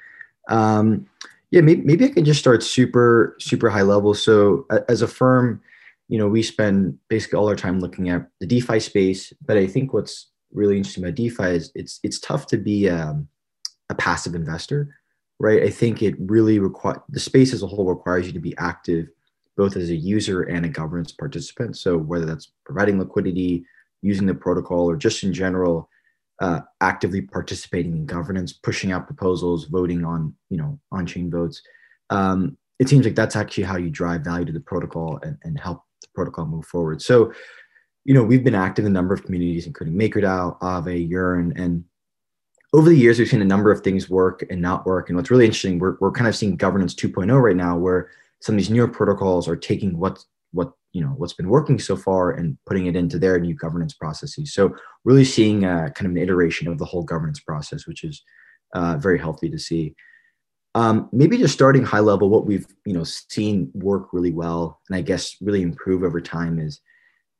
Um, 0.50 1.06
yeah, 1.52 1.62
maybe, 1.62 1.82
maybe 1.84 2.06
I 2.06 2.10
can 2.10 2.26
just 2.26 2.40
start 2.40 2.64
super 2.64 3.36
super 3.40 3.70
high 3.70 3.84
level. 3.84 4.14
So 4.14 4.66
as 4.90 5.02
a 5.02 5.08
firm, 5.08 5.62
you 6.08 6.18
know, 6.18 6.28
we 6.28 6.42
spend 6.42 6.98
basically 7.10 7.38
all 7.38 7.50
our 7.50 7.56
time 7.56 7.80
looking 7.80 8.10
at 8.10 8.28
the 8.40 8.48
DeFi 8.48 8.80
space. 8.80 9.32
But 9.46 9.58
I 9.58 9.68
think 9.68 9.94
what's 9.94 10.30
really 10.54 10.78
interesting 10.78 11.04
about 11.04 11.16
DeFi 11.16 11.56
is 11.56 11.72
it's 11.76 12.00
it's 12.04 12.20
tough 12.20 12.48
to 12.48 12.58
be 12.58 12.90
um, 12.90 13.28
a 13.90 13.96
passive 13.96 14.34
investor, 14.34 14.96
right? 15.40 15.62
I 15.62 15.70
think 15.70 16.02
it 16.02 16.16
really 16.20 16.60
requires 16.60 17.00
the 17.10 17.20
space 17.20 17.54
as 17.54 17.64
a 17.64 17.68
whole 17.68 17.86
requires 17.86 18.28
you 18.28 18.34
to 18.34 18.40
be 18.40 18.56
active, 18.58 19.08
both 19.58 19.76
as 19.76 19.90
a 19.90 19.96
user 19.96 20.44
and 20.44 20.66
a 20.66 20.70
governance 20.70 21.12
participant. 21.12 21.78
So 21.78 21.98
whether 21.98 22.26
that's 22.26 22.52
providing 22.66 22.98
liquidity, 22.98 23.66
using 24.02 24.28
the 24.28 24.34
protocol, 24.34 24.90
or 24.90 24.96
just 24.96 25.24
in 25.24 25.34
general, 25.34 25.90
uh, 26.42 26.62
actively 26.82 27.22
participating 27.22 27.96
in 27.96 28.06
governance, 28.06 28.54
pushing 28.54 28.92
out 28.92 29.06
proposals, 29.06 29.66
voting 29.66 30.04
on 30.04 30.34
you 30.50 30.58
know 30.58 30.80
on-chain 30.92 31.30
votes. 31.30 31.62
Um, 32.10 32.58
it 32.80 32.90
seems 32.90 33.06
like 33.06 33.16
that's 33.16 33.36
actually 33.36 33.64
how 33.66 33.78
you 33.78 33.90
drive 33.92 34.22
value 34.22 34.46
to 34.46 34.52
the 34.52 34.60
protocol 34.60 35.20
and, 35.22 35.38
and 35.44 35.60
help 35.60 35.84
the 36.02 36.08
protocol 36.16 36.48
move 36.48 36.66
forward. 36.66 37.00
So, 37.00 37.32
you 38.06 38.16
know, 38.16 38.24
we've 38.24 38.44
been 38.44 38.56
active 38.56 38.86
in 38.86 38.92
a 38.92 38.94
number 38.94 39.14
of 39.14 39.24
communities, 39.24 39.68
including 39.68 39.94
MakerDAO, 39.94 40.60
Aave, 40.60 41.08
Yearn, 41.08 41.54
and 41.56 41.84
over 42.74 42.90
the 42.90 42.96
years, 42.96 43.20
we've 43.20 43.28
seen 43.28 43.42
a 43.42 43.46
number 43.46 43.72
of 43.72 43.82
things 43.82 44.10
work 44.10 44.46
and 44.50 44.62
not 44.62 44.86
work. 44.86 45.10
And 45.10 45.18
what's 45.18 45.30
really 45.30 45.46
interesting, 45.46 45.78
we're, 45.78 45.98
we're 46.00 46.12
kind 46.12 46.28
of 46.28 46.36
seeing 46.36 46.56
governance 46.56 46.96
2.0 46.96 47.42
right 47.42 47.56
now, 47.56 47.78
where 47.78 48.10
some 48.40 48.56
of 48.56 48.58
these 48.58 48.70
newer 48.70 48.88
protocols 48.88 49.48
are 49.48 49.56
taking 49.56 49.98
what 49.98 50.24
what 50.54 50.74
you 50.94 51.02
know 51.02 51.10
what's 51.18 51.34
been 51.34 51.50
working 51.50 51.80
so 51.80 51.96
far 51.96 52.32
and 52.32 52.58
putting 52.66 52.86
it 52.86 52.96
into 52.96 53.18
their 53.18 53.40
new 53.40 53.56
governance 53.56 53.94
processes. 53.94 54.54
So 54.54 54.76
really 55.04 55.24
seeing 55.24 55.64
a, 55.64 55.92
kind 55.92 56.06
of 56.06 56.12
an 56.12 56.18
iteration 56.18 56.68
of 56.68 56.78
the 56.78 56.86
whole 56.86 57.04
governance 57.04 57.40
process, 57.40 57.88
which 57.88 58.04
is 58.04 58.22
uh, 58.74 58.98
very 58.98 59.20
healthy 59.20 59.50
to 59.50 59.60
see. 59.60 59.96
Um, 60.74 61.10
maybe 61.12 61.38
just 61.38 61.54
starting 61.54 61.84
high 61.84 62.00
level, 62.00 62.30
what 62.30 62.46
we've 62.46 62.68
you 62.86 62.94
know 62.94 63.04
seen 63.04 63.72
work 63.74 64.10
really 64.14 64.32
well, 64.32 64.80
and 64.90 64.96
I 64.96 65.02
guess 65.02 65.36
really 65.42 65.62
improve 65.62 66.04
over 66.04 66.22
time 66.22 66.60
is 66.60 66.80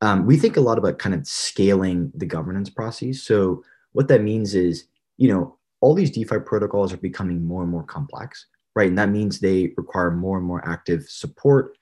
um, 0.02 0.26
we 0.26 0.38
think 0.38 0.58
a 0.58 0.62
lot 0.62 0.78
about 0.78 1.00
kind 1.00 1.16
of 1.16 1.28
scaling 1.28 2.12
the 2.16 2.26
governance 2.26 2.70
process. 2.70 3.22
So 3.22 3.64
what 3.94 4.08
that 4.08 4.22
means 4.22 4.56
is 4.56 4.86
you 5.18 5.34
know 5.34 5.58
all 5.82 5.94
these 5.94 6.12
DeFi 6.12 6.40
protocols 6.40 6.94
are 6.94 6.98
becoming 6.98 7.44
more 7.44 7.64
and 7.64 7.72
more 7.72 7.84
complex, 7.84 8.46
right? 8.76 8.88
And 8.88 8.98
that 8.98 9.10
means 9.10 9.40
they 9.40 9.74
require 9.78 10.12
more 10.12 10.38
and 10.38 10.46
more 10.46 10.68
active 10.68 11.04
support, 11.10 11.78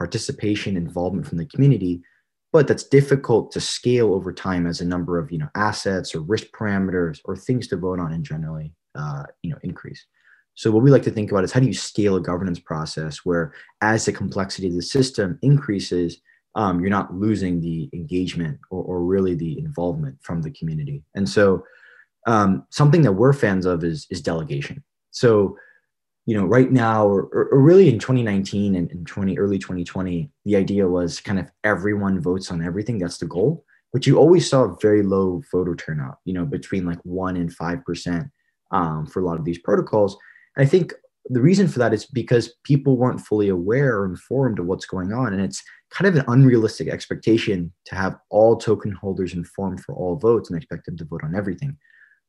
participation, 0.00 0.78
involvement 0.78 1.26
from 1.26 1.36
the 1.36 1.44
community. 1.44 2.00
But 2.52 2.66
that's 2.66 2.84
difficult 2.84 3.52
to 3.52 3.60
scale 3.60 4.14
over 4.14 4.32
time 4.32 4.66
as 4.66 4.80
a 4.80 4.84
number 4.84 5.18
of 5.18 5.30
you 5.30 5.38
know 5.38 5.50
assets 5.54 6.14
or 6.14 6.22
risk 6.22 6.46
parameters 6.58 7.20
or 7.26 7.36
things 7.36 7.68
to 7.68 7.76
vote 7.76 8.00
on 8.00 8.12
in 8.12 8.24
generally 8.24 8.72
uh, 8.94 9.24
you 9.42 9.50
know 9.50 9.58
increase. 9.62 10.04
So 10.54 10.70
what 10.70 10.82
we 10.82 10.90
like 10.90 11.04
to 11.04 11.10
think 11.10 11.30
about 11.30 11.44
is 11.44 11.52
how 11.52 11.60
do 11.60 11.66
you 11.66 11.74
scale 11.74 12.16
a 12.16 12.20
governance 12.20 12.58
process 12.58 13.18
where 13.24 13.52
as 13.82 14.04
the 14.04 14.12
complexity 14.12 14.68
of 14.68 14.74
the 14.74 14.82
system 14.82 15.38
increases, 15.42 16.20
um, 16.54 16.80
you're 16.80 16.90
not 16.98 17.14
losing 17.14 17.60
the 17.60 17.88
engagement 17.92 18.58
or, 18.70 18.82
or, 18.82 19.04
really 19.04 19.34
the 19.36 19.56
involvement 19.60 20.18
from 20.20 20.42
the 20.42 20.50
community. 20.50 21.04
And 21.14 21.28
so 21.28 21.62
um, 22.26 22.66
something 22.70 23.02
that 23.02 23.12
we're 23.12 23.32
fans 23.32 23.64
of 23.64 23.84
is, 23.84 24.06
is 24.10 24.20
delegation. 24.20 24.82
So, 25.12 25.56
you 26.26 26.36
know, 26.36 26.44
right 26.44 26.70
now, 26.70 27.06
or, 27.06 27.24
or 27.32 27.60
really 27.60 27.88
in 27.88 27.98
2019 27.98 28.76
and 28.76 28.90
in 28.90 29.04
20 29.04 29.38
early 29.38 29.58
2020, 29.58 30.30
the 30.44 30.56
idea 30.56 30.86
was 30.86 31.20
kind 31.20 31.38
of 31.38 31.50
everyone 31.64 32.20
votes 32.20 32.50
on 32.50 32.62
everything. 32.62 32.98
That's 32.98 33.18
the 33.18 33.26
goal. 33.26 33.64
But 33.92 34.06
you 34.06 34.18
always 34.18 34.48
saw 34.48 34.76
very 34.76 35.02
low 35.02 35.42
voter 35.50 35.74
turnout, 35.74 36.18
you 36.24 36.32
know, 36.32 36.44
between 36.44 36.86
like 36.86 37.00
one 37.02 37.36
and 37.36 37.52
five 37.52 37.84
percent 37.84 38.28
um, 38.70 39.06
for 39.06 39.20
a 39.20 39.24
lot 39.24 39.38
of 39.38 39.44
these 39.44 39.58
protocols. 39.58 40.16
And 40.56 40.64
I 40.64 40.68
think 40.68 40.92
the 41.26 41.40
reason 41.40 41.68
for 41.68 41.78
that 41.80 41.92
is 41.92 42.06
because 42.06 42.54
people 42.64 42.96
weren't 42.96 43.20
fully 43.20 43.48
aware 43.48 43.98
or 43.98 44.06
informed 44.06 44.58
of 44.58 44.66
what's 44.66 44.86
going 44.86 45.12
on. 45.12 45.32
And 45.32 45.42
it's 45.42 45.62
kind 45.90 46.08
of 46.08 46.16
an 46.16 46.24
unrealistic 46.28 46.88
expectation 46.88 47.72
to 47.86 47.94
have 47.94 48.16
all 48.30 48.56
token 48.56 48.92
holders 48.92 49.34
informed 49.34 49.80
for 49.80 49.94
all 49.94 50.16
votes 50.16 50.48
and 50.48 50.56
expect 50.56 50.86
them 50.86 50.96
to 50.96 51.04
vote 51.04 51.22
on 51.24 51.34
everything. 51.34 51.76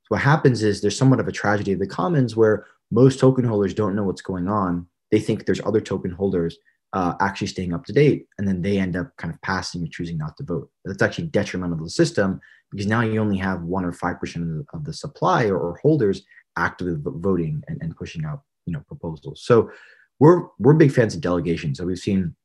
So 0.04 0.08
what 0.10 0.22
happens 0.22 0.64
is 0.64 0.82
there's 0.82 0.98
somewhat 0.98 1.20
of 1.20 1.28
a 1.28 1.32
tragedy 1.32 1.74
of 1.74 1.80
the 1.80 1.88
commons 1.88 2.36
where 2.36 2.66
most 2.92 3.20
token 3.20 3.46
holders 3.46 3.74
don't 3.74 3.96
know 3.96 4.04
what's 4.04 4.22
going 4.22 4.48
on. 4.48 4.88
They 5.12 5.20
think 5.20 5.46
there's 5.46 5.62
other 5.62 5.82
token 5.82 6.12
holders 6.12 6.58
uh, 6.94 7.14
actually 7.22 7.48
staying 7.48 7.74
up 7.74 7.86
to 7.86 7.94
date, 7.94 8.28
and 8.38 8.48
then 8.48 8.62
they 8.62 8.78
end 8.78 8.96
up 8.96 9.16
kind 9.18 9.34
of 9.34 9.42
passing 9.42 9.84
or 9.84 9.88
choosing 9.88 10.18
not 10.18 10.36
to 10.38 10.44
vote. 10.44 10.70
That's 10.84 11.02
actually 11.02 11.28
detrimental 11.28 11.78
to 11.78 11.84
the 11.86 11.90
system 11.90 12.42
because 12.70 12.88
now 12.88 13.02
you 13.02 13.20
only 13.20 13.38
have 13.38 13.62
one 13.62 13.86
or 13.86 13.94
five 13.94 14.20
percent 14.20 14.66
of 14.74 14.86
the, 14.86 14.94
supply 14.94 15.46
or, 15.46 15.58
or 15.58 15.78
holders 15.82 16.24
actively 16.58 16.96
voting 16.98 17.64
and, 17.68 17.82
and 17.82 17.96
pushing 17.96 18.26
out 18.26 18.42
you 18.66 18.74
know 18.74 18.84
proposals. 18.88 19.42
So 19.44 19.72
we're 20.20 20.48
we're 20.60 20.74
big 20.74 20.92
fans 20.92 21.16
of 21.16 21.22
delegation. 21.22 21.74
So 21.76 21.86
we've 21.86 21.98
seen 21.98 22.36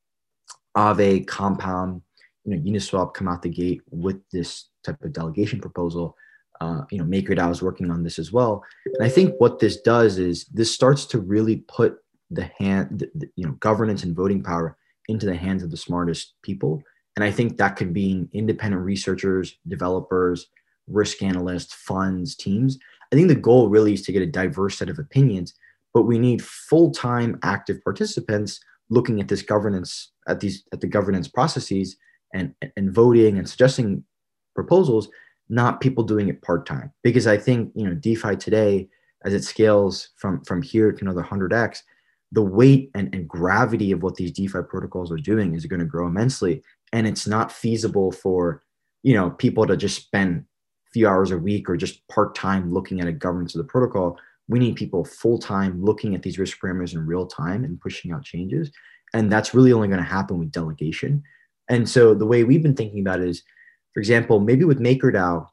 Aave, 0.77 1.27
Compound, 1.27 2.03
you 2.45 2.57
know, 2.57 2.63
Uniswap 2.63 3.15
come 3.15 3.29
out 3.29 3.43
the 3.43 3.49
gate 3.49 3.83
with 3.91 4.21
this 4.31 4.69
type 4.85 5.03
of 5.03 5.13
delegation 5.13 5.61
proposal. 5.61 6.17
Uh, 6.61 6.83
you 6.91 6.99
know, 6.99 7.05
MakerDAO 7.05 7.51
is 7.51 7.63
working 7.63 7.91
on 7.91 8.03
this 8.03 8.19
as 8.19 8.33
well. 8.33 8.65
And 8.95 9.05
I 9.05 9.09
think 9.09 9.35
what 9.39 9.59
this 9.59 9.81
does 9.81 10.19
is 10.19 10.45
this 10.47 10.73
starts 10.73 11.05
to 11.07 11.19
really 11.19 11.57
put 11.69 11.99
the 12.31 12.51
hand, 12.59 13.09
the, 13.15 13.29
you 13.37 13.47
know, 13.47 13.53
governance 13.61 14.05
and 14.05 14.17
voting 14.17 14.43
power 14.43 14.77
into 15.09 15.27
the 15.27 15.35
hands 15.37 15.63
of 15.63 15.71
the 15.71 15.77
smartest 15.77 16.35
people. 16.43 16.83
And 17.17 17.25
I 17.25 17.31
think 17.31 17.57
that 17.57 17.77
could 17.77 17.93
be 17.93 18.27
independent 18.33 18.83
researchers, 18.83 19.59
developers, 19.69 20.49
risk 20.87 21.23
analysts, 21.23 21.75
funds, 21.75 22.35
teams. 22.35 22.79
I 23.13 23.17
think 23.17 23.29
the 23.29 23.35
goal 23.35 23.69
really 23.69 23.93
is 23.95 24.03
to 24.03 24.13
get 24.13 24.23
a 24.23 24.27
diverse 24.27 24.79
set 24.79 24.89
of 24.89 24.99
opinions, 24.99 25.55
but 25.95 26.03
we 26.03 26.19
need 26.19 26.43
full-time 26.43 27.39
active 27.43 27.83
participants 27.83 28.61
looking 28.91 29.21
at 29.21 29.29
this 29.29 29.43
governance, 29.43 30.13
at 30.29 30.41
these 30.41 30.65
at 30.73 30.81
the 30.81 30.87
governance 30.87 31.29
processes 31.29 31.97
and, 32.35 32.55
and 32.77 32.93
voting 32.93 33.39
and 33.39 33.49
suggesting 33.49 34.05
proposals, 34.55 35.09
not 35.49 35.81
people 35.81 36.05
doing 36.05 36.29
it 36.29 36.43
part-time. 36.43 36.93
Because 37.03 37.27
I 37.27 37.39
think, 37.39 37.73
you 37.75 37.85
know, 37.85 37.95
DeFi 37.95 38.37
today, 38.37 38.89
as 39.25 39.35
it 39.35 39.45
scales 39.45 40.11
from, 40.17 40.43
from 40.45 40.63
here 40.63 40.93
to 40.93 41.05
another 41.05 41.23
100x, 41.23 41.81
the 42.33 42.43
weight 42.43 42.91
and, 42.95 43.15
and 43.15 43.29
gravity 43.29 43.93
of 43.93 44.03
what 44.03 44.17
these 44.17 44.33
DeFi 44.33 44.61
protocols 44.69 45.13
are 45.13 45.17
doing 45.17 45.55
is 45.55 45.67
going 45.67 45.81
to 45.81 45.87
grow 45.87 46.07
immensely. 46.07 46.63
And 46.93 47.07
it's 47.07 47.27
not 47.27 47.53
feasible 47.53 48.13
for, 48.13 48.63
you 49.03 49.15
know, 49.15 49.31
people 49.31 49.67
to 49.67 49.77
just 49.77 50.03
spend 50.03 50.45
a 50.89 50.91
few 50.93 51.09
hours 51.09 51.31
a 51.31 51.39
week 51.39 51.71
or 51.71 51.77
just 51.77 52.07
part 52.09 52.35
time 52.35 52.73
looking 52.73 53.01
at 53.01 53.09
a 53.09 53.13
governance 53.13 53.55
of 53.55 53.61
the 53.61 53.69
protocol. 53.69 54.19
We 54.49 54.59
need 54.59 54.77
people 54.77 55.05
full 55.05 55.39
time 55.39 55.83
looking 55.83 56.15
at 56.15 56.23
these 56.23 56.39
risk 56.39 56.59
parameters 56.61 56.95
in 56.95 57.07
real 57.07 57.27
time 57.27 57.65
and 57.65 57.81
pushing 57.81 58.13
out 58.13 58.25
changes. 58.25 58.71
And 59.15 59.31
that's 59.31 59.55
really 59.55 59.73
only 59.73 59.89
going 59.89 59.99
to 59.99 60.05
happen 60.05 60.39
with 60.39 60.51
delegation. 60.51 61.23
And 61.69 61.89
so 61.89 62.15
the 62.15 62.27
way 62.27 62.45
we've 62.45 62.63
been 62.63 62.77
thinking 62.77 63.01
about 63.01 63.21
is, 63.21 63.43
for 63.97 64.01
example, 64.01 64.41
maybe 64.41 64.67
with 64.67 64.79
MakerDAO, 64.79 65.49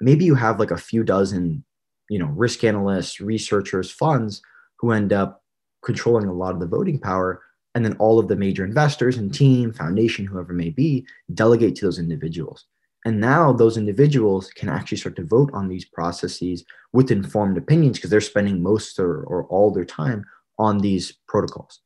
maybe 0.00 0.24
you 0.24 0.36
have 0.36 0.60
like 0.60 0.70
a 0.70 0.78
few 0.78 1.02
dozen, 1.02 1.64
you 2.08 2.16
know, 2.16 2.26
risk 2.26 2.62
analysts, 2.62 3.20
researchers, 3.20 3.90
funds 3.90 4.40
who 4.78 4.92
end 4.92 5.12
up 5.12 5.42
controlling 5.84 6.28
a 6.28 6.32
lot 6.32 6.54
of 6.54 6.60
the 6.60 6.68
voting 6.68 7.00
power. 7.00 7.42
And 7.74 7.84
then 7.84 7.96
all 7.96 8.20
of 8.20 8.28
the 8.28 8.36
major 8.36 8.64
investors 8.64 9.16
and 9.16 9.34
team, 9.34 9.72
foundation, 9.72 10.26
whoever 10.26 10.52
may 10.52 10.70
be, 10.70 11.08
delegate 11.34 11.74
to 11.76 11.86
those 11.86 11.98
individuals. 11.98 12.66
And 13.04 13.18
now 13.20 13.52
those 13.52 13.76
individuals 13.76 14.48
can 14.52 14.68
actually 14.68 14.98
start 14.98 15.16
to 15.16 15.24
vote 15.24 15.50
on 15.52 15.66
these 15.66 15.86
processes 15.86 16.64
with 16.92 17.10
informed 17.10 17.58
opinions 17.58 17.98
because 17.98 18.10
they're 18.10 18.20
spending 18.20 18.62
most 18.62 18.96
or, 19.00 19.24
or 19.24 19.44
all 19.46 19.72
their 19.72 19.84
time 19.84 20.24
on 20.56 20.78
these 20.78 21.18
protocols. 21.26 21.80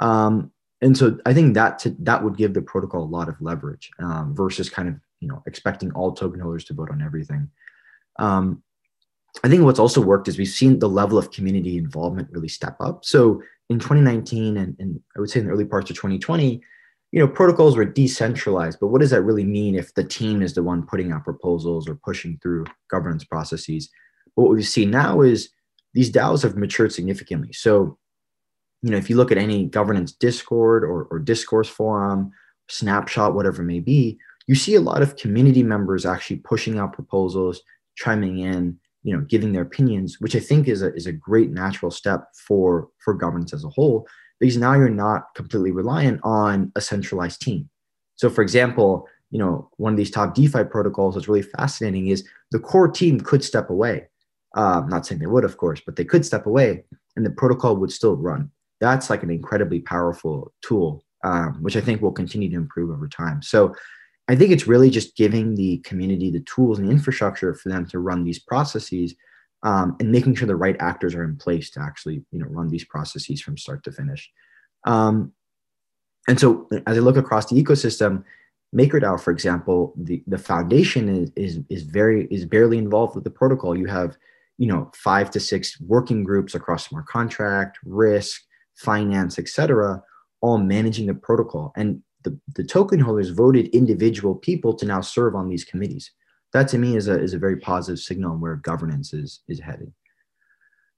Um, 0.00 0.52
and 0.84 0.98
so 0.98 1.18
I 1.24 1.32
think 1.32 1.54
that 1.54 1.78
to, 1.78 1.96
that 2.00 2.22
would 2.22 2.36
give 2.36 2.52
the 2.52 2.60
protocol 2.60 3.04
a 3.04 3.06
lot 3.06 3.30
of 3.30 3.40
leverage 3.40 3.90
um, 4.00 4.34
versus 4.36 4.68
kind 4.68 4.86
of 4.86 4.96
you 5.20 5.28
know 5.28 5.42
expecting 5.46 5.92
all 5.92 6.12
token 6.12 6.40
holders 6.40 6.64
to 6.64 6.74
vote 6.74 6.90
on 6.90 7.02
everything. 7.02 7.48
Um, 8.18 8.62
I 9.42 9.48
think 9.48 9.62
what's 9.62 9.80
also 9.80 10.00
worked 10.00 10.28
is 10.28 10.38
we've 10.38 10.48
seen 10.48 10.78
the 10.78 10.88
level 10.88 11.18
of 11.18 11.32
community 11.32 11.76
involvement 11.76 12.28
really 12.30 12.48
step 12.48 12.76
up. 12.80 13.04
So 13.04 13.42
in 13.68 13.78
2019 13.78 14.56
and, 14.56 14.76
and 14.78 15.00
I 15.16 15.20
would 15.20 15.30
say 15.30 15.40
in 15.40 15.46
the 15.46 15.52
early 15.52 15.64
parts 15.64 15.90
of 15.90 15.96
2020, 15.96 16.62
you 17.10 17.20
know, 17.20 17.28
protocols 17.28 17.76
were 17.76 17.84
decentralized, 17.84 18.78
but 18.80 18.88
what 18.88 19.00
does 19.00 19.10
that 19.10 19.22
really 19.22 19.44
mean 19.44 19.74
if 19.74 19.94
the 19.94 20.04
team 20.04 20.42
is 20.42 20.54
the 20.54 20.62
one 20.62 20.86
putting 20.86 21.12
out 21.12 21.24
proposals 21.24 21.88
or 21.88 21.96
pushing 21.96 22.38
through 22.42 22.64
governance 22.90 23.24
processes? 23.24 23.88
But 24.36 24.42
what 24.42 24.54
we 24.54 24.62
see 24.62 24.84
now 24.84 25.20
is 25.20 25.50
these 25.94 26.10
DAOs 26.10 26.42
have 26.42 26.56
matured 26.56 26.92
significantly. 26.92 27.52
So, 27.52 27.98
you 28.82 28.90
know, 28.90 28.96
if 28.96 29.08
you 29.08 29.16
look 29.16 29.30
at 29.32 29.38
any 29.38 29.66
governance 29.66 30.12
Discord 30.12 30.82
or, 30.82 31.04
or 31.04 31.18
discourse 31.18 31.68
forum, 31.68 32.32
snapshot, 32.68 33.34
whatever 33.34 33.62
it 33.62 33.66
may 33.66 33.80
be, 33.80 34.18
you 34.46 34.54
see 34.54 34.74
a 34.74 34.80
lot 34.80 35.02
of 35.02 35.16
community 35.16 35.62
members 35.62 36.04
actually 36.04 36.36
pushing 36.36 36.78
out 36.78 36.92
proposals, 36.92 37.62
chiming 37.96 38.40
in, 38.40 38.78
you 39.02 39.16
know, 39.16 39.22
giving 39.22 39.52
their 39.52 39.62
opinions, 39.62 40.20
which 40.20 40.36
I 40.36 40.40
think 40.40 40.68
is 40.68 40.82
a, 40.82 40.94
is 40.94 41.06
a 41.06 41.12
great 41.12 41.50
natural 41.50 41.90
step 41.90 42.26
for, 42.46 42.88
for 42.98 43.14
governance 43.14 43.52
as 43.52 43.64
a 43.64 43.68
whole 43.68 44.06
because 44.40 44.56
now 44.56 44.74
you're 44.74 44.88
not 44.88 45.34
completely 45.34 45.70
reliant 45.70 46.20
on 46.22 46.72
a 46.74 46.80
centralized 46.80 47.40
team. 47.40 47.68
So, 48.16 48.30
for 48.30 48.42
example, 48.42 49.06
you 49.30 49.38
know, 49.38 49.70
one 49.76 49.92
of 49.92 49.96
these 49.96 50.10
top 50.10 50.34
DeFi 50.34 50.64
protocols 50.64 51.14
that's 51.14 51.28
really 51.28 51.42
fascinating 51.42 52.08
is 52.08 52.26
the 52.50 52.58
core 52.58 52.88
team 52.88 53.20
could 53.20 53.42
step 53.42 53.70
away. 53.70 54.08
Uh, 54.56 54.80
I'm 54.82 54.88
not 54.88 55.06
saying 55.06 55.20
they 55.20 55.26
would, 55.26 55.44
of 55.44 55.56
course, 55.56 55.80
but 55.84 55.96
they 55.96 56.04
could 56.04 56.24
step 56.24 56.46
away 56.46 56.84
and 57.16 57.26
the 57.26 57.30
protocol 57.30 57.76
would 57.76 57.92
still 57.92 58.16
run. 58.16 58.50
That's 58.80 59.10
like 59.10 59.22
an 59.22 59.30
incredibly 59.30 59.80
powerful 59.80 60.52
tool, 60.62 61.04
um, 61.24 61.62
which 61.62 61.76
I 61.76 61.80
think 61.80 62.00
will 62.00 62.12
continue 62.12 62.48
to 62.50 62.56
improve 62.56 62.90
over 62.90 63.08
time. 63.08 63.42
So, 63.42 63.74
I 64.28 64.36
think 64.36 64.52
it's 64.52 64.66
really 64.66 64.90
just 64.90 65.16
giving 65.16 65.54
the 65.54 65.78
community 65.78 66.30
the 66.30 66.40
tools 66.40 66.78
and 66.78 66.88
the 66.88 66.92
infrastructure 66.92 67.54
for 67.54 67.68
them 67.68 67.86
to 67.86 67.98
run 67.98 68.24
these 68.24 68.38
processes 68.38 69.14
um, 69.62 69.96
and 70.00 70.10
making 70.10 70.34
sure 70.34 70.46
the 70.46 70.56
right 70.56 70.76
actors 70.80 71.14
are 71.14 71.24
in 71.24 71.36
place 71.36 71.70
to 71.70 71.80
actually 71.80 72.22
you 72.30 72.38
know 72.38 72.46
run 72.46 72.68
these 72.68 72.84
processes 72.84 73.40
from 73.40 73.56
start 73.56 73.84
to 73.84 73.92
finish. 73.92 74.30
Um, 74.86 75.32
and 76.28 76.40
so 76.40 76.68
as 76.86 76.96
I 76.96 77.00
look 77.00 77.16
across 77.16 77.46
the 77.46 77.62
ecosystem, 77.62 78.24
MakerDAO, 78.74 79.20
for 79.20 79.30
example, 79.30 79.94
the, 79.96 80.22
the 80.26 80.38
foundation 80.38 81.08
is, 81.08 81.30
is, 81.36 81.60
is 81.68 81.82
very 81.82 82.26
is 82.30 82.44
barely 82.44 82.78
involved 82.78 83.14
with 83.14 83.24
the 83.24 83.30
protocol. 83.30 83.76
You 83.76 83.86
have 83.86 84.16
you 84.58 84.66
know 84.66 84.90
five 84.94 85.30
to 85.32 85.40
six 85.40 85.80
working 85.80 86.24
groups 86.24 86.54
across 86.54 86.88
smart 86.88 87.06
contract, 87.06 87.78
risk, 87.84 88.42
finance, 88.74 89.38
etc., 89.38 90.02
all 90.40 90.58
managing 90.58 91.06
the 91.06 91.14
protocol. 91.14 91.72
And 91.76 92.02
the, 92.24 92.38
the 92.54 92.64
token 92.64 93.00
holders 93.00 93.30
voted 93.30 93.68
individual 93.68 94.34
people 94.34 94.74
to 94.74 94.86
now 94.86 95.00
serve 95.00 95.34
on 95.34 95.48
these 95.48 95.64
committees. 95.64 96.10
that 96.52 96.68
to 96.68 96.78
me 96.78 96.96
is 96.96 97.08
a, 97.08 97.20
is 97.20 97.34
a 97.34 97.38
very 97.38 97.56
positive 97.56 97.98
signal 97.98 98.32
on 98.32 98.40
where 98.40 98.56
governance 98.56 99.12
is, 99.12 99.42
is 99.48 99.60
headed. 99.60 99.92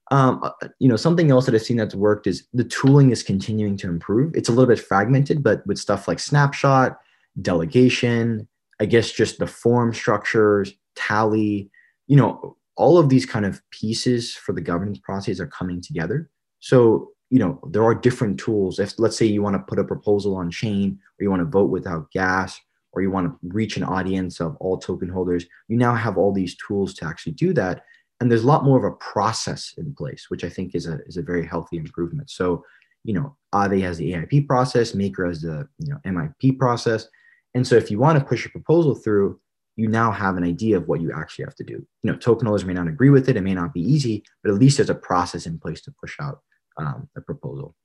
Um, 0.09 0.39
uh, 0.41 0.51
you 0.79 0.87
know, 0.87 0.95
something 0.95 1.31
else 1.31 1.45
that 1.45 1.55
I've 1.55 1.61
seen 1.61 1.77
that's 1.77 1.95
worked 1.95 2.27
is 2.27 2.47
the 2.53 2.63
tooling 2.63 3.11
is 3.11 3.23
continuing 3.23 3.75
to 3.77 3.89
improve. 3.89 4.33
It's 4.35 4.47
a 4.47 4.53
little 4.53 4.73
bit 4.73 4.79
fragmented, 4.79 5.43
but 5.43 5.67
with 5.67 5.77
stuff 5.77 6.07
like 6.07 6.19
snapshot, 6.19 6.97
delegation, 7.41 8.47
I 8.79 8.85
guess 8.85 9.11
just 9.11 9.39
the 9.39 9.47
form 9.47 9.93
structures, 9.93 10.71
tally, 10.95 11.69
you 12.07 12.15
know, 12.15 12.55
all 12.77 12.97
of 12.97 13.09
these 13.09 13.25
kind 13.25 13.45
of 13.45 13.61
pieces 13.71 14.33
for 14.33 14.53
the 14.53 14.61
governance 14.61 14.99
process 14.99 15.39
are 15.39 15.47
coming 15.47 15.81
together. 15.81 16.29
So, 16.59 17.09
you 17.29 17.39
know, 17.39 17.59
there 17.69 17.83
are 17.83 17.93
different 17.93 18.39
tools. 18.39 18.79
If 18.79 18.97
let's 18.97 19.17
say 19.17 19.25
you 19.25 19.41
want 19.41 19.55
to 19.55 19.63
put 19.67 19.79
a 19.79 19.83
proposal 19.83 20.35
on 20.35 20.49
chain 20.49 20.99
or 21.19 21.23
you 21.23 21.29
want 21.29 21.41
to 21.41 21.45
vote 21.45 21.69
without 21.69 22.11
gas 22.11 22.59
or 22.93 23.01
you 23.01 23.11
want 23.11 23.27
to 23.27 23.37
reach 23.49 23.77
an 23.77 23.83
audience 23.83 24.39
of 24.39 24.55
all 24.57 24.77
token 24.77 25.09
holders, 25.09 25.45
you 25.67 25.77
now 25.77 25.93
have 25.93 26.17
all 26.17 26.33
these 26.33 26.55
tools 26.55 26.93
to 26.95 27.05
actually 27.05 27.33
do 27.33 27.53
that. 27.53 27.83
And 28.19 28.31
there's 28.31 28.43
a 28.43 28.47
lot 28.47 28.63
more 28.63 28.77
of 28.77 28.91
a 28.91 28.95
process 28.95 29.73
in 29.77 29.93
place, 29.93 30.25
which 30.29 30.43
I 30.43 30.49
think 30.49 30.73
is 30.73 30.87
a, 30.87 30.99
is 31.05 31.17
a 31.17 31.21
very 31.21 31.45
healthy 31.45 31.77
improvement. 31.77 32.29
So, 32.29 32.63
you 33.03 33.13
know, 33.13 33.35
Aave 33.53 33.81
has 33.81 33.97
the 33.97 34.13
AIP 34.13 34.47
process, 34.47 34.95
Maker 34.95 35.25
has 35.25 35.41
the 35.41 35.67
you 35.79 35.93
know 35.93 35.99
MIP 36.05 36.57
process. 36.57 37.07
And 37.53 37.65
so 37.67 37.75
if 37.75 37.91
you 37.91 37.99
want 37.99 38.17
to 38.17 38.25
push 38.25 38.45
a 38.45 38.49
proposal 38.49 38.95
through, 38.95 39.39
you 39.75 39.87
now 39.87 40.11
have 40.11 40.37
an 40.37 40.43
idea 40.43 40.77
of 40.77 40.87
what 40.87 41.01
you 41.01 41.11
actually 41.11 41.45
have 41.45 41.55
to 41.55 41.63
do. 41.63 41.85
You 42.03 42.11
know, 42.11 42.17
token 42.17 42.47
holders 42.47 42.65
may 42.65 42.73
not 42.73 42.87
agree 42.87 43.11
with 43.11 43.29
it, 43.29 43.37
it 43.37 43.41
may 43.41 43.53
not 43.53 43.73
be 43.73 43.81
easy, 43.81 44.23
but 44.43 44.51
at 44.51 44.59
least 44.59 44.77
there's 44.77 44.89
a 44.89 44.95
process 44.95 45.45
in 45.45 45.59
place 45.59 45.81
to 45.81 45.93
push 46.01 46.15
out 46.19 46.39
um, 46.77 47.09
a 47.15 47.21
proposal. 47.21 47.75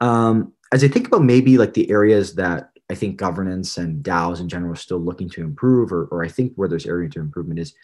Um, 0.00 0.52
as 0.72 0.82
I 0.84 0.88
think 0.88 1.06
about 1.06 1.22
maybe 1.22 1.56
like 1.56 1.74
the 1.74 1.90
areas 1.90 2.34
that 2.34 2.70
I 2.90 2.94
think 2.94 3.16
governance 3.16 3.78
and 3.78 4.04
DAOs 4.04 4.40
in 4.40 4.48
general 4.48 4.72
are 4.72 4.76
still 4.76 4.98
looking 4.98 5.30
to 5.30 5.42
improve, 5.42 5.92
or, 5.92 6.06
or 6.06 6.24
I 6.24 6.28
think 6.28 6.52
where 6.56 6.68
there's 6.68 6.86
area 6.86 7.08
to 7.10 7.20
improvement 7.20 7.60
is 7.60 7.74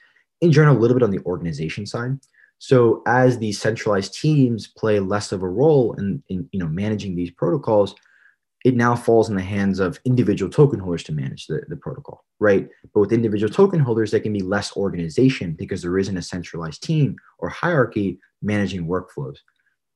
in 0.41 0.53
general 0.53 0.77
a 0.77 0.79
little 0.79 0.97
bit 0.97 1.05
on 1.05 1.11
the 1.11 1.25
organization 1.25 1.87
side. 1.87 2.19
So 2.59 3.03
as 3.07 3.39
these 3.39 3.59
centralized 3.59 4.15
teams 4.15 4.67
play 4.67 5.01
less 5.01 5.33
of 5.33 5.43
a 5.43 5.49
role 5.49 5.95
in, 5.95 6.23
in 6.29 6.49
you 6.53 6.59
know 6.59 6.69
managing 6.69 7.17
these 7.17 7.31
protocols, 7.31 7.95
it 8.65 8.77
now 8.77 8.95
falls 8.95 9.31
in 9.31 9.37
the 9.37 9.43
hands 9.43 9.81
of 9.81 9.99
individual 10.05 10.51
token 10.51 10.79
holders 10.79 11.03
to 11.05 11.13
manage 11.13 11.47
the, 11.47 11.63
the 11.69 11.77
protocol, 11.77 12.25
right? 12.39 12.69
But 12.93 13.01
with 13.01 13.13
individual 13.13 13.51
token 13.51 13.81
holders, 13.81 14.11
there 14.11 14.21
can 14.21 14.35
be 14.35 14.43
less 14.43 14.77
organization 14.77 15.53
because 15.53 15.81
there 15.81 15.99
isn't 15.99 16.17
a 16.17 16.23
centralized 16.23 16.83
team 16.83 17.17
or 17.39 17.49
hierarchy 17.49 18.19
managing 18.43 18.87
workflows. 18.87 19.39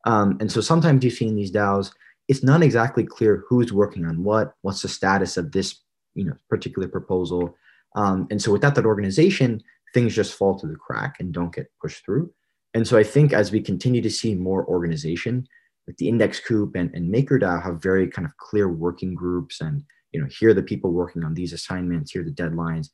Um, 0.05 0.37
and 0.41 0.51
so 0.51 0.61
sometimes 0.61 1.05
you 1.05 1.11
see 1.11 1.27
in 1.27 1.37
these 1.37 1.53
DAOs, 1.53 1.93
it's 2.29 2.43
not 2.43 2.63
exactly 2.63 3.05
clear 3.05 3.45
who's 3.49 3.73
working 3.73 4.05
on 4.05 4.23
what, 4.23 4.55
what's 4.63 4.83
the 4.83 4.89
status 4.89 5.37
of 5.37 5.53
this 5.53 5.81
you 6.15 6.25
know, 6.25 6.35
particular 6.49 6.89
proposal. 6.89 7.57
Um, 7.97 8.27
and 8.31 8.41
so 8.41 8.53
without 8.53 8.75
that 8.77 8.87
organization, 8.87 9.63
things 9.93 10.15
just 10.15 10.35
fall 10.35 10.59
through 10.59 10.73
the 10.73 10.79
crack 10.79 11.17
and 11.21 11.33
don't 11.33 11.55
get 11.55 11.71
pushed 11.81 12.05
through. 12.05 12.33
And 12.75 12.87
so 12.87 12.99
I 12.99 13.05
think 13.05 13.33
as 13.33 13.53
we 13.53 13.61
continue 13.61 14.03
to 14.03 14.11
see 14.11 14.35
more 14.35 14.67
organization, 14.67 15.47
like 15.87 15.97
the 15.99 16.11
IndexCoop 16.11 16.73
and, 16.75 16.93
and 16.95 17.13
MakerDAO 17.13 17.63
have 17.63 17.83
very 17.83 18.09
kind 18.09 18.27
of 18.27 18.37
clear 18.39 18.69
working 18.69 19.15
groups 19.15 19.61
and 19.61 19.85
you 20.13 20.21
know 20.21 20.29
here 20.31 20.51
are 20.51 20.55
the 20.55 20.63
people 20.63 20.93
working 20.93 21.25
on 21.25 21.35
these 21.35 21.53
assignments, 21.53 22.13
here 22.13 22.23
are 22.23 22.25
the 22.25 22.31
deadlines. 22.31 22.89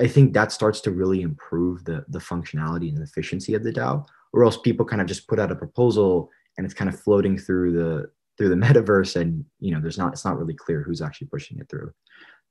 I 0.00 0.08
think 0.08 0.32
that 0.32 0.50
starts 0.50 0.80
to 0.82 0.90
really 0.90 1.22
improve 1.22 1.84
the, 1.84 2.04
the 2.08 2.18
functionality 2.18 2.88
and 2.88 3.02
efficiency 3.02 3.54
of 3.54 3.62
the 3.62 3.72
DAO, 3.72 4.04
or 4.32 4.44
else 4.44 4.56
people 4.56 4.86
kind 4.86 5.00
of 5.00 5.08
just 5.08 5.28
put 5.28 5.38
out 5.38 5.52
a 5.52 5.56
proposal 5.56 6.30
and 6.56 6.64
it's 6.64 6.74
kind 6.74 6.88
of 6.88 7.00
floating 7.00 7.38
through 7.38 7.72
the 7.72 8.10
through 8.36 8.48
the 8.48 8.54
metaverse 8.66 9.16
and 9.20 9.44
you 9.60 9.74
know 9.74 9.80
there's 9.80 9.98
not 9.98 10.12
it's 10.12 10.24
not 10.24 10.38
really 10.38 10.54
clear 10.54 10.82
who's 10.82 11.02
actually 11.02 11.28
pushing 11.28 11.58
it 11.58 11.68
through. 11.68 11.92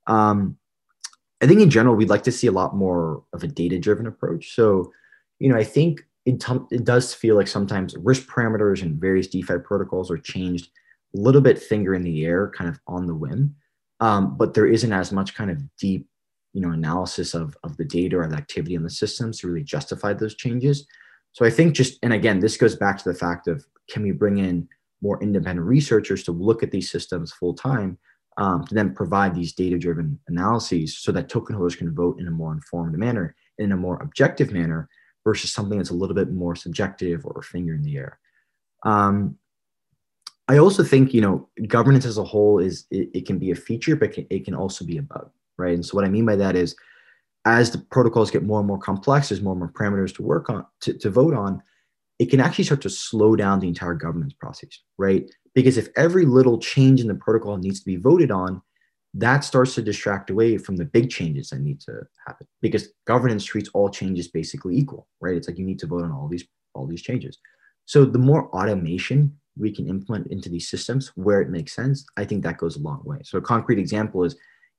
Um, 0.07 0.57
I 1.41 1.47
think 1.47 1.61
in 1.61 1.69
general 1.69 1.95
we'd 1.95 2.09
like 2.09 2.23
to 2.23 2.31
see 2.31 2.47
a 2.47 2.51
lot 2.51 2.75
more 2.75 3.23
of 3.33 3.43
a 3.43 3.47
data 3.47 3.77
driven 3.79 4.07
approach. 4.07 4.55
So 4.55 4.91
you 5.39 5.49
know 5.49 5.57
I 5.57 5.63
think 5.63 6.01
it, 6.25 6.43
it 6.71 6.83
does 6.83 7.13
feel 7.13 7.35
like 7.35 7.47
sometimes 7.47 7.95
risk 7.97 8.27
parameters 8.27 8.81
and 8.81 8.99
various 8.99 9.27
DeFi 9.27 9.59
protocols 9.59 10.11
are 10.11 10.17
changed 10.17 10.69
a 11.15 11.19
little 11.19 11.41
bit 11.41 11.57
finger 11.57 11.95
in 11.95 12.01
the 12.01 12.25
air, 12.25 12.51
kind 12.55 12.69
of 12.69 12.79
on 12.85 13.07
the 13.07 13.15
whim. 13.15 13.55
Um, 13.99 14.37
but 14.37 14.53
there 14.53 14.67
isn't 14.67 14.91
as 14.91 15.11
much 15.11 15.35
kind 15.35 15.49
of 15.49 15.61
deep, 15.77 16.07
you 16.53 16.61
know, 16.61 16.71
analysis 16.71 17.33
of, 17.33 17.57
of 17.63 17.77
the 17.77 17.85
data 17.85 18.17
or 18.17 18.27
the 18.27 18.35
activity 18.35 18.75
in 18.75 18.83
the 18.83 18.89
systems 18.89 19.39
to 19.39 19.47
really 19.47 19.63
justify 19.63 20.13
those 20.13 20.35
changes. 20.35 20.85
So 21.37 21.45
I 21.45 21.51
think 21.51 21.75
just, 21.75 21.99
and 22.01 22.13
again, 22.13 22.39
this 22.39 22.57
goes 22.57 22.75
back 22.75 22.97
to 22.97 23.07
the 23.07 23.13
fact 23.13 23.47
of 23.47 23.63
can 23.91 24.01
we 24.01 24.09
bring 24.09 24.39
in 24.39 24.67
more 25.03 25.21
independent 25.21 25.67
researchers 25.67 26.23
to 26.23 26.31
look 26.31 26.63
at 26.63 26.71
these 26.71 26.89
systems 26.89 27.31
full 27.31 27.53
time 27.53 27.99
um, 28.37 28.63
to 28.65 28.73
then 28.73 28.95
provide 28.95 29.35
these 29.35 29.53
data 29.53 29.77
driven 29.77 30.19
analyses 30.29 30.97
so 30.97 31.11
that 31.11 31.29
token 31.29 31.55
holders 31.55 31.75
can 31.75 31.93
vote 31.93 32.19
in 32.19 32.27
a 32.27 32.31
more 32.31 32.53
informed 32.53 32.97
manner, 32.97 33.35
in 33.59 33.71
a 33.71 33.77
more 33.77 34.01
objective 34.01 34.51
manner, 34.51 34.89
versus 35.23 35.53
something 35.53 35.77
that's 35.77 35.91
a 35.91 35.93
little 35.93 36.15
bit 36.15 36.31
more 36.31 36.55
subjective 36.55 37.23
or 37.23 37.43
finger 37.43 37.75
in 37.75 37.83
the 37.83 37.97
air. 37.97 38.17
Um, 38.83 39.37
I 40.47 40.57
also 40.57 40.83
think 40.83 41.13
you 41.13 41.21
know 41.21 41.47
governance 41.67 42.07
as 42.07 42.17
a 42.17 42.23
whole 42.23 42.57
is 42.57 42.87
it, 42.89 43.11
it 43.13 43.25
can 43.27 43.37
be 43.37 43.51
a 43.51 43.55
feature, 43.55 43.95
but 43.95 44.17
it 44.17 44.43
can 44.43 44.55
also 44.55 44.83
be 44.83 44.97
a 44.97 45.03
bug, 45.03 45.29
right? 45.57 45.75
And 45.75 45.85
so 45.85 45.93
what 45.93 46.05
I 46.05 46.09
mean 46.09 46.25
by 46.25 46.35
that 46.37 46.55
is, 46.55 46.75
as 47.47 47.71
the 47.71 47.77
protocols 47.77 48.29
get 48.29 48.43
more 48.43 48.59
and 48.59 48.67
more 48.67 48.77
complex, 48.77 49.29
there's 49.29 49.41
more 49.41 49.53
and 49.53 49.59
more 49.59 49.71
parameters 49.71 50.13
to 50.15 50.21
work 50.21 50.49
on 50.49 50.65
to, 50.81 50.93
to 50.93 51.09
vote 51.09 51.33
on. 51.33 51.61
It 52.19 52.29
can 52.29 52.39
actually 52.39 52.65
start 52.65 52.81
to 52.81 52.89
slow 52.89 53.35
down 53.35 53.59
the 53.59 53.67
entire 53.67 53.93
governance 53.93 54.33
process, 54.33 54.79
right? 54.97 55.29
Because 55.53 55.77
if 55.77 55.89
every 55.95 56.25
little 56.25 56.59
change 56.59 56.99
in 56.99 57.07
the 57.07 57.15
protocol 57.15 57.57
needs 57.57 57.79
to 57.79 57.85
be 57.85 57.95
voted 57.95 58.31
on, 58.31 58.61
that 59.13 59.43
starts 59.43 59.73
to 59.75 59.81
distract 59.81 60.29
away 60.29 60.57
from 60.57 60.75
the 60.75 60.85
big 60.85 61.09
changes 61.09 61.49
that 61.49 61.59
need 61.59 61.79
to 61.81 62.01
happen 62.25 62.45
because 62.61 62.89
governance 63.05 63.45
treats 63.45 63.69
all 63.73 63.89
changes 63.89 64.27
basically 64.27 64.75
equal 64.75 65.07
right 65.21 65.35
it's 65.35 65.47
like 65.47 65.57
you 65.57 65.65
need 65.65 65.79
to 65.79 65.87
vote 65.87 66.03
on 66.03 66.11
all 66.11 66.27
these 66.27 66.45
all 66.75 66.85
these 66.85 67.01
changes 67.01 67.37
so 67.85 68.05
the 68.05 68.19
more 68.19 68.49
automation 68.55 69.35
we 69.57 69.73
can 69.73 69.87
implement 69.87 70.27
into 70.27 70.49
these 70.49 70.69
systems 70.69 71.11
where 71.15 71.41
it 71.41 71.49
makes 71.49 71.73
sense 71.73 72.05
i 72.17 72.25
think 72.25 72.43
that 72.43 72.57
goes 72.57 72.75
a 72.75 72.81
long 72.81 73.01
way 73.05 73.17
so 73.23 73.37
a 73.37 73.41
concrete 73.41 73.79
example 73.79 74.23
is 74.23 74.35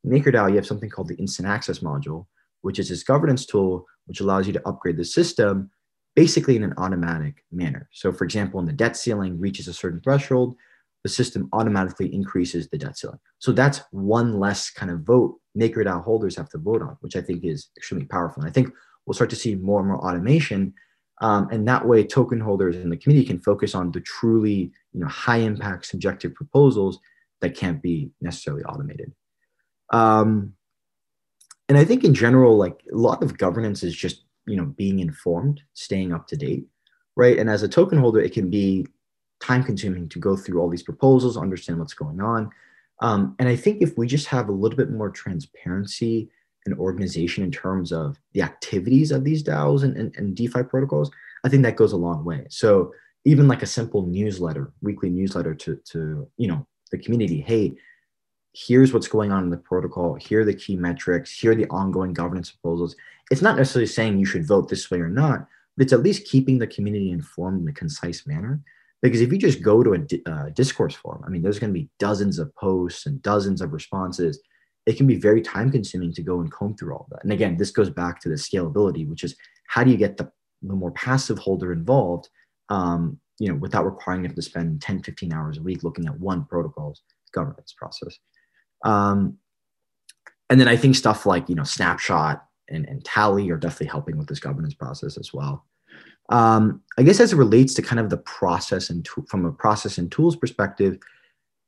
makerdao 0.06 0.48
you 0.48 0.56
have 0.56 0.66
something 0.66 0.90
called 0.90 1.08
the 1.08 1.16
instant 1.16 1.48
access 1.48 1.78
module 1.78 2.26
which 2.62 2.78
is 2.78 2.88
this 2.88 3.02
governance 3.02 3.46
tool 3.46 3.86
which 4.06 4.20
allows 4.20 4.46
you 4.46 4.52
to 4.52 4.68
upgrade 4.68 4.96
the 4.96 5.04
system 5.04 5.70
basically 6.14 6.56
in 6.56 6.64
an 6.64 6.74
automatic 6.78 7.44
manner 7.52 7.88
so 7.92 8.12
for 8.12 8.24
example 8.24 8.59
when 8.59 8.66
the 8.66 8.72
debt 8.72 8.96
ceiling 8.96 9.38
reaches 9.38 9.68
a 9.68 9.74
certain 9.74 10.00
threshold 10.00 10.56
the 11.04 11.09
system 11.09 11.48
automatically 11.52 12.12
increases 12.12 12.68
the 12.68 12.78
debt 12.78 12.98
ceiling. 12.98 13.18
So 13.38 13.52
that's 13.52 13.80
one 13.92 14.38
less 14.38 14.70
kind 14.70 14.90
of 14.90 15.00
vote 15.00 15.36
MakerDAO 15.59 16.04
holders 16.04 16.36
have 16.36 16.48
to 16.50 16.59
vote 16.59 16.82
on, 16.82 16.96
which 17.00 17.16
I 17.16 17.20
think 17.20 17.44
is 17.44 17.70
extremely 17.76 18.06
powerful. 18.06 18.42
And 18.42 18.50
I 18.50 18.52
think 18.52 18.72
we'll 19.06 19.14
start 19.14 19.30
to 19.30 19.36
see 19.36 19.54
more 19.54 19.80
and 19.80 19.88
more 19.88 19.98
automation. 19.98 20.74
Um, 21.20 21.48
and 21.50 21.66
that 21.66 21.86
way 21.86 22.04
token 22.04 22.40
holders 22.40 22.76
in 22.76 22.90
the 22.90 22.96
community 22.96 23.26
can 23.26 23.40
focus 23.40 23.74
on 23.74 23.90
the 23.90 24.00
truly 24.00 24.70
you 24.92 25.00
know, 25.00 25.09
high 25.09 25.38
impact 25.38 25.86
subjective 25.86 26.34
proposals 26.34 26.98
that 27.40 27.56
can't 27.56 27.82
be 27.82 28.11
necessarily 28.20 28.62
automated. 28.64 29.12
Um, 29.92 30.54
and 31.68 31.76
I 31.76 31.84
think 31.84 32.04
in 32.04 32.14
general, 32.14 32.56
like 32.56 32.82
a 32.92 32.96
lot 32.96 33.22
of 33.22 33.38
governance 33.38 33.82
is 33.82 33.94
just 33.94 34.24
you 34.46 34.56
know 34.56 34.66
being 34.66 35.00
informed, 35.00 35.62
staying 35.74 36.12
up 36.12 36.26
to 36.28 36.36
date, 36.36 36.66
right? 37.16 37.38
And 37.38 37.50
as 37.50 37.62
a 37.62 37.68
token 37.68 37.98
holder, 37.98 38.20
it 38.20 38.32
can 38.32 38.50
be 38.50 38.86
time 39.40 39.62
consuming 39.62 40.08
to 40.08 40.18
go 40.18 40.36
through 40.36 40.60
all 40.60 40.68
these 40.68 40.82
proposals, 40.82 41.36
understand 41.36 41.78
what's 41.78 41.94
going 41.94 42.20
on. 42.20 42.50
Um, 43.00 43.36
and 43.38 43.48
I 43.48 43.56
think 43.56 43.80
if 43.80 43.96
we 43.96 44.06
just 44.06 44.26
have 44.26 44.48
a 44.48 44.52
little 44.52 44.76
bit 44.76 44.90
more 44.90 45.10
transparency 45.10 46.28
and 46.66 46.78
organization 46.78 47.44
in 47.44 47.50
terms 47.50 47.92
of 47.92 48.18
the 48.32 48.42
activities 48.42 49.12
of 49.12 49.24
these 49.24 49.42
DAOs 49.42 49.84
and, 49.84 49.96
and, 49.96 50.14
and 50.16 50.34
DeFi 50.34 50.64
protocols, 50.64 51.10
I 51.44 51.48
think 51.48 51.62
that 51.62 51.76
goes 51.76 51.92
a 51.92 51.96
long 51.96 52.24
way. 52.24 52.46
So 52.50 52.92
even 53.24 53.46
like 53.46 53.62
a 53.62 53.66
simple 53.66 54.06
newsletter, 54.06 54.72
weekly 54.82 55.10
newsletter 55.10 55.54
to, 55.54 55.76
to 55.92 56.28
you 56.36 56.48
know, 56.48 56.66
the 56.90 56.98
community, 56.98 57.40
hey, 57.40 57.76
here's 58.66 58.92
what's 58.92 59.09
going 59.09 59.30
on 59.30 59.44
in 59.44 59.50
the 59.50 59.56
protocol, 59.56 60.14
here 60.14 60.40
are 60.40 60.44
the 60.44 60.54
key 60.54 60.76
metrics, 60.76 61.32
here 61.32 61.52
are 61.52 61.54
the 61.54 61.68
ongoing 61.68 62.12
governance 62.12 62.50
proposals. 62.50 62.96
It's 63.30 63.42
not 63.42 63.56
necessarily 63.56 63.86
saying 63.86 64.18
you 64.18 64.26
should 64.26 64.46
vote 64.46 64.68
this 64.68 64.90
way 64.90 65.00
or 65.00 65.09
not, 65.09 65.46
but 65.76 65.84
it's 65.84 65.92
at 65.92 66.02
least 66.02 66.26
keeping 66.26 66.59
the 66.59 66.66
community 66.66 67.11
informed 67.11 67.62
in 67.62 67.68
a 67.68 67.72
concise 67.72 68.26
manner 68.26 68.61
because 69.02 69.20
if 69.20 69.32
you 69.32 69.38
just 69.38 69.62
go 69.62 69.82
to 69.82 69.94
a 69.94 70.30
uh, 70.30 70.48
discourse 70.50 70.94
forum, 70.94 71.22
I 71.24 71.30
mean, 71.30 71.42
there's 71.42 71.59
going 71.59 71.72
to 71.72 71.78
be 71.78 71.88
dozens 71.98 72.38
of 72.38 72.54
posts 72.56 73.06
and 73.06 73.22
dozens 73.22 73.61
of 73.61 73.72
responses. 73.72 74.40
It 74.86 74.96
can 74.96 75.06
be 75.06 75.16
very 75.16 75.40
time 75.40 75.70
consuming 75.70 76.12
to 76.14 76.22
go 76.22 76.40
and 76.40 76.50
comb 76.50 76.74
through 76.74 76.94
all 76.94 77.06
that. 77.11 77.22
And 77.22 77.32
again, 77.32 77.56
this 77.56 77.70
goes 77.70 77.90
back 77.90 78.20
to 78.22 78.28
the 78.28 78.34
scalability, 78.34 79.09
which 79.09 79.22
is 79.22 79.36
how 79.68 79.84
do 79.84 79.90
you 79.90 79.96
get 79.96 80.16
the, 80.16 80.30
the 80.62 80.74
more 80.74 80.90
passive 80.92 81.38
holder 81.38 81.72
involved, 81.72 82.28
um, 82.70 83.20
you 83.38 83.48
know, 83.48 83.54
without 83.54 83.84
requiring 83.84 84.22
them 84.22 84.34
to 84.34 84.42
spend 84.42 84.82
10, 84.82 85.04
15 85.04 85.32
hours 85.32 85.59
a 85.59 85.62
week 85.62 85.84
looking 85.84 86.06
at 86.06 86.18
one 86.18 86.44
protocol's 86.46 87.02
governance 87.32 87.74
process. 87.78 88.18
Um, 88.84 89.38
and 90.50 90.60
then 90.60 90.68
I 90.68 90.76
think 90.76 90.96
stuff 90.96 91.26
like, 91.26 91.48
you 91.48 91.54
know, 91.54 91.64
snapshot 91.64 92.44
and, 92.68 92.86
and 92.86 93.04
tally 93.04 93.50
are 93.50 93.56
definitely 93.56 93.88
helping 93.88 94.18
with 94.18 94.28
this 94.28 94.40
governance 94.40 94.74
process 94.74 95.18
as 95.18 95.32
well. 95.32 95.66
Um, 96.30 96.82
I 96.98 97.02
guess 97.02 97.20
as 97.20 97.32
it 97.32 97.36
relates 97.36 97.74
to 97.74 97.82
kind 97.82 98.00
of 98.00 98.10
the 98.10 98.18
process 98.18 98.90
and 98.90 99.04
to, 99.06 99.24
from 99.28 99.46
a 99.46 99.52
process 99.52 99.98
and 99.98 100.10
tools 100.10 100.36
perspective, 100.36 100.98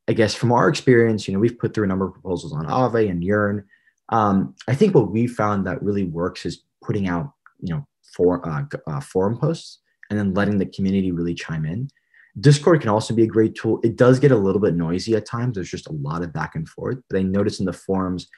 I 0.09 0.13
guess 0.13 0.35
from 0.35 0.53
our 0.53 0.69
experience, 0.69 1.27
you 1.27 1.35
know, 1.35 1.41
we've 1.41 1.59
put 1.59 1.75
through 1.75 1.85
a 1.85 1.89
number 1.89 2.07
of 2.07 2.13
proposals 2.13 2.53
on 2.53 2.67
Aave 2.67 3.09
and 3.09 3.25
Yearn. 3.25 3.65
Um, 4.11 4.55
I 4.69 4.75
think 4.75 4.95
what 4.95 5.11
we 5.11 5.27
found 5.27 5.67
that 5.67 5.83
really 5.83 6.05
works 6.05 6.45
is 6.45 6.65
putting 6.83 7.09
out, 7.09 7.33
you 7.61 7.75
know, 7.75 7.87
for 8.03 8.47
uh, 8.49 8.65
uh, 8.87 9.01
forum 9.01 9.39
posts 9.39 9.79
and 10.11 10.19
then 10.19 10.35
letting 10.35 10.59
the 10.59 10.67
community 10.67 11.13
really 11.13 11.35
chime 11.35 11.65
in. 11.65 11.89
Discord 12.39 12.81
can 12.81 12.91
also 12.91 13.15
be 13.15 13.25
a 13.25 13.27
great 13.27 13.55
tool. 13.55 13.81
It 13.83 13.97
does 13.97 14.21
get 14.21 14.31
a 14.31 14.37
little 14.37 14.61
bit 14.61 14.75
noisy 14.75 15.17
at 15.17 15.27
times. 15.27 15.55
There's 15.55 15.71
just 15.71 15.89
a 15.89 15.93
lot 15.93 16.23
of 16.23 16.33
back 16.33 16.55
and 16.55 16.69
forth. 16.69 16.99
But 17.09 17.19
I 17.19 17.23
notice 17.23 17.59
in 17.59 17.67
the 17.67 17.73
forums, 17.73 18.29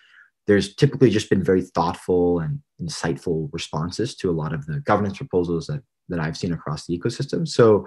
there's 0.47 0.75
typically 0.75 1.11
just 1.11 1.29
been 1.29 1.43
very 1.43 1.63
thoughtful 1.63 2.41
and 2.41 2.61
insightful 2.83 3.49
responses 3.53 4.15
to 4.17 4.31
a 4.31 4.33
lot 4.33 4.53
of 4.53 4.67
the 4.67 4.81
governance 4.81 5.19
proposals 5.19 5.67
that, 5.67 5.83
that 6.09 6.19
I've 6.19 6.37
seen 6.37 6.53
across 6.53 6.87
the 6.87 6.99
ecosystem. 6.99 7.47
So, 7.47 7.87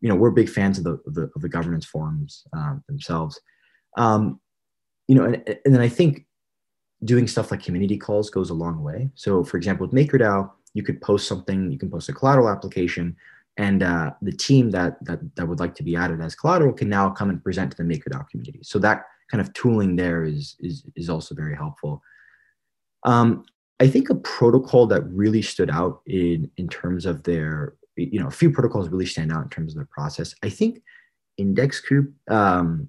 you 0.00 0.08
know, 0.08 0.14
we're 0.14 0.30
big 0.30 0.48
fans 0.48 0.78
of 0.78 0.84
the, 0.84 0.98
of 1.06 1.14
the, 1.14 1.30
of 1.34 1.42
the 1.42 1.48
governance 1.48 1.86
forums 1.86 2.44
um, 2.52 2.84
themselves. 2.86 3.40
Um, 3.96 4.40
you 5.08 5.14
know, 5.14 5.24
and, 5.24 5.58
and 5.64 5.74
then 5.74 5.80
I 5.80 5.88
think 5.88 6.26
doing 7.04 7.26
stuff 7.26 7.50
like 7.50 7.62
community 7.62 7.96
calls 7.96 8.30
goes 8.30 8.50
a 8.50 8.54
long 8.54 8.82
way. 8.82 9.10
So, 9.14 9.42
for 9.42 9.56
example, 9.56 9.86
with 9.86 9.94
MakerDAO, 9.94 10.50
you 10.74 10.82
could 10.82 11.00
post 11.00 11.26
something, 11.26 11.70
you 11.72 11.78
can 11.78 11.90
post 11.90 12.08
a 12.08 12.12
collateral 12.12 12.48
application, 12.48 13.16
and 13.56 13.82
uh, 13.82 14.10
the 14.20 14.32
team 14.32 14.70
that, 14.70 15.02
that 15.04 15.20
that 15.36 15.48
would 15.48 15.60
like 15.60 15.74
to 15.76 15.82
be 15.82 15.96
added 15.96 16.20
as 16.20 16.34
collateral 16.34 16.72
can 16.72 16.88
now 16.88 17.10
come 17.10 17.30
and 17.30 17.42
present 17.42 17.70
to 17.70 17.76
the 17.76 17.84
MakerDAO 17.84 18.28
community. 18.28 18.60
So 18.62 18.78
that 18.80 19.04
kind 19.30 19.40
of 19.40 19.52
tooling 19.54 19.96
there 19.96 20.24
is 20.24 20.56
is 20.60 20.84
is 20.94 21.08
also 21.08 21.34
very 21.34 21.56
helpful. 21.56 22.02
Um, 23.04 23.44
I 23.80 23.88
think 23.88 24.08
a 24.08 24.14
protocol 24.14 24.86
that 24.88 25.02
really 25.04 25.42
stood 25.42 25.70
out 25.70 26.00
in 26.06 26.50
in 26.56 26.68
terms 26.68 27.06
of 27.06 27.22
their, 27.22 27.74
you 27.96 28.20
know, 28.20 28.28
a 28.28 28.30
few 28.30 28.50
protocols 28.50 28.88
really 28.88 29.06
stand 29.06 29.32
out 29.32 29.44
in 29.44 29.50
terms 29.50 29.72
of 29.72 29.76
their 29.76 29.88
process. 29.90 30.34
I 30.42 30.48
think 30.48 30.82
Index 31.36 31.80
Coop, 31.80 32.12
um, 32.30 32.88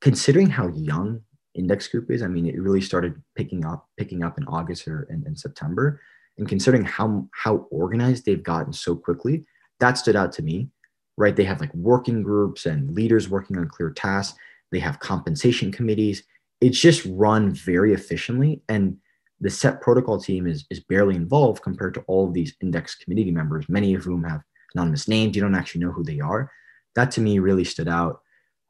considering 0.00 0.48
how 0.48 0.68
young 0.68 1.20
Index 1.54 1.88
Coop 1.88 2.10
is, 2.10 2.22
I 2.22 2.28
mean, 2.28 2.46
it 2.46 2.60
really 2.60 2.80
started 2.80 3.20
picking 3.36 3.64
up 3.64 3.88
picking 3.96 4.22
up 4.22 4.38
in 4.38 4.44
August 4.46 4.86
or 4.88 5.02
in, 5.10 5.24
in 5.26 5.36
September, 5.36 6.00
and 6.38 6.48
considering 6.48 6.84
how 6.84 7.28
how 7.32 7.66
organized 7.70 8.24
they've 8.24 8.42
gotten 8.42 8.72
so 8.72 8.96
quickly, 8.96 9.44
that 9.80 9.98
stood 9.98 10.16
out 10.16 10.32
to 10.32 10.42
me. 10.42 10.68
Right, 11.16 11.36
they 11.36 11.44
have 11.44 11.60
like 11.60 11.74
working 11.74 12.22
groups 12.22 12.64
and 12.64 12.94
leaders 12.94 13.28
working 13.28 13.58
on 13.58 13.68
clear 13.68 13.90
tasks 13.90 14.38
they 14.70 14.78
have 14.78 15.00
compensation 15.00 15.72
committees. 15.72 16.22
It's 16.60 16.80
just 16.80 17.06
run 17.10 17.52
very 17.52 17.92
efficiently. 17.92 18.62
And 18.68 18.96
the 19.40 19.50
set 19.50 19.80
protocol 19.80 20.20
team 20.20 20.46
is, 20.46 20.66
is 20.70 20.80
barely 20.80 21.16
involved 21.16 21.62
compared 21.62 21.94
to 21.94 22.00
all 22.02 22.28
of 22.28 22.34
these 22.34 22.54
index 22.60 22.94
committee 22.94 23.30
members, 23.30 23.68
many 23.68 23.94
of 23.94 24.04
whom 24.04 24.24
have 24.24 24.42
anonymous 24.74 25.08
names. 25.08 25.34
You 25.34 25.42
don't 25.42 25.54
actually 25.54 25.80
know 25.82 25.92
who 25.92 26.04
they 26.04 26.20
are. 26.20 26.50
That 26.94 27.10
to 27.12 27.20
me 27.20 27.38
really 27.38 27.64
stood 27.64 27.88
out. 27.88 28.20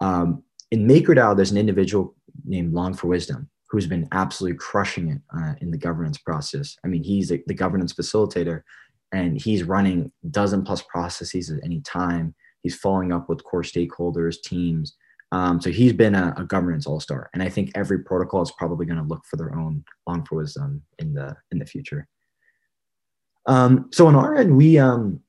Um, 0.01 0.43
in 0.71 0.87
MakerDAO, 0.87 1.37
there's 1.37 1.51
an 1.51 1.59
individual 1.59 2.15
named 2.45 2.73
Long 2.73 2.95
for 2.95 3.09
Wisdom 3.09 3.51
who's 3.69 3.87
been 3.87 4.09
absolutely 4.13 4.59
crushing 4.59 5.11
it 5.11 5.21
uh, 5.37 5.55
in 5.61 5.71
the 5.71 5.79
governance 5.79 6.19
process. 6.19 6.77
I 6.85 6.89
mean, 6.89 7.05
he's 7.05 7.29
the 7.29 7.55
governance 7.55 7.93
facilitator 7.93 8.63
and 9.13 9.41
he's 9.41 9.65
running 9.65 10.13
dozen 10.31 10.63
plus 10.63 10.83
processes 10.83 11.51
at 11.51 11.63
any 11.65 11.81
time. 11.81 12.35
He's 12.63 12.77
following 12.77 13.13
up 13.13 13.29
with 13.29 13.45
core 13.45 13.63
stakeholders, 13.63 14.41
teams, 14.43 14.95
um, 15.33 15.61
so 15.61 15.71
he's 15.71 15.93
been 15.93 16.15
a, 16.15 16.35
a 16.37 16.45
governance 16.45 16.87
all 16.87 16.99
star, 16.99 17.31
and 17.33 17.43
I 17.43 17.49
think 17.49 17.71
every 17.75 18.01
protocol 18.01 18.43
is 18.43 18.53
probably 18.53 18.85
going 18.85 18.99
to 18.99 19.05
look 19.05 19.25
for 19.27 19.37
their 19.37 19.55
own 19.55 19.85
long 20.07 20.25
for 20.25 20.37
wisdom 20.37 20.83
in 20.99 21.15
the 21.15 21.37
in 21.53 21.59
the 21.59 21.67
future. 21.67 22.09
Um, 23.47 23.89
so 23.93 24.07
on 24.09 24.17
our 24.17 24.35
end, 24.37 24.57
we 24.57 24.79
um, 24.79 25.21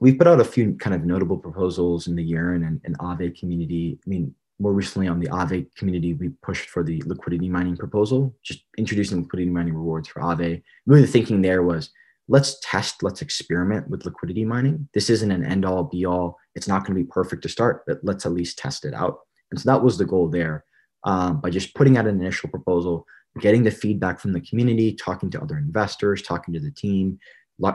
we've 0.00 0.16
put 0.16 0.26
out 0.26 0.40
a 0.40 0.44
few 0.44 0.74
kind 0.76 0.94
of 0.94 1.04
notable 1.04 1.36
proposals 1.36 2.06
in 2.06 2.16
the 2.16 2.24
Yearn 2.24 2.64
and, 2.64 2.80
and 2.84 2.98
Aave 2.98 3.38
community. 3.38 3.98
I 4.06 4.08
mean, 4.08 4.34
more 4.58 4.72
recently 4.72 5.06
on 5.06 5.20
the 5.20 5.28
Aave 5.28 5.66
community, 5.74 6.14
we 6.14 6.30
pushed 6.42 6.70
for 6.70 6.82
the 6.82 7.02
liquidity 7.04 7.50
mining 7.50 7.76
proposal, 7.76 8.34
just 8.42 8.64
introducing 8.78 9.20
liquidity 9.20 9.50
mining 9.50 9.74
rewards 9.74 10.08
for 10.08 10.20
Aave. 10.20 10.62
Really, 10.86 11.02
the 11.02 11.08
thinking 11.08 11.42
there 11.42 11.62
was 11.62 11.90
let's 12.28 12.58
test, 12.62 13.02
let's 13.02 13.22
experiment 13.22 13.88
with 13.88 14.04
liquidity 14.04 14.44
mining. 14.44 14.88
This 14.94 15.10
isn't 15.10 15.30
an 15.30 15.44
end 15.44 15.64
all 15.64 15.84
be 15.84 16.04
all. 16.04 16.38
It's 16.54 16.68
not 16.68 16.84
going 16.84 16.96
to 16.96 17.04
be 17.04 17.10
perfect 17.10 17.42
to 17.42 17.48
start, 17.48 17.84
but 17.86 17.98
let's 18.02 18.26
at 18.26 18.32
least 18.32 18.58
test 18.58 18.84
it 18.84 18.94
out. 18.94 19.18
And 19.50 19.60
so 19.60 19.70
that 19.70 19.82
was 19.82 19.96
the 19.96 20.04
goal 20.04 20.28
there 20.28 20.64
um, 21.04 21.40
by 21.40 21.50
just 21.50 21.74
putting 21.74 21.96
out 21.96 22.06
an 22.06 22.20
initial 22.20 22.48
proposal, 22.48 23.06
getting 23.40 23.62
the 23.62 23.70
feedback 23.70 24.18
from 24.18 24.32
the 24.32 24.40
community, 24.40 24.94
talking 24.94 25.30
to 25.30 25.40
other 25.40 25.56
investors, 25.56 26.22
talking 26.22 26.52
to 26.54 26.60
the 26.60 26.72
team, 26.72 27.18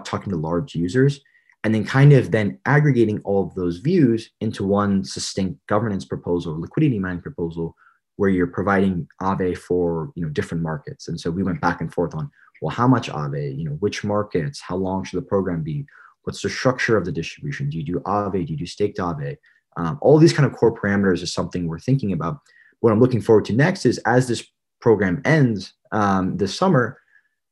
talking 0.04 0.32
to 0.32 0.38
large 0.38 0.76
users, 0.76 1.22
and 1.64 1.74
then 1.74 1.86
kind 1.86 2.12
of 2.12 2.32
then 2.32 2.60
aggregating 2.66 3.22
all 3.24 3.48
of 3.48 3.56
those 3.56 3.78
views 3.78 4.32
into 4.42 4.66
one 4.66 5.04
succinct 5.04 5.60
governance 5.68 6.06
proposal, 6.06 6.60
liquidity 6.60 7.00
mining 7.00 7.22
proposal, 7.22 7.76
where 8.18 8.30
you're 8.30 8.48
providing 8.48 9.08
Aave 9.22 9.58
for 9.58 10.12
you 10.16 10.24
know 10.24 10.30
different 10.30 10.64
markets. 10.64 11.08
And 11.08 11.20
so 11.20 11.32
we 11.32 11.44
went 11.44 11.62
back 11.62 11.82
and 11.82 11.94
forth 11.94 12.14
on 12.16 12.30
well, 12.62 12.74
how 12.74 12.88
much 12.88 13.10
Aave, 13.10 13.58
you 13.58 13.66
know, 13.66 13.76
which 13.80 14.04
markets, 14.04 14.62
how 14.62 14.76
long 14.76 15.04
should 15.04 15.18
the 15.18 15.26
program 15.26 15.64
be? 15.64 15.86
What's 16.24 16.44
the 16.44 16.50
structure 16.50 16.96
of 16.96 17.06
the 17.06 17.12
distribution? 17.12 17.70
Do 17.70 17.78
you 17.78 17.84
do 17.84 18.00
Aave? 18.02 18.46
Do 18.46 18.54
you 18.54 18.58
do 18.58 18.66
staked 18.68 19.00
Aave? 19.00 19.38
Um, 19.78 19.98
all 20.02 20.20
these 20.20 20.34
kind 20.34 20.46
of 20.46 20.56
core 20.56 20.74
parameters 20.74 21.24
is 21.24 21.34
something 21.34 21.68
we're 21.68 21.80
thinking 21.80 22.14
about. 22.14 22.40
What 22.82 22.94
I'm 22.94 23.00
looking 23.00 23.22
forward 23.22 23.46
to 23.46 23.54
next 23.54 23.86
is 23.86 23.98
as 24.00 24.28
this 24.28 24.46
program 24.80 25.22
ends 25.26 25.74
um, 25.92 26.38
this 26.38 26.56
summer, 26.56 27.00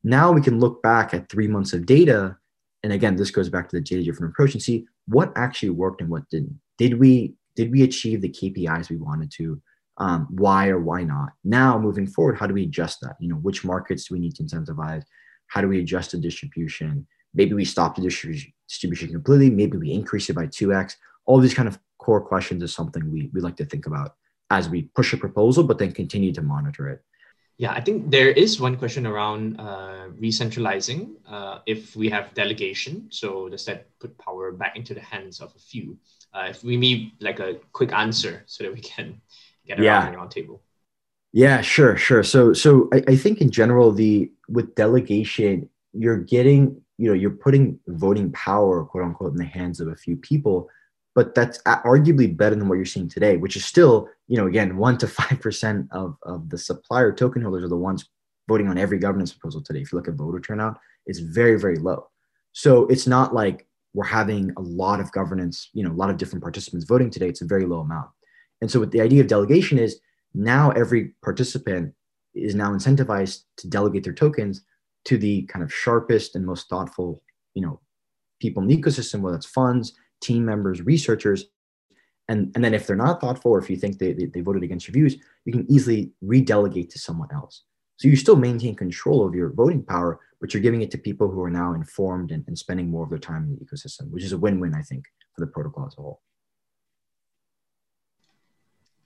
now 0.03 0.31
we 0.31 0.41
can 0.41 0.59
look 0.59 0.81
back 0.83 1.13
at 1.13 1.29
three 1.29 1.47
months 1.47 1.73
of 1.73 1.85
data. 1.85 2.37
And 2.83 2.93
again, 2.93 3.15
this 3.15 3.31
goes 3.31 3.49
back 3.49 3.67
to 3.69 3.75
the 3.75 3.81
data 3.81 4.03
driven 4.03 4.25
approach 4.25 4.53
and 4.53 4.61
see 4.61 4.85
what 5.07 5.33
actually 5.35 5.71
worked 5.71 6.01
and 6.01 6.09
what 6.09 6.29
didn't. 6.29 6.59
Did 6.77 6.99
we 6.99 7.33
did 7.55 7.71
we 7.71 7.83
achieve 7.83 8.21
the 8.21 8.29
KPIs 8.29 8.89
we 8.89 8.95
wanted 8.95 9.31
to? 9.31 9.61
Um, 9.99 10.27
why 10.29 10.69
or 10.69 10.79
why 10.79 11.03
not? 11.03 11.29
Now 11.43 11.77
moving 11.77 12.07
forward, 12.07 12.37
how 12.37 12.47
do 12.47 12.53
we 12.53 12.63
adjust 12.63 13.01
that? 13.01 13.17
You 13.19 13.29
know, 13.29 13.35
which 13.35 13.65
markets 13.65 14.05
do 14.05 14.15
we 14.15 14.19
need 14.19 14.35
to 14.35 14.43
incentivize? 14.43 15.03
How 15.47 15.61
do 15.61 15.67
we 15.67 15.79
adjust 15.79 16.11
the 16.11 16.17
distribution? 16.17 17.05
Maybe 17.33 17.53
we 17.53 17.65
stop 17.65 17.95
the 17.95 18.01
distribution 18.01 19.11
completely. 19.11 19.49
Maybe 19.49 19.77
we 19.77 19.91
increase 19.91 20.29
it 20.29 20.35
by 20.35 20.47
2x. 20.47 20.95
All 21.25 21.39
these 21.39 21.53
kind 21.53 21.67
of 21.67 21.77
core 21.97 22.21
questions 22.21 22.63
is 22.63 22.73
something 22.73 23.11
we, 23.11 23.29
we 23.33 23.41
like 23.41 23.57
to 23.57 23.65
think 23.65 23.85
about 23.87 24.15
as 24.49 24.69
we 24.69 24.83
push 24.95 25.13
a 25.13 25.17
proposal, 25.17 25.63
but 25.63 25.77
then 25.77 25.91
continue 25.91 26.33
to 26.33 26.41
monitor 26.41 26.89
it. 26.89 27.03
Yeah, 27.57 27.73
I 27.73 27.81
think 27.81 28.09
there 28.09 28.29
is 28.29 28.61
one 28.61 28.77
question 28.77 29.05
around 29.05 29.59
uh, 29.59 30.07
re-centralizing. 30.17 31.17
Uh, 31.27 31.59
if 31.65 31.93
we 31.93 32.07
have 32.07 32.33
delegation, 32.33 33.09
so 33.11 33.49
does 33.49 33.65
that 33.65 33.87
put 33.99 34.17
power 34.17 34.53
back 34.53 34.77
into 34.77 34.93
the 34.93 35.01
hands 35.01 35.41
of 35.41 35.53
a 35.53 35.59
few? 35.59 35.97
Uh, 36.33 36.47
if 36.49 36.63
we 36.63 36.77
need 36.77 37.11
like 37.19 37.39
a 37.39 37.55
quick 37.73 37.91
answer 37.91 38.43
so 38.45 38.63
that 38.63 38.73
we 38.73 38.79
can 38.79 39.19
get 39.69 39.79
around 39.79 39.85
yeah. 39.85 40.11
the 40.11 40.17
round 40.17 40.31
table. 40.31 40.61
Yeah, 41.31 41.61
sure, 41.61 41.95
sure. 41.95 42.23
So, 42.23 42.53
so 42.53 42.89
I, 42.91 43.03
I 43.09 43.15
think 43.15 43.39
in 43.39 43.51
general, 43.51 43.91
the 43.91 44.31
with 44.47 44.75
delegation, 44.75 45.69
you're 45.93 46.17
getting, 46.17 46.81
you 46.97 47.07
know, 47.07 47.13
you're 47.13 47.29
putting 47.31 47.79
voting 47.87 48.31
power, 48.31 48.83
quote 48.83 49.03
unquote, 49.03 49.31
in 49.31 49.37
the 49.37 49.45
hands 49.45 49.79
of 49.79 49.87
a 49.87 49.95
few 49.95 50.17
people 50.17 50.69
but 51.19 51.35
that's 51.35 51.61
arguably 51.63 52.35
better 52.35 52.55
than 52.55 52.69
what 52.69 52.75
you're 52.75 52.85
seeing 52.85 53.09
today, 53.09 53.35
which 53.35 53.55
is 53.55 53.65
still, 53.65 54.07
you 54.27 54.37
know, 54.37 54.47
again, 54.47 54.77
one 54.77 54.97
to 54.97 55.07
five 55.19 55.41
percent 55.41 55.87
of, 55.91 56.15
of 56.23 56.49
the 56.49 56.57
supplier 56.57 57.11
token 57.11 57.41
holders 57.41 57.63
are 57.63 57.67
the 57.69 57.75
ones 57.75 58.09
voting 58.47 58.69
on 58.69 58.77
every 58.77 58.97
governance 58.97 59.33
proposal 59.33 59.61
today. 59.61 59.81
If 59.81 59.91
you 59.91 59.97
look 59.97 60.07
at 60.07 60.13
voter 60.13 60.39
turnout, 60.39 60.79
it's 61.05 61.19
very, 61.19 61.59
very 61.59 61.77
low. 61.77 62.07
So 62.53 62.87
it's 62.87 63.05
not 63.05 63.33
like 63.33 63.67
we're 63.93 64.05
having 64.05 64.53
a 64.57 64.61
lot 64.61 65.01
of 65.01 65.11
governance, 65.11 65.69
you 65.73 65.83
know, 65.83 65.91
a 65.91 65.99
lot 65.99 66.09
of 66.09 66.15
different 66.15 66.41
participants 66.41 66.85
voting 66.85 67.09
today. 67.09 67.27
It's 67.27 67.41
a 67.41 67.45
very 67.45 67.65
low 67.65 67.81
amount. 67.81 68.09
And 68.61 68.69
so 68.69 68.79
what 68.79 68.91
the 68.91 69.01
idea 69.01 69.21
of 69.21 69.27
delegation 69.27 69.77
is 69.77 69.99
now 70.33 70.71
every 70.71 71.13
participant 71.23 71.93
is 72.33 72.55
now 72.55 72.71
incentivized 72.71 73.43
to 73.57 73.67
delegate 73.67 74.03
their 74.03 74.13
tokens 74.13 74.63
to 75.05 75.17
the 75.17 75.43
kind 75.43 75.63
of 75.63 75.73
sharpest 75.73 76.35
and 76.35 76.45
most 76.45 76.69
thoughtful, 76.69 77.23
you 77.53 77.61
know, 77.61 77.79
people 78.39 78.61
in 78.61 78.67
the 78.67 78.77
ecosystem, 78.77 79.21
whether 79.21 79.37
it's 79.37 79.45
funds, 79.45 79.93
team 80.21 80.45
members, 80.45 80.81
researchers. 80.81 81.45
And, 82.27 82.51
and 82.53 82.63
then 82.63 82.73
if 82.73 82.85
they're 82.85 82.95
not 82.95 83.19
thoughtful 83.19 83.51
or 83.51 83.59
if 83.59 83.69
you 83.69 83.75
think 83.75 83.97
they, 83.97 84.13
they, 84.13 84.25
they 84.25 84.41
voted 84.41 84.63
against 84.63 84.87
your 84.87 84.93
views, 84.93 85.15
you 85.45 85.51
can 85.51 85.65
easily 85.69 86.11
redelegate 86.23 86.89
to 86.91 86.99
someone 86.99 87.29
else. 87.33 87.63
So 87.97 88.07
you 88.07 88.15
still 88.15 88.35
maintain 88.35 88.75
control 88.75 89.25
of 89.25 89.33
your 89.33 89.51
voting 89.51 89.83
power, 89.83 90.19
but 90.39 90.53
you're 90.53 90.63
giving 90.63 90.81
it 90.81 90.91
to 90.91 90.97
people 90.97 91.29
who 91.29 91.41
are 91.41 91.49
now 91.49 91.73
informed 91.73 92.31
and, 92.31 92.45
and 92.47 92.57
spending 92.57 92.89
more 92.89 93.03
of 93.03 93.09
their 93.09 93.19
time 93.19 93.43
in 93.43 93.55
the 93.55 93.65
ecosystem, 93.65 94.09
which 94.11 94.23
is 94.23 94.31
a 94.31 94.37
win-win, 94.37 94.75
I 94.75 94.83
think, 94.83 95.05
for 95.35 95.45
the 95.45 95.51
protocol 95.51 95.87
as 95.87 95.95
a 95.97 96.01
whole. 96.01 96.21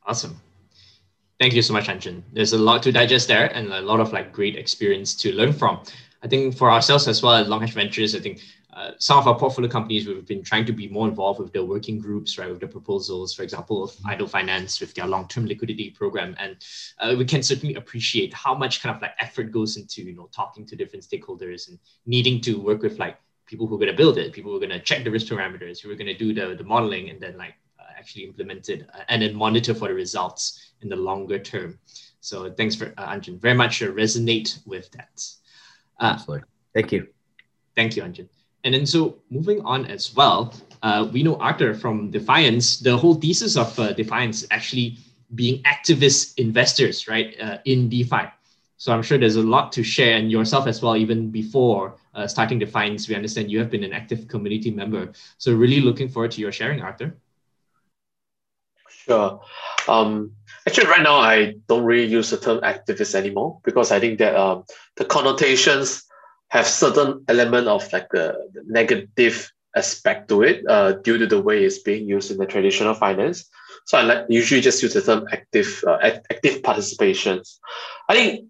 Awesome. 0.06 0.40
Thank 1.40 1.54
you 1.54 1.62
so 1.62 1.74
much, 1.74 1.88
Anjan. 1.88 2.22
There's 2.32 2.54
a 2.54 2.58
lot 2.58 2.84
to 2.84 2.92
digest 2.92 3.28
there 3.28 3.48
and 3.54 3.72
a 3.74 3.82
lot 3.82 4.00
of 4.00 4.14
like 4.14 4.32
great 4.32 4.56
experience 4.56 5.16
to 5.16 5.34
learn 5.34 5.54
from. 5.54 5.84
I 6.22 6.28
think 6.28 6.56
for 6.56 6.72
ourselves 6.72 7.08
as 7.08 7.22
well 7.22 7.36
at 7.36 7.48
Longhash 7.48 7.74
Ventures, 7.74 8.16
I 8.16 8.20
think 8.20 8.40
uh, 8.76 8.92
some 8.98 9.20
of 9.20 9.28
our 9.28 9.38
portfolio 9.38 9.70
companies 9.70 10.08
we've 10.08 10.26
been 10.26 10.44
trying 10.44 10.66
to 10.66 10.74
be 10.74 10.88
more 10.88 11.08
involved 11.08 11.40
with 11.40 11.54
the 11.54 11.64
working 11.64 12.00
groups 12.00 12.40
right 12.40 12.50
with 12.50 12.60
the 12.60 12.68
proposals 12.68 13.32
for 13.32 13.44
example 13.44 13.84
of 13.84 13.96
idle 14.06 14.28
finance 14.28 14.80
with 14.80 14.94
their 14.96 15.06
long-term 15.06 15.46
liquidity 15.46 15.92
program 15.92 16.36
and 16.40 16.58
uh, 17.00 17.14
we 17.16 17.24
can 17.24 17.44
certainly 17.44 17.76
appreciate 17.76 18.34
how 18.34 18.56
much 18.56 18.82
kind 18.82 18.96
of 18.96 19.02
like 19.02 19.12
effort 19.20 19.52
goes 19.52 19.78
into 19.78 20.02
you 20.02 20.16
know 20.16 20.28
talking 20.34 20.66
to 20.66 20.76
different 20.76 21.06
stakeholders 21.06 21.68
and 21.70 21.78
needing 22.08 22.42
to 22.42 22.60
work 22.60 22.82
with 22.82 22.98
like 22.98 23.18
people 23.46 23.68
who 23.68 23.76
are 23.76 23.80
going 23.80 23.92
to 23.92 23.98
build 23.98 24.18
it 24.18 24.34
people 24.34 24.50
who 24.50 24.58
are 24.58 24.66
going 24.66 24.72
to 24.72 24.80
check 24.80 25.04
the 25.04 25.12
risk 25.12 25.28
parameters 25.28 25.80
who 25.80 25.92
are 25.92 25.96
going 25.96 26.08
to 26.08 26.18
do 26.18 26.34
the, 26.34 26.56
the 26.56 26.64
modeling 26.64 27.12
and 27.12 27.22
then 27.22 27.38
like 27.38 27.54
actually 28.04 28.26
implement 28.26 28.68
it 28.68 28.86
uh, 28.94 29.04
and 29.08 29.22
then 29.22 29.34
monitor 29.34 29.74
for 29.74 29.88
the 29.88 29.94
results 29.94 30.74
in 30.82 30.90
the 30.90 30.96
longer 31.10 31.40
term 31.40 31.80
So 32.24 32.50
thanks 32.50 32.76
for 32.76 32.94
uh, 32.98 33.14
Anjan. 33.14 33.36
Very 33.40 33.58
much 33.64 33.84
uh, 33.84 33.88
resonate 33.88 34.66
with 34.66 34.90
that. 34.92 35.16
Uh, 36.00 36.16
Absolutely. 36.16 36.48
Thank 36.74 36.92
you. 36.94 37.08
Thank 37.76 37.96
you, 37.96 38.04
Anjan. 38.04 38.28
And 38.64 38.74
then 38.74 38.86
so 38.86 39.20
moving 39.30 39.60
on 39.74 39.86
as 39.88 40.16
well, 40.16 40.54
uh, 40.88 41.02
we 41.12 41.22
know 41.22 41.36
Arthur 41.36 41.74
from 41.74 42.12
Defiance. 42.12 42.80
The 42.80 42.96
whole 42.96 43.16
thesis 43.16 43.58
of 43.58 43.78
uh, 43.78 43.92
Defiance 43.92 44.48
actually 44.52 44.98
being 45.36 45.62
activist 45.64 46.40
investors, 46.40 47.08
right, 47.08 47.36
uh, 47.42 47.58
in 47.66 47.90
DeFi. 47.90 48.26
So 48.78 48.94
I'm 48.94 49.04
sure 49.04 49.18
there's 49.18 49.36
a 49.36 49.50
lot 49.56 49.72
to 49.74 49.84
share, 49.84 50.16
and 50.20 50.32
yourself 50.32 50.68
as 50.68 50.82
well. 50.82 50.96
Even 50.96 51.30
before 51.30 51.96
uh, 52.16 52.28
starting 52.28 52.60
Defiance, 52.60 53.10
we 53.10 53.16
understand 53.16 53.52
you 53.52 53.60
have 53.60 53.72
been 53.76 53.84
an 53.84 53.94
active 53.94 54.28
community 54.28 54.72
member. 54.72 55.12
So 55.44 55.48
really 55.64 55.82
looking 55.82 56.08
forward 56.08 56.32
to 56.36 56.42
your 56.42 56.52
sharing, 56.52 56.82
Arthur. 56.82 57.10
Sure. 59.06 59.42
Um, 59.88 60.32
actually, 60.66 60.88
right 60.88 61.02
now 61.04 61.18
I 61.18 61.56
don't 61.68 61.84
really 61.84 62.08
use 62.10 62.30
the 62.30 62.38
term 62.38 62.62
activist 62.62 63.16
anymore 63.16 63.60
because 63.64 63.92
I 63.92 64.00
think 64.00 64.20
that 64.20 64.36
um, 64.36 64.64
the 64.96 65.06
connotations 65.06 66.04
have 66.50 66.68
certain 66.68 67.24
element 67.28 67.68
of 67.68 67.92
like 67.92 68.14
a 68.14 68.36
negative 68.66 69.52
aspect 69.76 70.30
to 70.30 70.44
it 70.44 70.64
uh, 70.70 70.94
due 70.94 71.18
to 71.18 71.26
the 71.28 71.42
way 71.42 71.64
it's 71.64 71.80
being 71.80 72.08
used 72.08 72.32
in 72.32 72.38
the 72.38 72.46
traditional 72.46 72.94
finance. 72.94 73.50
So 73.86 73.98
I 73.98 74.04
like 74.04 74.26
usually 74.30 74.62
just 74.62 74.82
use 74.82 74.94
the 74.94 75.02
term 75.02 75.28
active 75.34 75.84
uh, 75.86 75.98
active 76.30 76.62
participations. 76.62 77.58
I 78.08 78.14
think 78.14 78.46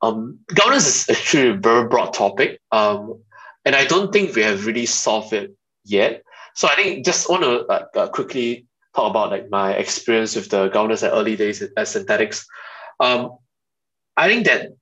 um, 0.00 0.40
governance 0.52 0.86
is 1.08 1.16
actually 1.16 1.50
a 1.50 1.54
very 1.54 1.86
broad 1.88 2.12
topic, 2.12 2.60
um, 2.72 3.22
and 3.64 3.76
I 3.76 3.84
don't 3.84 4.12
think 4.12 4.34
we 4.34 4.42
have 4.42 4.66
really 4.66 4.86
solved 4.86 5.32
it 5.32 5.54
yet. 5.84 6.24
So 6.54 6.66
I 6.66 6.74
think 6.74 7.04
just 7.04 7.30
want 7.30 7.44
to 7.44 7.66
uh, 7.68 8.08
quickly 8.08 8.66
talk 8.94 9.10
about 9.10 9.30
like 9.30 9.50
my 9.50 9.72
experience 9.72 10.36
with 10.36 10.48
the 10.50 10.68
governance 10.68 11.02
at 11.02 11.12
early 11.12 11.36
days 11.36 11.62
at 11.62 11.74
Synthetix. 11.76 12.44
Um, 13.00 13.36
I 14.16 14.28
think 14.28 14.46
that 14.46 14.72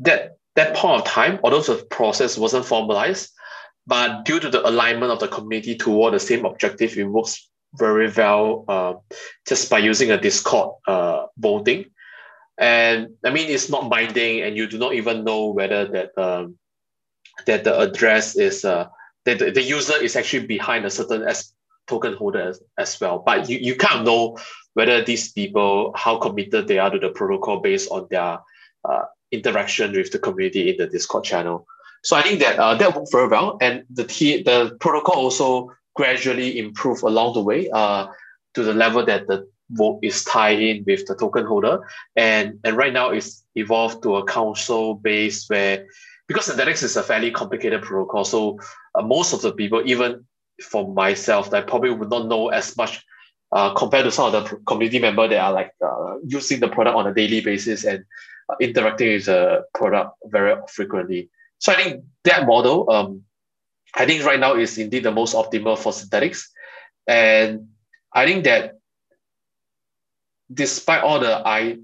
that 0.00 0.36
that 0.54 0.76
point 0.76 1.00
of 1.00 1.06
time, 1.06 1.40
although 1.42 1.62
the 1.62 1.84
process 1.90 2.36
wasn't 2.36 2.66
formalized, 2.66 3.30
but 3.86 4.24
due 4.24 4.38
to 4.40 4.50
the 4.50 4.66
alignment 4.68 5.12
of 5.12 5.20
the 5.20 5.28
community 5.28 5.76
toward 5.76 6.14
the 6.14 6.20
same 6.20 6.44
objective, 6.44 6.96
it 6.96 7.04
works 7.04 7.48
very 7.74 8.12
well 8.14 8.64
uh, 8.68 8.94
just 9.48 9.70
by 9.70 9.78
using 9.78 10.10
a 10.10 10.20
Discord 10.20 10.74
uh, 10.86 11.26
voting. 11.38 11.86
And 12.58 13.14
I 13.24 13.30
mean, 13.30 13.48
it's 13.48 13.70
not 13.70 13.88
binding, 13.88 14.42
and 14.42 14.56
you 14.56 14.66
do 14.66 14.78
not 14.78 14.94
even 14.94 15.24
know 15.24 15.46
whether 15.46 15.86
that 15.86 16.18
um, 16.18 16.58
that 17.46 17.64
the 17.64 17.78
address 17.78 18.36
is 18.36 18.64
uh, 18.64 18.88
that 19.24 19.38
the, 19.38 19.50
the 19.50 19.62
user 19.62 19.96
is 19.96 20.16
actually 20.16 20.46
behind 20.46 20.84
a 20.84 20.90
certain 20.90 21.22
as 21.22 21.52
token 21.86 22.14
holder 22.14 22.40
as, 22.40 22.60
as 22.78 23.00
well. 23.00 23.18
But 23.24 23.48
you, 23.48 23.58
you 23.58 23.76
can't 23.76 24.04
know 24.04 24.38
whether 24.74 25.04
these 25.04 25.32
people 25.32 25.92
how 25.96 26.18
committed 26.18 26.68
they 26.68 26.78
are 26.78 26.90
to 26.90 26.98
the 26.98 27.10
protocol 27.10 27.60
based 27.60 27.90
on 27.90 28.06
their 28.10 28.38
uh, 28.84 29.04
interaction 29.30 29.92
with 29.92 30.10
the 30.12 30.18
community 30.18 30.70
in 30.70 30.76
the 30.76 30.86
Discord 30.86 31.24
channel. 31.24 31.66
So 32.04 32.16
I 32.16 32.22
think 32.22 32.40
that 32.40 32.58
uh, 32.58 32.74
that 32.74 32.96
worked 32.96 33.12
very 33.12 33.28
well, 33.28 33.58
and 33.60 33.84
the 33.90 34.04
t- 34.04 34.42
the 34.42 34.76
protocol 34.80 35.16
also 35.16 35.72
gradually 35.94 36.58
improved 36.58 37.02
along 37.02 37.34
the 37.34 37.42
way 37.42 37.70
uh, 37.70 38.08
to 38.54 38.62
the 38.62 38.74
level 38.74 39.04
that 39.06 39.26
the 39.28 39.48
vote 39.70 40.00
is 40.02 40.24
tied 40.24 40.60
in 40.60 40.84
with 40.86 41.06
the 41.06 41.14
token 41.14 41.46
holder, 41.46 41.80
and 42.16 42.58
and 42.64 42.76
right 42.76 42.92
now 42.92 43.10
it's 43.10 43.44
evolved 43.54 44.02
to 44.02 44.16
a 44.16 44.24
council 44.24 44.94
base 44.94 45.48
where 45.48 45.86
because 46.26 46.48
Synthetix 46.48 46.82
is 46.82 46.96
a 46.96 47.02
fairly 47.02 47.30
complicated 47.30 47.82
protocol, 47.82 48.24
so 48.24 48.58
uh, 48.94 49.02
most 49.02 49.32
of 49.32 49.42
the 49.42 49.52
people, 49.52 49.82
even 49.84 50.24
for 50.62 50.92
myself, 50.92 51.52
I 51.52 51.60
probably 51.60 51.90
would 51.90 52.10
not 52.10 52.26
know 52.26 52.48
as 52.48 52.76
much 52.76 53.04
uh, 53.52 53.74
compared 53.74 54.04
to 54.04 54.10
some 54.10 54.32
of 54.34 54.48
the 54.48 54.56
community 54.66 54.98
member 54.98 55.28
that 55.28 55.38
are 55.38 55.52
like 55.52 55.72
uh, 55.84 56.16
using 56.24 56.60
the 56.60 56.68
product 56.68 56.96
on 56.96 57.06
a 57.06 57.14
daily 57.14 57.40
basis 57.40 57.84
and 57.84 58.04
uh, 58.48 58.54
interacting 58.60 59.08
with 59.08 59.26
the 59.26 59.64
product 59.74 60.16
very 60.26 60.56
frequently. 60.68 61.28
So 61.58 61.72
I 61.72 61.76
think 61.76 62.04
that 62.24 62.46
model, 62.46 62.90
um, 62.90 63.22
I 63.94 64.06
think 64.06 64.24
right 64.24 64.40
now 64.40 64.56
is 64.56 64.78
indeed 64.78 65.04
the 65.04 65.12
most 65.12 65.34
optimal 65.34 65.78
for 65.78 65.92
Synthetix. 65.92 66.48
And 67.06 67.68
I 68.12 68.26
think 68.26 68.44
that 68.44 68.78
despite 70.52 71.02
all 71.02 71.20
the 71.20 71.42
I 71.46 71.78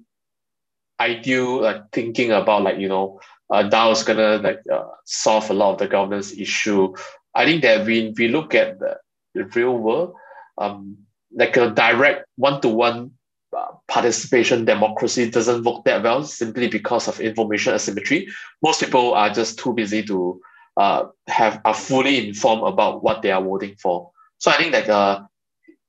ideal 1.00 1.64
uh, 1.64 1.82
thinking 1.92 2.32
about 2.32 2.62
like, 2.62 2.78
you 2.78 2.88
know, 2.88 3.20
uh, 3.50 3.68
DAO 3.68 3.92
is 3.92 4.02
gonna 4.02 4.38
like 4.38 4.60
uh, 4.72 4.84
solve 5.04 5.50
a 5.50 5.54
lot 5.54 5.72
of 5.72 5.78
the 5.78 5.86
governance 5.86 6.32
issue. 6.32 6.94
I 7.38 7.44
think 7.46 7.62
that 7.62 7.86
we 7.86 8.12
we 8.18 8.26
look 8.26 8.54
at 8.54 8.80
the, 8.80 8.98
the 9.34 9.44
real 9.54 9.78
world, 9.78 10.14
um, 10.58 10.98
like 11.32 11.56
a 11.56 11.70
direct 11.70 12.26
one-to-one 12.36 13.12
uh, 13.56 13.72
participation 13.86 14.64
democracy 14.64 15.30
doesn't 15.30 15.64
work 15.64 15.84
that 15.84 16.02
well 16.02 16.24
simply 16.24 16.66
because 16.68 17.06
of 17.06 17.20
information 17.20 17.74
asymmetry. 17.74 18.26
Most 18.60 18.80
people 18.80 19.14
are 19.14 19.30
just 19.30 19.58
too 19.58 19.72
busy 19.72 20.02
to 20.10 20.40
uh, 20.76 21.04
have 21.28 21.60
are 21.64 21.74
fully 21.74 22.28
informed 22.28 22.64
about 22.66 23.04
what 23.04 23.22
they 23.22 23.30
are 23.30 23.42
voting 23.42 23.76
for. 23.82 24.10
So 24.38 24.50
I 24.50 24.56
think 24.56 24.72
that 24.72 24.90
uh, 24.90 25.22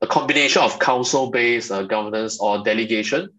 a 0.01 0.07
combination 0.07 0.61
of 0.61 0.79
council-based 0.79 1.71
uh, 1.71 1.83
governance 1.83 2.39
or 2.39 2.63
delegation 2.63 3.29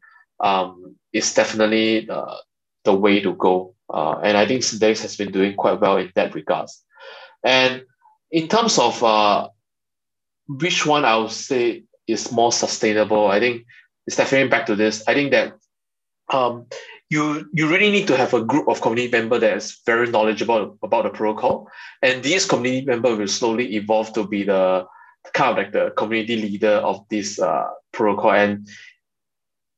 um, 0.41 0.97
is 1.13 1.33
definitely 1.33 2.11
uh, 2.11 2.37
the 2.85 2.95
way 2.95 3.21
to 3.21 3.35
go. 3.35 3.75
Uh, 3.93 4.19
and 4.23 4.37
I 4.37 4.47
think 4.47 4.63
Synthetix 4.63 5.03
has 5.03 5.17
been 5.17 5.33
doing 5.33 5.55
quite 5.55 5.81
well 5.81 5.97
in 5.97 6.11
that 6.17 6.35
regards. 6.35 6.83
And 7.43 7.83
in 8.31 8.49
terms 8.49 8.79
of 8.79 9.03
uh, 9.03 9.49
which 10.49 10.87
one 10.87 11.05
I 11.05 11.17
would 11.17 11.31
say 11.31 11.85
is 12.07 12.33
more 12.33 12.53
sustainable, 12.53 13.27
I 13.27 13.41
think 13.41 13.65
it's 14.07 14.17
definitely 14.17 14.49
back 14.49 14.67
to 14.67 14.77
this. 14.77 15.03
I 15.07 15.15
think 15.15 15.31
that 15.33 15.55
um, 16.33 16.67
you 17.09 17.49
you 17.53 17.69
really 17.69 17.91
need 17.91 18.07
to 18.09 18.17
have 18.17 18.35
a 18.35 18.43
group 18.43 18.69
of 18.69 18.81
community 18.81 19.11
member 19.11 19.39
that 19.39 19.57
is 19.57 19.81
very 19.85 20.11
knowledgeable 20.11 20.79
about 20.83 21.05
the 21.05 21.11
protocol, 21.11 21.69
and 22.03 22.23
these 22.23 22.47
community 22.47 22.87
member 22.87 23.15
will 23.15 23.29
slowly 23.29 23.75
evolve 23.75 24.13
to 24.15 24.27
be 24.27 24.45
the 24.45 24.87
kind 25.35 25.51
of 25.51 25.57
like 25.57 25.73
the 25.73 25.91
community 25.97 26.37
leader 26.37 26.77
of 26.77 27.07
this 27.11 27.39
uh, 27.39 27.69
protocol. 27.93 28.33
And 28.33 28.69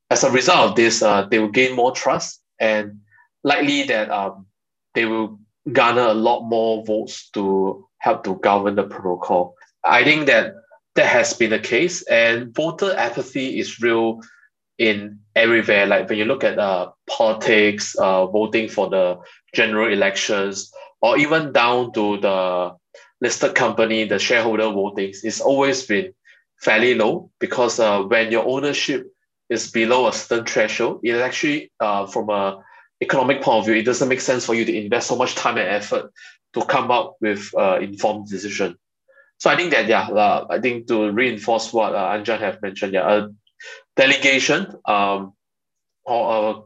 as 0.09 0.23
a 0.23 0.31
result 0.31 0.71
of 0.71 0.75
this, 0.75 1.01
uh, 1.01 1.25
they 1.25 1.39
will 1.39 1.49
gain 1.49 1.75
more 1.75 1.91
trust 1.91 2.41
and 2.59 2.99
likely 3.43 3.83
that 3.83 4.09
um, 4.09 4.45
they 4.93 5.05
will 5.05 5.39
garner 5.71 6.07
a 6.07 6.13
lot 6.13 6.47
more 6.47 6.85
votes 6.85 7.29
to 7.31 7.87
help 8.03 8.23
to 8.25 8.35
govern 8.35 8.75
the 8.75 8.83
protocol. 8.83 9.55
I 9.85 10.03
think 10.03 10.27
that 10.27 10.55
that 10.95 11.07
has 11.07 11.33
been 11.33 11.49
the 11.49 11.59
case, 11.59 12.03
and 12.03 12.53
voter 12.53 12.93
apathy 12.95 13.59
is 13.59 13.79
real 13.81 14.19
in 14.77 15.19
everywhere. 15.35 15.87
Like 15.87 16.09
when 16.09 16.19
you 16.19 16.25
look 16.25 16.43
at 16.43 16.59
uh, 16.59 16.91
politics, 17.09 17.95
uh, 17.95 18.27
voting 18.27 18.67
for 18.67 18.89
the 18.89 19.19
general 19.55 19.91
elections, 19.91 20.71
or 21.01 21.17
even 21.17 21.53
down 21.53 21.93
to 21.93 22.19
the 22.19 22.75
listed 23.21 23.55
company, 23.55 24.03
the 24.03 24.19
shareholder 24.19 24.63
votings, 24.63 25.23
it's 25.23 25.41
always 25.41 25.87
been 25.87 26.13
fairly 26.59 26.95
low 26.95 27.31
because 27.39 27.79
uh, 27.79 28.03
when 28.03 28.31
your 28.31 28.45
ownership 28.45 29.11
is 29.49 29.71
below 29.71 30.07
a 30.07 30.13
certain 30.13 30.45
threshold, 30.45 30.99
it 31.03 31.15
actually, 31.15 31.71
uh, 31.79 32.05
from 32.05 32.29
a 32.29 32.61
economic 33.01 33.41
point 33.41 33.59
of 33.59 33.65
view, 33.65 33.75
it 33.75 33.85
doesn't 33.85 34.09
make 34.09 34.21
sense 34.21 34.45
for 34.45 34.53
you 34.53 34.65
to 34.65 34.75
invest 34.75 35.07
so 35.07 35.15
much 35.15 35.35
time 35.35 35.57
and 35.57 35.67
effort 35.67 36.11
to 36.53 36.65
come 36.65 36.91
up 36.91 37.15
with 37.21 37.53
uh, 37.57 37.79
informed 37.81 38.27
decision. 38.27 38.77
So 39.37 39.49
I 39.49 39.55
think 39.55 39.71
that 39.71 39.87
yeah, 39.87 40.07
uh, 40.07 40.47
I 40.49 40.59
think 40.59 40.87
to 40.87 41.11
reinforce 41.11 41.73
what 41.73 41.93
uh, 41.93 42.17
Anjan 42.17 42.39
have 42.39 42.61
mentioned, 42.61 42.93
yeah, 42.93 43.11
a 43.11 43.27
delegation 43.95 44.73
um, 44.85 45.33
or 46.05 46.49
a 46.49 46.61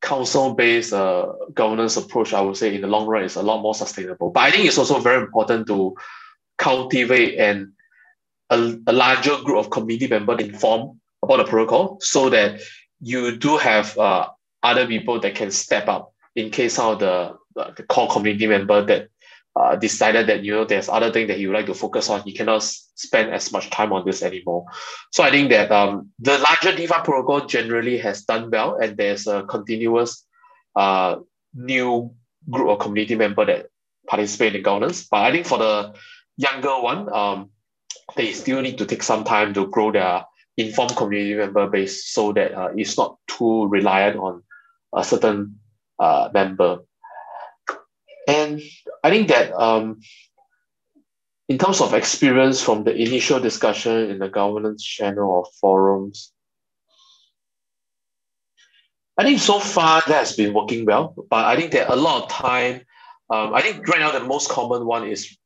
council-based 0.00 0.92
uh, 0.92 1.32
governance 1.54 1.96
approach, 1.96 2.34
I 2.34 2.40
would 2.42 2.56
say 2.56 2.74
in 2.74 2.82
the 2.82 2.86
long 2.86 3.06
run 3.06 3.24
is 3.24 3.36
a 3.36 3.42
lot 3.42 3.62
more 3.62 3.74
sustainable. 3.74 4.30
But 4.30 4.40
I 4.44 4.50
think 4.50 4.66
it's 4.66 4.78
also 4.78 5.00
very 5.00 5.22
important 5.22 5.66
to 5.68 5.96
cultivate 6.58 7.38
and 7.38 7.72
a, 8.50 8.76
a 8.86 8.92
larger 8.92 9.36
group 9.42 9.58
of 9.58 9.70
community 9.70 10.06
members 10.06 10.40
informed 10.44 11.00
about 11.22 11.38
the 11.38 11.44
protocol 11.44 11.98
so 12.00 12.28
that 12.28 12.60
you 13.00 13.36
do 13.36 13.56
have 13.56 13.96
uh, 13.98 14.28
other 14.62 14.86
people 14.86 15.20
that 15.20 15.34
can 15.34 15.50
step 15.50 15.88
up 15.88 16.12
in 16.36 16.50
case 16.50 16.74
some 16.74 16.92
of 16.92 16.98
the, 16.98 17.36
uh, 17.56 17.70
the 17.76 17.82
core 17.84 18.08
community 18.08 18.46
member 18.46 18.84
that 18.84 19.08
uh, 19.56 19.76
decided 19.76 20.26
that 20.26 20.42
you 20.42 20.52
know 20.52 20.64
there's 20.64 20.88
other 20.88 21.12
thing 21.12 21.28
that 21.28 21.38
you 21.38 21.48
would 21.48 21.54
like 21.54 21.66
to 21.66 21.74
focus 21.74 22.10
on, 22.10 22.22
you 22.26 22.34
cannot 22.34 22.62
spend 22.62 23.32
as 23.32 23.52
much 23.52 23.70
time 23.70 23.92
on 23.92 24.04
this 24.04 24.22
anymore. 24.22 24.64
So 25.12 25.22
I 25.22 25.30
think 25.30 25.50
that 25.50 25.70
um, 25.70 26.10
the 26.18 26.38
larger 26.38 26.74
DeFi 26.76 27.02
protocol 27.04 27.46
generally 27.46 27.98
has 27.98 28.22
done 28.22 28.50
well, 28.50 28.76
and 28.76 28.96
there's 28.96 29.26
a 29.26 29.44
continuous 29.44 30.26
uh, 30.74 31.16
new 31.54 32.10
group 32.50 32.68
of 32.68 32.78
community 32.80 33.14
member 33.14 33.44
that 33.44 33.66
participate 34.08 34.56
in 34.56 34.62
governance. 34.62 35.06
But 35.08 35.22
I 35.22 35.32
think 35.32 35.46
for 35.46 35.58
the 35.58 35.94
younger 36.36 36.80
one, 36.80 37.12
um, 37.12 37.50
they 38.16 38.32
still 38.32 38.60
need 38.60 38.78
to 38.78 38.86
take 38.86 39.02
some 39.02 39.24
time 39.24 39.54
to 39.54 39.68
grow 39.68 39.92
their 39.92 40.24
informed 40.56 40.96
community 40.96 41.34
member 41.34 41.68
base 41.68 42.06
so 42.06 42.32
that 42.32 42.52
uh, 42.54 42.68
it's 42.76 42.96
not 42.96 43.18
too 43.26 43.66
reliant 43.66 44.16
on 44.16 44.42
a 44.94 45.04
certain 45.04 45.58
uh, 45.98 46.28
member. 46.32 46.78
And 48.26 48.60
I 49.02 49.10
think 49.10 49.28
that 49.28 49.52
um, 49.52 50.00
in 51.48 51.58
terms 51.58 51.80
of 51.80 51.94
experience 51.94 52.62
from 52.62 52.84
the 52.84 52.94
initial 52.94 53.40
discussion 53.40 54.10
in 54.10 54.18
the 54.18 54.28
governance 54.28 54.82
channel 54.82 55.28
or 55.28 55.46
forums, 55.60 56.32
I 59.16 59.24
think 59.24 59.40
so 59.40 59.60
far 59.60 60.02
that 60.06 60.14
has 60.14 60.36
been 60.36 60.54
working 60.54 60.86
well, 60.86 61.14
but 61.30 61.44
I 61.44 61.56
think 61.56 61.72
that 61.72 61.88
a 61.88 61.94
lot 61.94 62.24
of 62.24 62.28
time, 62.30 62.80
um, 63.30 63.54
I 63.54 63.60
think 63.60 63.86
right 63.86 64.00
now 64.00 64.10
the 64.10 64.24
most 64.24 64.48
common 64.48 64.86
one 64.86 65.06
is 65.06 65.36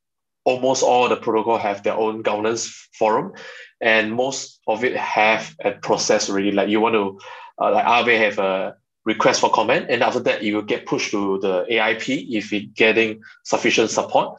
almost 0.44 0.82
all 0.82 1.08
the 1.08 1.16
protocol 1.16 1.58
have 1.58 1.82
their 1.82 1.94
own 1.94 2.22
governance 2.22 2.88
forum, 2.98 3.32
and 3.80 4.14
most 4.14 4.60
of 4.66 4.84
it 4.84 4.96
have 4.96 5.54
a 5.62 5.72
process 5.72 6.30
already. 6.30 6.50
Like 6.52 6.70
you 6.70 6.80
want 6.80 6.94
to, 6.94 7.18
uh, 7.62 7.72
like 7.72 7.84
Aave 7.84 8.18
have 8.18 8.38
a 8.38 8.76
request 9.08 9.40
for 9.40 9.50
comment, 9.50 9.86
and 9.88 10.02
after 10.02 10.20
that 10.20 10.42
it 10.42 10.54
will 10.54 10.68
get 10.72 10.86
pushed 10.86 11.10
to 11.12 11.38
the 11.40 11.64
AIP 11.70 12.26
if 12.30 12.52
it 12.52 12.74
getting 12.74 13.22
sufficient 13.42 13.90
support. 13.90 14.38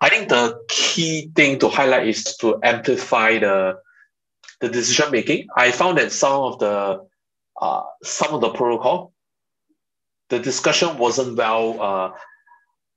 I 0.00 0.08
think 0.08 0.28
the 0.28 0.58
key 0.68 1.30
thing 1.36 1.58
to 1.60 1.68
highlight 1.68 2.08
is 2.08 2.36
to 2.38 2.58
amplify 2.62 3.38
the 3.38 3.78
the 4.60 4.68
decision 4.68 5.10
making. 5.12 5.48
I 5.54 5.70
found 5.70 5.98
that 5.98 6.10
some 6.12 6.40
of 6.48 6.58
the 6.58 7.04
uh, 7.60 7.82
some 8.02 8.34
of 8.34 8.40
the 8.40 8.50
protocol, 8.50 9.12
the 10.30 10.38
discussion 10.38 10.96
wasn't 10.98 11.36
well 11.36 11.64
uh, 11.80 12.10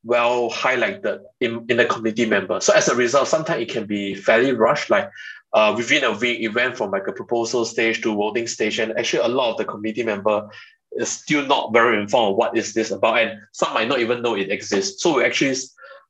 well 0.03 0.49
highlighted 0.49 1.19
in, 1.39 1.65
in 1.69 1.77
the 1.77 1.85
committee 1.85 2.25
member. 2.25 2.59
So 2.61 2.73
as 2.73 2.87
a 2.87 2.95
result, 2.95 3.27
sometimes 3.27 3.61
it 3.61 3.69
can 3.69 3.85
be 3.85 4.15
fairly 4.15 4.53
rushed. 4.53 4.89
Like 4.89 5.09
uh, 5.53 5.73
within 5.75 6.03
a 6.03 6.11
week, 6.11 6.39
it 6.39 6.49
went 6.49 6.77
from 6.77 6.91
like 6.91 7.07
a 7.07 7.11
proposal 7.13 7.65
stage 7.65 8.01
to 8.01 8.15
voting 8.15 8.47
station. 8.47 8.93
Actually, 8.97 9.23
a 9.23 9.27
lot 9.27 9.51
of 9.51 9.57
the 9.57 9.65
committee 9.65 10.03
member 10.03 10.49
is 10.93 11.09
still 11.09 11.45
not 11.45 11.73
very 11.73 11.99
informed 11.99 12.37
what 12.37 12.57
is 12.57 12.73
this 12.73 12.91
about, 12.91 13.19
and 13.19 13.39
some 13.51 13.73
might 13.73 13.87
not 13.87 13.99
even 13.99 14.21
know 14.21 14.35
it 14.35 14.51
exists. 14.51 15.03
So 15.03 15.17
we 15.17 15.25
actually 15.25 15.55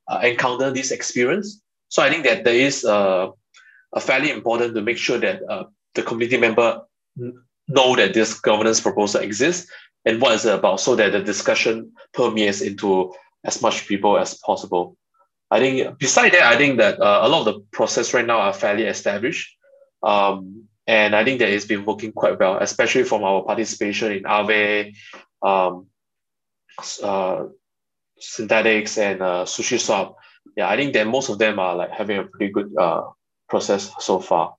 uh, 0.08 0.20
encounter 0.22 0.70
this 0.70 0.90
experience. 0.90 1.60
So 1.88 2.02
I 2.02 2.10
think 2.10 2.24
that 2.24 2.44
there 2.44 2.54
is 2.54 2.84
uh, 2.84 3.28
a 3.92 4.00
fairly 4.00 4.30
important 4.30 4.74
to 4.74 4.82
make 4.82 4.98
sure 4.98 5.18
that 5.18 5.42
uh, 5.48 5.64
the 5.94 6.02
committee 6.02 6.38
member 6.38 6.82
know 7.68 7.96
that 7.96 8.14
this 8.14 8.38
governance 8.40 8.80
proposal 8.80 9.20
exists 9.20 9.70
and 10.04 10.20
what 10.20 10.34
is 10.34 10.44
it 10.44 10.54
about 10.54 10.80
so 10.80 10.96
that 10.96 11.12
the 11.12 11.20
discussion 11.20 11.92
permeates 12.14 12.60
into 12.60 13.12
as 13.44 13.62
much 13.62 13.86
people 13.86 14.18
as 14.18 14.34
possible. 14.34 14.96
I 15.50 15.58
think 15.58 15.98
beside 15.98 16.32
that, 16.32 16.42
I 16.42 16.56
think 16.56 16.78
that 16.78 17.00
uh, 17.00 17.20
a 17.22 17.28
lot 17.28 17.46
of 17.46 17.54
the 17.54 17.60
process 17.72 18.14
right 18.14 18.26
now 18.26 18.38
are 18.38 18.52
fairly 18.52 18.84
established. 18.84 19.56
Um, 20.02 20.68
and 20.86 21.14
I 21.14 21.24
think 21.24 21.40
that 21.40 21.48
it's 21.48 21.64
been 21.64 21.84
working 21.84 22.12
quite 22.12 22.38
well, 22.38 22.58
especially 22.58 23.04
from 23.04 23.24
our 23.24 23.42
participation 23.42 24.12
in 24.12 24.22
Aave, 24.24 24.94
um, 25.42 25.86
uh, 27.02 27.44
Synthetix, 28.20 28.98
and 28.98 29.22
uh, 29.22 29.44
Sushi 29.44 29.78
Swap. 29.78 30.16
Yeah, 30.56 30.68
I 30.68 30.76
think 30.76 30.94
that 30.94 31.06
most 31.06 31.28
of 31.28 31.38
them 31.38 31.58
are 31.58 31.76
like 31.76 31.90
having 31.90 32.18
a 32.18 32.24
pretty 32.24 32.52
good 32.52 32.72
uh, 32.76 33.02
process 33.48 33.92
so 33.98 34.20
far. 34.20 34.56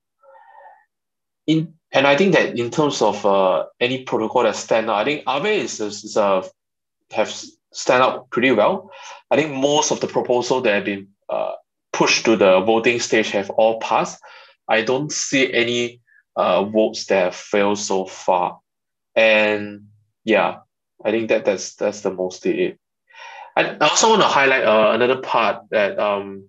In 1.48 1.74
and 1.92 2.08
I 2.08 2.16
think 2.16 2.34
that 2.34 2.58
in 2.58 2.72
terms 2.72 3.02
of 3.02 3.26
uh, 3.26 3.66
any 3.80 4.04
protocol 4.04 4.44
that 4.44 4.56
stand 4.56 4.90
out, 4.90 4.96
I 4.96 5.04
think 5.04 5.26
Aave 5.26 5.54
is, 5.54 5.80
is, 5.82 6.04
is 6.06 6.16
have 6.16 7.36
stand 7.74 8.04
out 8.04 8.30
pretty 8.30 8.52
well. 8.52 8.92
I 9.30 9.36
think 9.36 9.54
most 9.54 9.92
of 9.92 10.00
the 10.00 10.08
proposals 10.08 10.64
that 10.64 10.74
have 10.74 10.86
been 10.86 11.08
uh, 11.30 11.54
pushed 11.94 12.26
to 12.26 12.36
the 12.36 12.62
voting 12.62 13.00
stage 13.00 13.32
have 13.32 13.50
all 13.52 13.80
passed. 13.80 14.22
I 14.68 14.82
don't 14.82 15.12
see 15.12 15.52
any 15.54 16.02
uh, 16.36 16.64
votes 16.64 17.06
that 17.06 17.24
have 17.24 17.36
failed 17.36 17.80
so 17.80 18.06
far. 18.06 18.60
And 19.16 19.88
yeah, 20.24 20.60
I 21.04 21.12
think 21.12 21.30
that 21.30 21.46
that's 21.46 21.76
that's 21.76 22.02
the 22.02 22.12
most 22.12 22.46
it. 22.46 22.80
I 23.58 23.78
also 23.78 24.10
want 24.10 24.22
to 24.22 24.28
highlight 24.28 24.64
uh, 24.64 24.92
another 24.94 25.18
part 25.18 25.64
that 25.72 26.00
um, 26.00 26.46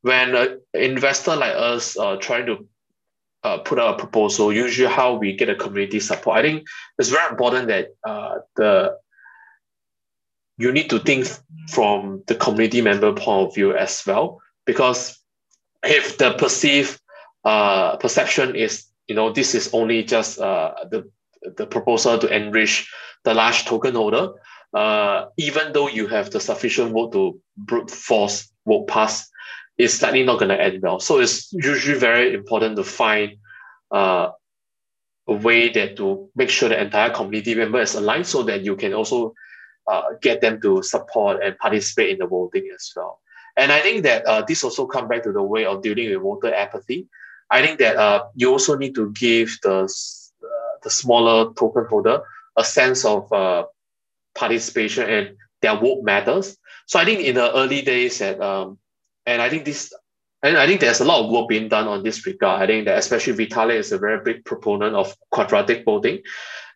when 0.00 0.34
an 0.34 0.60
investor 0.72 1.36
like 1.36 1.54
us 1.54 1.98
uh, 1.98 2.16
trying 2.16 2.46
to 2.46 2.66
uh, 3.44 3.58
put 3.58 3.78
out 3.78 3.94
a 3.94 3.98
proposal, 3.98 4.52
usually 4.52 4.90
how 4.90 5.14
we 5.14 5.36
get 5.36 5.48
a 5.48 5.54
community 5.54 6.00
support. 6.00 6.38
I 6.38 6.42
think 6.42 6.66
it's 6.98 7.10
very 7.10 7.30
important 7.30 7.68
that 7.68 7.88
uh, 8.04 8.36
the 8.56 8.96
you 10.58 10.72
need 10.72 10.90
to 10.90 10.98
think 10.98 11.26
from 11.68 12.22
the 12.26 12.34
community 12.34 12.82
member 12.82 13.12
point 13.12 13.48
of 13.48 13.54
view 13.54 13.74
as 13.76 14.02
well, 14.06 14.40
because 14.66 15.18
if 15.84 16.18
the 16.18 16.34
perceived 16.34 17.00
uh, 17.44 17.96
perception 17.96 18.54
is, 18.54 18.86
you 19.06 19.14
know, 19.14 19.32
this 19.32 19.54
is 19.54 19.70
only 19.72 20.02
just 20.02 20.38
uh, 20.38 20.74
the 20.90 21.08
the 21.56 21.66
proposal 21.66 22.18
to 22.18 22.26
enrich 22.34 22.90
the 23.24 23.32
large 23.32 23.64
token 23.64 23.94
holder, 23.94 24.32
uh, 24.74 25.26
even 25.36 25.72
though 25.72 25.88
you 25.88 26.08
have 26.08 26.30
the 26.30 26.40
sufficient 26.40 26.92
vote 26.92 27.12
to 27.12 27.40
brute 27.56 27.90
force 27.90 28.50
vote 28.66 28.88
pass, 28.88 29.30
it's 29.78 30.02
likely 30.02 30.24
not 30.24 30.38
going 30.38 30.48
to 30.48 30.60
end 30.60 30.82
well. 30.82 30.98
So 30.98 31.20
it's 31.20 31.52
usually 31.52 31.98
very 31.98 32.34
important 32.34 32.76
to 32.76 32.84
find 32.84 33.36
uh, 33.92 34.30
a 35.28 35.32
way 35.32 35.68
that 35.70 35.96
to 35.96 36.28
make 36.34 36.50
sure 36.50 36.68
the 36.68 36.80
entire 36.80 37.10
community 37.10 37.54
member 37.54 37.80
is 37.80 37.94
aligned 37.94 38.26
so 38.26 38.42
that 38.42 38.62
you 38.62 38.74
can 38.74 38.92
also 38.92 39.32
uh, 39.90 40.02
get 40.20 40.40
them 40.40 40.60
to 40.60 40.82
support 40.82 41.42
and 41.42 41.56
participate 41.58 42.10
in 42.10 42.18
the 42.18 42.26
voting 42.26 42.68
as 42.74 42.92
well. 42.94 43.20
And 43.56 43.72
I 43.72 43.80
think 43.80 44.02
that 44.04 44.24
uh, 44.26 44.42
this 44.46 44.62
also 44.62 44.86
comes 44.86 45.08
back 45.08 45.22
to 45.24 45.32
the 45.32 45.42
way 45.42 45.64
of 45.64 45.82
dealing 45.82 46.10
with 46.10 46.22
voter 46.22 46.54
apathy. 46.54 47.08
I 47.50 47.62
think 47.62 47.78
that 47.80 47.96
uh, 47.96 48.24
you 48.34 48.50
also 48.50 48.76
need 48.76 48.94
to 48.94 49.10
give 49.12 49.58
the, 49.62 49.82
uh, 49.82 50.78
the 50.82 50.90
smaller 50.90 51.52
token 51.54 51.86
holder 51.88 52.22
a 52.56 52.64
sense 52.64 53.04
of 53.04 53.32
uh, 53.32 53.64
participation 54.34 55.08
and 55.08 55.36
their 55.60 55.76
vote 55.76 56.04
matters. 56.04 56.56
So 56.86 56.98
I 56.98 57.04
think 57.04 57.20
in 57.20 57.34
the 57.34 57.52
early 57.54 57.82
days 57.82 58.18
that 58.18 58.40
um, 58.40 58.78
and 59.26 59.42
I 59.42 59.50
think 59.50 59.66
this, 59.66 59.92
and 60.42 60.56
I 60.56 60.66
think 60.66 60.80
there's 60.80 61.00
a 61.00 61.04
lot 61.04 61.24
of 61.24 61.30
work 61.30 61.48
being 61.48 61.68
done 61.68 61.88
on 61.88 62.02
this 62.02 62.24
regard. 62.26 62.62
I 62.62 62.66
think 62.66 62.84
that 62.84 62.98
especially 62.98 63.46
Vitalik 63.46 63.76
is 63.76 63.92
a 63.92 63.98
very 63.98 64.20
big 64.22 64.44
proponent 64.44 64.94
of 64.94 65.14
quadratic 65.30 65.84
voting. 65.84 66.20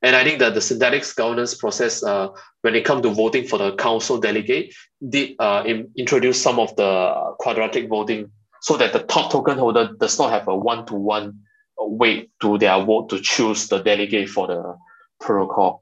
And 0.03 0.17
I 0.17 0.25
think 0.25 0.41
that 0.41 0.55
the 0.55 0.61
Synthetix 0.61 1.15
governance 1.15 1.55
process, 1.55 2.03
uh, 2.03 2.29
when 2.63 2.75
it 2.75 2.85
comes 2.85 3.03
to 3.03 3.11
voting 3.11 3.47
for 3.47 3.59
the 3.59 3.77
council 3.77 4.19
delegate, 4.19 4.75
did 5.09 5.37
uh, 5.39 5.63
in, 5.65 5.91
introduce 5.97 6.43
some 6.43 6.59
of 6.59 6.75
the 6.75 7.35
quadratic 7.39 7.89
voting 7.89 8.33
so 8.63 8.77
that 8.77 8.93
the 8.93 9.01
top 9.01 9.31
token 9.31 9.59
holder 9.59 9.91
does 10.01 10.19
not 10.19 10.31
have 10.31 10.49
a 10.49 10.57
one-to-one 10.57 11.39
weight 11.79 12.31
to 12.41 12.59
their 12.59 12.85
vote 12.85 13.11
to 13.11 13.21
choose 13.21 13.69
the 13.69 13.79
delegate 13.79 14.29
for 14.29 14.49
the 14.49 14.77
protocol. 15.21 15.82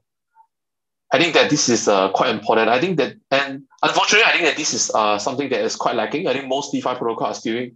I 1.13 1.19
think 1.19 1.33
that 1.33 1.49
this 1.49 1.67
is 1.67 1.87
uh, 1.87 2.09
quite 2.11 2.29
important. 2.29 2.69
I 2.69 2.79
think 2.79 2.97
that, 2.97 3.15
and 3.31 3.63
unfortunately, 3.83 4.25
I 4.25 4.31
think 4.31 4.45
that 4.45 4.55
this 4.55 4.73
is 4.73 4.91
uh, 4.95 5.17
something 5.17 5.49
that 5.49 5.61
is 5.61 5.75
quite 5.75 5.95
lacking. 5.95 6.27
I 6.27 6.33
think 6.33 6.47
most 6.47 6.71
DeFi 6.71 6.95
protocols 6.95 7.37
are 7.37 7.39
still 7.39 7.67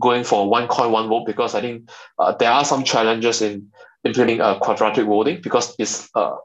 going 0.00 0.24
for 0.24 0.48
one 0.48 0.68
coin, 0.68 0.90
one 0.90 1.08
vote 1.08 1.26
because 1.26 1.54
I 1.54 1.60
think 1.60 1.90
uh, 2.18 2.32
there 2.32 2.50
are 2.50 2.64
some 2.64 2.84
challenges 2.84 3.42
in 3.42 3.68
implementing 4.04 4.40
a 4.40 4.58
quadratic 4.58 5.04
voting 5.04 5.40
because 5.42 5.74
it's 5.78 6.08
uh, 6.14 6.36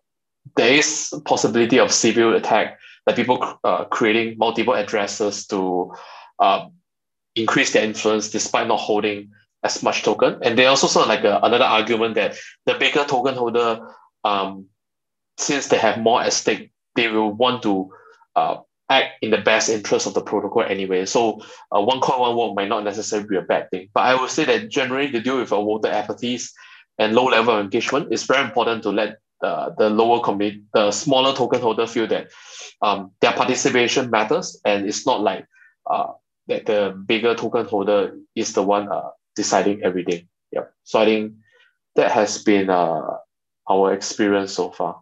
there 0.56 0.74
is 0.74 1.14
possibility 1.26 1.80
of 1.80 1.92
Sybil 1.92 2.36
attack, 2.36 2.78
that 3.06 3.16
people 3.16 3.60
uh, 3.64 3.86
creating 3.86 4.38
multiple 4.38 4.74
addresses 4.74 5.46
to 5.48 5.94
uh, 6.40 6.68
increase 7.36 7.74
their 7.74 7.84
influence 7.84 8.30
despite 8.30 8.68
not 8.68 8.80
holding 8.80 9.32
as 9.64 9.82
much 9.82 10.04
token. 10.04 10.40
And 10.42 10.58
they 10.58 10.66
also 10.66 10.88
sort 10.88 11.04
of 11.04 11.10
like 11.10 11.24
a, 11.24 11.40
another 11.44 11.66
argument 11.66 12.16
that 12.16 12.36
the 12.66 12.76
bigger 12.76 13.06
token 13.06 13.36
holder 13.36 13.80
um, 14.24 14.68
since 15.38 15.68
they 15.68 15.78
have 15.78 16.00
more 16.00 16.22
at 16.22 16.34
stake, 16.34 16.72
they 16.96 17.08
will 17.08 17.32
want 17.32 17.64
to 17.64 17.90
uh, 18.36 18.58
act 18.90 19.14
in 19.22 19.32
the 19.32 19.38
best 19.38 19.70
interest 19.70 20.08
of 20.08 20.14
the 20.14 20.22
protocol 20.22 20.64
anyway. 20.64 21.06
So 21.06 21.42
uh, 21.76 21.82
one 21.82 22.00
coin, 22.00 22.20
one 22.20 22.36
vote 22.36 22.56
might 22.56 22.70
not 22.70 22.84
necessarily 22.84 23.28
be 23.28 23.38
a 23.38 23.42
bad 23.42 23.70
thing. 23.72 23.90
But 23.94 24.02
I 24.02 24.20
would 24.20 24.30
say 24.30 24.46
that 24.46 24.70
generally 24.70 25.12
to 25.12 25.22
deal 25.22 25.38
with 25.38 25.52
a 25.52 25.56
voter 25.56 25.90
apathies 25.90 26.52
and 27.00 27.16
low 27.16 27.26
level 27.26 27.56
of 27.56 27.64
engagement, 27.64 28.10
it's 28.12 28.24
very 28.24 28.44
important 28.44 28.84
to 28.84 28.90
let 28.92 29.18
uh, 29.42 29.72
the 29.78 29.90
lower 29.90 30.22
community, 30.22 30.64
the 30.74 30.92
smaller 30.92 31.36
token 31.36 31.62
holder 31.62 31.88
feel 31.88 32.08
that 32.08 32.32
um, 32.82 33.12
their 33.22 33.34
participation 33.34 34.10
matters 34.10 34.60
and 34.64 34.86
it's 34.86 35.06
not 35.06 35.22
like 35.22 35.46
uh, 35.90 36.12
that 36.48 36.66
the 36.66 37.02
bigger 37.06 37.36
token 37.36 37.66
holder 37.66 38.16
is 38.36 38.54
the 38.54 38.64
one 38.64 38.90
uh, 38.92 39.10
deciding 39.36 39.84
everything. 39.84 40.28
Yeah. 40.52 40.66
So 40.84 41.00
I 41.00 41.06
think 41.06 41.34
that 41.96 42.12
has 42.12 42.44
been 42.44 42.70
uh, 42.70 43.18
our 43.70 43.94
experience 43.94 44.54
so 44.54 44.72
far. 44.72 45.02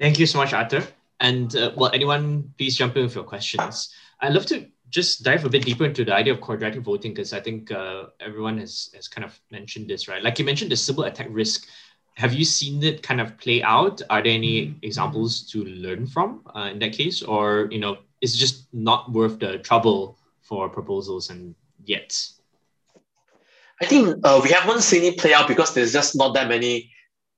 Thank 0.00 0.18
you 0.18 0.26
so 0.26 0.38
much, 0.38 0.52
Arthur. 0.52 0.86
And 1.20 1.54
uh, 1.56 1.72
well, 1.76 1.90
anyone, 1.94 2.52
please 2.58 2.76
jump 2.76 2.96
in 2.96 3.04
with 3.04 3.14
your 3.14 3.24
questions. 3.24 3.94
I'd 4.20 4.32
love 4.32 4.46
to 4.46 4.66
just 4.90 5.22
dive 5.22 5.44
a 5.44 5.48
bit 5.48 5.64
deeper 5.64 5.84
into 5.84 6.04
the 6.04 6.14
idea 6.14 6.32
of 6.32 6.40
quadratic 6.40 6.82
voting 6.82 7.12
because 7.14 7.32
I 7.32 7.40
think 7.40 7.70
uh, 7.70 8.04
everyone 8.20 8.58
has, 8.58 8.90
has 8.94 9.08
kind 9.08 9.24
of 9.24 9.38
mentioned 9.50 9.88
this, 9.88 10.08
right? 10.08 10.22
Like 10.22 10.38
you 10.38 10.44
mentioned, 10.44 10.70
the 10.70 10.76
Sybil 10.76 11.04
attack 11.04 11.28
risk. 11.30 11.66
Have 12.14 12.32
you 12.32 12.44
seen 12.44 12.82
it 12.82 13.02
kind 13.02 13.20
of 13.20 13.36
play 13.38 13.62
out? 13.62 14.00
Are 14.08 14.22
there 14.22 14.32
any 14.32 14.76
examples 14.82 15.42
to 15.50 15.64
learn 15.64 16.06
from 16.06 16.42
uh, 16.54 16.68
in 16.70 16.78
that 16.78 16.92
case, 16.92 17.22
or 17.22 17.68
you 17.72 17.80
know, 17.80 17.98
is 18.20 18.36
it 18.36 18.38
just 18.38 18.72
not 18.72 19.10
worth 19.10 19.40
the 19.40 19.58
trouble 19.58 20.16
for 20.40 20.68
proposals 20.68 21.30
and 21.30 21.56
yet? 21.84 22.16
I 23.80 23.86
think 23.86 24.16
uh, 24.22 24.40
we 24.44 24.50
haven't 24.50 24.82
seen 24.82 25.02
it 25.02 25.18
play 25.18 25.34
out 25.34 25.48
because 25.48 25.74
there's 25.74 25.92
just 25.92 26.14
not 26.14 26.34
that 26.34 26.48
many 26.48 26.92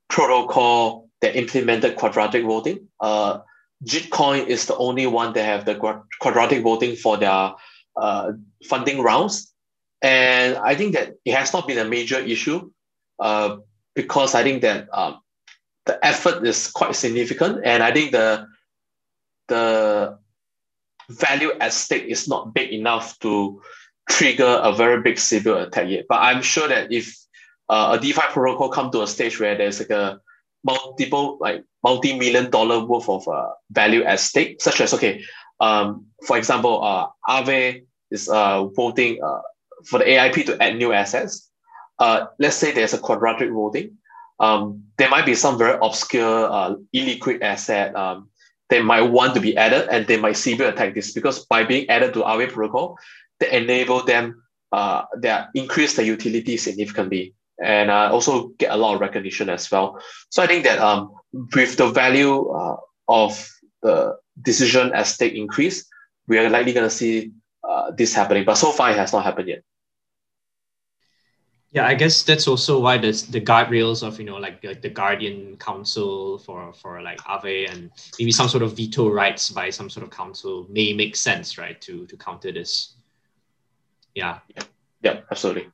protocol 0.08 1.05
that 1.20 1.36
implemented 1.36 1.96
quadratic 1.96 2.44
voting. 2.44 2.88
Uh, 3.00 3.40
Gitcoin 3.84 4.46
is 4.46 4.66
the 4.66 4.76
only 4.76 5.06
one 5.06 5.32
that 5.34 5.44
have 5.44 5.64
the 5.64 5.74
quadratic 6.20 6.62
voting 6.62 6.96
for 6.96 7.16
their 7.16 7.54
uh, 7.96 8.32
funding 8.64 9.02
rounds. 9.02 9.52
And 10.02 10.56
I 10.56 10.74
think 10.74 10.94
that 10.94 11.14
it 11.24 11.34
has 11.34 11.52
not 11.52 11.66
been 11.66 11.78
a 11.78 11.84
major 11.84 12.18
issue. 12.18 12.70
Uh, 13.18 13.56
because 13.94 14.34
I 14.34 14.42
think 14.42 14.62
that 14.62 14.88
um, 14.92 15.18
the 15.86 16.04
effort 16.04 16.46
is 16.46 16.70
quite 16.70 16.94
significant, 16.94 17.62
and 17.64 17.82
I 17.82 17.90
think 17.92 18.12
the 18.12 18.46
the 19.48 20.18
value 21.08 21.52
at 21.60 21.72
stake 21.72 22.04
is 22.04 22.28
not 22.28 22.52
big 22.52 22.72
enough 22.72 23.18
to 23.20 23.62
trigger 24.10 24.60
a 24.62 24.72
very 24.72 25.00
big 25.00 25.18
Sybil 25.18 25.58
attack 25.58 25.88
yet. 25.88 26.04
But 26.08 26.20
I'm 26.20 26.42
sure 26.42 26.68
that 26.68 26.92
if 26.92 27.16
uh, 27.68 27.96
a 27.98 28.00
DeFi 28.00 28.22
protocol 28.30 28.68
come 28.68 28.90
to 28.90 29.02
a 29.02 29.06
stage 29.06 29.40
where 29.40 29.56
there's 29.56 29.80
like 29.80 29.90
a 29.90 30.20
multiple 30.64 31.38
like 31.40 31.64
multi-million 31.82 32.50
dollar 32.50 32.84
worth 32.84 33.08
of 33.08 33.26
uh, 33.28 33.50
value 33.70 34.02
at 34.02 34.20
stake, 34.20 34.60
such 34.60 34.80
as 34.80 34.94
okay, 34.94 35.22
um, 35.60 36.06
for 36.26 36.36
example, 36.36 36.82
uh, 36.82 37.06
Aave 37.28 37.84
is 38.10 38.28
uh, 38.28 38.66
voting 38.66 39.22
uh, 39.22 39.40
for 39.84 39.98
the 39.98 40.04
AIP 40.04 40.46
to 40.46 40.62
add 40.62 40.76
new 40.76 40.92
assets. 40.92 41.50
Uh, 41.98 42.26
let's 42.38 42.56
say 42.56 42.72
there's 42.72 42.94
a 42.94 42.98
quadratic 42.98 43.50
voting. 43.50 43.96
Um, 44.38 44.84
there 44.98 45.08
might 45.08 45.24
be 45.24 45.34
some 45.34 45.56
very 45.56 45.78
obscure 45.80 46.52
uh, 46.52 46.74
illiquid 46.94 47.40
asset 47.40 47.96
um, 47.96 48.28
they 48.68 48.82
might 48.82 49.02
want 49.02 49.34
to 49.34 49.40
be 49.40 49.56
added 49.56 49.88
and 49.90 50.06
they 50.06 50.16
might 50.16 50.36
Sybil 50.36 50.68
attack 50.68 50.94
this 50.94 51.12
because 51.12 51.46
by 51.46 51.64
being 51.64 51.88
added 51.88 52.14
to 52.14 52.22
Aave 52.22 52.50
protocol, 52.50 52.98
they 53.38 53.50
enable 53.52 54.02
them, 54.02 54.42
uh, 54.72 55.04
they 55.16 55.38
increase 55.54 55.94
the 55.94 56.04
utility 56.04 56.56
significantly 56.56 57.34
and 57.62 57.90
uh, 57.90 58.10
also 58.12 58.48
get 58.58 58.70
a 58.70 58.76
lot 58.76 58.94
of 58.94 59.00
recognition 59.00 59.48
as 59.48 59.70
well. 59.70 60.00
So 60.30 60.42
I 60.42 60.46
think 60.46 60.64
that 60.64 60.78
um, 60.78 61.12
with 61.54 61.76
the 61.76 61.88
value 61.88 62.48
uh, 62.50 62.76
of 63.08 63.48
the 63.82 64.16
decision 64.42 64.92
at 64.94 65.06
stake 65.06 65.34
increase, 65.34 65.86
we 66.28 66.38
are 66.38 66.50
likely 66.50 66.72
going 66.72 66.88
to 66.88 66.94
see 66.94 67.32
uh, 67.66 67.90
this 67.92 68.14
happening. 68.14 68.44
But 68.44 68.56
so 68.56 68.72
far, 68.72 68.90
it 68.90 68.96
has 68.96 69.12
not 69.12 69.24
happened 69.24 69.48
yet. 69.48 69.62
Yeah, 71.72 71.86
I 71.86 71.94
guess 71.94 72.22
that's 72.22 72.48
also 72.48 72.80
why 72.80 72.96
there's 72.96 73.24
the 73.24 73.40
guardrails 73.40 74.06
of 74.06 74.18
you 74.18 74.24
know 74.24 74.36
like 74.36 74.64
like 74.64 74.80
the 74.80 74.88
Guardian 74.88 75.56
Council 75.58 76.38
for 76.38 76.72
for 76.72 77.02
like 77.02 77.18
Aave 77.18 77.70
and 77.70 77.90
maybe 78.18 78.32
some 78.32 78.48
sort 78.48 78.62
of 78.62 78.74
veto 78.74 79.10
rights 79.10 79.50
by 79.50 79.68
some 79.68 79.90
sort 79.90 80.04
of 80.04 80.10
council 80.10 80.66
may 80.70 80.94
make 80.94 81.16
sense, 81.16 81.58
right? 81.58 81.78
To 81.82 82.06
to 82.06 82.16
counter 82.16 82.50
this. 82.50 82.94
Yeah. 84.14 84.38
Yeah, 84.56 84.62
yeah 85.02 85.20
absolutely. 85.30 85.68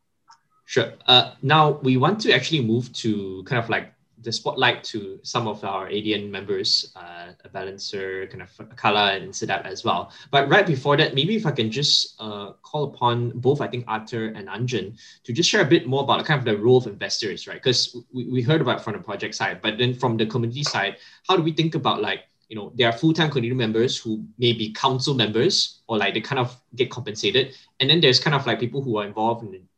Sure. 0.73 0.95
Uh, 1.07 1.35
now 1.43 1.73
we 1.83 1.99
want 1.99 2.19
to 2.21 2.33
actually 2.33 2.65
move 2.65 2.91
to 2.95 3.45
kind 3.45 3.63
of 3.63 3.69
like 3.69 3.93
the 4.23 4.33
spotlight 4.33 4.83
to 4.85 5.21
some 5.23 5.47
of 5.47 5.63
our 5.65 5.87
ADN 5.89 6.31
members, 6.31 6.95
uh, 6.97 7.33
Balancer, 7.53 8.27
kind 8.29 8.41
of 8.41 8.49
Acala 8.71 9.15
and 9.17 9.35
Siddharth 9.35 9.67
as 9.67 9.85
well. 9.85 10.11
But 10.31 10.49
right 10.49 10.67
before 10.67 10.97
that, 10.97 11.15
maybe 11.15 11.37
if 11.37 11.45
I 11.45 11.51
can 11.51 11.71
just 11.71 12.15
uh, 12.19 12.53
call 12.63 12.85
upon 12.85 13.33
both, 13.35 13.61
I 13.61 13.67
think 13.67 13.85
Arthur 13.87 14.29
and 14.29 14.49
Anjan, 14.49 14.99
to 15.25 15.33
just 15.35 15.51
share 15.51 15.61
a 15.61 15.67
bit 15.67 15.87
more 15.87 16.05
about 16.05 16.25
kind 16.25 16.39
of 16.39 16.47
the 16.47 16.57
role 16.57 16.79
of 16.79 16.87
investors, 16.87 17.47
right? 17.47 17.61
Because 17.63 17.95
we, 18.11 18.25
we 18.25 18.41
heard 18.41 18.63
about 18.63 18.83
from 18.83 18.95
the 18.95 19.01
project 19.01 19.35
side, 19.35 19.61
but 19.61 19.77
then 19.77 19.93
from 19.93 20.17
the 20.17 20.25
community 20.25 20.65
side, 20.65 20.97
how 21.29 21.37
do 21.37 21.43
we 21.43 21.53
think 21.53 21.75
about 21.75 22.01
like, 22.01 22.21
you 22.49 22.57
know, 22.57 22.73
there 22.77 22.89
are 22.89 22.97
full-time 22.97 23.29
community 23.29 23.59
members 23.59 23.99
who 23.99 24.25
may 24.39 24.55
be 24.55 24.73
council 24.73 25.13
members 25.13 25.83
or 25.87 25.99
like 25.99 26.15
they 26.15 26.23
kind 26.23 26.39
of 26.39 26.57
get 26.77 26.91
compensated. 26.91 27.55
And 27.79 27.91
then 27.91 28.01
there's 28.01 28.19
kind 28.19 28.35
of 28.35 28.47
like 28.47 28.59
people 28.59 28.81
who 28.81 28.97
are 28.97 29.07
involved 29.07 29.45
in, 29.45 29.69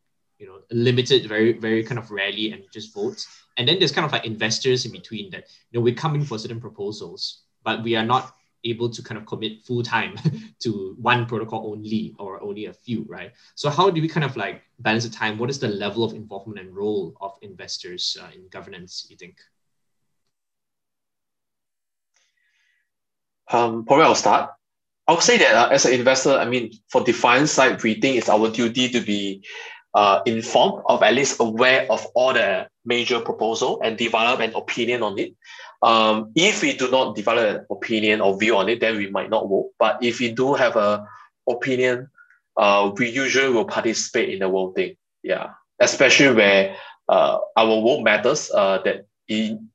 you 0.44 0.50
know, 0.50 0.60
limited, 0.70 1.26
very, 1.26 1.52
very 1.52 1.82
kind 1.82 1.98
of 1.98 2.10
rarely 2.10 2.52
and 2.52 2.62
just 2.70 2.92
votes. 2.92 3.26
And 3.56 3.66
then 3.66 3.78
there's 3.78 3.92
kind 3.92 4.04
of 4.04 4.12
like 4.12 4.26
investors 4.26 4.84
in 4.84 4.92
between 4.92 5.30
that 5.30 5.44
you 5.70 5.78
know 5.78 5.82
we 5.82 5.94
come 5.94 6.14
in 6.14 6.24
for 6.24 6.38
certain 6.38 6.60
proposals 6.60 7.44
but 7.62 7.82
we 7.82 7.96
are 7.96 8.04
not 8.04 8.34
able 8.64 8.90
to 8.90 9.02
kind 9.02 9.18
of 9.18 9.26
commit 9.26 9.62
full 9.62 9.82
time 9.82 10.16
to 10.60 10.96
one 11.00 11.24
protocol 11.26 11.72
only 11.72 12.14
or 12.18 12.42
only 12.42 12.66
a 12.66 12.72
few 12.72 13.04
right? 13.08 13.32
So 13.54 13.70
how 13.70 13.88
do 13.90 14.02
we 14.02 14.08
kind 14.08 14.24
of 14.24 14.36
like 14.36 14.62
balance 14.80 15.04
the 15.04 15.10
time? 15.10 15.38
What 15.38 15.50
is 15.50 15.58
the 15.58 15.68
level 15.68 16.04
of 16.04 16.12
involvement 16.12 16.58
and 16.60 16.76
role 16.76 17.14
of 17.20 17.32
investors 17.42 18.16
uh, 18.20 18.28
in 18.34 18.48
governance 18.48 19.06
you 19.08 19.16
think? 19.16 19.38
Um, 23.50 23.84
probably 23.84 24.04
i'll 24.04 24.14
start. 24.14 24.50
I'll 25.06 25.20
say 25.20 25.36
that 25.38 25.54
uh, 25.54 25.68
as 25.68 25.84
an 25.84 25.92
investor 25.92 26.32
i 26.32 26.46
mean 26.46 26.72
for 26.88 27.04
defiance 27.04 27.52
side 27.52 27.82
we 27.82 27.94
think 28.00 28.16
it's 28.16 28.30
our 28.30 28.50
duty 28.50 28.88
to 28.88 29.00
be 29.00 29.44
uh, 29.94 30.20
informed 30.26 30.82
or 30.86 31.02
at 31.04 31.14
least 31.14 31.40
aware 31.40 31.86
of 31.90 32.04
all 32.14 32.32
the 32.32 32.66
major 32.84 33.20
proposal 33.20 33.80
and 33.82 33.96
develop 33.96 34.40
an 34.40 34.54
opinion 34.54 35.02
on 35.02 35.18
it. 35.18 35.34
Um, 35.82 36.32
if 36.34 36.62
we 36.62 36.76
do 36.76 36.90
not 36.90 37.14
develop 37.14 37.60
an 37.60 37.66
opinion 37.70 38.20
or 38.20 38.38
view 38.38 38.56
on 38.56 38.68
it, 38.68 38.80
then 38.80 38.96
we 38.96 39.08
might 39.10 39.30
not 39.30 39.48
vote. 39.48 39.70
But 39.78 40.02
if 40.02 40.18
we 40.18 40.32
do 40.32 40.54
have 40.54 40.76
a 40.76 41.06
opinion, 41.48 42.08
uh, 42.56 42.90
we 42.96 43.10
usually 43.10 43.52
will 43.52 43.66
participate 43.66 44.30
in 44.30 44.40
the 44.40 44.48
voting. 44.48 44.96
Yeah, 45.22 45.50
especially 45.80 46.34
where 46.34 46.76
uh, 47.08 47.38
our 47.56 47.80
vote 47.80 48.02
matters. 48.02 48.50
Uh, 48.50 48.78
that 48.84 49.06
in, 49.28 49.68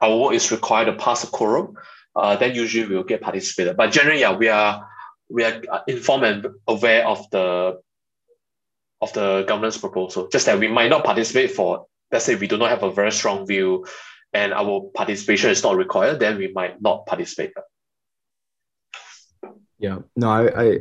our 0.00 0.10
vote 0.10 0.34
is 0.34 0.50
required 0.50 0.86
to 0.86 0.94
pass 0.94 1.24
a 1.24 1.26
quorum. 1.26 1.76
Uh, 2.16 2.36
then 2.36 2.54
usually 2.54 2.88
we 2.88 2.96
will 2.96 3.04
get 3.04 3.20
participated. 3.20 3.76
But 3.76 3.92
generally, 3.92 4.20
yeah, 4.20 4.36
we 4.36 4.48
are 4.48 4.86
we 5.28 5.44
are 5.44 5.62
informed 5.86 6.24
and 6.24 6.46
aware 6.66 7.06
of 7.06 7.30
the 7.30 7.80
of 9.00 9.12
the 9.12 9.44
governance 9.46 9.78
proposal. 9.78 10.28
Just 10.28 10.46
that 10.46 10.58
we 10.58 10.68
might 10.68 10.90
not 10.90 11.04
participate 11.04 11.52
for, 11.52 11.86
let's 12.12 12.24
say 12.24 12.34
we 12.34 12.46
do 12.46 12.58
not 12.58 12.70
have 12.70 12.82
a 12.82 12.92
very 12.92 13.12
strong 13.12 13.46
view 13.46 13.86
and 14.32 14.52
our 14.52 14.90
participation 14.94 15.50
is 15.50 15.62
not 15.62 15.76
required, 15.76 16.20
then 16.20 16.38
we 16.38 16.52
might 16.52 16.80
not 16.80 17.06
participate. 17.06 17.52
Yeah, 19.78 19.98
no, 20.14 20.28
I, 20.28 20.62
I, 20.62 20.78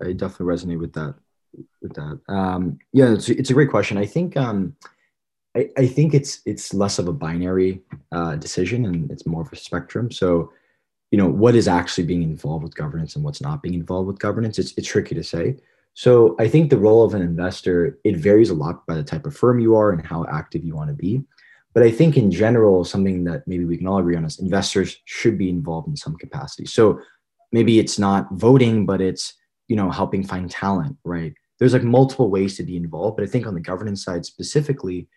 I 0.00 0.12
definitely 0.12 0.46
resonate 0.46 0.78
with 0.78 0.92
that. 0.94 1.14
With 1.80 1.94
that, 1.94 2.20
um, 2.28 2.78
yeah, 2.92 3.14
it's, 3.14 3.30
it's 3.30 3.48
a 3.48 3.54
great 3.54 3.70
question. 3.70 3.96
I 3.96 4.04
think, 4.04 4.36
um, 4.36 4.76
I, 5.56 5.70
I 5.78 5.86
think 5.86 6.12
it's 6.12 6.42
it's 6.44 6.74
less 6.74 6.98
of 6.98 7.08
a 7.08 7.12
binary 7.12 7.80
uh, 8.12 8.36
decision 8.36 8.84
and 8.84 9.10
it's 9.10 9.26
more 9.26 9.40
of 9.40 9.52
a 9.52 9.56
spectrum. 9.56 10.10
So, 10.10 10.52
you 11.10 11.16
know, 11.16 11.28
what 11.28 11.54
is 11.54 11.66
actually 11.66 12.04
being 12.04 12.22
involved 12.22 12.62
with 12.62 12.74
governance 12.74 13.16
and 13.16 13.24
what's 13.24 13.40
not 13.40 13.62
being 13.62 13.74
involved 13.74 14.06
with 14.06 14.18
governance? 14.18 14.58
It's 14.58 14.74
it's 14.76 14.86
tricky 14.86 15.14
to 15.14 15.24
say. 15.24 15.56
So 15.96 16.36
I 16.38 16.46
think 16.46 16.68
the 16.68 16.76
role 16.76 17.04
of 17.04 17.14
an 17.14 17.22
investor, 17.22 17.98
it 18.04 18.16
varies 18.16 18.50
a 18.50 18.54
lot 18.54 18.86
by 18.86 18.94
the 18.96 19.02
type 19.02 19.24
of 19.24 19.34
firm 19.34 19.58
you 19.60 19.74
are 19.76 19.90
and 19.90 20.06
how 20.06 20.26
active 20.30 20.62
you 20.62 20.76
want 20.76 20.90
to 20.90 20.94
be. 20.94 21.24
But 21.72 21.84
I 21.84 21.90
think 21.90 22.18
in 22.18 22.30
general, 22.30 22.84
something 22.84 23.24
that 23.24 23.48
maybe 23.48 23.64
we 23.64 23.78
can 23.78 23.86
all 23.86 23.96
agree 23.96 24.14
on 24.14 24.26
is 24.26 24.38
investors 24.38 24.98
should 25.06 25.38
be 25.38 25.48
involved 25.48 25.88
in 25.88 25.96
some 25.96 26.14
capacity. 26.16 26.66
So 26.66 27.00
maybe 27.50 27.78
it's 27.78 27.98
not 27.98 28.28
voting, 28.32 28.84
but 28.84 29.00
it's, 29.00 29.32
you 29.68 29.76
know, 29.76 29.90
helping 29.90 30.22
find 30.22 30.50
talent, 30.50 30.98
right? 31.02 31.32
There's 31.58 31.72
like 31.72 31.82
multiple 31.82 32.30
ways 32.30 32.58
to 32.58 32.62
be 32.62 32.76
involved. 32.76 33.16
But 33.16 33.24
I 33.24 33.28
think 33.28 33.46
on 33.46 33.54
the 33.54 33.60
governance 33.62 34.04
side 34.04 34.26
specifically, 34.26 35.08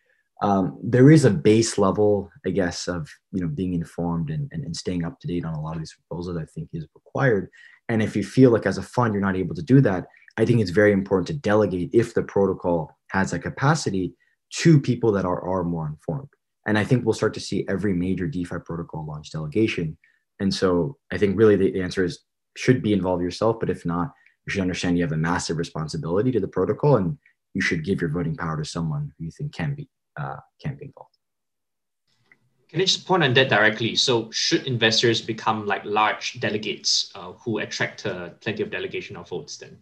um, 0.41 0.80
there 0.81 1.11
is 1.11 1.26
a 1.26 1.30
base 1.30 1.77
level, 1.77 2.31
I 2.45 2.51
guess, 2.51 2.88
of 2.88 3.10
you 3.34 3.41
know 3.41 3.49
being 3.49 3.73
informed 3.73 4.30
and, 4.30 4.49
and, 4.53 4.64
and 4.64 4.73
staying 4.73 5.03
up 5.03 5.19
to 5.19 5.27
date 5.27 5.43
on 5.43 5.56
a 5.56 5.61
lot 5.61 5.76
of 5.76 5.80
these 5.80 5.93
proposals. 5.93 6.38
I 6.38 6.45
think 6.45 6.69
is 6.72 6.88
required. 6.95 7.49
And 7.89 8.01
if 8.01 8.15
you 8.15 8.23
feel 8.23 8.51
like 8.51 8.65
as 8.65 8.77
a 8.77 8.84
fund 8.84 9.14
you're 9.14 9.22
not 9.22 9.35
able 9.35 9.56
to 9.56 9.61
do 9.61 9.81
that, 9.81 10.06
I 10.40 10.45
think 10.45 10.61
it's 10.61 10.72
very 10.72 10.94
important 10.94 11.28
to 11.28 11.34
delegate 11.34 11.90
if 11.91 12.14
the 12.14 12.24
protocol 12.24 12.98
has 13.10 13.34
a 13.34 13.40
capacity 13.40 14.14
to 14.61 14.80
people 14.80 15.11
that 15.11 15.26
are, 15.26 15.41
are 15.41 15.66
more 15.66 15.86
informed. 15.86 16.30
And 16.66 16.78
I 16.78 16.86
think 16.86 17.03
we'll 17.03 17.14
start 17.14 17.34
to 17.34 17.41
see 17.41 17.66
every 17.68 17.94
major 17.94 18.26
DeFi 18.26 18.60
protocol 18.66 19.06
launch 19.06 19.32
delegation. 19.32 19.98
And 20.40 20.53
so 20.53 20.95
I 21.11 21.18
think 21.18 21.38
really 21.38 21.57
the 21.57 21.82
answer 21.82 22.06
is 22.06 22.20
should 22.56 22.82
be 22.82 22.94
involve 22.94 23.22
yourself, 23.22 23.60
but 23.60 23.70
if 23.70 23.86
not, 23.86 24.14
you 24.45 24.52
should 24.52 24.61
understand 24.61 24.98
you 24.98 25.03
have 25.03 25.11
a 25.11 25.18
massive 25.18 25.57
responsibility 25.57 26.32
to 26.32 26.40
the 26.40 26.48
protocol 26.48 26.95
and 26.95 27.18
you 27.53 27.61
should 27.61 27.84
give 27.84 27.99
your 27.99 28.10
voting 28.10 28.38
power 28.38 28.56
to 28.57 28.64
someone 28.64 29.11
who 29.18 29.26
you 29.26 29.32
think 29.32 29.53
can 29.53 29.76
be 29.76 29.90
uh, 30.16 30.38
can 30.64 30.76
be 30.76 30.86
involved. 30.86 31.18
Can 32.70 32.80
I 32.80 32.86
just 32.86 33.06
point 33.06 33.24
on 33.24 33.34
that 33.34 33.49
directly? 33.49 33.95
So, 33.95 34.32
should 34.32 34.68
investors 34.68 35.22
become 35.22 35.66
like 35.66 35.84
large 35.84 36.40
delegates 36.40 37.11
uh, 37.16 37.34
who 37.34 37.57
attract 37.57 38.06
uh, 38.06 38.30
plenty 38.41 38.64
of 38.64 38.70
delegation 38.70 39.18
of 39.18 39.28
votes 39.28 39.57
then? 39.57 39.78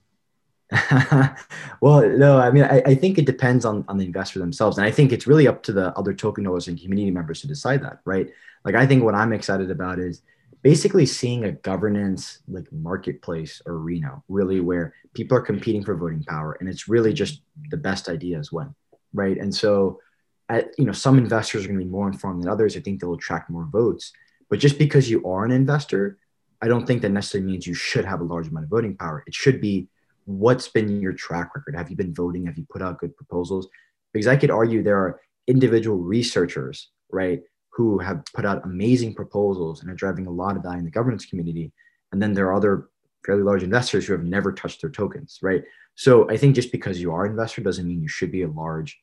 well, 1.81 2.07
no, 2.09 2.39
I 2.39 2.51
mean, 2.51 2.63
I, 2.63 2.81
I, 2.85 2.95
think 2.95 3.17
it 3.17 3.25
depends 3.25 3.63
on, 3.63 3.85
on 3.87 3.97
the 3.97 4.05
investor 4.05 4.39
themselves. 4.39 4.77
And 4.77 4.85
I 4.85 4.91
think 4.91 5.13
it's 5.13 5.25
really 5.25 5.47
up 5.47 5.63
to 5.63 5.71
the 5.71 5.97
other 5.97 6.13
token 6.13 6.43
holders 6.43 6.67
and 6.67 6.79
community 6.79 7.09
members 7.09 7.39
to 7.41 7.47
decide 7.47 7.81
that, 7.83 7.99
right? 8.03 8.29
Like, 8.65 8.75
I 8.75 8.85
think 8.85 9.03
what 9.03 9.15
I'm 9.15 9.31
excited 9.31 9.71
about 9.71 9.97
is 9.97 10.23
basically 10.63 11.05
seeing 11.05 11.45
a 11.45 11.53
governance 11.53 12.39
like 12.49 12.69
marketplace 12.73 13.61
arena, 13.65 14.21
really 14.27 14.59
where 14.59 14.93
people 15.13 15.37
are 15.37 15.41
competing 15.41 15.85
for 15.85 15.95
voting 15.95 16.23
power. 16.23 16.57
And 16.59 16.67
it's 16.67 16.89
really 16.89 17.13
just 17.13 17.41
the 17.69 17.77
best 17.77 18.09
ideas 18.09 18.51
when, 18.51 18.75
right? 19.13 19.37
And 19.37 19.55
so, 19.55 20.01
at, 20.49 20.71
you 20.77 20.83
know, 20.83 20.91
some 20.91 21.17
investors 21.17 21.63
are 21.63 21.67
going 21.67 21.79
to 21.79 21.85
be 21.85 21.91
more 21.91 22.07
informed 22.09 22.43
than 22.43 22.49
others. 22.49 22.75
I 22.75 22.81
think 22.81 22.99
they'll 22.99 23.13
attract 23.13 23.49
more 23.49 23.67
votes. 23.71 24.11
But 24.49 24.59
just 24.59 24.77
because 24.77 25.09
you 25.09 25.25
are 25.25 25.45
an 25.45 25.51
investor, 25.51 26.17
I 26.61 26.67
don't 26.67 26.85
think 26.85 27.01
that 27.03 27.09
necessarily 27.09 27.49
means 27.49 27.67
you 27.67 27.73
should 27.73 28.03
have 28.03 28.19
a 28.19 28.25
large 28.25 28.47
amount 28.47 28.65
of 28.65 28.69
voting 28.69 28.97
power. 28.97 29.23
It 29.27 29.33
should 29.33 29.61
be 29.61 29.87
what's 30.27 30.67
been 30.67 31.01
your 31.01 31.13
track 31.13 31.55
record? 31.55 31.75
Have 31.75 31.89
you 31.89 31.95
been 31.95 32.13
voting? 32.13 32.45
Have 32.45 32.57
you 32.57 32.65
put 32.69 32.81
out 32.81 32.99
good 32.99 33.15
proposals? 33.15 33.67
Because 34.13 34.27
I 34.27 34.35
could 34.35 34.51
argue 34.51 34.83
there 34.83 34.97
are 34.97 35.21
individual 35.47 35.97
researchers, 35.97 36.91
right, 37.11 37.41
who 37.71 37.97
have 37.99 38.23
put 38.35 38.45
out 38.45 38.65
amazing 38.65 39.15
proposals 39.15 39.81
and 39.81 39.89
are 39.89 39.95
driving 39.95 40.27
a 40.27 40.31
lot 40.31 40.57
of 40.57 40.63
value 40.63 40.79
in 40.79 40.85
the 40.85 40.91
governance 40.91 41.25
community. 41.25 41.71
And 42.11 42.21
then 42.21 42.33
there 42.33 42.47
are 42.47 42.55
other 42.55 42.89
fairly 43.25 43.41
large 43.41 43.63
investors 43.63 44.05
who 44.05 44.13
have 44.13 44.25
never 44.25 44.51
touched 44.51 44.81
their 44.81 44.89
tokens, 44.89 45.39
right? 45.41 45.63
So 45.95 46.29
I 46.29 46.35
think 46.35 46.55
just 46.55 46.73
because 46.73 46.99
you 46.99 47.13
are 47.13 47.23
an 47.23 47.31
investor 47.31 47.61
doesn't 47.61 47.87
mean 47.87 48.01
you 48.01 48.09
should 48.09 48.31
be 48.31 48.43
a 48.43 48.49
large 48.49 48.99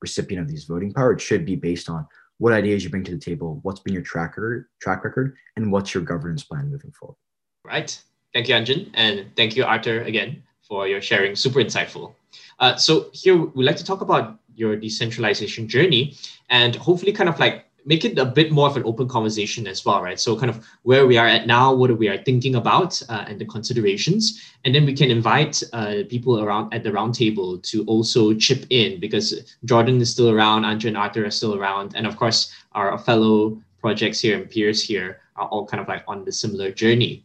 recipient 0.00 0.42
of 0.42 0.48
these 0.48 0.64
voting 0.64 0.92
power. 0.92 1.12
It 1.12 1.20
should 1.20 1.44
be 1.44 1.56
based 1.56 1.90
on 1.90 2.06
what 2.38 2.52
ideas 2.52 2.84
you 2.84 2.90
bring 2.90 3.04
to 3.04 3.12
the 3.12 3.18
table, 3.18 3.58
what's 3.62 3.80
been 3.80 3.94
your 3.94 4.02
track 4.02 4.36
record, 4.36 4.66
track 4.80 5.02
record, 5.02 5.36
and 5.56 5.72
what's 5.72 5.92
your 5.92 6.04
governance 6.04 6.44
plan 6.44 6.70
moving 6.70 6.92
forward. 6.92 7.16
Right. 7.64 8.00
Thank 8.32 8.48
you, 8.48 8.54
Anjan, 8.54 8.90
and 8.94 9.26
thank 9.34 9.56
you, 9.56 9.64
Arthur, 9.64 10.02
again 10.02 10.44
for 10.68 10.86
your 10.86 11.00
sharing. 11.00 11.34
Super 11.34 11.60
insightful. 11.60 12.14
Uh, 12.58 12.76
so 12.76 13.08
here 13.12 13.36
we'd 13.36 13.64
like 13.64 13.76
to 13.76 13.84
talk 13.84 14.00
about 14.00 14.38
your 14.54 14.76
decentralization 14.76 15.68
journey 15.68 16.16
and 16.50 16.76
hopefully 16.76 17.12
kind 17.12 17.28
of 17.28 17.38
like 17.38 17.64
make 17.86 18.04
it 18.04 18.18
a 18.18 18.24
bit 18.24 18.52
more 18.52 18.68
of 18.68 18.76
an 18.76 18.82
open 18.84 19.08
conversation 19.08 19.66
as 19.66 19.84
well, 19.84 20.02
right? 20.02 20.20
So 20.20 20.36
kind 20.36 20.50
of 20.50 20.62
where 20.82 21.06
we 21.06 21.16
are 21.16 21.26
at 21.26 21.46
now, 21.46 21.72
what 21.72 21.96
we 21.96 22.08
are 22.08 22.18
thinking 22.18 22.56
about, 22.56 23.00
uh, 23.08 23.24
and 23.26 23.40
the 23.40 23.46
considerations, 23.46 24.42
and 24.64 24.74
then 24.74 24.84
we 24.84 24.92
can 24.92 25.10
invite 25.10 25.62
uh, 25.72 26.02
people 26.10 26.40
around 26.42 26.74
at 26.74 26.82
the 26.82 26.90
roundtable 26.90 27.62
to 27.62 27.84
also 27.86 28.34
chip 28.34 28.66
in 28.68 29.00
because 29.00 29.56
Jordan 29.64 30.02
is 30.02 30.10
still 30.10 30.28
around, 30.28 30.66
Andrew 30.66 30.88
and 30.88 30.98
Arthur 30.98 31.24
are 31.24 31.30
still 31.30 31.54
around, 31.54 31.96
and 31.96 32.06
of 32.06 32.16
course 32.16 32.52
our 32.72 32.98
fellow 32.98 33.58
projects 33.80 34.20
here 34.20 34.36
and 34.36 34.50
peers 34.50 34.82
here 34.82 35.20
are 35.36 35.48
all 35.48 35.64
kind 35.64 35.80
of 35.80 35.88
like 35.88 36.04
on 36.06 36.24
the 36.24 36.32
similar 36.32 36.70
journey. 36.70 37.24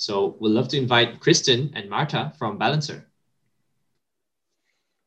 So 0.00 0.34
we'd 0.40 0.52
love 0.52 0.68
to 0.68 0.78
invite 0.78 1.20
Kristen 1.20 1.72
and 1.74 1.90
Marta 1.90 2.32
from 2.38 2.56
Balancer. 2.56 3.06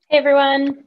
Hey 0.08 0.20
everyone. 0.20 0.84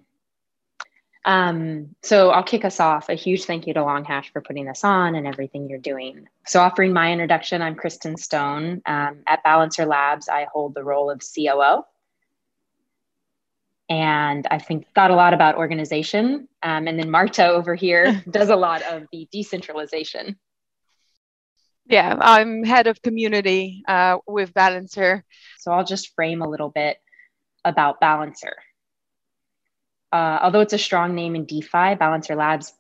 Um, 1.24 1.96
so 2.04 2.30
I'll 2.30 2.44
kick 2.44 2.64
us 2.64 2.78
off. 2.78 3.08
A 3.08 3.14
huge 3.14 3.46
thank 3.46 3.66
you 3.66 3.74
to 3.74 3.80
Longhash 3.80 4.30
for 4.32 4.40
putting 4.40 4.66
this 4.66 4.84
on 4.84 5.16
and 5.16 5.26
everything 5.26 5.68
you're 5.68 5.80
doing. 5.80 6.28
So 6.46 6.60
offering 6.60 6.92
my 6.92 7.10
introduction, 7.10 7.62
I'm 7.62 7.74
Kristen 7.74 8.16
Stone. 8.16 8.80
Um, 8.86 9.24
at 9.26 9.42
Balancer 9.42 9.84
Labs, 9.84 10.28
I 10.28 10.46
hold 10.52 10.76
the 10.76 10.84
role 10.84 11.10
of 11.10 11.20
COO. 11.20 11.82
And 13.88 14.46
I 14.52 14.58
think 14.58 14.86
thought 14.94 15.10
a 15.10 15.16
lot 15.16 15.34
about 15.34 15.56
organization. 15.56 16.46
Um, 16.62 16.86
and 16.86 16.96
then 16.96 17.10
Marta 17.10 17.48
over 17.48 17.74
here 17.74 18.22
does 18.30 18.50
a 18.50 18.56
lot 18.56 18.82
of 18.82 19.08
the 19.10 19.26
decentralization. 19.32 20.38
Yeah, 21.88 22.16
I'm 22.20 22.64
head 22.64 22.88
of 22.88 23.00
community 23.00 23.84
uh, 23.86 24.18
with 24.26 24.52
Balancer. 24.52 25.24
So 25.58 25.70
I'll 25.70 25.84
just 25.84 26.14
frame 26.14 26.42
a 26.42 26.48
little 26.48 26.70
bit 26.70 26.98
about 27.64 28.00
Balancer. 28.00 28.56
Uh, 30.12 30.38
although 30.42 30.60
it's 30.60 30.72
a 30.72 30.78
strong 30.78 31.14
name 31.14 31.36
in 31.36 31.44
DeFi, 31.44 31.94
Balancer 31.94 32.34
Labs 32.34 32.72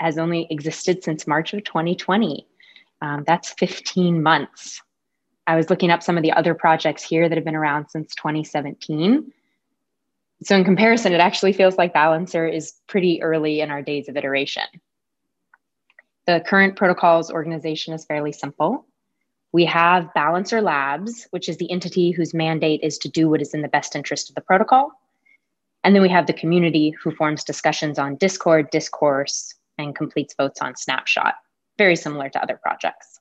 has 0.00 0.18
only 0.18 0.46
existed 0.50 1.02
since 1.04 1.26
March 1.26 1.52
of 1.52 1.64
2020. 1.64 2.46
Um, 3.02 3.24
that's 3.26 3.52
15 3.58 4.22
months. 4.22 4.80
I 5.46 5.56
was 5.56 5.68
looking 5.68 5.90
up 5.90 6.02
some 6.02 6.16
of 6.16 6.22
the 6.22 6.32
other 6.32 6.54
projects 6.54 7.02
here 7.02 7.28
that 7.28 7.36
have 7.36 7.44
been 7.44 7.54
around 7.54 7.88
since 7.90 8.14
2017. 8.14 9.30
So, 10.42 10.56
in 10.56 10.64
comparison, 10.64 11.12
it 11.12 11.20
actually 11.20 11.52
feels 11.52 11.76
like 11.76 11.92
Balancer 11.92 12.46
is 12.46 12.74
pretty 12.86 13.22
early 13.22 13.60
in 13.60 13.70
our 13.70 13.82
days 13.82 14.08
of 14.08 14.16
iteration. 14.16 14.64
The 16.26 16.42
current 16.46 16.76
protocols 16.76 17.30
organization 17.30 17.92
is 17.92 18.04
fairly 18.04 18.32
simple. 18.32 18.86
We 19.52 19.66
have 19.66 20.12
Balancer 20.14 20.60
Labs, 20.60 21.26
which 21.30 21.48
is 21.48 21.58
the 21.58 21.70
entity 21.70 22.10
whose 22.10 22.34
mandate 22.34 22.80
is 22.82 22.98
to 22.98 23.08
do 23.08 23.28
what 23.28 23.42
is 23.42 23.54
in 23.54 23.62
the 23.62 23.68
best 23.68 23.94
interest 23.94 24.28
of 24.28 24.34
the 24.34 24.40
protocol. 24.40 24.90
And 25.84 25.94
then 25.94 26.02
we 26.02 26.08
have 26.08 26.26
the 26.26 26.32
community 26.32 26.90
who 26.90 27.10
forms 27.10 27.44
discussions 27.44 27.98
on 27.98 28.16
Discord, 28.16 28.70
discourse, 28.70 29.54
and 29.76 29.94
completes 29.94 30.34
votes 30.34 30.62
on 30.62 30.76
Snapshot, 30.76 31.34
very 31.76 31.94
similar 31.94 32.30
to 32.30 32.42
other 32.42 32.58
projects. 32.60 33.20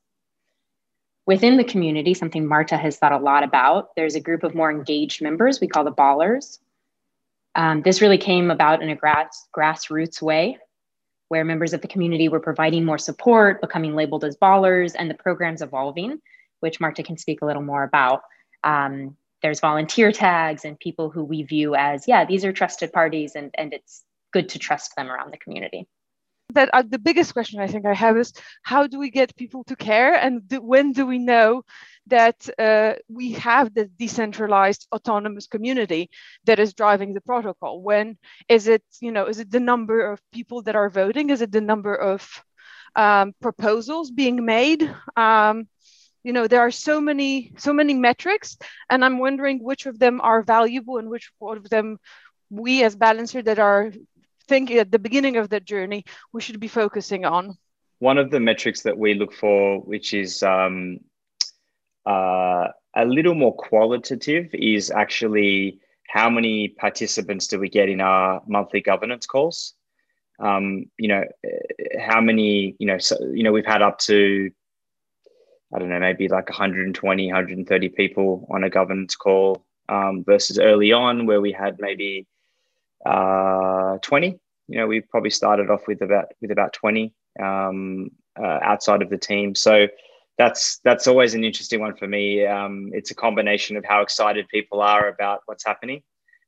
Within 1.25 1.57
the 1.57 1.63
community, 1.63 2.13
something 2.13 2.47
Marta 2.47 2.77
has 2.77 2.97
thought 2.97 3.11
a 3.11 3.17
lot 3.17 3.43
about, 3.43 3.95
there's 3.95 4.15
a 4.15 4.19
group 4.21 4.43
of 4.43 4.55
more 4.55 4.71
engaged 4.71 5.21
members 5.21 5.59
we 5.59 5.67
call 5.67 5.83
the 5.83 5.91
ballers. 5.91 6.59
Um, 7.55 7.81
this 7.81 8.01
really 8.01 8.17
came 8.17 8.49
about 8.49 8.81
in 8.81 8.89
a 8.89 8.95
grass, 8.95 9.47
grassroots 9.55 10.21
way, 10.21 10.57
where 11.33 11.43
members 11.43 11.73
of 11.73 11.81
the 11.81 11.87
community 11.87 12.29
were 12.29 12.39
providing 12.39 12.85
more 12.85 12.99
support, 12.99 13.59
becoming 13.59 13.95
labeled 13.95 14.23
as 14.23 14.37
ballers, 14.37 14.93
and 14.95 15.09
the 15.09 15.15
program's 15.15 15.63
evolving, 15.63 16.19
which 16.59 16.79
Marta 16.79 17.01
can 17.01 17.17
speak 17.17 17.41
a 17.41 17.45
little 17.47 17.63
more 17.63 17.81
about. 17.81 18.21
Um, 18.63 19.17
there's 19.41 19.59
volunteer 19.59 20.11
tags 20.11 20.63
and 20.63 20.79
people 20.79 21.09
who 21.09 21.23
we 21.23 21.41
view 21.41 21.73
as 21.73 22.07
yeah 22.07 22.23
these 22.23 22.45
are 22.45 22.53
trusted 22.53 22.93
parties 22.93 23.35
and 23.35 23.49
and 23.57 23.73
it's 23.73 24.03
good 24.31 24.47
to 24.49 24.59
trust 24.59 24.95
them 24.95 25.09
around 25.09 25.33
the 25.33 25.37
community 25.39 25.87
that 26.53 26.69
uh, 26.71 26.83
the 26.87 26.99
biggest 26.99 27.33
question 27.33 27.59
i 27.59 27.67
think 27.67 27.83
i 27.85 27.95
have 27.95 28.15
is 28.15 28.31
how 28.61 28.85
do 28.85 28.99
we 28.99 29.09
get 29.09 29.35
people 29.35 29.63
to 29.63 29.75
care 29.75 30.13
and 30.13 30.47
do, 30.47 30.61
when 30.61 30.93
do 30.93 31.03
we 31.07 31.17
know 31.17 31.63
that 32.07 32.49
uh, 32.59 32.93
we 33.07 33.33
have 33.33 33.73
the 33.73 33.85
decentralized 33.85 34.87
autonomous 34.91 35.47
community 35.47 36.09
that 36.45 36.59
is 36.59 36.73
driving 36.73 37.13
the 37.13 37.21
protocol. 37.21 37.81
When 37.81 38.17
is 38.49 38.67
it 38.67 38.83
you 39.01 39.11
know 39.11 39.25
is 39.25 39.39
it 39.39 39.51
the 39.51 39.59
number 39.59 40.11
of 40.11 40.21
people 40.31 40.61
that 40.63 40.75
are 40.75 40.89
voting? 40.89 41.29
Is 41.29 41.41
it 41.41 41.51
the 41.51 41.61
number 41.61 41.95
of 41.95 42.43
um, 42.95 43.33
proposals 43.41 44.11
being 44.11 44.45
made? 44.45 44.83
Um, 45.15 45.67
you 46.23 46.31
know 46.31 46.47
there 46.47 46.61
are 46.61 46.71
so 46.71 47.01
many 47.01 47.53
so 47.57 47.73
many 47.73 47.93
metrics 47.93 48.57
and 48.89 49.03
i'm 49.03 49.19
wondering 49.19 49.61
which 49.61 49.85
of 49.85 49.99
them 49.99 50.21
are 50.21 50.41
valuable 50.41 50.97
and 50.97 51.09
which 51.09 51.33
of 51.41 51.69
them 51.69 51.97
we 52.49 52.81
as 52.81 52.95
balancer 52.95 53.41
that 53.41 53.59
are 53.59 53.91
thinking 54.47 54.77
at 54.77 54.91
the 54.91 54.99
beginning 54.99 55.37
of 55.37 55.49
that 55.49 55.65
journey 55.65 56.05
we 56.31 56.41
should 56.41 56.59
be 56.59 56.67
focusing 56.67 57.25
on. 57.25 57.57
One 57.99 58.17
of 58.17 58.31
the 58.31 58.39
metrics 58.39 58.83
that 58.83 58.97
we 58.97 59.13
look 59.13 59.33
for 59.33 59.79
which 59.79 60.13
is 60.13 60.43
um, 60.43 60.99
uh, 62.05 62.67
a 62.95 63.05
little 63.05 63.35
more 63.35 63.55
qualitative 63.55 64.49
is 64.53 64.91
actually 64.91 65.79
how 66.07 66.29
many 66.29 66.69
participants 66.69 67.47
do 67.47 67.59
we 67.59 67.69
get 67.69 67.89
in 67.89 68.01
our 68.01 68.41
monthly 68.47 68.81
governance 68.81 69.25
calls 69.25 69.73
um, 70.39 70.85
you 70.97 71.07
know 71.07 71.23
how 71.99 72.21
many 72.21 72.75
you 72.79 72.87
know 72.87 72.97
so 72.97 73.15
you 73.33 73.43
know 73.43 73.51
we've 73.51 73.65
had 73.65 73.81
up 73.81 73.97
to 73.99 74.51
I 75.73 75.79
don't 75.79 75.89
know, 75.89 75.99
maybe 75.99 76.27
like 76.27 76.49
120, 76.49 77.27
130 77.27 77.89
people 77.89 78.47
on 78.51 78.63
a 78.63 78.69
governance 78.69 79.15
call 79.15 79.65
um, 79.89 80.23
versus 80.23 80.59
early 80.59 80.91
on 80.91 81.25
where 81.25 81.41
we 81.41 81.51
had 81.51 81.77
maybe 81.79 82.27
uh, 83.05 83.97
20. 84.03 84.39
You 84.67 84.77
know, 84.77 84.87
we 84.87 85.01
probably 85.01 85.31
started 85.31 85.69
off 85.71 85.87
with 85.87 86.01
about 86.01 86.27
with 86.41 86.51
about 86.51 86.73
20 86.73 87.11
um, 87.41 88.11
uh, 88.39 88.59
outside 88.61 89.01
of 89.01 89.09
the 89.09 89.17
team. 89.17 89.55
So 89.55 89.87
that's 90.37 90.79
that's 90.83 91.07
always 91.07 91.33
an 91.35 91.43
interesting 91.43 91.79
one 91.79 91.95
for 91.95 92.07
me. 92.07 92.45
Um, 92.45 92.89
it's 92.93 93.11
a 93.11 93.15
combination 93.15 93.77
of 93.77 93.85
how 93.85 94.01
excited 94.01 94.47
people 94.49 94.81
are 94.81 95.09
about 95.09 95.41
what's 95.45 95.65
happening, 95.65 96.01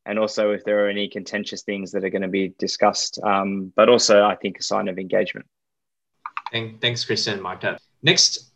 and 0.05 0.17
also 0.17 0.51
if 0.51 0.63
there 0.63 0.85
are 0.85 0.89
any 0.89 1.07
contentious 1.07 1.63
things 1.63 1.91
that 1.91 2.03
are 2.03 2.09
going 2.09 2.21
to 2.21 2.27
be 2.27 2.53
discussed. 2.57 3.19
Um, 3.23 3.71
but 3.75 3.89
also, 3.89 4.23
I 4.23 4.35
think 4.35 4.59
a 4.59 4.63
sign 4.63 4.87
of 4.87 4.97
engagement. 4.97 5.45
Thank, 6.51 6.81
thanks, 6.81 7.03
Kristen 7.03 7.33
and 7.33 7.43
Marta. 7.43 7.77
Next, 8.01 8.51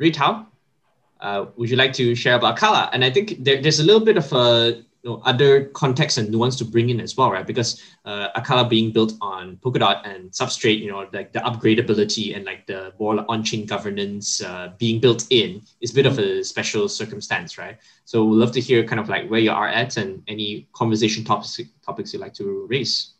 Ruitao, 0.00 0.46
uh, 1.20 1.46
would 1.56 1.70
you 1.70 1.76
like 1.76 1.92
to 1.94 2.14
share 2.14 2.34
about 2.34 2.58
Acala? 2.58 2.90
And 2.92 3.04
I 3.04 3.10
think 3.10 3.44
there, 3.44 3.60
there's 3.62 3.80
a 3.80 3.84
little 3.84 4.04
bit 4.04 4.16
of 4.16 4.32
a 4.32 4.82
you 5.02 5.10
know, 5.10 5.22
other 5.24 5.66
context 5.66 6.18
and 6.18 6.30
nuance 6.30 6.56
to 6.56 6.64
bring 6.64 6.90
in 6.90 7.00
as 7.00 7.16
well, 7.16 7.30
right? 7.30 7.46
Because 7.46 7.82
uh, 8.04 8.28
Acala 8.36 8.68
being 8.68 8.92
built 8.92 9.14
on 9.20 9.56
Polkadot 9.56 10.06
and 10.06 10.30
Substrate, 10.30 10.80
you 10.80 10.90
know, 10.90 11.08
like 11.12 11.32
the 11.32 11.40
upgradability 11.40 12.36
and 12.36 12.44
like 12.44 12.66
the 12.66 12.92
more 12.98 13.24
on-chain 13.28 13.66
governance 13.66 14.42
uh, 14.42 14.72
being 14.78 15.00
built 15.00 15.26
in 15.30 15.62
is 15.80 15.90
a 15.90 15.94
bit 15.94 16.06
of 16.06 16.18
a 16.18 16.44
special 16.44 16.88
circumstance, 16.88 17.58
right? 17.58 17.78
So 18.04 18.24
we'd 18.24 18.36
love 18.36 18.52
to 18.52 18.60
hear 18.60 18.84
kind 18.84 19.00
of 19.00 19.08
like 19.08 19.28
where 19.28 19.40
you 19.40 19.50
are 19.50 19.68
at 19.68 19.96
and 19.96 20.22
any 20.28 20.68
conversation 20.72 21.24
topics 21.24 21.60
topics 21.84 22.12
you'd 22.12 22.20
like 22.20 22.34
to 22.34 22.66
raise. 22.70 23.14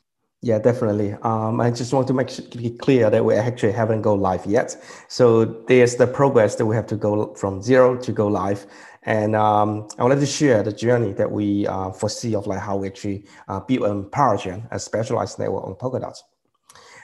Yeah, 0.44 0.58
definitely. 0.58 1.14
Um, 1.22 1.60
I 1.60 1.70
just 1.70 1.92
want 1.92 2.08
to 2.08 2.12
make 2.12 2.36
it 2.36 2.80
clear 2.80 3.08
that 3.10 3.24
we 3.24 3.34
actually 3.34 3.70
haven't 3.70 4.02
go 4.02 4.14
live 4.14 4.44
yet. 4.44 4.76
So 5.06 5.44
there's 5.44 5.94
the 5.94 6.08
progress 6.08 6.56
that 6.56 6.66
we 6.66 6.74
have 6.74 6.88
to 6.88 6.96
go 6.96 7.32
from 7.34 7.62
zero 7.62 7.96
to 7.98 8.10
go 8.10 8.26
live. 8.26 8.66
And 9.04 9.34
um, 9.34 9.88
I 9.98 10.02
wanted 10.02 10.20
to 10.20 10.26
share 10.26 10.62
the 10.62 10.72
journey 10.72 11.12
that 11.14 11.30
we 11.30 11.66
uh, 11.66 11.90
foresee 11.90 12.34
of 12.34 12.46
like 12.46 12.60
how 12.60 12.76
we 12.76 12.86
actually 12.86 13.26
uh, 13.48 13.60
build 13.60 13.82
a 13.84 14.08
Parachain, 14.08 14.66
a 14.70 14.78
specialized 14.78 15.38
network 15.38 15.64
on 15.64 15.74
Polkadot. 15.74 16.16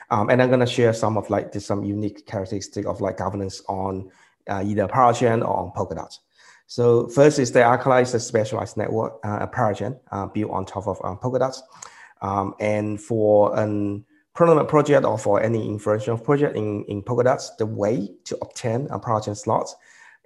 Um, 0.09 0.29
and 0.29 0.41
I'm 0.41 0.49
gonna 0.49 0.65
share 0.65 0.93
some 0.93 1.17
of 1.17 1.29
like 1.29 1.51
the, 1.51 1.59
some 1.59 1.83
unique 1.83 2.25
characteristic 2.25 2.85
of 2.85 3.01
like 3.01 3.17
governance 3.17 3.61
on 3.67 4.09
uh, 4.49 4.63
either 4.65 4.87
Parachain 4.87 5.41
or 5.41 5.57
on 5.57 5.71
Polkadot. 5.71 6.17
So 6.67 7.07
first 7.07 7.37
is 7.39 7.51
the 7.51 7.59
Acala 7.59 8.01
is 8.01 8.13
a 8.13 8.19
specialized 8.19 8.77
network, 8.77 9.19
uh, 9.25 9.39
a 9.41 9.47
Parachain 9.47 9.99
uh, 10.11 10.27
built 10.27 10.51
on 10.51 10.65
top 10.65 10.87
of 10.87 10.99
um, 11.03 11.17
Polkadot. 11.17 11.57
Um, 12.21 12.53
and 12.59 12.99
for 13.01 13.57
a 13.57 13.65
tournament 14.35 14.69
project 14.69 15.05
or 15.05 15.17
for 15.17 15.41
any 15.41 15.67
influential 15.67 16.17
project 16.17 16.55
in, 16.55 16.85
in 16.85 17.03
Polkadot, 17.03 17.41
the 17.57 17.65
way 17.65 18.09
to 18.25 18.37
obtain 18.41 18.87
a 18.89 18.99
Parachain 18.99 19.35
slot 19.35 19.73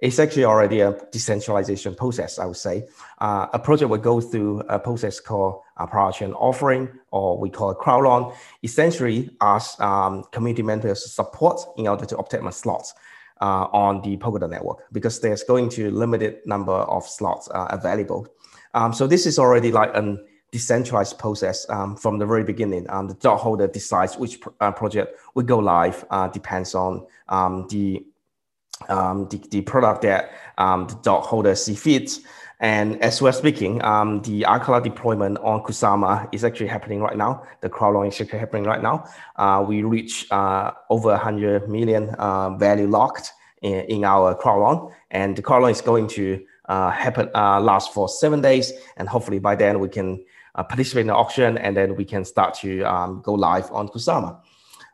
is 0.00 0.18
actually 0.18 0.44
already 0.44 0.80
a 0.80 0.94
decentralization 1.10 1.94
process, 1.94 2.38
I 2.38 2.46
would 2.46 2.56
say. 2.56 2.86
Uh, 3.18 3.46
a 3.52 3.58
project 3.58 3.90
will 3.90 3.98
go 3.98 4.20
through 4.20 4.60
a 4.68 4.78
process 4.78 5.20
called 5.20 5.62
a 5.76 5.86
Parachain 5.86 6.34
offering, 6.34 6.88
or 7.10 7.38
we 7.38 7.50
call 7.50 7.70
it 7.70 7.78
crowd 7.78 8.04
loan, 8.04 8.32
essentially 8.62 9.30
ask 9.40 9.80
um, 9.80 10.24
community 10.32 10.62
members 10.62 11.12
support 11.12 11.60
in 11.76 11.88
order 11.88 12.04
to 12.06 12.18
obtain 12.18 12.46
a 12.46 12.52
slot. 12.52 12.86
Uh, 13.40 13.66
on 13.72 14.00
the 14.02 14.16
Polkadot 14.16 14.48
network 14.48 14.78
because 14.92 15.20
there's 15.20 15.42
going 15.42 15.68
to 15.68 15.90
limited 15.90 16.38
number 16.46 16.72
of 16.72 17.04
slots 17.04 17.48
uh, 17.50 17.66
available. 17.70 18.28
Um, 18.74 18.92
so 18.92 19.08
this 19.08 19.26
is 19.26 19.40
already 19.40 19.72
like 19.72 19.90
an 19.94 20.24
decentralized 20.54 21.18
process 21.18 21.68
um, 21.68 21.96
from 21.96 22.20
the 22.20 22.24
very 22.24 22.44
beginning. 22.44 22.88
Um, 22.88 23.08
the 23.08 23.14
dot 23.14 23.40
holder 23.40 23.66
decides 23.66 24.16
which 24.16 24.38
uh, 24.60 24.70
project 24.70 25.18
will 25.34 25.42
go 25.42 25.58
live, 25.58 26.04
uh, 26.10 26.28
depends 26.28 26.76
on 26.76 27.04
um, 27.28 27.66
the, 27.70 28.06
um, 28.88 29.28
the, 29.28 29.38
the 29.50 29.60
product 29.62 30.02
that 30.02 30.30
um, 30.58 30.86
the 30.86 30.94
dot 31.02 31.24
holder 31.24 31.54
see 31.54 31.74
fit. 31.74 32.18
And 32.60 33.02
as 33.02 33.20
we're 33.20 33.32
speaking, 33.32 33.82
um, 33.84 34.22
the 34.22 34.42
Acala 34.42 34.82
deployment 34.82 35.38
on 35.38 35.62
Kusama 35.62 36.28
is 36.32 36.44
actually 36.44 36.68
happening 36.68 37.00
right 37.00 37.16
now. 37.16 37.42
The 37.60 37.68
crowd 37.68 38.00
is 38.06 38.20
actually 38.20 38.38
happening 38.38 38.64
right 38.64 38.82
now. 38.82 39.04
Uh, 39.36 39.64
we 39.66 39.82
reach 39.82 40.30
uh, 40.30 40.70
over 40.88 41.08
100 41.08 41.68
million 41.68 42.10
uh, 42.10 42.56
value 42.56 42.86
locked 42.86 43.32
in, 43.62 43.80
in 43.86 44.04
our 44.04 44.34
crowd 44.34 44.92
and 45.10 45.36
the 45.36 45.42
crowd 45.42 45.64
is 45.66 45.80
going 45.80 46.08
to 46.08 46.44
uh, 46.66 46.90
happen 46.90 47.30
uh, 47.34 47.60
last 47.60 47.92
for 47.92 48.08
seven 48.08 48.40
days, 48.40 48.72
and 48.96 49.08
hopefully 49.08 49.38
by 49.38 49.54
then 49.54 49.80
we 49.80 49.88
can 49.88 50.24
uh, 50.54 50.62
participate 50.62 51.02
in 51.02 51.06
the 51.08 51.14
auction, 51.14 51.58
and 51.58 51.76
then 51.76 51.96
we 51.96 52.04
can 52.04 52.24
start 52.24 52.54
to 52.54 52.82
um, 52.82 53.20
go 53.22 53.32
live 53.34 53.70
on 53.72 53.88
Kusama. 53.88 54.40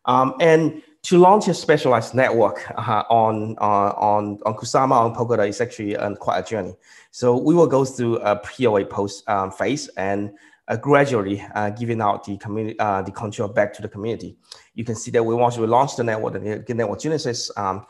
Um, 0.05 0.35
and 0.41 0.83
to 1.03 1.19
launch 1.19 1.49
a 1.49 1.55
specialized 1.55 2.15
network 2.15 2.71
uh, 2.77 3.05
on, 3.09 3.57
uh, 3.59 3.93
on, 3.97 4.39
on 4.45 4.55
Kusama 4.55 4.93
on 4.93 5.15
Polkadot 5.15 5.49
is 5.49 5.61
actually 5.61 5.97
uh, 5.97 6.15
quite 6.17 6.41
a 6.41 6.43
journey. 6.43 6.75
So 7.11 7.37
we 7.37 7.55
will 7.55 7.67
go 7.67 7.85
through 7.85 8.19
a 8.19 8.37
POA 8.37 8.85
post 8.85 9.29
um, 9.29 9.51
phase 9.51 9.89
and 9.97 10.33
uh, 10.69 10.77
gradually 10.77 11.45
uh, 11.55 11.71
giving 11.71 12.01
out 12.01 12.25
the 12.25 12.37
community, 12.37 12.79
uh, 12.79 13.03
the 13.03 13.11
control 13.11 13.49
back 13.49 13.73
to 13.75 13.83
the 13.83 13.89
community. 13.89 14.37
You 14.75 14.85
can 14.85 14.95
see 14.95 15.11
that 15.13 15.25
we 15.25 15.35
we 15.35 15.67
launch 15.67 15.97
the 15.97 16.05
network, 16.05 16.35
the 16.35 16.75
network 16.75 17.01
genesis, 17.01 17.51
um, 17.57 17.87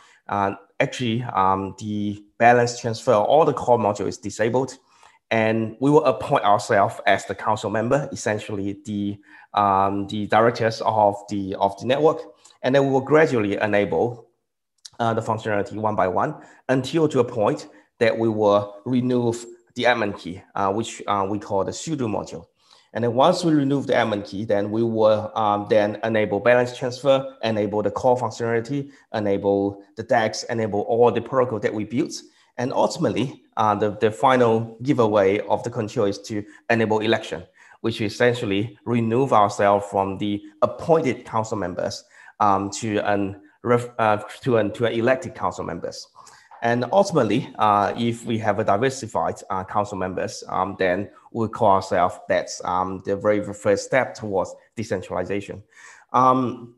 actually 0.78 1.22
um, 1.34 1.74
the 1.78 2.24
balance 2.38 2.80
transfer, 2.80 3.12
all 3.12 3.44
the 3.44 3.52
core 3.52 3.78
module 3.78 4.06
is 4.06 4.18
disabled 4.18 4.78
and 5.30 5.76
we 5.80 5.90
will 5.90 6.04
appoint 6.04 6.44
ourselves 6.44 6.96
as 7.06 7.24
the 7.26 7.34
council 7.34 7.70
member, 7.70 8.08
essentially 8.12 8.78
the 8.84 9.18
um, 9.54 10.06
the 10.08 10.26
directors 10.26 10.80
of 10.84 11.16
the 11.28 11.54
of 11.56 11.78
the 11.80 11.86
network, 11.86 12.20
and 12.62 12.74
then 12.74 12.84
we 12.86 12.92
will 12.92 13.00
gradually 13.00 13.56
enable 13.56 14.28
uh, 14.98 15.14
the 15.14 15.20
functionality 15.22 15.74
one 15.74 15.96
by 15.96 16.06
one 16.06 16.34
until 16.68 17.08
to 17.08 17.20
a 17.20 17.24
point 17.24 17.68
that 17.98 18.16
we 18.16 18.28
will 18.28 18.80
remove 18.84 19.44
the 19.74 19.84
admin 19.84 20.18
key, 20.18 20.42
uh, 20.54 20.72
which 20.72 21.02
uh, 21.06 21.26
we 21.28 21.38
call 21.38 21.64
the 21.64 21.70
sudo 21.70 22.08
module. 22.08 22.46
And 22.92 23.04
then 23.04 23.14
once 23.14 23.44
we 23.44 23.52
remove 23.52 23.86
the 23.86 23.92
admin 23.92 24.28
key, 24.28 24.44
then 24.44 24.70
we 24.70 24.82
will 24.82 25.30
um, 25.36 25.66
then 25.70 25.98
enable 26.02 26.40
balance 26.40 26.76
transfer, 26.76 27.36
enable 27.44 27.82
the 27.82 27.90
core 27.90 28.16
functionality, 28.16 28.90
enable 29.14 29.82
the 29.96 30.02
DEX, 30.02 30.42
enable 30.44 30.80
all 30.82 31.12
the 31.12 31.20
protocol 31.20 31.60
that 31.60 31.72
we 31.72 31.84
built. 31.84 32.14
And 32.56 32.72
ultimately, 32.72 33.42
uh, 33.56 33.76
the, 33.76 33.92
the 33.92 34.10
final 34.10 34.76
giveaway 34.82 35.38
of 35.40 35.62
the 35.62 35.70
control 35.70 36.06
is 36.06 36.18
to 36.22 36.44
enable 36.68 36.98
election, 36.98 37.44
which 37.80 38.00
essentially 38.00 38.76
remove 38.84 39.32
ourselves 39.32 39.86
from 39.88 40.18
the 40.18 40.42
appointed 40.62 41.24
council 41.24 41.56
members 41.56 42.04
um, 42.40 42.70
to 42.70 42.98
an 42.98 43.40
uh, 43.64 44.16
to 44.42 44.56
an 44.56 44.72
to 44.72 44.86
an 44.86 44.92
elected 44.92 45.34
council 45.34 45.64
members. 45.64 46.06
And 46.62 46.84
ultimately, 46.92 47.50
uh, 47.58 47.94
if 47.96 48.26
we 48.26 48.36
have 48.38 48.58
a 48.58 48.64
diversified 48.64 49.36
uh, 49.48 49.64
council 49.64 49.96
members, 49.96 50.44
um, 50.48 50.76
then 50.78 51.08
we 51.32 51.48
call 51.48 51.70
ourselves 51.70 52.16
that's 52.28 52.60
um, 52.64 53.02
the 53.06 53.16
very 53.16 53.42
first 53.54 53.86
step 53.86 54.14
towards 54.14 54.54
decentralization. 54.76 55.62
Um, 56.12 56.74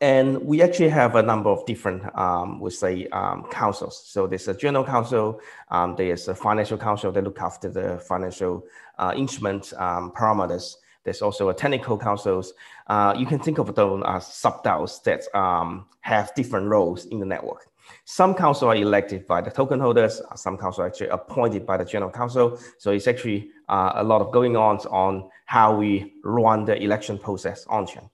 and 0.00 0.42
we 0.44 0.62
actually 0.62 0.88
have 0.88 1.14
a 1.14 1.22
number 1.22 1.50
of 1.50 1.64
different, 1.66 2.02
um, 2.16 2.60
we 2.60 2.70
say, 2.70 3.06
um, 3.08 3.44
councils. 3.50 4.02
So 4.06 4.26
there's 4.26 4.48
a 4.48 4.54
general 4.54 4.84
council, 4.84 5.40
um, 5.70 5.94
there's 5.96 6.28
a 6.28 6.34
financial 6.34 6.78
council 6.78 7.12
that 7.12 7.24
look 7.24 7.40
after 7.40 7.68
the 7.68 7.98
financial 7.98 8.64
uh, 8.98 9.12
instrument 9.16 9.72
um, 9.76 10.12
parameters. 10.12 10.76
There's 11.04 11.22
also 11.22 11.48
a 11.48 11.54
technical 11.54 11.98
councils. 11.98 12.52
Uh, 12.86 13.14
you 13.16 13.26
can 13.26 13.38
think 13.38 13.58
of 13.58 13.74
them 13.74 14.02
as 14.06 14.26
sub-DAOs 14.26 15.02
that 15.02 15.22
um, 15.36 15.86
have 16.00 16.34
different 16.34 16.68
roles 16.68 17.06
in 17.06 17.18
the 17.18 17.26
network. 17.26 17.68
Some 18.04 18.34
council 18.34 18.68
are 18.68 18.76
elected 18.76 19.26
by 19.26 19.40
the 19.40 19.50
token 19.50 19.80
holders. 19.80 20.20
Some 20.34 20.56
council 20.56 20.84
are 20.84 20.86
actually 20.86 21.08
appointed 21.08 21.66
by 21.66 21.76
the 21.76 21.84
general 21.84 22.10
council. 22.10 22.58
So 22.78 22.90
it's 22.90 23.06
actually 23.06 23.50
uh, 23.68 23.92
a 23.96 24.04
lot 24.04 24.20
of 24.20 24.32
going 24.32 24.56
on 24.56 24.78
on 24.90 25.28
how 25.46 25.76
we 25.76 26.14
run 26.24 26.64
the 26.64 26.80
election 26.80 27.18
process 27.18 27.66
on 27.66 27.86
chain. 27.86 28.08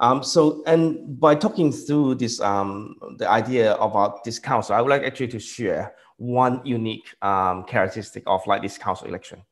Um, 0.00 0.22
so, 0.22 0.62
and 0.66 1.20
by 1.20 1.34
talking 1.34 1.70
through 1.72 2.14
this, 2.14 2.40
um, 2.40 2.96
the 3.18 3.28
idea 3.28 3.76
about 3.76 4.24
this 4.24 4.38
council, 4.38 4.74
I 4.74 4.80
would 4.80 4.88
like 4.88 5.02
actually 5.02 5.28
to 5.28 5.38
share 5.38 5.94
one 6.16 6.62
unique 6.64 7.14
um, 7.22 7.64
characteristic 7.64 8.22
of 8.26 8.46
like 8.46 8.62
this 8.62 8.78
council 8.78 9.06
election. 9.08 9.42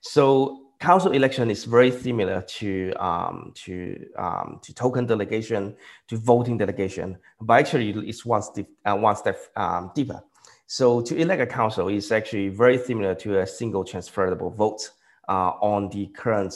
So, 0.00 0.61
council 0.82 1.12
election 1.12 1.48
is 1.48 1.64
very 1.64 1.92
similar 1.92 2.42
to 2.42 2.92
um, 2.94 3.52
to 3.54 4.04
um, 4.18 4.58
to 4.62 4.74
token 4.74 5.06
delegation, 5.06 5.76
to 6.08 6.16
voting 6.16 6.58
delegation, 6.58 7.16
but 7.40 7.60
actually 7.60 7.90
it's 8.08 8.24
one 8.26 8.42
step 8.42 8.66
uh, 8.84 8.96
one 8.96 9.14
step 9.14 9.38
um, 9.56 9.92
deeper. 9.94 10.20
So, 10.66 11.00
to 11.02 11.16
elect 11.16 11.40
a 11.40 11.46
council 11.46 11.88
is 11.88 12.10
actually 12.10 12.48
very 12.48 12.78
similar 12.78 13.14
to 13.16 13.40
a 13.40 13.46
single 13.46 13.84
transferable 13.84 14.50
vote 14.50 14.90
uh, 15.28 15.52
on 15.60 15.88
the 15.90 16.06
current 16.06 16.54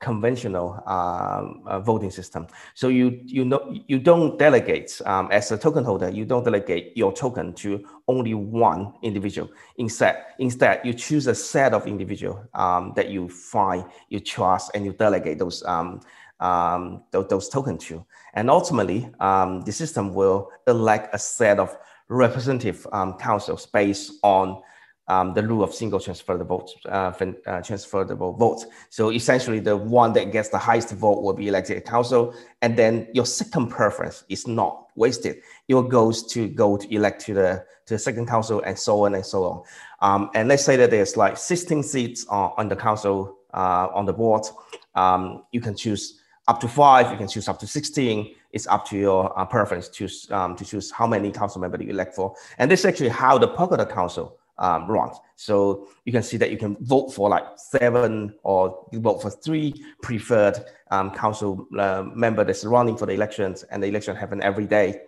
conventional 0.00 0.82
um, 0.86 1.62
uh, 1.66 1.80
voting 1.80 2.10
system. 2.10 2.46
So 2.74 2.88
you 2.88 3.20
you 3.24 3.44
know 3.44 3.74
you 3.86 3.98
don't 3.98 4.38
delegate 4.38 5.00
um, 5.06 5.28
as 5.32 5.50
a 5.52 5.58
token 5.58 5.84
holder. 5.84 6.10
You 6.10 6.24
don't 6.24 6.44
delegate 6.44 6.96
your 6.96 7.12
token 7.12 7.54
to 7.54 7.84
only 8.06 8.34
one 8.34 8.92
individual. 9.02 9.50
Instead, 9.78 10.24
instead 10.38 10.80
you 10.84 10.92
choose 10.92 11.26
a 11.26 11.34
set 11.34 11.72
of 11.72 11.86
individual 11.86 12.46
um, 12.54 12.92
that 12.96 13.08
you 13.08 13.28
find 13.28 13.84
you 14.08 14.20
trust 14.20 14.70
and 14.74 14.84
you 14.84 14.92
delegate 14.92 15.38
those 15.38 15.64
um, 15.64 16.00
um, 16.40 17.02
those, 17.12 17.28
those 17.28 17.48
tokens 17.48 17.84
to. 17.86 18.04
And 18.34 18.50
ultimately, 18.50 19.08
um, 19.20 19.62
the 19.62 19.72
system 19.72 20.12
will 20.12 20.50
elect 20.66 21.14
a 21.14 21.18
set 21.18 21.58
of 21.58 21.74
representative 22.08 22.86
councils 23.18 23.66
based 23.66 24.12
on 24.22 24.62
um, 25.08 25.34
the 25.34 25.42
rule 25.42 25.62
of 25.62 25.72
single 25.72 26.00
transferable 26.00 26.58
votes, 26.58 26.74
uh, 26.86 27.12
uh, 27.46 27.62
transferable 27.62 28.32
votes. 28.32 28.66
So 28.90 29.12
essentially, 29.12 29.60
the 29.60 29.76
one 29.76 30.12
that 30.14 30.32
gets 30.32 30.48
the 30.48 30.58
highest 30.58 30.92
vote 30.92 31.22
will 31.22 31.32
be 31.32 31.48
elected 31.48 31.84
council, 31.84 32.34
and 32.62 32.76
then 32.76 33.08
your 33.12 33.26
second 33.26 33.68
preference 33.68 34.24
is 34.28 34.46
not 34.46 34.88
wasted. 34.96 35.36
It 35.68 35.88
goes 35.88 36.26
to 36.32 36.48
go 36.48 36.76
to 36.76 36.94
elect 36.94 37.24
to 37.26 37.34
the 37.34 37.64
to 37.86 37.94
the 37.94 37.98
second 37.98 38.26
council, 38.26 38.60
and 38.62 38.76
so 38.78 39.04
on 39.04 39.14
and 39.14 39.24
so 39.24 39.44
on. 39.44 39.62
Um, 40.00 40.30
and 40.34 40.48
let's 40.48 40.64
say 40.64 40.76
that 40.76 40.90
there's 40.90 41.16
like 41.16 41.36
16 41.36 41.82
seats 41.82 42.26
on, 42.26 42.52
on 42.56 42.68
the 42.68 42.76
council 42.76 43.38
uh, 43.54 43.88
on 43.94 44.06
the 44.06 44.12
board. 44.12 44.46
Um, 44.94 45.44
you 45.52 45.60
can 45.60 45.76
choose 45.76 46.20
up 46.48 46.60
to 46.60 46.68
five. 46.68 47.10
You 47.10 47.16
can 47.16 47.28
choose 47.28 47.48
up 47.48 47.58
to 47.60 47.66
16. 47.66 48.34
It's 48.52 48.66
up 48.66 48.86
to 48.88 48.96
your 48.96 49.38
uh, 49.38 49.44
preference 49.44 49.88
to 49.90 50.08
um, 50.34 50.56
to 50.56 50.64
choose 50.64 50.90
how 50.90 51.06
many 51.06 51.30
council 51.30 51.60
members 51.60 51.82
you 51.82 51.90
elect 51.90 52.14
for. 52.14 52.34
And 52.58 52.68
this 52.70 52.80
is 52.80 52.86
actually 52.86 53.10
how 53.10 53.38
the 53.38 53.48
Polkadot 53.48 53.90
Council 53.90 54.36
um. 54.58 55.20
So 55.36 55.88
you 56.04 56.12
can 56.12 56.22
see 56.22 56.36
that 56.38 56.50
you 56.50 56.56
can 56.56 56.76
vote 56.80 57.12
for 57.12 57.28
like 57.28 57.44
seven 57.56 58.34
or 58.42 58.86
you 58.92 59.00
vote 59.00 59.20
for 59.20 59.30
three 59.30 59.74
preferred 60.02 60.64
um, 60.90 61.10
council 61.10 61.66
uh, 61.78 62.04
member 62.14 62.44
that's 62.44 62.64
running 62.64 62.96
for 62.96 63.06
the 63.06 63.12
elections 63.12 63.64
and 63.64 63.82
the 63.82 63.86
election 63.86 64.16
happen 64.16 64.42
every 64.42 64.66
day. 64.66 65.00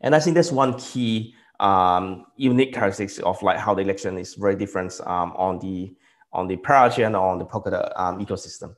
And 0.00 0.14
I 0.14 0.20
think 0.20 0.34
that's 0.34 0.52
one 0.52 0.78
key 0.78 1.34
um, 1.60 2.26
unique 2.36 2.72
characteristic 2.72 3.24
of 3.24 3.40
like 3.42 3.58
how 3.58 3.74
the 3.74 3.82
election 3.82 4.18
is 4.18 4.34
very 4.34 4.56
different 4.56 4.98
um, 5.06 5.32
on 5.36 5.58
the 5.58 5.94
on 6.32 6.46
the 6.46 6.56
Parachain 6.56 7.12
or 7.12 7.28
on 7.28 7.38
the 7.38 7.44
Polkadot 7.44 7.92
um, 7.96 8.24
ecosystem. 8.24 8.74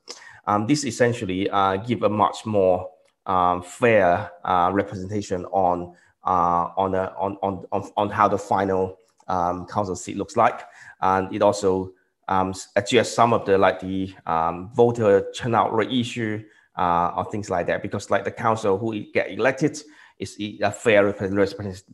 Um, 0.46 0.66
this 0.66 0.84
essentially 0.84 1.48
uh, 1.50 1.76
give 1.76 2.02
a 2.02 2.08
much 2.08 2.44
more 2.44 2.90
um, 3.26 3.62
fair 3.62 4.30
uh, 4.44 4.70
representation 4.72 5.44
on 5.46 5.94
uh, 6.24 6.70
on, 6.76 6.94
a, 6.94 7.12
on, 7.18 7.36
on, 7.42 7.64
on, 7.72 7.90
on 7.96 8.08
how 8.08 8.28
the 8.28 8.38
final 8.38 8.96
um, 9.32 9.66
council 9.66 9.96
seat 9.96 10.16
looks 10.16 10.36
like. 10.36 10.60
And 11.00 11.34
it 11.34 11.42
also 11.42 11.92
um, 12.28 12.54
adjusts 12.76 13.14
some 13.14 13.32
of 13.32 13.44
the 13.46 13.58
like 13.58 13.80
the 13.80 14.14
um, 14.26 14.70
voter 14.74 15.32
turnout 15.34 15.74
rate 15.74 15.90
issue 15.90 16.44
uh, 16.76 17.12
or 17.16 17.24
things 17.24 17.50
like 17.50 17.66
that. 17.66 17.82
Because 17.82 18.10
like 18.10 18.24
the 18.24 18.30
council 18.30 18.78
who 18.78 18.88
get 19.12 19.30
elected 19.30 19.82
is 20.18 20.36
a 20.62 20.70
fair 20.70 21.04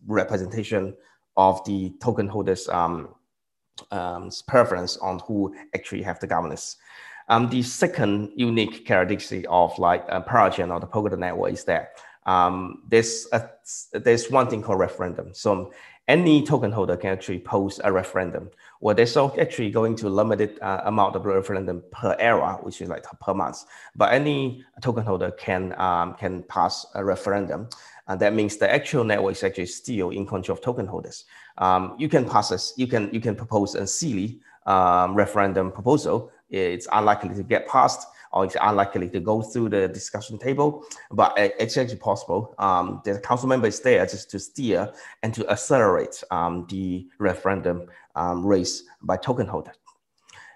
representation 0.07 0.95
of 1.37 1.65
the 1.65 1.93
token 2.01 2.27
holders' 2.29 2.69
um, 2.69 3.15
um, 3.93 4.31
preference 4.49 4.97
on 4.99 5.21
who 5.21 5.55
actually 5.75 6.03
have 6.03 6.19
the 6.19 6.27
governance. 6.27 6.77
Um, 7.31 7.49
the 7.49 7.63
second 7.63 8.33
unique 8.37 8.87
characteristic 8.87 9.45
of 9.49 9.79
like 9.79 10.09
Parachain 10.09 10.73
or 10.73 10.81
the 10.81 10.87
Polkadot 10.87 11.19
network 11.19 11.53
is 11.53 11.65
that 11.65 11.91
um, 12.27 12.83
there's 12.89 13.27
a, 13.33 13.49
there's 13.93 14.31
one 14.31 14.49
thing 14.49 14.63
called 14.63 14.79
referendum. 14.79 15.33
So 15.33 15.73
any 16.09 16.43
token 16.43 16.73
holder 16.73 16.97
can 16.97 17.11
actually 17.11 17.39
post 17.39 17.81
a 17.85 17.93
referendum. 17.93 18.51
Well, 18.81 18.95
there's 18.95 19.17
actually 19.17 19.71
going 19.71 19.95
to 19.97 20.09
limited 20.09 20.59
uh, 20.61 20.81
amount 20.85 21.15
of 21.15 21.27
referendum 21.27 21.83
per 21.93 22.17
era, 22.19 22.59
which 22.63 22.81
is 22.81 22.89
like 22.89 23.05
per 23.21 23.35
month. 23.35 23.65
But 23.95 24.13
any 24.15 24.65
token 24.81 25.05
holder 25.05 25.31
can 25.33 25.79
um, 25.79 26.15
can 26.15 26.43
pass 26.45 26.87
a 26.95 27.05
referendum, 27.05 27.69
and 28.09 28.19
that 28.21 28.33
means 28.33 28.57
the 28.57 28.73
actual 28.73 29.05
network 29.05 29.33
is 29.33 29.45
actually 29.45 29.67
still 29.67 30.11
in 30.11 30.27
control 30.27 30.57
of 30.57 30.65
token 30.65 30.87
holders. 30.87 31.27
Um, 31.59 31.95
you 31.99 32.09
can 32.09 32.25
pass 32.25 32.49
this, 32.49 32.73
you 32.77 32.87
can 32.87 33.13
you 33.13 33.21
can 33.21 33.37
propose 33.37 33.75
a 33.75 33.87
silly 33.87 34.41
um, 34.67 35.15
referendum 35.15 35.71
proposal, 35.71 36.33
it's 36.51 36.89
unlikely 36.93 37.35
to 37.35 37.43
get 37.43 37.69
passed 37.69 38.07
or 38.33 38.45
it's 38.45 38.57
unlikely 38.61 39.09
to 39.11 39.21
go 39.21 39.43
through 39.43 39.69
the 39.71 39.89
discussion 39.89 40.39
table, 40.39 40.85
but 41.11 41.33
it's 41.37 41.77
actually 41.77 41.99
possible. 41.99 42.55
Um, 42.59 43.01
the 43.05 43.19
council 43.19 43.49
member 43.49 43.67
is 43.67 43.81
there 43.81 44.05
just 44.07 44.31
to 44.31 44.39
steer 44.39 44.93
and 45.23 45.33
to 45.35 45.49
accelerate 45.49 46.23
um, 46.31 46.67
the 46.69 47.09
referendum 47.19 47.87
um, 48.15 48.45
race 48.45 48.85
by 49.03 49.17
token 49.17 49.47
holder. 49.47 49.73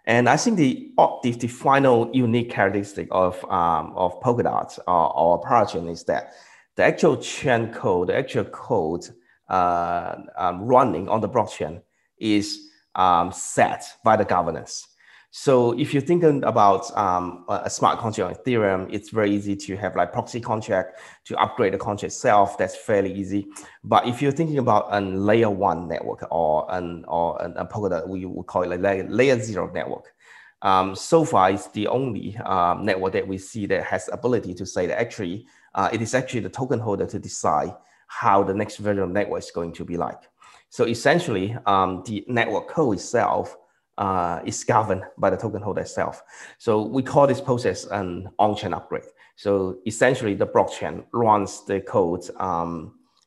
And 0.04 0.28
I 0.28 0.36
think 0.36 0.56
the, 0.56 0.92
the, 1.22 1.30
the 1.30 1.46
final 1.46 2.10
unique 2.12 2.50
characteristic 2.50 3.08
of, 3.12 3.42
um, 3.44 3.92
of 3.94 4.20
Polkadot 4.20 4.78
or, 4.88 5.16
or 5.16 5.40
Parachain 5.40 5.88
is 5.88 6.04
that 6.04 6.32
the 6.74 6.84
actual 6.84 7.16
chain 7.18 7.72
code, 7.72 8.08
the 8.08 8.16
actual 8.16 8.44
code 8.44 9.06
uh, 9.48 10.16
um, 10.36 10.62
running 10.62 11.08
on 11.08 11.20
the 11.20 11.28
blockchain 11.28 11.82
is 12.18 12.70
um, 12.94 13.30
set 13.30 13.84
by 14.04 14.16
the 14.16 14.24
governance. 14.24 14.88
So 15.34 15.72
if 15.78 15.94
you're 15.94 16.02
thinking 16.02 16.44
about 16.44 16.94
um, 16.94 17.46
a 17.48 17.70
smart 17.70 17.98
contract 17.98 18.38
on 18.38 18.44
Ethereum, 18.44 18.92
it's 18.92 19.08
very 19.08 19.34
easy 19.34 19.56
to 19.56 19.76
have 19.78 19.96
like 19.96 20.12
proxy 20.12 20.42
contract 20.42 21.00
to 21.24 21.36
upgrade 21.38 21.72
the 21.72 21.78
contract 21.78 22.12
itself. 22.12 22.58
That's 22.58 22.76
fairly 22.76 23.10
easy. 23.14 23.46
But 23.82 24.06
if 24.06 24.20
you're 24.20 24.30
thinking 24.30 24.58
about 24.58 24.88
a 24.90 25.00
layer 25.00 25.48
one 25.48 25.88
network 25.88 26.26
or 26.30 26.66
an 26.68 27.06
or 27.08 27.40
an, 27.42 27.54
a 27.56 27.64
Polkadot, 27.64 28.06
we 28.08 28.26
would 28.26 28.44
call 28.44 28.70
it 28.70 28.72
a 28.72 28.76
layer, 28.76 29.08
layer 29.08 29.40
zero 29.40 29.72
network. 29.72 30.12
Um, 30.60 30.94
so 30.94 31.24
far, 31.24 31.50
it's 31.50 31.68
the 31.68 31.86
only 31.86 32.36
um, 32.36 32.84
network 32.84 33.14
that 33.14 33.26
we 33.26 33.38
see 33.38 33.64
that 33.66 33.84
has 33.84 34.10
ability 34.12 34.52
to 34.52 34.66
say 34.66 34.86
that 34.86 35.00
actually 35.00 35.46
uh, 35.74 35.88
it 35.90 36.02
is 36.02 36.14
actually 36.14 36.40
the 36.40 36.50
token 36.50 36.78
holder 36.78 37.06
to 37.06 37.18
decide 37.18 37.72
how 38.06 38.42
the 38.42 38.52
next 38.52 38.76
version 38.76 39.02
of 39.02 39.08
network 39.08 39.42
is 39.42 39.50
going 39.50 39.72
to 39.72 39.84
be 39.86 39.96
like. 39.96 40.20
So 40.68 40.84
essentially, 40.84 41.56
um, 41.64 42.02
the 42.04 42.22
network 42.28 42.68
code 42.68 42.96
itself 42.96 43.56
uh, 44.02 44.40
is 44.44 44.64
governed 44.64 45.04
by 45.16 45.30
the 45.30 45.36
token 45.36 45.62
holder 45.62 45.82
itself. 45.82 46.22
So 46.58 46.82
we 46.96 47.02
call 47.02 47.26
this 47.28 47.40
process 47.40 47.86
an 47.86 48.28
on-chain 48.38 48.74
upgrade. 48.74 49.08
So 49.36 49.78
essentially, 49.86 50.34
the 50.34 50.46
blockchain 50.46 51.04
runs 51.12 51.64
the 51.66 51.80
code 51.80 52.24
um, 52.48 52.72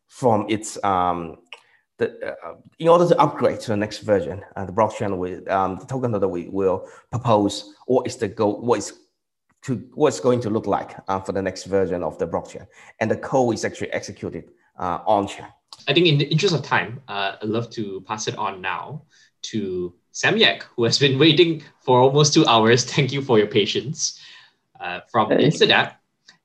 from 0.07 0.45
its 0.49 0.69
um, 0.83 1.37
the, 1.97 2.07
uh, 2.27 2.55
in 2.77 2.89
order 2.89 3.07
to 3.07 3.17
upgrade 3.25 3.61
to 3.61 3.67
the 3.73 3.77
next 3.77 3.99
version, 3.99 4.43
uh, 4.57 4.65
the 4.65 4.73
blockchain 4.73 5.17
will 5.17 5.39
um, 5.49 5.77
the 5.77 5.85
token 5.85 6.11
holder 6.11 6.27
we 6.27 6.49
will 6.49 6.77
propose 7.09 7.73
what 7.87 8.05
is 8.05 8.17
the 8.17 8.27
goal, 8.27 8.59
what 8.59 8.79
is 8.79 8.93
to 9.63 9.71
what's 9.93 10.19
going 10.19 10.41
to 10.41 10.49
look 10.49 10.67
like 10.67 10.91
uh, 11.07 11.21
for 11.21 11.31
the 11.31 11.41
next 11.41 11.63
version 11.77 12.03
of 12.03 12.17
the 12.19 12.27
blockchain, 12.27 12.67
and 12.99 13.09
the 13.09 13.15
code 13.31 13.53
is 13.53 13.63
actually 13.63 13.91
executed 13.91 14.43
uh, 14.77 14.99
on 15.07 15.25
chain. 15.25 15.47
I 15.87 15.93
think 15.93 16.05
in 16.07 16.17
the 16.17 16.25
interest 16.25 16.53
of 16.53 16.63
time, 16.63 17.01
uh, 17.07 17.37
I'd 17.41 17.47
love 17.47 17.69
to 17.71 18.01
pass 18.01 18.27
it 18.27 18.35
on 18.37 18.61
now 18.61 19.03
to 19.51 19.93
Samyak, 20.15 20.63
who 20.75 20.85
has 20.85 20.97
been 20.97 21.19
waiting 21.19 21.61
for 21.81 21.99
almost 21.99 22.33
two 22.33 22.45
hours. 22.45 22.85
Thank 22.95 23.11
you 23.11 23.21
for 23.21 23.37
your 23.37 23.47
patience 23.47 24.19
uh, 24.79 25.01
from 25.11 25.29
hey. 25.29 25.51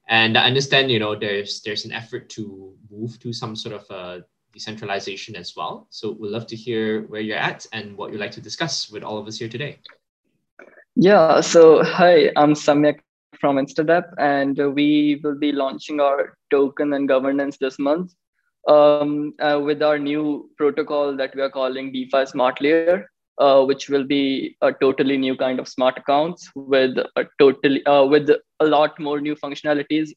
And 0.08 0.36
I 0.36 0.44
understand, 0.44 0.90
you 0.90 0.98
know, 0.98 1.14
there's 1.14 1.62
there's 1.62 1.84
an 1.84 1.92
effort 1.92 2.28
to 2.30 2.74
move 2.90 3.20
to 3.20 3.32
some 3.32 3.54
sort 3.54 3.76
of 3.76 3.88
a 3.90 4.24
decentralization 4.52 5.36
as 5.36 5.54
well. 5.54 5.86
So 5.90 6.10
we'd 6.10 6.32
love 6.32 6.48
to 6.48 6.56
hear 6.56 7.02
where 7.02 7.20
you're 7.20 7.38
at 7.38 7.64
and 7.72 7.96
what 7.96 8.10
you'd 8.10 8.20
like 8.20 8.32
to 8.32 8.40
discuss 8.40 8.90
with 8.90 9.04
all 9.04 9.18
of 9.18 9.28
us 9.28 9.38
here 9.38 9.48
today. 9.48 9.78
Yeah, 10.96 11.40
so 11.40 11.84
hi, 11.84 12.32
I'm 12.34 12.54
Samyak 12.54 12.98
from 13.40 13.56
Instadapp, 13.56 14.12
and 14.18 14.58
we 14.74 15.20
will 15.22 15.38
be 15.38 15.52
launching 15.52 16.00
our 16.00 16.36
token 16.50 16.92
and 16.94 17.06
governance 17.06 17.56
this 17.58 17.78
month 17.78 18.12
um, 18.68 19.32
uh, 19.40 19.60
with 19.64 19.80
our 19.80 19.98
new 19.98 20.50
protocol 20.58 21.16
that 21.16 21.34
we 21.36 21.42
are 21.42 21.50
calling 21.50 21.92
DeFi 21.92 22.26
Smart 22.26 22.60
Layer, 22.60 23.08
uh, 23.40 23.64
which 23.64 23.88
will 23.88 24.04
be 24.04 24.56
a 24.60 24.72
totally 24.72 25.16
new 25.16 25.36
kind 25.36 25.58
of 25.58 25.66
smart 25.66 25.98
accounts 25.98 26.48
with 26.54 26.98
a 27.16 27.24
totally 27.38 27.84
uh, 27.86 28.04
with 28.04 28.30
a 28.60 28.66
lot 28.66 28.98
more 29.00 29.20
new 29.20 29.34
functionalities 29.34 30.10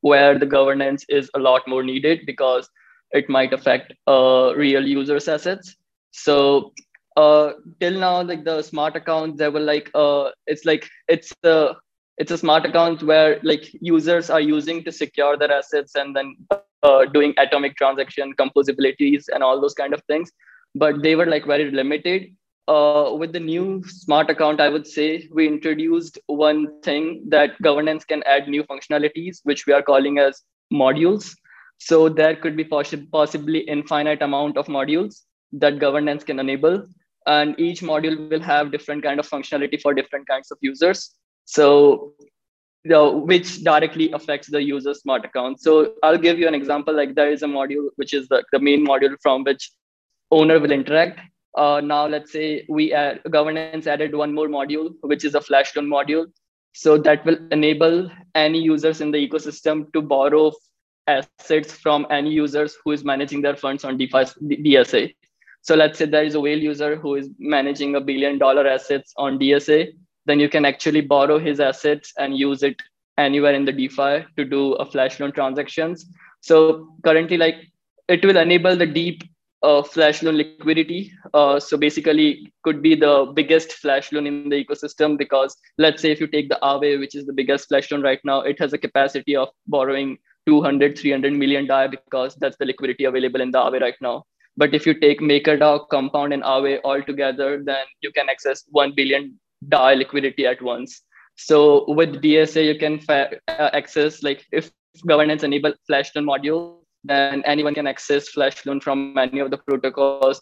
where 0.00 0.38
the 0.38 0.46
governance 0.46 1.04
is 1.08 1.30
a 1.34 1.38
lot 1.38 1.68
more 1.68 1.82
needed 1.82 2.20
because 2.26 2.68
it 3.12 3.28
might 3.28 3.52
affect 3.52 3.92
uh, 4.06 4.52
real 4.56 4.86
users 4.86 5.28
assets. 5.28 5.76
So 6.12 6.72
uh, 7.16 7.52
till 7.80 7.98
now, 7.98 8.22
like 8.22 8.44
the 8.44 8.62
smart 8.62 8.96
accounts, 8.96 9.38
they 9.38 9.48
were 9.48 9.60
like 9.60 9.90
uh, 9.94 10.30
it's 10.46 10.64
like 10.64 10.88
it's 11.08 11.32
a 11.44 11.74
it's 12.18 12.30
a 12.30 12.38
smart 12.38 12.66
account 12.66 13.02
where 13.02 13.38
like 13.42 13.70
users 13.80 14.30
are 14.30 14.40
using 14.40 14.84
to 14.84 14.92
secure 14.92 15.36
their 15.36 15.52
assets 15.52 15.94
and 15.96 16.16
then 16.16 16.36
uh, 16.82 17.04
doing 17.06 17.34
atomic 17.38 17.76
transaction 17.76 18.32
composabilities 18.34 19.24
and 19.32 19.42
all 19.42 19.60
those 19.60 19.74
kind 19.74 19.94
of 19.94 20.02
things 20.04 20.30
but 20.74 21.02
they 21.02 21.16
were 21.16 21.26
like 21.26 21.46
very 21.46 21.70
limited 21.70 22.34
uh, 22.68 23.12
with 23.18 23.32
the 23.32 23.40
new 23.40 23.82
smart 23.86 24.30
account 24.30 24.60
i 24.60 24.68
would 24.68 24.86
say 24.86 25.28
we 25.32 25.46
introduced 25.46 26.18
one 26.26 26.80
thing 26.82 27.22
that 27.28 27.60
governance 27.62 28.04
can 28.04 28.22
add 28.24 28.48
new 28.48 28.64
functionalities 28.64 29.40
which 29.44 29.66
we 29.66 29.72
are 29.72 29.82
calling 29.82 30.18
as 30.18 30.42
modules 30.72 31.34
so 31.78 32.08
there 32.08 32.36
could 32.36 32.56
be 32.56 32.64
poss- 32.64 33.06
possibly 33.12 33.60
infinite 33.60 34.22
amount 34.22 34.56
of 34.56 34.66
modules 34.66 35.22
that 35.52 35.78
governance 35.78 36.22
can 36.22 36.38
enable 36.38 36.86
and 37.26 37.58
each 37.58 37.80
module 37.80 38.30
will 38.30 38.40
have 38.40 38.70
different 38.70 39.02
kind 39.02 39.18
of 39.18 39.28
functionality 39.28 39.80
for 39.80 39.94
different 39.94 40.26
kinds 40.28 40.50
of 40.50 40.58
users 40.60 41.14
so 41.44 42.14
the, 42.84 43.10
which 43.10 43.62
directly 43.62 44.10
affects 44.12 44.48
the 44.48 44.62
user 44.62 44.94
smart 44.94 45.24
account. 45.24 45.60
So 45.60 45.94
I'll 46.02 46.18
give 46.18 46.38
you 46.38 46.48
an 46.48 46.54
example. 46.54 46.94
Like 46.94 47.14
there 47.14 47.30
is 47.30 47.42
a 47.42 47.46
module, 47.46 47.88
which 47.96 48.14
is 48.14 48.28
the, 48.28 48.44
the 48.52 48.58
main 48.58 48.86
module 48.86 49.16
from 49.22 49.44
which 49.44 49.70
owner 50.30 50.58
will 50.58 50.72
interact. 50.72 51.20
Uh, 51.56 51.80
now 51.82 52.06
let's 52.06 52.32
say 52.32 52.64
we 52.68 52.92
add 52.92 53.20
governance 53.30 53.86
added 53.86 54.14
one 54.14 54.34
more 54.34 54.48
module, 54.48 54.94
which 55.02 55.24
is 55.24 55.34
a 55.34 55.40
flash 55.40 55.74
loan 55.74 55.86
module. 55.86 56.26
So 56.72 56.96
that 56.98 57.24
will 57.24 57.38
enable 57.50 58.10
any 58.34 58.60
users 58.60 59.00
in 59.00 59.10
the 59.10 59.28
ecosystem 59.28 59.92
to 59.92 60.00
borrow 60.00 60.52
assets 61.06 61.72
from 61.72 62.06
any 62.10 62.30
users 62.30 62.76
who 62.84 62.92
is 62.92 63.04
managing 63.04 63.42
their 63.42 63.56
funds 63.56 63.84
on 63.84 63.98
DeFi 63.98 64.24
DSA. 64.64 65.14
So 65.62 65.74
let's 65.74 65.98
say 65.98 66.06
there 66.06 66.22
is 66.22 66.36
a 66.36 66.40
whale 66.40 66.58
user 66.58 66.96
who 66.96 67.16
is 67.16 67.28
managing 67.38 67.96
a 67.96 68.00
billion 68.00 68.38
dollar 68.38 68.66
assets 68.66 69.12
on 69.16 69.38
DSA 69.38 69.92
then 70.26 70.40
you 70.40 70.48
can 70.48 70.64
actually 70.64 71.00
borrow 71.00 71.38
his 71.38 71.60
assets 71.60 72.12
and 72.18 72.36
use 72.36 72.62
it 72.62 72.80
anywhere 73.18 73.54
in 73.54 73.64
the 73.64 73.72
DeFi 73.72 74.26
to 74.36 74.44
do 74.44 74.72
a 74.74 74.86
flash 74.86 75.18
loan 75.20 75.32
transactions. 75.32 76.06
So 76.40 76.94
currently, 77.04 77.36
like 77.36 77.56
it 78.08 78.24
will 78.24 78.36
enable 78.36 78.76
the 78.76 78.86
deep 78.86 79.22
uh, 79.62 79.82
flash 79.82 80.22
loan 80.22 80.36
liquidity. 80.36 81.12
Uh, 81.34 81.60
so 81.60 81.76
basically, 81.76 82.52
could 82.64 82.82
be 82.82 82.94
the 82.94 83.30
biggest 83.34 83.72
flash 83.72 84.12
loan 84.12 84.26
in 84.26 84.48
the 84.48 84.64
ecosystem 84.64 85.18
because 85.18 85.56
let's 85.78 86.02
say 86.02 86.10
if 86.10 86.20
you 86.20 86.26
take 86.26 86.48
the 86.48 86.58
Aave, 86.62 86.98
which 86.98 87.14
is 87.14 87.26
the 87.26 87.32
biggest 87.32 87.68
flash 87.68 87.90
loan 87.90 88.02
right 88.02 88.20
now, 88.24 88.40
it 88.40 88.58
has 88.58 88.72
a 88.72 88.78
capacity 88.78 89.36
of 89.36 89.48
borrowing 89.66 90.18
200, 90.46 90.98
300 90.98 91.32
million 91.32 91.66
DAI 91.66 91.88
because 91.88 92.34
that's 92.36 92.56
the 92.56 92.64
liquidity 92.64 93.04
available 93.04 93.40
in 93.40 93.50
the 93.50 93.58
Aave 93.58 93.80
right 93.80 94.00
now. 94.00 94.24
But 94.56 94.74
if 94.74 94.86
you 94.86 94.94
take 94.94 95.20
MakerDAO, 95.20 95.88
Compound, 95.88 96.32
and 96.32 96.42
Aave 96.42 96.80
all 96.84 97.02
together, 97.02 97.62
then 97.64 97.84
you 98.00 98.10
can 98.12 98.28
access 98.28 98.64
1 98.70 98.94
billion 98.94 99.38
DAI 99.68 99.94
liquidity 99.94 100.46
at 100.46 100.60
once. 100.60 101.02
So 101.36 101.90
with 101.92 102.20
DSA, 102.22 102.66
you 102.66 102.78
can 102.78 102.98
fa- 103.00 103.30
uh, 103.48 103.70
access 103.72 104.22
like 104.22 104.44
if 104.52 104.70
governance 105.06 105.42
enable 105.42 105.72
flash 105.86 106.14
loan 106.14 106.26
module, 106.26 106.79
then 107.04 107.42
anyone 107.44 107.74
can 107.74 107.86
access 107.86 108.28
flash 108.28 108.64
loan 108.66 108.80
from 108.80 109.16
any 109.18 109.40
of 109.40 109.50
the 109.50 109.58
protocols 109.58 110.40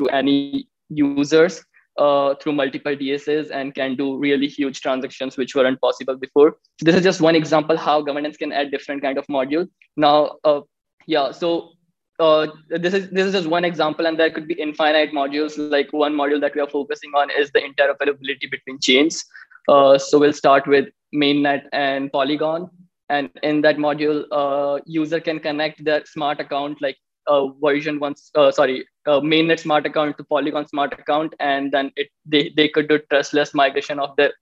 to 0.00 0.08
any 0.10 0.68
users 0.88 1.64
uh, 1.98 2.34
through 2.34 2.52
multiple 2.52 2.94
DSAs 2.94 3.50
and 3.50 3.74
can 3.74 3.96
do 3.96 4.18
really 4.18 4.48
huge 4.48 4.80
transactions 4.80 5.36
which 5.36 5.54
weren't 5.54 5.80
possible 5.80 6.16
before. 6.16 6.56
This 6.80 6.96
is 6.96 7.02
just 7.02 7.20
one 7.20 7.36
example 7.36 7.76
how 7.76 8.02
governance 8.02 8.36
can 8.36 8.52
add 8.52 8.70
different 8.70 9.02
kind 9.02 9.18
of 9.18 9.26
module. 9.26 9.68
Now, 9.96 10.36
uh, 10.44 10.60
yeah, 11.06 11.30
so 11.30 11.70
uh, 12.18 12.46
this 12.68 12.94
is 12.94 13.10
this 13.10 13.26
is 13.26 13.32
just 13.32 13.48
one 13.48 13.64
example, 13.64 14.06
and 14.06 14.18
there 14.18 14.30
could 14.30 14.46
be 14.46 14.54
infinite 14.54 15.12
modules. 15.12 15.58
Like 15.58 15.92
one 15.92 16.14
module 16.14 16.40
that 16.40 16.54
we 16.54 16.60
are 16.60 16.68
focusing 16.68 17.10
on 17.16 17.30
is 17.30 17.50
the 17.52 17.60
interoperability 17.60 18.50
between 18.50 18.78
chains. 18.80 19.24
Uh, 19.68 19.98
so 19.98 20.18
we'll 20.18 20.32
start 20.32 20.66
with 20.66 20.88
mainnet 21.14 21.62
and 21.72 22.12
Polygon, 22.12 22.70
and 23.08 23.30
in 23.42 23.60
that 23.62 23.76
module, 23.76 24.24
uh, 24.32 24.80
user 24.86 25.20
can 25.20 25.40
connect 25.40 25.84
their 25.84 26.04
smart 26.04 26.40
account, 26.40 26.80
like 26.80 26.96
uh, 27.26 27.48
version 27.62 27.98
one, 28.00 28.14
uh, 28.34 28.50
sorry, 28.50 28.86
uh, 29.06 29.20
mainnet 29.20 29.60
smart 29.60 29.86
account 29.86 30.18
to 30.18 30.24
Polygon 30.24 30.66
smart 30.68 30.92
account, 30.92 31.34
and 31.40 31.72
then 31.72 31.92
it 31.96 32.08
they 32.24 32.52
they 32.56 32.68
could 32.68 32.88
do 32.88 32.98
trustless 33.10 33.54
migration 33.54 33.98
of 33.98 34.16
their 34.16 34.32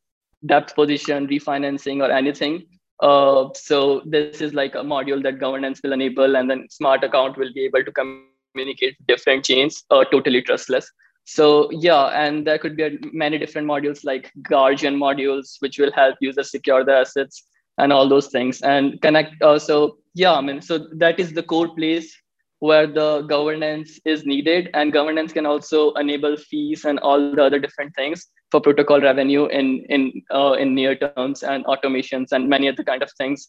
debt 0.47 0.75
position, 0.75 1.27
refinancing, 1.29 2.03
or 2.07 2.11
anything 2.11 2.67
uh, 3.03 3.49
so 3.55 4.01
this 4.07 4.41
is 4.41 4.55
like 4.55 4.75
a 4.77 4.79
module 4.79 5.23
that 5.23 5.41
governance 5.41 5.81
will 5.83 5.93
enable, 5.93 6.37
and 6.37 6.49
then 6.49 6.67
smart 6.71 7.03
account 7.03 7.37
will 7.37 7.53
be 7.53 7.65
able 7.65 7.85
to 7.85 7.93
communicate 7.93 8.97
different 9.07 9.45
chains, 9.45 9.85
uh, 9.91 10.05
totally 10.05 10.41
trustless. 10.41 10.89
So 11.25 11.69
yeah, 11.73 12.07
and 12.07 12.47
there 12.47 12.59
could 12.59 12.77
be 12.77 12.99
many 13.13 13.39
different 13.39 13.67
modules 13.67 14.05
like 14.05 14.31
Guardian 14.43 14.97
modules, 14.97 15.57
which 15.59 15.79
will 15.79 15.93
help 15.93 16.17
users 16.21 16.51
secure 16.51 16.85
their 16.85 16.97
assets 16.99 17.45
and 17.79 17.93
all 17.93 18.09
those 18.09 18.29
things 18.29 18.61
and 18.63 19.01
connect. 19.03 19.41
Uh, 19.43 19.59
so 19.59 19.99
yeah, 20.15 20.35
I 20.35 20.41
mean, 20.41 20.61
so 20.61 20.87
that 20.97 21.19
is 21.19 21.33
the 21.33 21.43
core 21.43 21.75
place 21.75 22.15
where 22.63 22.87
the 22.87 23.23
governance 23.23 23.99
is 24.05 24.25
needed 24.25 24.71
and 24.75 24.93
governance 24.93 25.33
can 25.33 25.47
also 25.47 25.93
enable 25.95 26.37
fees 26.37 26.85
and 26.85 27.01
all 27.01 27.35
the 27.35 27.43
other 27.43 27.59
different 27.59 27.93
things 27.97 28.29
for 28.53 28.61
protocol 28.61 29.01
revenue 29.01 29.47
in 29.47 29.85
in 29.89 30.23
uh, 30.33 30.53
in 30.53 30.75
near 30.75 30.95
terms 30.95 31.43
and 31.43 31.65
automations 31.65 32.31
and 32.31 32.49
many 32.49 32.69
other 32.69 32.85
kind 32.85 33.03
of 33.03 33.11
things 33.19 33.49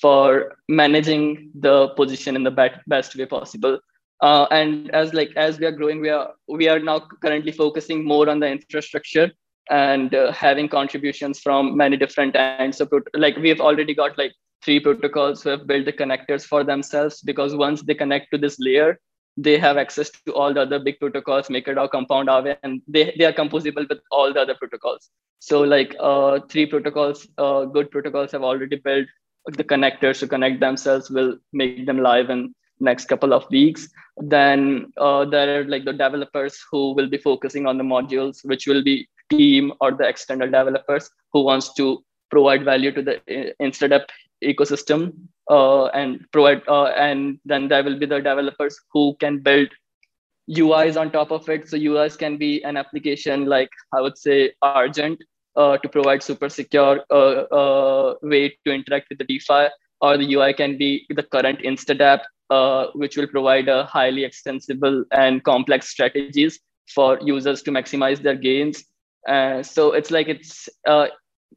for 0.00 0.56
managing 0.68 1.50
the 1.60 1.88
position 1.96 2.36
in 2.36 2.44
the 2.44 2.50
best, 2.50 2.78
best 2.86 3.16
way 3.16 3.26
possible 3.26 3.78
uh, 4.22 4.46
and 4.52 4.94
as 4.94 5.12
like 5.12 5.32
as 5.36 5.58
we 5.58 5.66
are 5.66 5.76
growing 5.80 6.00
we 6.00 6.08
are 6.08 6.30
we 6.48 6.68
are 6.68 6.78
now 6.78 7.00
currently 7.24 7.50
focusing 7.50 8.04
more 8.04 8.28
on 8.28 8.38
the 8.38 8.46
infrastructure 8.46 9.30
and 9.80 10.14
uh, 10.14 10.30
having 10.32 10.68
contributions 10.68 11.40
from 11.40 11.76
many 11.76 11.96
different 11.96 12.36
ends 12.36 12.78
so 12.78 12.88
like 13.14 13.36
we've 13.36 13.60
already 13.60 13.94
got 13.94 14.16
like 14.18 14.32
three 14.64 14.80
protocols 14.80 15.42
who 15.42 15.50
have 15.50 15.66
built 15.66 15.84
the 15.84 15.92
connectors 15.92 16.44
for 16.44 16.64
themselves 16.64 17.20
because 17.20 17.54
once 17.54 17.82
they 17.82 17.94
connect 17.94 18.30
to 18.30 18.38
this 18.38 18.58
layer, 18.60 18.98
they 19.36 19.58
have 19.58 19.76
access 19.76 20.10
to 20.10 20.32
all 20.34 20.52
the 20.54 20.60
other 20.60 20.78
big 20.78 20.98
protocols, 21.00 21.48
MakerDAO, 21.48 21.90
Compound 21.90 22.28
Aave, 22.28 22.56
and 22.62 22.82
they, 22.86 23.14
they 23.18 23.24
are 23.24 23.32
composable 23.32 23.88
with 23.88 23.98
all 24.10 24.32
the 24.32 24.40
other 24.40 24.54
protocols. 24.54 25.10
So 25.38 25.62
like 25.62 25.96
uh, 25.98 26.40
three 26.48 26.66
protocols, 26.66 27.26
uh, 27.38 27.64
good 27.64 27.90
protocols 27.90 28.30
have 28.32 28.42
already 28.42 28.76
built 28.76 29.06
the 29.46 29.64
connectors 29.64 30.20
to 30.20 30.28
connect 30.28 30.60
themselves. 30.60 31.10
will 31.10 31.38
make 31.52 31.86
them 31.86 31.98
live 31.98 32.30
in 32.30 32.54
next 32.78 33.06
couple 33.06 33.32
of 33.32 33.48
weeks. 33.50 33.88
Then 34.18 34.92
uh, 34.98 35.24
there 35.24 35.60
are 35.60 35.64
like 35.64 35.84
the 35.84 35.92
developers 35.92 36.60
who 36.70 36.94
will 36.94 37.08
be 37.08 37.18
focusing 37.18 37.66
on 37.66 37.78
the 37.78 37.84
modules, 37.84 38.44
which 38.44 38.66
will 38.66 38.84
be 38.84 39.08
team 39.30 39.72
or 39.80 39.92
the 39.92 40.06
external 40.06 40.50
developers 40.50 41.10
who 41.32 41.42
wants 41.42 41.72
to 41.74 42.02
provide 42.30 42.64
value 42.64 42.92
to 42.92 43.02
the 43.02 43.20
Instadapp 43.60 44.06
ecosystem 44.42 45.12
uh, 45.50 45.86
and 45.86 46.24
provide 46.32 46.62
uh, 46.68 46.86
and 46.86 47.38
then 47.44 47.68
there 47.68 47.84
will 47.84 47.98
be 47.98 48.06
the 48.06 48.20
developers 48.20 48.78
who 48.92 49.16
can 49.20 49.38
build 49.38 49.68
uis 50.48 51.00
on 51.00 51.10
top 51.10 51.30
of 51.30 51.48
it. 51.48 51.68
So 51.68 51.76
uis 51.76 52.18
can 52.18 52.36
be 52.36 52.62
an 52.64 52.76
application 52.76 53.46
like 53.46 53.70
i 53.94 54.00
would 54.00 54.18
say 54.18 54.52
argent 54.62 55.22
uh, 55.56 55.76
to 55.78 55.88
provide 55.88 56.22
super 56.22 56.48
secure 56.48 57.00
uh, 57.10 57.44
uh, 57.60 58.14
way 58.22 58.56
to 58.64 58.72
interact 58.72 59.08
with 59.08 59.18
the 59.18 59.24
defi 59.24 59.68
or 60.00 60.16
the 60.16 60.34
ui 60.34 60.52
can 60.54 60.76
be 60.78 61.06
the 61.10 61.22
current 61.22 61.60
instadapp 61.60 62.20
uh, 62.50 62.86
which 62.94 63.16
will 63.16 63.26
provide 63.26 63.68
a 63.68 63.84
highly 63.84 64.24
extensible 64.24 65.04
and 65.12 65.44
complex 65.44 65.88
strategies 65.88 66.58
for 66.94 67.18
users 67.22 67.62
to 67.62 67.70
maximize 67.70 68.22
their 68.22 68.34
gains 68.34 68.84
so 69.62 69.92
it's 69.92 70.10
like 70.10 70.28
it's 70.28 70.68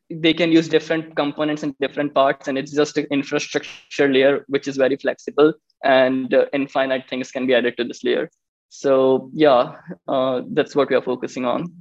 they 0.10 0.34
can 0.34 0.52
use 0.52 0.68
different 0.68 1.16
components 1.16 1.64
and 1.64 1.76
different 1.80 2.14
parts 2.14 2.48
and 2.48 2.58
it's 2.58 2.72
just 2.72 2.98
an 2.98 3.08
infrastructure 3.12 4.12
layer 4.12 4.46
which 4.48 4.68
is 4.68 4.78
very 4.78 4.96
flexible 4.98 5.54
and 5.84 6.34
uh, 6.34 6.46
infinite 6.54 7.10
things 7.10 7.32
can 7.32 7.48
be 7.48 7.56
added 7.56 7.76
to 7.78 7.84
this 7.84 8.04
layer. 8.04 8.30
So 8.70 9.30
yeah 9.34 9.76
uh, 10.08 10.42
that's 10.52 10.76
what 10.76 10.90
we 10.90 10.96
are 10.96 11.02
focusing 11.02 11.46
on. 11.46 11.74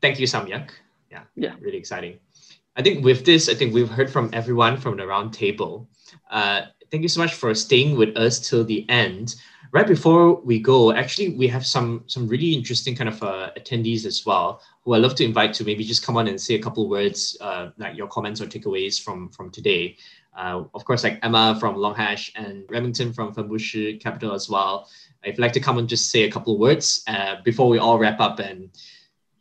Thank 0.00 0.18
you 0.18 0.26
samyak. 0.26 0.70
Yeah 1.10 1.24
yeah. 1.36 1.54
really 1.60 1.78
exciting. 1.78 2.18
I 2.74 2.82
think 2.82 3.04
with 3.04 3.24
this 3.24 3.48
i 3.48 3.54
think 3.54 3.74
we've 3.74 3.90
heard 3.90 4.10
from 4.10 4.30
everyone 4.32 4.76
from 4.76 4.96
the 4.96 5.06
round 5.06 5.32
table. 5.32 5.88
Uh, 6.30 6.62
thank 6.90 7.02
you 7.02 7.08
so 7.08 7.20
much 7.20 7.34
for 7.34 7.54
staying 7.54 7.96
with 7.96 8.16
us 8.16 8.40
till 8.40 8.64
the 8.64 8.88
end 8.88 9.36
right 9.72 9.86
before 9.86 10.34
we 10.42 10.60
go, 10.60 10.92
actually, 10.92 11.30
we 11.30 11.48
have 11.48 11.66
some 11.66 12.04
some 12.06 12.28
really 12.28 12.52
interesting 12.52 12.94
kind 12.94 13.08
of 13.08 13.22
uh, 13.22 13.50
attendees 13.56 14.04
as 14.06 14.24
well 14.24 14.62
who 14.84 14.94
I 14.94 14.98
love 14.98 15.14
to 15.16 15.24
invite 15.24 15.54
to 15.54 15.64
maybe 15.64 15.84
just 15.84 16.04
come 16.04 16.16
on 16.16 16.28
and 16.28 16.40
say 16.40 16.54
a 16.54 16.62
couple 16.62 16.88
words, 16.88 17.36
uh, 17.40 17.70
like 17.78 17.96
your 17.96 18.08
comments 18.08 18.40
or 18.40 18.46
takeaways 18.46 19.00
from 19.00 19.30
from 19.30 19.50
today. 19.50 19.96
Uh, 20.36 20.64
of 20.74 20.84
course, 20.84 21.04
like 21.04 21.18
Emma 21.22 21.56
from 21.60 21.76
Longhash 21.76 22.32
and 22.36 22.64
Remington 22.70 23.12
from 23.12 23.34
Fenbushi 23.34 24.00
Capital 24.00 24.32
as 24.32 24.48
well. 24.48 24.88
If 25.22 25.36
you'd 25.36 25.42
like 25.42 25.52
to 25.52 25.60
come 25.60 25.78
and 25.78 25.88
just 25.88 26.10
say 26.10 26.22
a 26.22 26.30
couple 26.30 26.58
words 26.58 27.04
uh, 27.06 27.36
before 27.44 27.68
we 27.68 27.78
all 27.78 27.98
wrap 27.98 28.18
up 28.18 28.40
and 28.40 28.70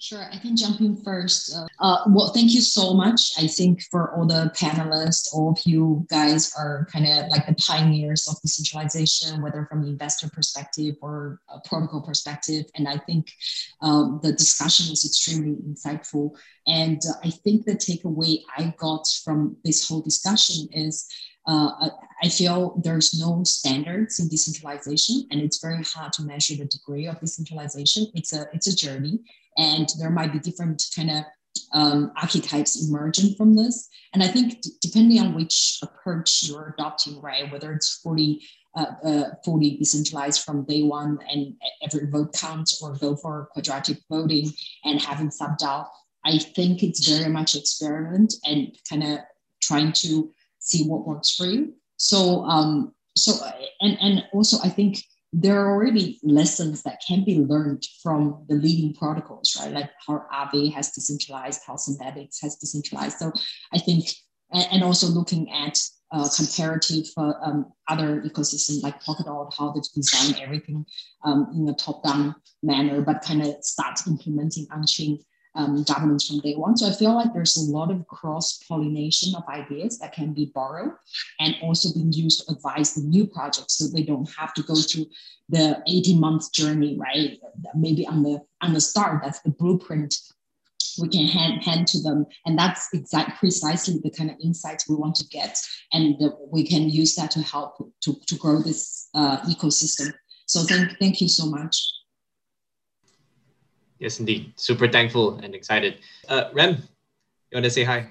Sure, 0.01 0.27
I 0.33 0.37
can 0.39 0.57
jump 0.57 0.81
in 0.81 0.95
first. 1.03 1.55
Uh, 1.55 1.67
uh, 1.79 1.97
well, 2.07 2.33
thank 2.33 2.55
you 2.55 2.61
so 2.61 2.95
much. 2.95 3.33
I 3.37 3.45
think 3.45 3.83
for 3.91 4.11
all 4.15 4.25
the 4.25 4.51
panelists, 4.57 5.31
all 5.31 5.51
of 5.51 5.59
you 5.63 6.07
guys 6.09 6.51
are 6.57 6.87
kind 6.91 7.05
of 7.05 7.29
like 7.29 7.45
the 7.45 7.53
pioneers 7.53 8.27
of 8.27 8.41
decentralization, 8.41 9.43
whether 9.43 9.67
from 9.69 9.83
the 9.83 9.89
investor 9.89 10.27
perspective 10.27 10.95
or 11.01 11.39
a 11.49 11.59
protocol 11.69 12.01
perspective. 12.01 12.65
And 12.75 12.87
I 12.87 12.97
think 12.97 13.31
um, 13.83 14.19
the 14.23 14.33
discussion 14.33 14.87
was 14.89 15.05
extremely 15.05 15.57
insightful. 15.57 16.31
And 16.65 16.99
uh, 17.07 17.19
I 17.23 17.29
think 17.29 17.65
the 17.65 17.75
takeaway 17.75 18.41
I 18.57 18.73
got 18.79 19.05
from 19.23 19.55
this 19.63 19.87
whole 19.87 20.01
discussion 20.01 20.67
is 20.71 21.07
uh, 21.45 21.89
I 22.23 22.29
feel 22.29 22.79
there's 22.83 23.19
no 23.19 23.43
standards 23.43 24.19
in 24.19 24.29
decentralization, 24.29 25.27
and 25.31 25.41
it's 25.41 25.59
very 25.59 25.83
hard 25.83 26.13
to 26.13 26.23
measure 26.23 26.55
the 26.55 26.65
degree 26.65 27.07
of 27.07 27.19
decentralization. 27.19 28.07
It's 28.13 28.31
a 28.31 28.45
it's 28.53 28.67
a 28.67 28.75
journey, 28.75 29.21
and 29.57 29.87
there 29.99 30.09
might 30.09 30.33
be 30.33 30.39
different 30.39 30.83
kind 30.95 31.11
of 31.11 31.23
um, 31.73 32.11
archetypes 32.15 32.87
emerging 32.87 33.35
from 33.35 33.55
this. 33.55 33.89
And 34.13 34.23
I 34.23 34.27
think 34.27 34.61
d- 34.61 34.71
depending 34.81 35.19
on 35.19 35.33
which 35.33 35.79
approach 35.81 36.43
you're 36.43 36.73
adopting, 36.77 37.21
right, 37.21 37.51
whether 37.51 37.73
it's 37.73 37.99
fully 38.03 38.41
uh, 38.75 38.85
uh, 39.03 39.23
fully 39.43 39.71
decentralized 39.71 40.43
from 40.43 40.63
day 40.63 40.81
one 40.81 41.19
and 41.29 41.53
every 41.83 42.07
vote 42.09 42.33
counts, 42.33 42.81
or 42.81 42.95
go 42.95 43.17
for 43.17 43.49
quadratic 43.51 43.97
voting 44.09 44.49
and 44.85 45.01
having 45.01 45.29
DAO, 45.29 45.85
I 46.23 46.37
think 46.37 46.81
it's 46.81 47.05
very 47.05 47.29
much 47.29 47.55
experiment 47.55 48.33
and 48.45 48.73
kind 48.89 49.03
of 49.03 49.19
trying 49.61 49.91
to 49.93 50.31
see 50.59 50.85
what 50.85 51.05
works 51.05 51.35
for 51.35 51.45
you. 51.45 51.73
So, 51.97 52.43
um, 52.45 52.93
so 53.17 53.33
and 53.81 53.97
and 53.99 54.23
also 54.33 54.57
I 54.63 54.69
think 54.69 55.03
there 55.33 55.61
are 55.61 55.71
already 55.71 56.19
lessons 56.23 56.83
that 56.83 57.01
can 57.07 57.23
be 57.23 57.39
learned 57.39 57.85
from 58.03 58.45
the 58.49 58.55
leading 58.55 58.93
protocols, 58.93 59.57
right? 59.59 59.71
Like 59.71 59.89
how 60.05 60.25
Aave 60.33 60.73
has 60.73 60.91
decentralized, 60.91 61.61
how 61.65 61.75
Synthetix 61.75 62.41
has 62.41 62.57
decentralized. 62.57 63.17
So 63.17 63.31
I 63.73 63.79
think, 63.79 64.09
and 64.51 64.83
also 64.83 65.07
looking 65.07 65.49
at 65.51 65.79
uh, 66.11 66.27
comparative 66.35 67.05
uh, 67.15 67.33
um, 67.41 67.71
other 67.87 68.21
ecosystems 68.21 68.83
like 68.83 69.01
Polkadot, 69.01 69.53
how 69.57 69.71
they 69.71 69.79
design 69.95 70.35
everything 70.41 70.85
um, 71.23 71.47
in 71.55 71.69
a 71.69 71.73
top-down 71.73 72.35
manner, 72.61 73.01
but 73.01 73.21
kind 73.21 73.41
of 73.41 73.55
start 73.63 74.05
implementing 74.07 74.67
on-chain 74.73 75.19
um, 75.55 75.83
governance 75.83 76.27
from 76.27 76.39
day 76.39 76.55
one. 76.55 76.77
So 76.77 76.87
I 76.87 76.93
feel 76.93 77.13
like 77.13 77.33
there's 77.33 77.57
a 77.57 77.71
lot 77.71 77.91
of 77.91 78.07
cross 78.07 78.63
pollination 78.67 79.35
of 79.35 79.47
ideas 79.47 79.99
that 79.99 80.13
can 80.13 80.33
be 80.33 80.51
borrowed 80.53 80.93
and 81.39 81.55
also 81.61 81.93
being 81.93 82.13
used 82.13 82.45
to 82.45 82.53
advise 82.53 82.93
the 82.93 83.01
new 83.01 83.25
projects 83.27 83.77
so 83.77 83.87
they 83.87 84.03
don't 84.03 84.29
have 84.37 84.53
to 84.55 84.63
go 84.63 84.75
through 84.75 85.07
the 85.49 85.81
18 85.87 86.19
month 86.19 86.53
journey, 86.53 86.97
right? 86.97 87.37
Maybe 87.75 88.07
on 88.07 88.23
the 88.23 88.41
on 88.61 88.73
the 88.73 88.81
start, 88.81 89.21
that's 89.23 89.41
the 89.41 89.49
blueprint 89.49 90.15
we 90.99 91.07
can 91.07 91.27
hand, 91.27 91.63
hand 91.63 91.87
to 91.87 92.01
them. 92.01 92.25
And 92.45 92.57
that's 92.57 92.89
exactly 92.93 93.35
precisely 93.39 93.99
the 94.03 94.09
kind 94.09 94.29
of 94.29 94.37
insights 94.43 94.89
we 94.89 94.95
want 94.95 95.15
to 95.15 95.27
get. 95.27 95.57
And 95.93 96.15
the, 96.19 96.35
we 96.51 96.65
can 96.65 96.89
use 96.89 97.15
that 97.15 97.31
to 97.31 97.41
help 97.41 97.77
to, 98.01 98.15
to 98.27 98.35
grow 98.35 98.61
this 98.61 99.09
uh, 99.13 99.37
ecosystem. 99.41 100.13
So 100.47 100.63
thank, 100.63 100.97
thank 100.99 101.21
you 101.21 101.29
so 101.29 101.45
much. 101.45 101.81
Yes, 104.01 104.19
indeed. 104.19 104.53
Super 104.55 104.87
thankful 104.87 105.37
and 105.43 105.53
excited. 105.53 105.99
Uh, 106.27 106.45
Rem, 106.53 106.71
you 106.71 107.55
want 107.55 107.65
to 107.65 107.69
say 107.69 107.83
hi? 107.83 108.07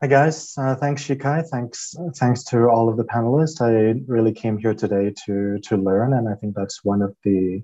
Hi 0.00 0.08
guys, 0.08 0.54
uh, 0.56 0.74
thanks 0.76 1.02
Shikai. 1.04 1.46
Thanks, 1.48 1.94
thanks 2.16 2.42
to 2.44 2.68
all 2.68 2.88
of 2.88 2.96
the 2.96 3.04
panelists. 3.04 3.60
I 3.60 4.00
really 4.06 4.32
came 4.32 4.56
here 4.56 4.72
today 4.72 5.12
to 5.26 5.58
to 5.58 5.76
learn, 5.76 6.14
and 6.14 6.26
I 6.28 6.34
think 6.36 6.54
that's 6.54 6.82
one 6.84 7.02
of 7.02 7.14
the 7.22 7.62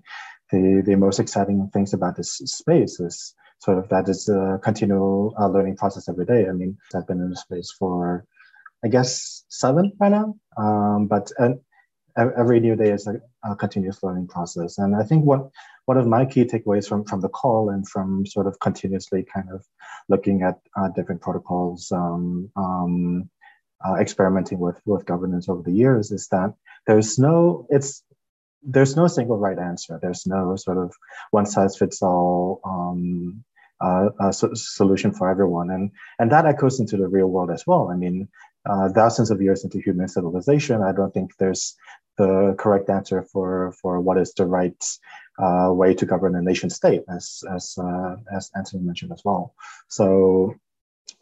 the, 0.50 0.82
the 0.84 0.94
most 0.96 1.18
exciting 1.18 1.66
things 1.72 1.94
about 1.94 2.16
this 2.16 2.32
space 2.44 3.00
is 3.00 3.34
sort 3.58 3.78
of 3.78 3.88
that 3.88 4.08
is 4.10 4.28
a 4.28 4.60
continual 4.62 5.34
uh, 5.40 5.48
learning 5.48 5.76
process 5.76 6.10
every 6.10 6.26
day. 6.26 6.46
I 6.46 6.52
mean, 6.52 6.76
I've 6.94 7.06
been 7.06 7.20
in 7.20 7.30
the 7.30 7.36
space 7.36 7.70
for, 7.78 8.26
I 8.84 8.88
guess, 8.88 9.44
seven 9.48 9.92
by 9.98 10.10
now, 10.10 10.34
um, 10.58 11.06
but 11.06 11.32
and 11.38 11.58
every 12.16 12.60
new 12.60 12.76
day 12.76 12.90
is 12.90 13.06
a, 13.06 13.20
a, 13.44 13.56
continuous 13.56 14.02
learning 14.02 14.28
process. 14.28 14.78
And 14.78 14.94
I 14.94 15.02
think 15.02 15.24
what 15.24 15.50
one 15.86 15.96
of 15.96 16.06
my 16.06 16.24
key 16.24 16.44
takeaways 16.44 16.88
from 16.88 17.04
from 17.04 17.20
the 17.20 17.28
call 17.28 17.70
and 17.70 17.88
from 17.88 18.26
sort 18.26 18.46
of 18.46 18.58
continuously 18.60 19.24
kind 19.24 19.48
of 19.52 19.64
looking 20.08 20.42
at 20.42 20.60
uh, 20.76 20.88
different 20.88 21.20
protocols, 21.20 21.90
um, 21.92 22.50
um, 22.56 23.30
uh, 23.84 23.94
experimenting 23.94 24.58
with 24.58 24.80
with 24.84 25.06
governance 25.06 25.48
over 25.48 25.62
the 25.62 25.72
years 25.72 26.10
is 26.10 26.28
that 26.28 26.54
there's 26.86 27.18
no 27.18 27.66
it's 27.70 28.02
there's 28.62 28.96
no 28.96 29.06
single 29.08 29.38
right 29.38 29.58
answer. 29.58 29.98
There's 30.00 30.26
no 30.26 30.56
sort 30.56 30.78
of 30.78 30.94
one 31.30 31.46
size 31.46 31.76
fits 31.76 32.00
all 32.02 32.60
um, 32.64 33.44
uh, 33.80 34.10
uh, 34.20 34.32
so 34.32 34.50
solution 34.54 35.12
for 35.12 35.28
everyone, 35.28 35.70
and 35.70 35.90
and 36.18 36.30
that 36.30 36.46
echoes 36.46 36.78
into 36.78 36.96
the 36.96 37.08
real 37.08 37.26
world 37.26 37.50
as 37.50 37.66
well. 37.66 37.90
I 37.90 37.96
mean, 37.96 38.28
uh, 38.64 38.88
thousands 38.90 39.30
of 39.30 39.42
years 39.42 39.64
into 39.64 39.80
human 39.80 40.08
civilization, 40.08 40.82
I 40.82 40.92
don't 40.92 41.12
think 41.12 41.36
there's 41.38 41.76
the 42.18 42.54
correct 42.58 42.90
answer 42.90 43.22
for 43.22 43.72
for 43.80 44.00
what 44.00 44.18
is 44.18 44.34
the 44.34 44.46
right 44.46 44.84
uh, 45.38 45.70
way 45.72 45.94
to 45.94 46.06
govern 46.06 46.34
a 46.34 46.42
nation 46.42 46.70
state, 46.70 47.02
as 47.08 47.42
as 47.52 47.76
uh, 47.78 48.16
as 48.34 48.50
Anthony 48.54 48.82
mentioned 48.82 49.12
as 49.12 49.22
well. 49.24 49.54
So, 49.88 50.54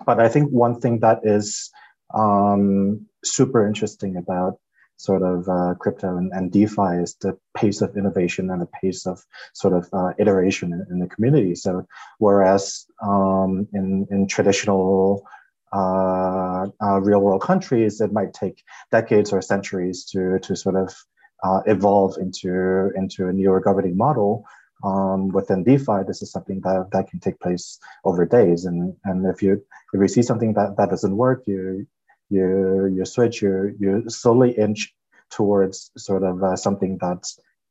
but 0.04 0.20
I 0.20 0.28
think 0.28 0.50
one 0.50 0.80
thing 0.80 1.00
that 1.00 1.20
is 1.24 1.70
um, 2.12 3.06
super 3.24 3.66
interesting 3.66 4.16
about 4.16 4.58
sort 4.96 5.22
of 5.22 5.48
uh, 5.48 5.74
crypto 5.80 6.18
and, 6.18 6.30
and, 6.32 6.52
DeFi 6.52 7.00
is 7.02 7.14
the 7.22 7.38
pace 7.56 7.80
of 7.80 7.96
innovation 7.96 8.50
and 8.50 8.60
the 8.60 8.68
pace 8.82 9.06
of 9.06 9.24
sort 9.54 9.72
of 9.72 9.88
uh, 9.94 10.12
iteration 10.18 10.74
in, 10.74 10.84
in, 10.90 10.98
the 10.98 11.06
community. 11.06 11.54
So 11.54 11.86
whereas 12.18 12.84
um, 13.02 13.66
in 13.72 14.06
in 14.10 14.26
traditional 14.26 15.26
uh, 15.72 16.66
uh, 16.82 17.00
real 17.00 17.20
world 17.20 17.42
countries, 17.42 18.00
it 18.00 18.12
might 18.12 18.32
take 18.32 18.62
decades 18.90 19.32
or 19.32 19.40
centuries 19.42 20.04
to 20.06 20.38
to 20.40 20.56
sort 20.56 20.76
of 20.76 20.94
uh, 21.42 21.60
evolve 21.66 22.16
into 22.18 22.90
into 22.96 23.28
a 23.28 23.32
newer 23.32 23.60
governing 23.60 23.96
model. 23.96 24.44
Um, 24.82 25.28
within 25.28 25.62
DeFi, 25.62 26.04
this 26.06 26.22
is 26.22 26.32
something 26.32 26.60
that, 26.62 26.88
that 26.92 27.10
can 27.10 27.20
take 27.20 27.38
place 27.38 27.78
over 28.04 28.24
days. 28.24 28.64
And 28.64 28.96
and 29.04 29.26
if 29.26 29.42
you 29.42 29.62
if 29.92 30.00
you 30.00 30.08
see 30.08 30.22
something 30.22 30.54
that, 30.54 30.76
that 30.76 30.90
doesn't 30.90 31.16
work, 31.16 31.42
you 31.46 31.86
you 32.30 32.86
you 32.86 33.04
switch, 33.04 33.42
you 33.42 33.76
you 33.78 34.04
slowly 34.08 34.52
inch 34.52 34.94
towards 35.30 35.90
sort 35.96 36.24
of 36.24 36.42
uh, 36.42 36.56
something 36.56 36.98
that 36.98 37.24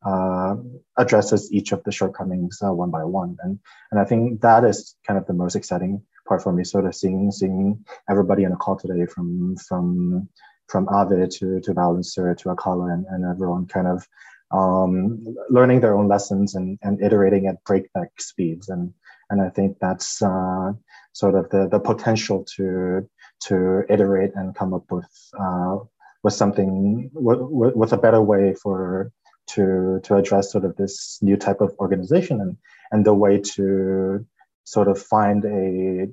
uh, 0.05 0.55
addresses 0.97 1.51
each 1.51 1.73
of 1.73 1.83
the 1.83 1.91
shortcomings 1.91 2.59
uh, 2.63 2.71
one 2.71 2.91
by 2.91 3.03
one. 3.03 3.37
And 3.43 3.59
and 3.91 3.99
I 3.99 4.05
think 4.05 4.41
that 4.41 4.63
is 4.63 4.95
kind 5.05 5.17
of 5.17 5.25
the 5.25 5.33
most 5.33 5.55
exciting 5.55 6.03
part 6.29 6.43
for 6.43 6.53
me, 6.53 6.63
sort 6.63 6.85
of 6.85 6.95
seeing 6.95 7.31
seeing 7.31 7.83
everybody 8.09 8.45
on 8.45 8.51
the 8.51 8.57
call 8.57 8.77
today 8.77 9.05
from 9.05 9.57
from 9.67 10.29
from 10.67 10.85
Aave 10.85 11.29
to 11.39 11.59
to 11.59 11.73
Balancer 11.73 12.33
to 12.35 12.49
Acala 12.49 12.93
and, 12.93 13.05
and 13.09 13.25
everyone 13.25 13.65
kind 13.65 13.87
of 13.87 14.07
um, 14.51 15.25
learning 15.49 15.81
their 15.81 15.95
own 15.95 16.07
lessons 16.07 16.55
and, 16.55 16.79
and 16.81 17.01
iterating 17.03 17.47
at 17.47 17.63
breakneck 17.65 18.11
speeds. 18.19 18.69
And 18.69 18.93
and 19.29 19.41
I 19.41 19.49
think 19.49 19.77
that's 19.81 20.21
uh, 20.21 20.71
sort 21.13 21.35
of 21.35 21.49
the 21.49 21.67
the 21.67 21.79
potential 21.79 22.45
to 22.55 23.09
to 23.47 23.83
iterate 23.89 24.31
and 24.35 24.55
come 24.55 24.73
up 24.73 24.85
with 24.91 25.11
uh, 25.39 25.77
with 26.23 26.33
something 26.33 27.09
with, 27.13 27.39
with 27.75 27.93
a 27.93 27.97
better 27.97 28.21
way 28.21 28.53
for 28.53 29.11
to 29.47 29.99
to 30.03 30.15
address 30.15 30.51
sort 30.51 30.65
of 30.65 30.75
this 30.75 31.17
new 31.21 31.37
type 31.37 31.61
of 31.61 31.75
organization 31.79 32.39
and 32.41 32.57
and 32.91 33.05
the 33.05 33.13
way 33.13 33.39
to 33.39 34.25
sort 34.63 34.87
of 34.87 35.01
find 35.01 35.45
a 35.45 36.07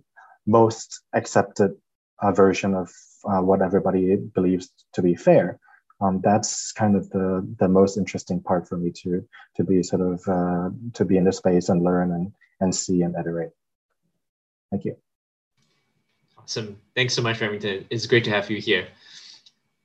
most 0.46 1.02
accepted 1.12 1.72
uh, 2.22 2.32
version 2.32 2.74
of 2.74 2.90
uh, 3.24 3.40
what 3.42 3.62
everybody 3.62 4.16
believes 4.16 4.70
to 4.94 5.02
be 5.02 5.14
fair. 5.14 5.58
Um, 6.00 6.20
that's 6.22 6.72
kind 6.72 6.94
of 6.94 7.08
the 7.10 7.46
the 7.58 7.68
most 7.68 7.96
interesting 7.96 8.42
part 8.42 8.68
for 8.68 8.76
me 8.76 8.92
to 9.02 9.26
to 9.56 9.64
be 9.64 9.82
sort 9.82 10.02
of 10.02 10.20
uh, 10.28 10.70
to 10.94 11.04
be 11.04 11.16
in 11.16 11.24
the 11.24 11.32
space 11.32 11.68
and 11.68 11.82
learn 11.82 12.12
and 12.12 12.32
and 12.60 12.74
see 12.74 13.02
and 13.02 13.14
iterate. 13.18 13.50
Thank 14.70 14.84
you. 14.84 14.96
Awesome. 16.38 16.78
Thanks 16.94 17.14
so 17.14 17.22
much, 17.22 17.40
Remington. 17.40 17.86
It's 17.90 18.06
great 18.06 18.24
to 18.24 18.30
have 18.30 18.50
you 18.50 18.60
here. 18.60 18.88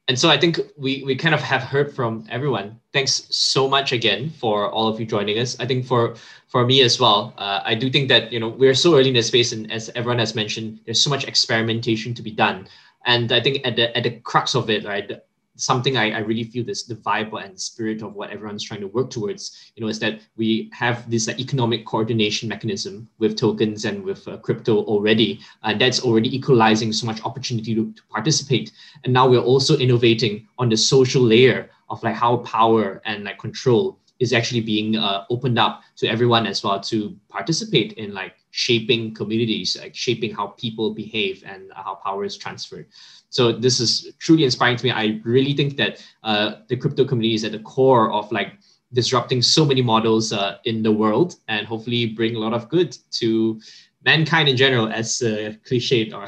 And 0.08 0.20
so 0.20 0.30
I 0.30 0.38
think 0.38 0.60
we, 0.78 1.04
we 1.04 1.16
kind 1.16 1.34
of 1.34 1.42
have 1.42 1.62
heard 1.62 1.96
from 1.96 2.26
everyone. 2.30 2.80
Thanks 2.92 3.28
so 3.30 3.70
much 3.70 3.92
again 3.92 4.30
for 4.30 4.70
all 4.70 4.88
of 4.88 5.00
you 5.00 5.06
joining 5.06 5.38
us. 5.40 5.58
I 5.60 5.66
think 5.66 5.86
for 5.86 6.16
for 6.48 6.66
me 6.66 6.82
as 6.82 7.00
well, 7.00 7.34
uh, 7.38 7.62
I 7.64 7.76
do 7.76 7.90
think 7.90 8.10
that 8.10 8.32
you 8.34 8.40
know 8.40 8.50
we're 8.50 8.74
so 8.74 8.96
early 8.96 9.10
in 9.10 9.14
the 9.14 9.24
space, 9.24 9.54
and 9.54 9.72
as 9.72 9.90
everyone 9.96 10.20
has 10.20 10.36
mentioned, 10.36 10.80
there's 10.86 11.02
so 11.02 11.10
much 11.10 11.24
experimentation 11.26 12.14
to 12.16 12.22
be 12.22 12.32
done. 12.32 12.68
And 13.06 13.32
I 13.32 13.40
think 13.42 13.66
at 13.66 13.76
the 13.76 13.96
at 13.96 14.04
the 14.04 14.20
crux 14.20 14.56
of 14.56 14.70
it, 14.70 14.84
right, 14.86 15.22
something 15.62 15.98
I, 15.98 16.12
I 16.12 16.20
really 16.20 16.44
feel 16.44 16.66
this 16.66 16.84
the 16.84 16.96
vibe 16.96 17.34
and 17.44 17.60
spirit 17.60 18.02
of 18.02 18.14
what 18.14 18.32
everyone's 18.32 18.64
trying 18.64 18.82
to 18.82 18.88
work 18.88 19.10
towards 19.10 19.72
you 19.76 19.82
know 19.82 19.90
is 19.90 20.00
that 20.00 20.22
we 20.36 20.70
have 20.74 21.10
this 21.10 21.28
uh, 21.28 21.34
economic 21.38 21.86
coordination 21.86 22.50
mechanism 22.50 23.08
with 23.20 23.38
tokens 23.38 23.86
and 23.86 24.04
with 24.04 24.28
uh, 24.28 24.38
crypto 24.38 24.84
already 24.84 25.40
and 25.64 25.80
that's 25.80 26.02
already 26.02 26.36
equalizing 26.36 26.92
so 26.92 27.06
much 27.06 27.24
opportunity 27.24 27.76
to, 27.76 27.92
to 27.94 28.02
participate 28.10 28.72
and 29.04 29.14
now 29.14 29.28
we're 29.28 29.40
also 29.40 29.78
innovating 29.78 30.48
on 30.58 30.70
the 30.70 30.78
social 30.78 31.22
layer 31.22 31.70
of 31.90 32.02
like 32.04 32.16
how 32.16 32.38
power 32.38 33.02
and 33.06 33.26
like 33.26 33.38
control 33.38 34.00
is 34.22 34.34
actually 34.34 34.62
being 34.62 34.96
uh, 34.96 35.26
opened 35.32 35.58
up 35.58 35.82
to 35.98 36.08
everyone 36.08 36.46
as 36.46 36.64
well 36.64 36.80
to 36.80 37.18
participate 37.30 37.94
in 37.94 38.14
like 38.14 38.36
shaping 38.52 39.14
communities, 39.16 39.76
like 39.82 39.96
shaping 39.96 40.32
how 40.34 40.48
people 40.48 40.94
behave 40.94 41.44
and 41.46 41.72
how 41.76 41.96
power 41.96 42.24
is 42.24 42.38
transferred. 42.38 42.86
So 43.32 43.54
this 43.54 43.80
is 43.80 44.14
truly 44.20 44.44
inspiring 44.44 44.78
to 44.78 44.84
me. 44.84 44.92
I 44.92 45.22
really 45.24 45.54
think 45.54 45.78
that 45.78 46.06
uh, 46.24 46.56
the 46.68 46.76
crypto 46.76 47.06
community 47.06 47.34
is 47.34 47.46
at 47.46 47.54
the 47.54 47.60
core 47.60 48.12
of 48.12 48.32
like 48.32 48.58
disrupting 48.94 49.42
so 49.42 49.66
many 49.66 49.82
models 49.82 50.34
uh, 50.34 50.58
in 50.66 50.84
the 50.84 50.92
world 50.92 51.38
and 51.48 51.66
hopefully 51.66 52.08
bring 52.08 52.36
a 52.36 52.40
lot 52.40 52.54
of 52.54 52.68
good 52.68 52.96
to 53.12 53.60
mankind 54.04 54.50
in 54.50 54.58
general, 54.58 54.90
as 54.90 55.22
uh, 55.22 55.54
cliched 55.66 56.14
or 56.14 56.28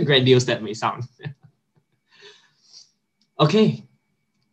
grandiose 0.04 0.44
that 0.44 0.62
may 0.62 0.74
sound. 0.74 1.04
okay, 3.40 3.82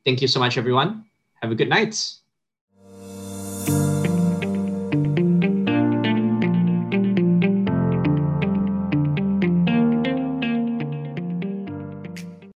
thank 0.06 0.22
you 0.22 0.28
so 0.28 0.40
much, 0.40 0.58
everyone. 0.58 1.04
Have 1.42 1.52
a 1.52 1.56
good 1.56 1.70
night. 1.70 2.19